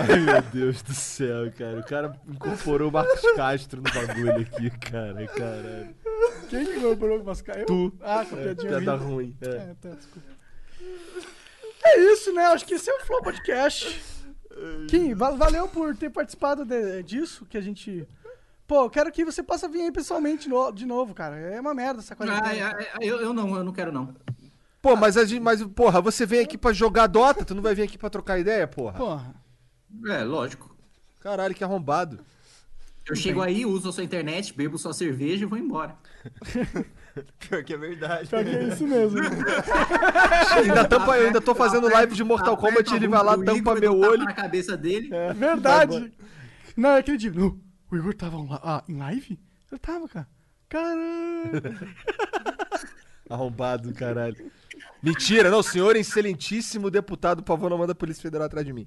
Ai, 0.08 0.20
meu 0.20 0.42
Deus 0.52 0.82
do 0.82 0.92
céu, 0.94 1.50
cara. 1.56 1.78
O 1.80 1.84
cara 1.84 2.20
incorporou 2.28 2.88
o 2.88 2.92
Marcos 2.92 3.20
Castro 3.36 3.82
no 3.82 3.90
bagulho 3.92 4.40
aqui, 4.40 4.70
cara. 4.78 5.26
Caralho. 5.28 5.94
Quem 6.48 6.64
que 6.66 6.80
comprou 6.80 7.20
o 7.20 7.24
Mascar? 7.24 7.58
Eu? 7.58 7.66
Tu. 7.66 7.92
Ah, 8.00 8.24
com 8.28 8.36
É, 8.36 8.42
piadinha 8.54 8.68
piada 8.78 8.94
ruim. 8.96 9.36
É. 9.40 9.46
É, 9.48 9.74
tá, 9.80 9.88
desculpa. 9.90 10.28
É 11.84 12.00
isso, 12.12 12.32
né? 12.32 12.44
Acho 12.46 12.66
que 12.66 12.74
esse 12.74 12.90
é 12.90 12.94
o 12.94 13.00
Flow 13.06 13.22
Podcast. 13.22 14.00
Kim, 14.88 15.14
va- 15.14 15.30
valeu 15.30 15.66
por 15.68 15.96
ter 15.96 16.10
participado 16.10 16.64
de- 16.64 17.02
disso, 17.02 17.46
que 17.46 17.56
a 17.56 17.60
gente... 17.60 18.06
Pô, 18.66 18.84
eu 18.84 18.90
quero 18.90 19.10
que 19.10 19.24
você 19.24 19.42
possa 19.42 19.66
vir 19.68 19.80
aí 19.82 19.90
pessoalmente 19.92 20.48
no- 20.48 20.70
de 20.70 20.84
novo, 20.86 21.14
cara. 21.14 21.36
É 21.36 21.60
uma 21.60 21.74
merda 21.74 22.00
essa 22.00 22.14
quarentena. 22.14 22.46
Ai, 22.46 22.60
ai, 22.60 22.88
ai, 22.94 23.08
eu, 23.08 23.20
eu 23.20 23.32
não, 23.32 23.56
eu 23.56 23.64
não 23.64 23.72
quero 23.72 23.90
não. 23.90 24.14
Pô, 24.82 24.94
mas 24.96 25.16
a 25.16 25.24
gente. 25.24 25.40
Mas, 25.40 25.62
porra, 25.64 26.00
você 26.00 26.24
vem 26.24 26.40
aqui 26.40 26.56
pra 26.56 26.72
jogar 26.72 27.06
Dota, 27.06 27.44
tu 27.44 27.54
não 27.54 27.62
vai 27.62 27.74
vir 27.74 27.82
aqui 27.82 27.98
pra 27.98 28.08
trocar 28.08 28.38
ideia, 28.38 28.66
porra? 28.66 28.96
Porra. 28.98 29.34
É, 30.08 30.24
lógico. 30.24 30.76
Caralho, 31.20 31.54
que 31.54 31.64
arrombado. 31.64 32.24
Eu 33.08 33.16
chego 33.16 33.42
aí, 33.42 33.66
uso 33.66 33.88
a 33.88 33.92
sua 33.92 34.04
internet, 34.04 34.54
bebo 34.54 34.78
sua 34.78 34.92
cerveja 34.92 35.44
e 35.44 35.48
vou 35.48 35.58
embora. 35.58 35.96
Pior 37.40 37.64
que 37.64 37.74
é 37.74 37.76
verdade. 37.76 38.28
Pior 38.28 38.44
que 38.44 38.50
é 38.50 38.62
isso 38.68 38.86
mesmo. 38.86 39.18
Ainda 40.56 40.84
tampa, 40.84 41.18
eu 41.18 41.26
ainda 41.26 41.40
tô 41.40 41.54
fazendo 41.54 41.88
live 41.88 42.14
de 42.14 42.22
Mortal 42.22 42.56
Kombat, 42.56 42.92
a 42.92 42.96
ele 42.96 43.08
vai 43.08 43.24
lá, 43.24 43.36
tampa 43.36 43.74
meu 43.74 43.98
olho. 43.98 44.24
na 44.24 44.32
cabeça 44.32 44.76
dele. 44.76 45.12
É 45.12 45.32
verdade. 45.32 46.12
Não, 46.76 46.90
é. 46.90 47.02
Não, 47.34 47.60
o 47.90 47.96
Igor 47.96 48.14
tava 48.14 48.36
ah, 48.62 48.84
em 48.88 48.96
live? 48.96 49.40
Ele 49.70 49.78
tava, 49.80 50.08
cara. 50.08 50.28
Caramba. 50.68 51.74
Arrombado, 53.28 53.88
do 53.88 53.94
caralho. 53.94 54.50
Mentira, 55.02 55.50
não, 55.50 55.62
senhor 55.62 55.96
excelentíssimo 55.96 56.90
deputado 56.90 57.42
Pavonamã 57.42 57.86
da 57.86 57.94
Polícia 57.94 58.22
Federal 58.22 58.46
atrás 58.46 58.64
de 58.64 58.72
mim. 58.72 58.86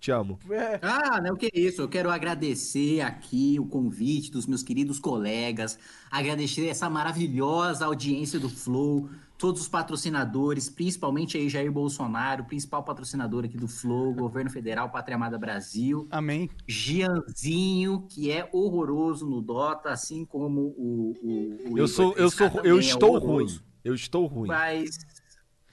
Te 0.00 0.10
amo. 0.12 0.38
É, 0.50 0.78
Ah, 0.82 1.20
não, 1.20 1.34
que 1.36 1.50
isso. 1.52 1.82
Eu 1.82 1.88
quero 1.88 2.10
agradecer 2.10 3.00
aqui 3.00 3.56
o 3.58 3.66
convite 3.66 4.30
dos 4.30 4.46
meus 4.46 4.62
queridos 4.62 4.98
colegas, 5.00 5.78
agradecer 6.10 6.68
essa 6.68 6.88
maravilhosa 6.88 7.84
audiência 7.84 8.38
do 8.38 8.48
Flow, 8.48 9.08
todos 9.36 9.62
os 9.62 9.68
patrocinadores, 9.68 10.68
principalmente 10.68 11.36
aí 11.36 11.48
Jair 11.48 11.70
Bolsonaro, 11.72 12.44
principal 12.44 12.84
patrocinador 12.84 13.44
aqui 13.44 13.56
do 13.56 13.66
Flow, 13.68 14.14
Governo 14.14 14.50
Federal, 14.50 14.88
Pátria 14.90 15.16
Amada 15.16 15.36
Brasil, 15.38 16.06
amém. 16.10 16.48
Gianzinho, 16.66 18.02
que 18.08 18.30
é 18.30 18.48
horroroso 18.52 19.26
no 19.28 19.40
Dota, 19.40 19.90
assim 19.90 20.24
como 20.24 20.60
o. 20.76 21.14
o, 21.22 21.70
o 21.72 21.78
Eu 21.78 21.84
Igor 21.84 21.88
sou, 21.88 22.14
eu 22.16 22.28
3K 22.28 22.52
sou, 22.52 22.64
eu 22.64 22.76
é 22.76 22.80
estou 22.80 23.14
horroroso. 23.16 23.56
ruim. 23.58 23.68
Eu 23.84 23.94
estou 23.94 24.26
ruim. 24.26 24.48
Mas. 24.48 24.98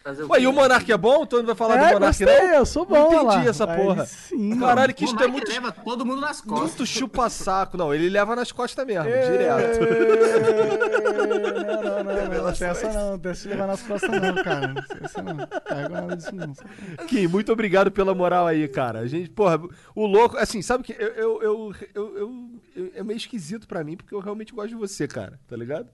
Fazer 0.05 0.23
o 0.23 0.29
Ué, 0.31 0.39
e 0.41 0.47
o 0.47 0.53
Monark 0.53 0.91
é 0.91 0.97
bom? 0.97 1.25
Tu 1.25 1.37
não 1.37 1.45
vai 1.47 1.55
falar 1.55 1.77
do 1.77 1.83
é, 1.83 1.93
Monark, 1.93 2.23
gostei, 2.23 2.47
não? 2.47 2.55
eu 2.55 2.65
sou 2.65 2.85
bom, 2.85 2.95
Não 3.11 3.23
entendi 3.23 3.43
lá. 3.43 3.49
essa 3.49 3.69
Aí 3.69 3.77
porra. 3.83 4.05
Sim. 4.05 4.59
Caralho, 4.59 4.93
que 4.93 5.03
O 5.03 5.05
isso 5.05 5.15
é 5.15 5.17
Monark 5.27 5.31
muito, 5.33 5.51
leva 5.51 5.71
todo 5.71 6.05
mundo 6.05 6.21
nas 6.21 6.39
costas. 6.41 6.67
muito 6.69 6.85
chupa-saco. 6.85 7.75
Não, 7.77 7.93
ele 7.93 8.07
leva 8.09 8.35
nas 8.35 8.51
costas 8.51 8.85
mesmo, 8.85 9.09
É. 9.09 9.31
direto. 9.31 9.79
Não, 10.85 12.03
não, 12.03 12.03
não, 12.03 12.03
não, 12.29 12.43
não 12.45 12.53
tem 12.53 12.67
essa 12.67 12.93
não, 12.93 13.11
não 13.11 13.19
tem 13.19 13.31
essa 13.31 13.41
de 13.43 13.49
levar 13.49 13.67
nas 13.67 13.81
costas 13.81 14.09
não, 14.09 14.43
cara. 14.43 14.67
Não 14.67 14.75
tem 14.83 14.97
essa 15.03 15.21
não, 15.21 15.35
pego 15.37 15.89
nada 15.93 16.15
disso 16.15 16.35
não. 16.35 16.53
Kim, 17.07 17.27
muito 17.27 17.51
obrigado 17.51 17.91
pela 17.91 18.13
moral 18.13 18.47
aí, 18.47 18.67
cara. 18.67 18.99
A 18.99 19.07
gente, 19.07 19.29
porra, 19.29 19.59
o 19.95 20.05
louco, 20.05 20.37
assim, 20.37 20.61
sabe 20.61 20.83
que 20.83 20.93
eu, 20.93 21.07
eu, 21.07 21.41
eu, 21.41 21.73
eu, 21.95 22.17
eu- 22.17 22.49
eu- 22.75 22.91
é 22.95 23.03
meio 23.03 23.17
esquisito 23.17 23.67
pra 23.67 23.83
mim, 23.83 23.95
porque 23.97 24.13
eu 24.13 24.19
realmente 24.19 24.53
gosto 24.53 24.69
de 24.69 24.75
você, 24.75 25.07
cara, 25.07 25.39
tá 25.47 25.55
ligado? 25.55 25.87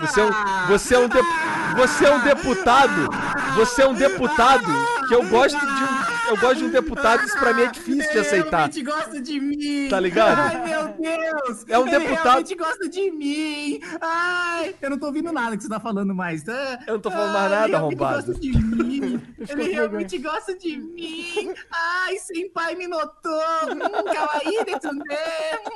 Você 0.00 0.20
é 0.20 0.24
um, 0.24 0.30
você 0.68 0.94
é 0.94 0.98
um, 1.00 1.08
de- 1.08 1.76
você 1.76 2.04
é 2.06 2.14
um 2.14 2.22
deputado, 2.22 3.08
você 3.56 3.82
é 3.82 3.88
um 3.88 3.94
deputado 3.94 4.64
que 5.08 5.12
eu 5.14 5.28
gosto 5.28 5.58
de 5.58 5.66
um, 5.66 6.28
eu 6.28 6.36
gosto 6.36 6.56
de 6.58 6.64
um 6.66 6.70
deputado, 6.70 7.24
isso 7.24 7.36
pra 7.36 7.52
mim 7.52 7.62
é 7.62 7.66
difícil 7.72 8.12
de 8.12 8.18
aceitar. 8.20 8.70
Ele 8.70 8.80
realmente 8.80 8.82
gosta 8.84 9.20
de 9.20 9.40
mim. 9.40 9.88
Tá 9.90 9.98
ligado? 9.98 10.38
Ai, 10.38 10.64
meu 10.68 10.88
Deus. 10.88 11.64
É 11.66 11.76
um 11.80 11.88
Ele 11.88 11.98
deputado- 11.98 12.22
realmente 12.26 12.54
gosta 12.54 12.88
de 12.88 13.10
mim. 13.10 13.80
Ai, 14.00 14.76
eu 14.80 14.90
não 14.90 14.98
tô 15.00 15.06
ouvindo 15.06 15.32
nada 15.32 15.56
que 15.56 15.64
você 15.64 15.68
tá 15.68 15.80
falando 15.80 16.14
mais. 16.14 16.44
tá? 16.44 16.78
Eu 16.86 16.94
não 16.94 17.00
tô 17.00 17.10
falando 17.10 17.32
mais 17.32 17.44
Ai, 17.44 17.50
nada, 17.50 17.64
ele 17.64 17.72
realmente 17.72 18.00
arrombado. 18.00 18.26
gosta 18.26 18.40
de 18.40 18.52
mim. 18.56 19.22
Ele 19.48 19.72
realmente 19.72 20.18
gosta 20.18 20.56
de 20.58 20.76
mim. 20.76 21.52
Ai, 21.72 22.16
sem 22.18 22.48
pai 22.50 22.74
me 22.74 22.86
notou. 22.86 23.32
Hum, 23.64 24.04
kawaii 24.12 24.64
detsunde. 24.64 25.02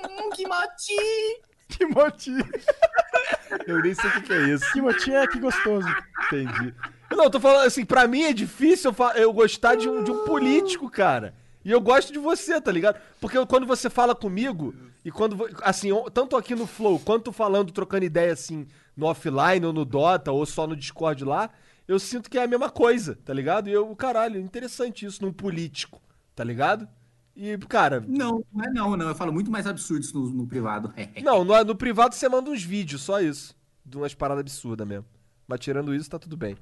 Hum, 0.05 0.31
kimochi. 0.31 1.41
Que 1.77 1.87
moti, 1.87 2.31
Eu 3.67 3.81
nem 3.83 3.95
sei 3.95 4.09
o 4.11 4.13
que, 4.15 4.21
que 4.23 4.33
é 4.33 4.49
isso. 4.49 4.73
que 4.73 4.81
moti 4.81 5.13
é 5.13 5.27
que 5.27 5.39
gostoso. 5.39 5.87
Entendi. 6.27 6.75
Não, 7.11 7.25
eu 7.25 7.31
tô 7.31 7.39
falando 7.41 7.67
assim, 7.67 7.85
pra 7.85 8.07
mim 8.09 8.23
é 8.23 8.33
difícil 8.33 8.95
eu, 8.99 9.23
eu 9.23 9.33
gostar 9.33 9.75
de 9.77 9.89
um, 9.89 10.03
de 10.03 10.11
um 10.11 10.25
político, 10.25 10.91
cara. 10.91 11.35
E 11.65 11.71
eu 11.71 11.81
gosto 11.81 12.13
de 12.13 12.19
você, 12.19 12.61
tá 12.61 12.73
ligado? 12.73 12.99
Porque 13.21 13.37
eu- 13.39 13.47
quando 13.47 13.67
você 13.67 13.89
fala 13.91 14.15
comigo, 14.15 14.75
e 15.05 15.11
quando. 15.13 15.49
Assim, 15.63 15.91
tanto 16.13 16.37
aqui 16.37 16.55
no 16.55 16.67
Flow, 16.67 16.99
quanto 16.99 17.31
falando, 17.33 17.71
trocando 17.73 18.05
ideia 18.05 18.33
assim, 18.33 18.67
no 18.97 19.07
offline 19.07 19.65
ou 19.67 19.73
no 19.73 19.85
Dota, 19.85 20.33
ou 20.33 20.45
só 20.47 20.67
no 20.67 20.75
Discord 20.75 21.25
lá, 21.25 21.51
eu 21.87 21.99
sinto 21.99 22.31
que 22.31 22.39
é 22.39 22.43
a 22.45 22.49
mesma 22.49 22.71
coisa, 22.71 23.19
tá 23.25 23.33
ligado? 23.35 23.69
E 23.69 23.73
eu, 23.73 23.95
caralho, 23.95 24.41
interessante 24.41 25.05
isso 25.07 25.23
num 25.23 25.33
político, 25.33 26.01
tá 26.35 26.43
ligado? 26.43 26.89
E, 27.35 27.57
cara. 27.59 28.05
Não, 28.07 28.45
não 28.53 28.65
é 28.65 28.71
não, 28.71 28.97
não. 28.97 29.09
Eu 29.09 29.15
falo 29.15 29.33
muito 29.33 29.51
mais 29.51 29.67
absurdos 29.67 30.13
no, 30.13 30.29
no 30.29 30.47
privado. 30.47 30.93
Não, 31.23 31.45
no, 31.45 31.65
no 31.65 31.75
privado 31.75 32.15
você 32.15 32.29
manda 32.29 32.51
uns 32.51 32.63
vídeos, 32.63 33.01
só 33.03 33.21
isso. 33.21 33.57
De 33.85 33.97
umas 33.97 34.15
paradas 34.15 34.41
absurdas 34.43 34.87
mesmo. 34.87 35.07
Mas 35.49 35.61
tirando 35.61 35.95
isso, 35.95 36.11
tá 36.11 36.19
tudo 36.19 36.37
bem. 36.37 36.57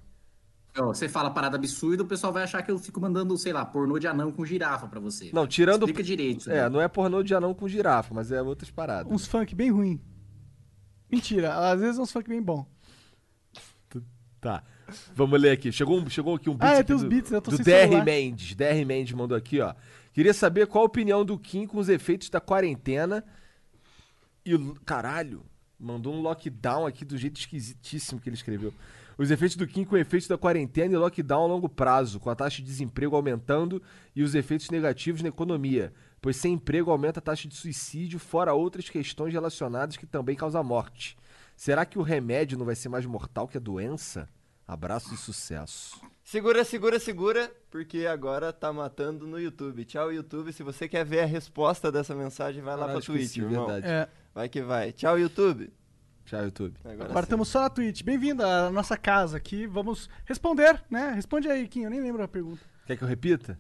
Você 0.76 1.08
fala 1.08 1.30
parada 1.30 1.56
absurda, 1.56 2.04
o 2.04 2.06
pessoal 2.06 2.32
vai 2.32 2.44
achar 2.44 2.62
que 2.62 2.70
eu 2.70 2.78
fico 2.78 3.00
mandando, 3.00 3.36
sei 3.36 3.52
lá, 3.52 3.64
pornô 3.64 3.98
de 3.98 4.06
anão 4.06 4.30
com 4.30 4.46
girafa 4.46 4.86
pra 4.86 5.00
você. 5.00 5.30
Não, 5.32 5.46
tirando. 5.46 5.82
Explica 5.82 6.02
direito. 6.02 6.48
É, 6.48 6.62
daí. 6.62 6.70
não 6.70 6.80
é 6.80 6.86
pornô 6.86 7.22
de 7.24 7.34
anão 7.34 7.52
com 7.52 7.68
girafa, 7.68 8.14
mas 8.14 8.30
é 8.30 8.40
outras 8.40 8.70
paradas. 8.70 9.12
Uns 9.12 9.26
funk 9.26 9.54
bem 9.54 9.70
ruim. 9.70 10.00
Mentira, 11.10 11.54
às 11.72 11.80
vezes 11.80 11.98
é 11.98 12.02
uns 12.02 12.12
funk 12.12 12.28
bem 12.28 12.40
bom. 12.40 12.64
Tá. 14.40 14.62
Vamos 15.14 15.40
ler 15.40 15.50
aqui. 15.50 15.70
Chegou, 15.70 15.98
um- 16.00 16.08
chegou 16.08 16.34
aqui 16.34 16.48
um 16.48 16.56
beat 16.56 16.70
Ah, 16.72 16.76
é, 16.76 16.82
tem 16.82 16.96
os 16.96 17.02
do, 17.02 17.08
beats, 17.08 17.30
eu 17.30 17.42
tô 17.42 17.50
do 17.50 17.56
sem 17.58 17.64
DR 17.64 17.80
celular. 17.82 18.04
Mendes. 18.04 18.54
DR 18.54 18.84
Mendes 18.86 19.12
mandou 19.12 19.36
aqui, 19.36 19.60
ó. 19.60 19.74
Queria 20.12 20.34
saber 20.34 20.66
qual 20.66 20.82
a 20.82 20.86
opinião 20.86 21.24
do 21.24 21.38
Kim 21.38 21.66
com 21.66 21.78
os 21.78 21.88
efeitos 21.88 22.28
da 22.28 22.40
quarentena. 22.40 23.24
E 24.44 24.54
o. 24.54 24.74
Caralho! 24.84 25.44
Mandou 25.78 26.14
um 26.14 26.20
lockdown 26.20 26.86
aqui 26.86 27.04
do 27.04 27.16
jeito 27.16 27.38
esquisitíssimo 27.40 28.20
que 28.20 28.28
ele 28.28 28.36
escreveu. 28.36 28.74
Os 29.16 29.30
efeitos 29.30 29.56
do 29.56 29.66
Kim 29.66 29.84
com 29.84 29.96
efeitos 29.96 30.28
da 30.28 30.36
quarentena 30.38 30.94
e 30.94 30.96
lockdown 30.96 31.44
a 31.44 31.46
longo 31.46 31.68
prazo, 31.68 32.18
com 32.20 32.30
a 32.30 32.34
taxa 32.34 32.56
de 32.56 32.64
desemprego 32.64 33.16
aumentando 33.16 33.82
e 34.14 34.22
os 34.22 34.34
efeitos 34.34 34.70
negativos 34.70 35.22
na 35.22 35.28
economia, 35.28 35.92
pois 36.20 36.36
sem 36.36 36.54
emprego 36.54 36.90
aumenta 36.90 37.18
a 37.18 37.22
taxa 37.22 37.48
de 37.48 37.54
suicídio, 37.54 38.18
fora 38.18 38.54
outras 38.54 38.88
questões 38.88 39.32
relacionadas 39.32 39.96
que 39.96 40.06
também 40.06 40.36
causam 40.36 40.64
morte. 40.64 41.16
Será 41.56 41.84
que 41.84 41.98
o 41.98 42.02
remédio 42.02 42.58
não 42.58 42.64
vai 42.64 42.74
ser 42.74 42.88
mais 42.88 43.04
mortal 43.04 43.46
que 43.46 43.58
a 43.58 43.60
doença? 43.60 44.26
Abraço 44.66 45.12
e 45.12 45.16
sucesso. 45.18 46.00
Segura, 46.30 46.62
segura, 46.64 47.00
segura, 47.00 47.52
porque 47.72 48.06
agora 48.06 48.52
tá 48.52 48.72
matando 48.72 49.26
no 49.26 49.36
YouTube. 49.36 49.84
Tchau, 49.84 50.12
YouTube. 50.12 50.52
Se 50.52 50.62
você 50.62 50.88
quer 50.88 51.04
ver 51.04 51.22
a 51.22 51.26
resposta 51.26 51.90
dessa 51.90 52.14
mensagem, 52.14 52.62
vai 52.62 52.74
lá 52.76 52.86
Caralho, 52.86 53.04
pra 53.04 53.14
Twitch, 53.14 53.38
irmão. 53.38 53.66
verdade. 53.66 53.86
É, 53.92 54.08
Vai 54.32 54.48
que 54.48 54.62
vai. 54.62 54.92
Tchau, 54.92 55.18
YouTube. 55.18 55.72
Tchau, 56.24 56.44
YouTube. 56.44 56.76
Agora, 56.84 57.10
agora 57.10 57.24
estamos 57.24 57.48
só 57.48 57.62
na 57.62 57.68
Twitch. 57.68 58.04
Bem-vindo 58.04 58.46
à 58.46 58.70
nossa 58.70 58.96
casa 58.96 59.38
aqui. 59.38 59.66
Vamos 59.66 60.08
responder, 60.24 60.80
né? 60.88 61.10
Responde 61.16 61.48
aí, 61.48 61.66
Kim. 61.66 61.82
Eu 61.82 61.90
nem 61.90 62.00
lembro 62.00 62.22
a 62.22 62.28
pergunta. 62.28 62.64
Quer 62.86 62.96
que 62.96 63.02
eu 63.02 63.08
repita? 63.08 63.58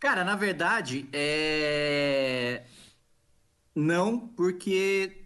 Cara, 0.00 0.24
na 0.24 0.34
verdade, 0.34 1.06
é. 1.12 2.62
Não, 3.74 4.18
porque 4.18 5.21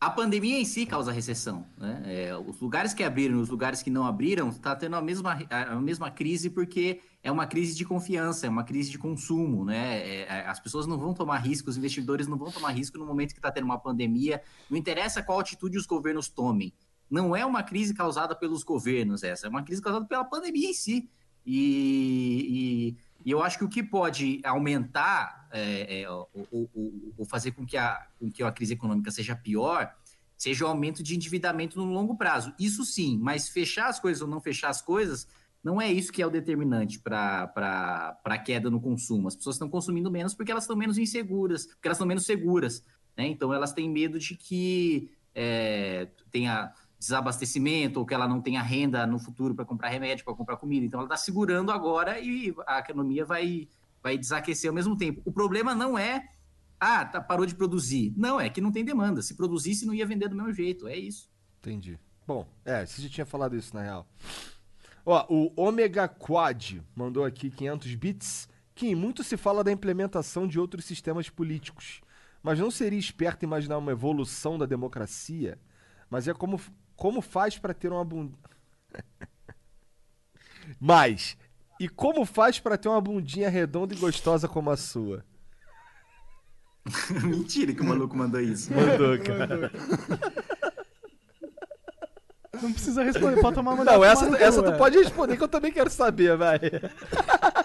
a 0.00 0.08
pandemia 0.08 0.58
em 0.58 0.64
si 0.64 0.86
causa 0.86 1.12
recessão. 1.12 1.66
Né? 1.76 2.02
É, 2.06 2.36
os 2.36 2.58
lugares 2.58 2.94
que 2.94 3.04
abriram 3.04 3.38
os 3.38 3.50
lugares 3.50 3.82
que 3.82 3.90
não 3.90 4.06
abriram 4.06 4.48
está 4.48 4.74
tendo 4.74 4.96
a 4.96 5.02
mesma, 5.02 5.38
a 5.50 5.76
mesma 5.76 6.10
crise 6.10 6.48
porque 6.48 7.00
é 7.22 7.30
uma 7.30 7.46
crise 7.46 7.76
de 7.76 7.84
confiança, 7.84 8.46
é 8.46 8.48
uma 8.48 8.64
crise 8.64 8.90
de 8.90 8.96
consumo. 8.98 9.62
Né? 9.64 9.98
É, 9.98 10.20
é, 10.22 10.46
as 10.46 10.58
pessoas 10.58 10.86
não 10.86 10.96
vão 10.98 11.12
tomar 11.12 11.36
risco, 11.38 11.68
os 11.68 11.76
investidores 11.76 12.26
não 12.26 12.38
vão 12.38 12.50
tomar 12.50 12.70
risco 12.70 12.96
no 12.96 13.04
momento 13.04 13.32
que 13.32 13.38
está 13.38 13.50
tendo 13.52 13.64
uma 13.64 13.78
pandemia. 13.78 14.40
Não 14.70 14.78
interessa 14.78 15.22
qual 15.22 15.38
atitude 15.38 15.76
os 15.76 15.84
governos 15.84 16.28
tomem. 16.28 16.72
Não 17.10 17.36
é 17.36 17.44
uma 17.44 17.62
crise 17.62 17.92
causada 17.92 18.34
pelos 18.34 18.62
governos, 18.62 19.22
essa. 19.22 19.48
É 19.48 19.50
uma 19.50 19.62
crise 19.62 19.82
causada 19.82 20.06
pela 20.06 20.24
pandemia 20.24 20.70
em 20.70 20.74
si. 20.74 21.10
E, 21.44 22.94
e- 22.94 22.96
e 23.26 23.30
eu 23.30 23.42
acho 23.42 23.58
que 23.58 23.64
o 23.64 23.68
que 23.68 23.82
pode 23.82 24.40
aumentar 24.44 25.39
é, 25.50 26.02
é, 26.02 26.10
ou, 26.10 26.28
ou- 26.52 26.70
ou- 27.16 27.24
fazer 27.26 27.52
com 27.52 27.64
que, 27.66 27.76
a, 27.76 28.06
com 28.18 28.30
que 28.30 28.42
a 28.42 28.50
crise 28.50 28.72
econômica 28.74 29.10
seja 29.10 29.34
pior 29.36 29.94
seja 30.36 30.64
o 30.64 30.68
aumento 30.68 31.02
de 31.02 31.14
endividamento 31.14 31.78
no 31.78 31.84
longo 31.92 32.16
prazo. 32.16 32.54
Isso 32.58 32.82
sim, 32.82 33.18
mas 33.20 33.50
fechar 33.50 33.88
as 33.88 34.00
coisas 34.00 34.22
ou 34.22 34.28
não 34.28 34.40
fechar 34.40 34.70
as 34.70 34.80
coisas 34.80 35.28
não 35.62 35.78
é 35.78 35.92
isso 35.92 36.10
que 36.10 36.22
é 36.22 36.26
o 36.26 36.30
determinante 36.30 36.98
para 36.98 37.52
a 38.24 38.38
queda 38.38 38.70
no 38.70 38.80
consumo. 38.80 39.28
As 39.28 39.36
pessoas 39.36 39.56
estão 39.56 39.68
consumindo 39.68 40.10
menos 40.10 40.32
porque 40.34 40.50
elas 40.50 40.64
estão 40.64 40.74
menos 40.74 40.96
inseguras, 40.96 41.66
porque 41.66 41.86
elas 41.86 41.96
estão 41.96 42.06
menos 42.06 42.24
seguras. 42.24 42.82
né? 43.14 43.26
Então 43.26 43.52
elas 43.52 43.74
têm 43.74 43.86
medo 43.90 44.18
de 44.18 44.34
que 44.34 45.10
é, 45.34 46.08
tenha 46.30 46.72
desabastecimento 46.98 48.00
ou 48.00 48.06
que 48.06 48.14
ela 48.14 48.26
não 48.26 48.40
tenha 48.40 48.62
renda 48.62 49.06
no 49.06 49.18
futuro 49.18 49.54
para 49.54 49.64
comprar 49.66 49.88
remédio, 49.88 50.24
para 50.24 50.34
comprar 50.34 50.56
comida. 50.56 50.86
Então 50.86 51.00
ela 51.00 51.06
está 51.06 51.16
segurando 51.18 51.70
agora 51.70 52.18
e 52.18 52.54
a 52.66 52.78
economia 52.78 53.24
vai, 53.26 53.68
vai 54.02 54.16
desaquecer 54.16 54.68
ao 54.68 54.74
mesmo 54.74 54.96
tempo. 54.96 55.22
O 55.24 55.32
problema 55.32 55.74
não 55.74 55.98
é, 55.98 56.24
ah, 56.78 57.04
tá, 57.04 57.20
parou 57.20 57.44
de 57.44 57.54
produzir. 57.54 58.12
Não, 58.16 58.40
é 58.40 58.48
que 58.48 58.60
não 58.60 58.72
tem 58.72 58.84
demanda. 58.84 59.20
Se 59.20 59.34
produzisse, 59.34 59.86
não 59.86 59.94
ia 59.94 60.06
vender 60.06 60.28
do 60.28 60.36
mesmo 60.36 60.52
jeito. 60.52 60.88
É 60.88 60.96
isso. 60.96 61.30
Entendi. 61.58 61.98
Bom, 62.26 62.48
é, 62.64 62.86
você 62.86 63.02
já 63.02 63.08
tinha 63.08 63.26
falado 63.26 63.56
isso 63.56 63.74
na 63.74 63.82
real. 63.82 64.08
Ó, 65.04 65.26
o 65.28 65.52
Omega 65.60 66.08
Quad 66.08 66.80
mandou 66.94 67.24
aqui 67.24 67.50
500 67.50 67.94
bits. 67.94 68.48
Que 68.74 68.94
muito 68.94 69.22
se 69.22 69.36
fala 69.36 69.62
da 69.62 69.70
implementação 69.70 70.46
de 70.46 70.58
outros 70.58 70.86
sistemas 70.86 71.28
políticos. 71.28 72.00
Mas 72.42 72.58
não 72.58 72.70
seria 72.70 72.98
esperto 72.98 73.42
imaginar 73.42 73.76
uma 73.76 73.92
evolução 73.92 74.56
da 74.56 74.64
democracia? 74.64 75.58
Mas 76.08 76.26
é 76.26 76.32
como, 76.32 76.58
como 76.96 77.20
faz 77.20 77.58
para 77.58 77.74
ter 77.74 77.92
uma 77.92 78.04
bunda. 78.04 78.38
Mas, 80.80 81.36
e 81.80 81.88
como 81.88 82.26
faz 82.26 82.60
para 82.60 82.76
ter 82.76 82.90
uma 82.90 83.00
bundinha 83.00 83.48
redonda 83.48 83.94
e 83.94 83.96
gostosa 83.96 84.46
como 84.46 84.70
a 84.70 84.76
sua? 84.76 85.24
Mentira 87.24 87.72
que 87.72 87.80
o 87.80 87.84
maluco 87.84 88.14
mandou 88.14 88.38
isso. 88.38 88.70
Mandou, 88.70 89.18
cara. 89.18 89.72
Não 92.60 92.70
precisa 92.70 93.02
responder, 93.02 93.40
pode 93.40 93.54
tomar 93.54 93.72
uma 93.72 93.84
Não, 93.84 94.04
essa, 94.04 94.26
essa 94.36 94.62
tu 94.62 94.76
pode 94.76 94.98
responder 94.98 95.38
que 95.38 95.42
eu 95.42 95.48
também 95.48 95.72
quero 95.72 95.88
saber, 95.88 96.36
vai. 96.36 96.58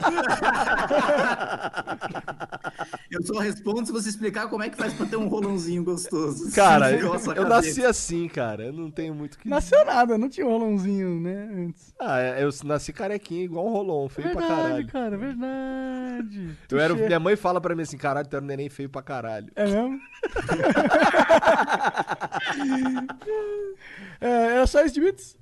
Eu 3.10 3.24
só 3.24 3.40
respondo 3.40 3.86
se 3.86 3.92
você 3.92 4.10
explicar 4.10 4.50
como 4.50 4.64
é 4.64 4.70
que 4.70 4.78
faz 4.78 4.94
para 4.94 5.06
ter 5.06 5.16
um 5.16 5.28
rolãozinho 5.28 5.84
gostoso. 5.84 6.52
Cara, 6.56 6.92
eu, 6.92 7.14
eu 7.36 7.48
nasci 7.48 7.86
assim, 7.86 8.28
cara. 8.28 8.66
Eu 8.66 8.74
não 8.74 8.92
tenho 8.92 9.14
muito 9.14 9.38
que. 9.38 9.48
Nasceu 9.48 9.86
nada, 9.86 10.18
não 10.18 10.28
tinha 10.28 10.46
rolãozinho, 10.46 11.22
né? 11.22 11.50
Antes. 11.54 11.94
Ah, 12.00 12.20
é, 12.20 12.44
eu 12.44 12.50
nasci 12.64 12.92
carequinha 12.92 13.44
igual 13.44 13.68
um 13.68 13.72
rolon, 13.72 14.10
feio 14.10 14.32
pra 14.32 14.42
verdade, 14.42 14.64
caralho. 14.64 14.88
cara, 14.88 15.18
verdade. 15.18 16.58
Eu 16.72 16.80
era, 16.80 16.94
minha 16.94 17.20
mãe 17.20 17.36
fala 17.36 17.62
pra 17.62 17.76
mim 17.76 17.84
assim, 17.84 17.98
caralho, 17.98 18.28
tu 18.28 18.36
era 18.36 18.44
um 18.44 18.48
neném 18.48 18.70
feio 18.70 18.90
pra 18.90 19.02
caralho. 19.02 19.52
É 19.56 19.66
mesmo? 19.66 20.00
é, 24.22 24.28
era 24.28 24.68
só 24.68 24.84
isso 24.84 24.94
de 24.94 25.02
bits? 25.02 25.38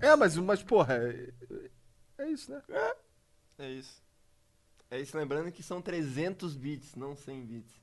É, 0.00 0.16
mas, 0.16 0.36
mas 0.36 0.62
porra, 0.62 0.94
é, 0.94 1.28
é 2.18 2.30
isso, 2.30 2.50
né? 2.50 2.60
É 2.70 2.94
isso. 3.70 4.02
É 4.90 5.00
isso, 5.00 5.16
lembrando 5.16 5.50
que 5.50 5.62
são 5.62 5.80
300 5.82 6.56
bits, 6.56 6.94
não 6.94 7.16
100 7.16 7.44
bits. 7.46 7.74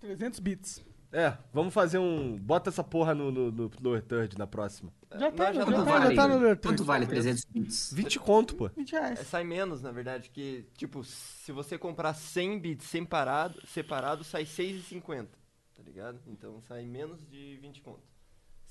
300 0.00 0.38
bits. 0.40 0.84
É, 1.12 1.36
vamos 1.52 1.74
fazer 1.74 1.98
um. 1.98 2.38
Bota 2.38 2.70
essa 2.70 2.82
porra 2.82 3.14
no, 3.14 3.30
no, 3.30 3.52
no 3.52 3.70
Lower 3.80 4.02
Third 4.02 4.38
na 4.38 4.46
próxima. 4.46 4.92
Já 5.14 5.30
tá, 5.30 5.44
Nós 5.44 5.54
já 5.56 5.60
já, 5.60 5.64
Quanto 5.66 5.84
tá, 5.84 5.98
vale, 5.98 6.14
já 6.14 6.22
tá 6.22 6.28
no 6.28 6.34
Lower 6.38 6.56
quanto 6.56 6.62
Third. 6.76 6.82
vale 6.84 7.06
300 7.06 7.44
bits? 7.44 7.92
20 7.92 8.18
conto, 8.18 8.56
pô. 8.56 8.68
20 8.70 8.94
É, 8.96 8.98
reais. 9.00 9.18
sai 9.28 9.44
menos, 9.44 9.82
na 9.82 9.92
verdade, 9.92 10.30
que, 10.30 10.66
tipo, 10.74 11.04
se 11.04 11.52
você 11.52 11.76
comprar 11.76 12.14
100 12.14 12.58
bits 12.58 12.86
separado, 12.86 13.60
separado 13.66 14.24
sai 14.24 14.44
6,50, 14.44 15.28
tá 15.74 15.82
ligado? 15.82 16.18
Então 16.26 16.60
sai 16.62 16.86
menos 16.86 17.20
de 17.28 17.58
20 17.58 17.82
conto. 17.82 18.02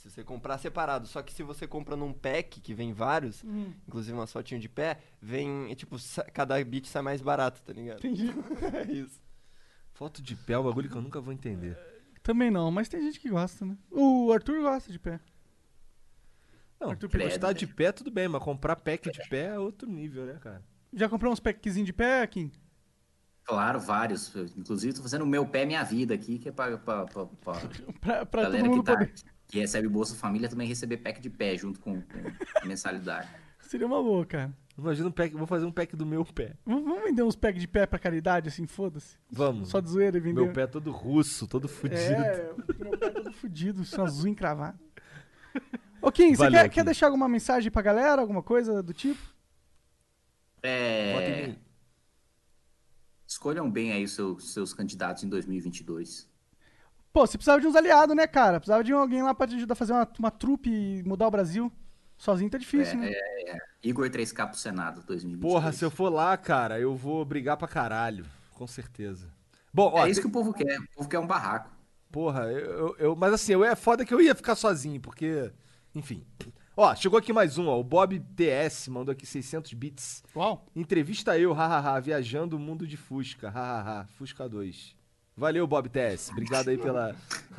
Se 0.01 0.09
você 0.09 0.23
comprar 0.23 0.57
separado, 0.57 1.05
só 1.07 1.21
que 1.21 1.31
se 1.31 1.43
você 1.43 1.67
compra 1.67 1.95
num 1.95 2.11
pack, 2.11 2.59
que 2.59 2.73
vem 2.73 2.91
vários, 2.91 3.43
Hum. 3.43 3.71
inclusive 3.87 4.17
uma 4.17 4.25
fotinho 4.25 4.59
de 4.59 4.67
pé, 4.67 4.97
vem, 5.21 5.71
é, 5.71 5.75
tipo, 5.75 5.95
cada 6.33 6.61
bit 6.65 6.87
sai 6.87 7.03
mais 7.03 7.21
barato, 7.21 7.61
tá 7.61 7.71
ligado? 7.71 7.99
Entendi. 7.99 8.25
É 8.89 8.91
isso. 8.91 9.21
Foto 9.93 10.19
de 10.19 10.35
pé 10.35 10.53
é 10.53 10.57
um 10.57 10.63
bagulho 10.63 10.89
que 10.89 10.95
eu 10.97 11.01
nunca 11.03 11.21
vou 11.21 11.31
entender. 11.31 11.77
Também 12.23 12.49
não, 12.49 12.71
mas 12.71 12.89
tem 12.89 12.99
gente 12.99 13.19
que 13.19 13.29
gosta, 13.29 13.63
né? 13.63 13.77
O 13.91 14.31
Arthur 14.33 14.61
gosta 14.63 14.91
de 14.91 14.97
pé. 14.97 15.19
Não, 16.79 16.89
Arthur 16.89 17.07
gostar 17.15 17.53
de 17.53 17.67
pé, 17.67 17.91
tudo 17.91 18.09
bem, 18.09 18.27
mas 18.27 18.41
comprar 18.43 18.77
pack 18.77 19.11
de 19.11 19.29
pé 19.29 19.49
é 19.49 19.59
outro 19.59 19.87
nível, 19.87 20.25
né, 20.25 20.39
cara? 20.41 20.63
Já 20.91 21.07
comprou 21.07 21.31
uns 21.31 21.39
packzinhos 21.39 21.85
de 21.85 21.93
pé, 21.93 22.25
Kim? 22.25 22.51
Claro, 23.43 23.79
vários. 23.79 24.33
Eu, 24.33 24.45
Inclusive, 24.57 24.95
tô 24.95 25.01
fazendo 25.03 25.23
o 25.23 25.27
meu 25.27 25.45
pé, 25.45 25.63
minha 25.63 25.83
vida 25.83 26.15
aqui, 26.15 26.39
que 26.39 26.49
é 26.49 26.51
pra, 26.51 26.75
pra, 26.79 27.05
pra, 27.05 27.25
pra 27.27 27.53
Pra, 28.01 28.25
pra 28.25 28.41
todo 28.45 28.51
galera 28.51 28.63
que, 28.63 28.69
mundo 28.69 28.83
tá, 28.83 28.93
poder. 28.97 29.13
que 29.51 29.59
recebe 29.59 29.87
Bolsa 29.89 30.15
Família 30.15 30.47
também 30.47 30.65
receber 30.65 30.97
pack 30.97 31.19
de 31.19 31.29
pé 31.29 31.57
junto 31.57 31.79
com, 31.79 32.01
com 32.01 32.19
a 32.61 32.65
mensalidade. 32.65 33.27
Seria 33.59 33.85
uma 33.85 34.01
boa, 34.01 34.25
cara. 34.25 34.53
Imagina 34.77 35.09
um 35.09 35.11
pack, 35.11 35.35
vou 35.35 35.45
fazer 35.45 35.65
um 35.65 35.71
pack 35.71 35.95
do 35.95 36.05
meu 36.05 36.25
pé. 36.25 36.55
Vamos 36.65 36.85
vamos 36.85 37.03
vender 37.03 37.21
uns 37.21 37.35
packs 37.35 37.61
de 37.61 37.67
pé 37.67 37.85
pra 37.85 37.99
caridade, 37.99 38.47
assim, 38.47 38.65
foda-se. 38.65 39.17
Vamos. 39.29 39.69
Só 39.69 39.81
de 39.81 39.89
zoeira 39.89 40.17
e 40.17 40.21
vender. 40.21 40.41
Meu 40.41 40.53
pé 40.53 40.65
todo 40.65 40.89
russo, 40.89 41.45
todo 41.45 41.67
fudido. 41.67 41.99
É, 41.99 42.53
meu 42.79 42.97
pé 42.97 43.09
todo 43.09 43.31
fudido, 43.33 43.83
só 43.83 44.05
azul 44.05 44.29
encravado. 44.29 44.79
Ô, 46.01 46.11
Kim, 46.11 46.33
você 46.33 46.49
quer, 46.49 46.69
quer 46.69 46.85
deixar 46.85 47.07
alguma 47.07 47.27
mensagem 47.27 47.69
pra 47.69 47.81
galera? 47.81 48.21
Alguma 48.21 48.41
coisa 48.41 48.81
do 48.81 48.93
tipo? 48.93 49.21
É, 50.63 51.55
escolham 53.27 53.69
bem 53.69 53.91
aí 53.91 54.05
os 54.05 54.13
seus, 54.13 54.53
seus 54.53 54.73
candidatos 54.73 55.23
em 55.23 55.29
2022. 55.29 56.30
Pô, 57.13 57.27
você 57.27 57.37
precisava 57.37 57.59
de 57.59 57.67
uns 57.67 57.75
aliados, 57.75 58.15
né, 58.15 58.25
cara? 58.25 58.59
Precisava 58.59 58.83
de 58.83 58.93
alguém 58.93 59.21
lá 59.21 59.33
pra 59.33 59.47
te 59.47 59.55
ajudar 59.55 59.73
a 59.73 59.75
fazer 59.75 59.93
uma, 59.93 60.07
uma 60.17 60.31
trupe 60.31 60.69
e 60.69 61.03
mudar 61.03 61.27
o 61.27 61.31
Brasil. 61.31 61.71
Sozinho 62.17 62.49
tá 62.49 62.57
difícil, 62.57 62.97
né? 62.99 63.11
Igor 63.83 64.07
3K 64.09 64.47
pro 64.49 64.57
Senado 64.57 65.01
2022. 65.05 65.41
Porra, 65.53 65.71
se 65.73 65.83
eu 65.83 65.89
for 65.91 66.09
lá, 66.09 66.37
cara, 66.37 66.79
eu 66.79 66.95
vou 66.95 67.25
brigar 67.25 67.57
pra 67.57 67.67
caralho. 67.67 68.25
Com 68.53 68.67
certeza. 68.67 69.27
Bom, 69.73 69.91
ó, 69.93 70.05
É 70.05 70.09
isso 70.09 70.21
que 70.21 70.27
o 70.27 70.31
povo 70.31 70.53
quer. 70.53 70.77
O 70.79 70.87
povo 70.97 71.09
quer 71.09 71.19
um 71.19 71.25
barraco. 71.27 71.71
Porra, 72.11 72.43
eu, 72.43 72.59
eu- 72.59 72.95
eu- 72.99 73.15
Mas 73.15 73.33
assim, 73.33 73.53
eu 73.53 73.63
é 73.65 73.75
foda 73.75 74.05
que 74.05 74.13
eu 74.13 74.21
ia 74.21 74.35
ficar 74.35 74.55
sozinho, 74.55 74.99
porque. 75.01 75.51
Enfim. 75.95 76.23
Ó, 76.77 76.93
chegou 76.95 77.17
aqui 77.19 77.33
mais 77.33 77.57
um, 77.57 77.67
ó. 77.67 77.79
O 77.79 77.83
Bob 77.83 78.19
TS 78.35 78.87
mandou 78.89 79.11
aqui 79.11 79.25
600 79.25 79.73
bits. 79.73 80.23
Uau. 80.35 80.65
Entrevista 80.75 81.37
eu, 81.37 81.51
hahaha, 81.53 81.99
viajando 81.99 82.55
o 82.55 82.59
mundo 82.59 82.85
de 82.87 82.95
Fusca, 82.97 83.49
hahaha, 83.49 84.05
Fusca 84.17 84.47
2. 84.47 84.95
Valeu, 85.41 85.65
Bob 85.65 85.89
TS. 85.89 86.29
Obrigado 86.29 86.69
aí 86.69 86.77
pela. 86.77 87.15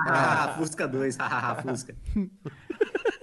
Ah, 0.00 0.54
Fusca 0.56 0.88
2, 0.88 1.16
hahaha, 1.18 1.54
Fusca. 1.62 1.94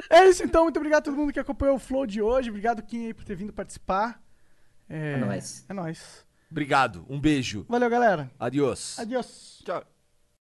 É 0.09 0.25
isso 0.29 0.43
então, 0.43 0.63
muito 0.63 0.77
obrigado 0.77 0.99
a 1.01 1.03
todo 1.03 1.17
mundo 1.17 1.33
que 1.33 1.39
acompanhou 1.39 1.75
o 1.75 1.79
Flow 1.79 2.05
de 2.05 2.21
hoje. 2.21 2.49
Obrigado, 2.49 2.83
Kim, 2.83 3.07
aí, 3.07 3.13
por 3.13 3.25
ter 3.25 3.35
vindo 3.35 3.51
participar. 3.51 4.21
É, 4.87 5.13
É 5.13 5.17
nóis. 5.17 5.65
É 5.67 5.73
nóis. 5.73 6.23
Obrigado, 6.49 7.03
um 7.09 7.19
beijo. 7.19 7.65
Valeu, 7.67 7.89
galera. 7.89 8.29
Adiós. 8.39 8.99
Adiós. 8.99 9.61
Tchau. 9.65 9.83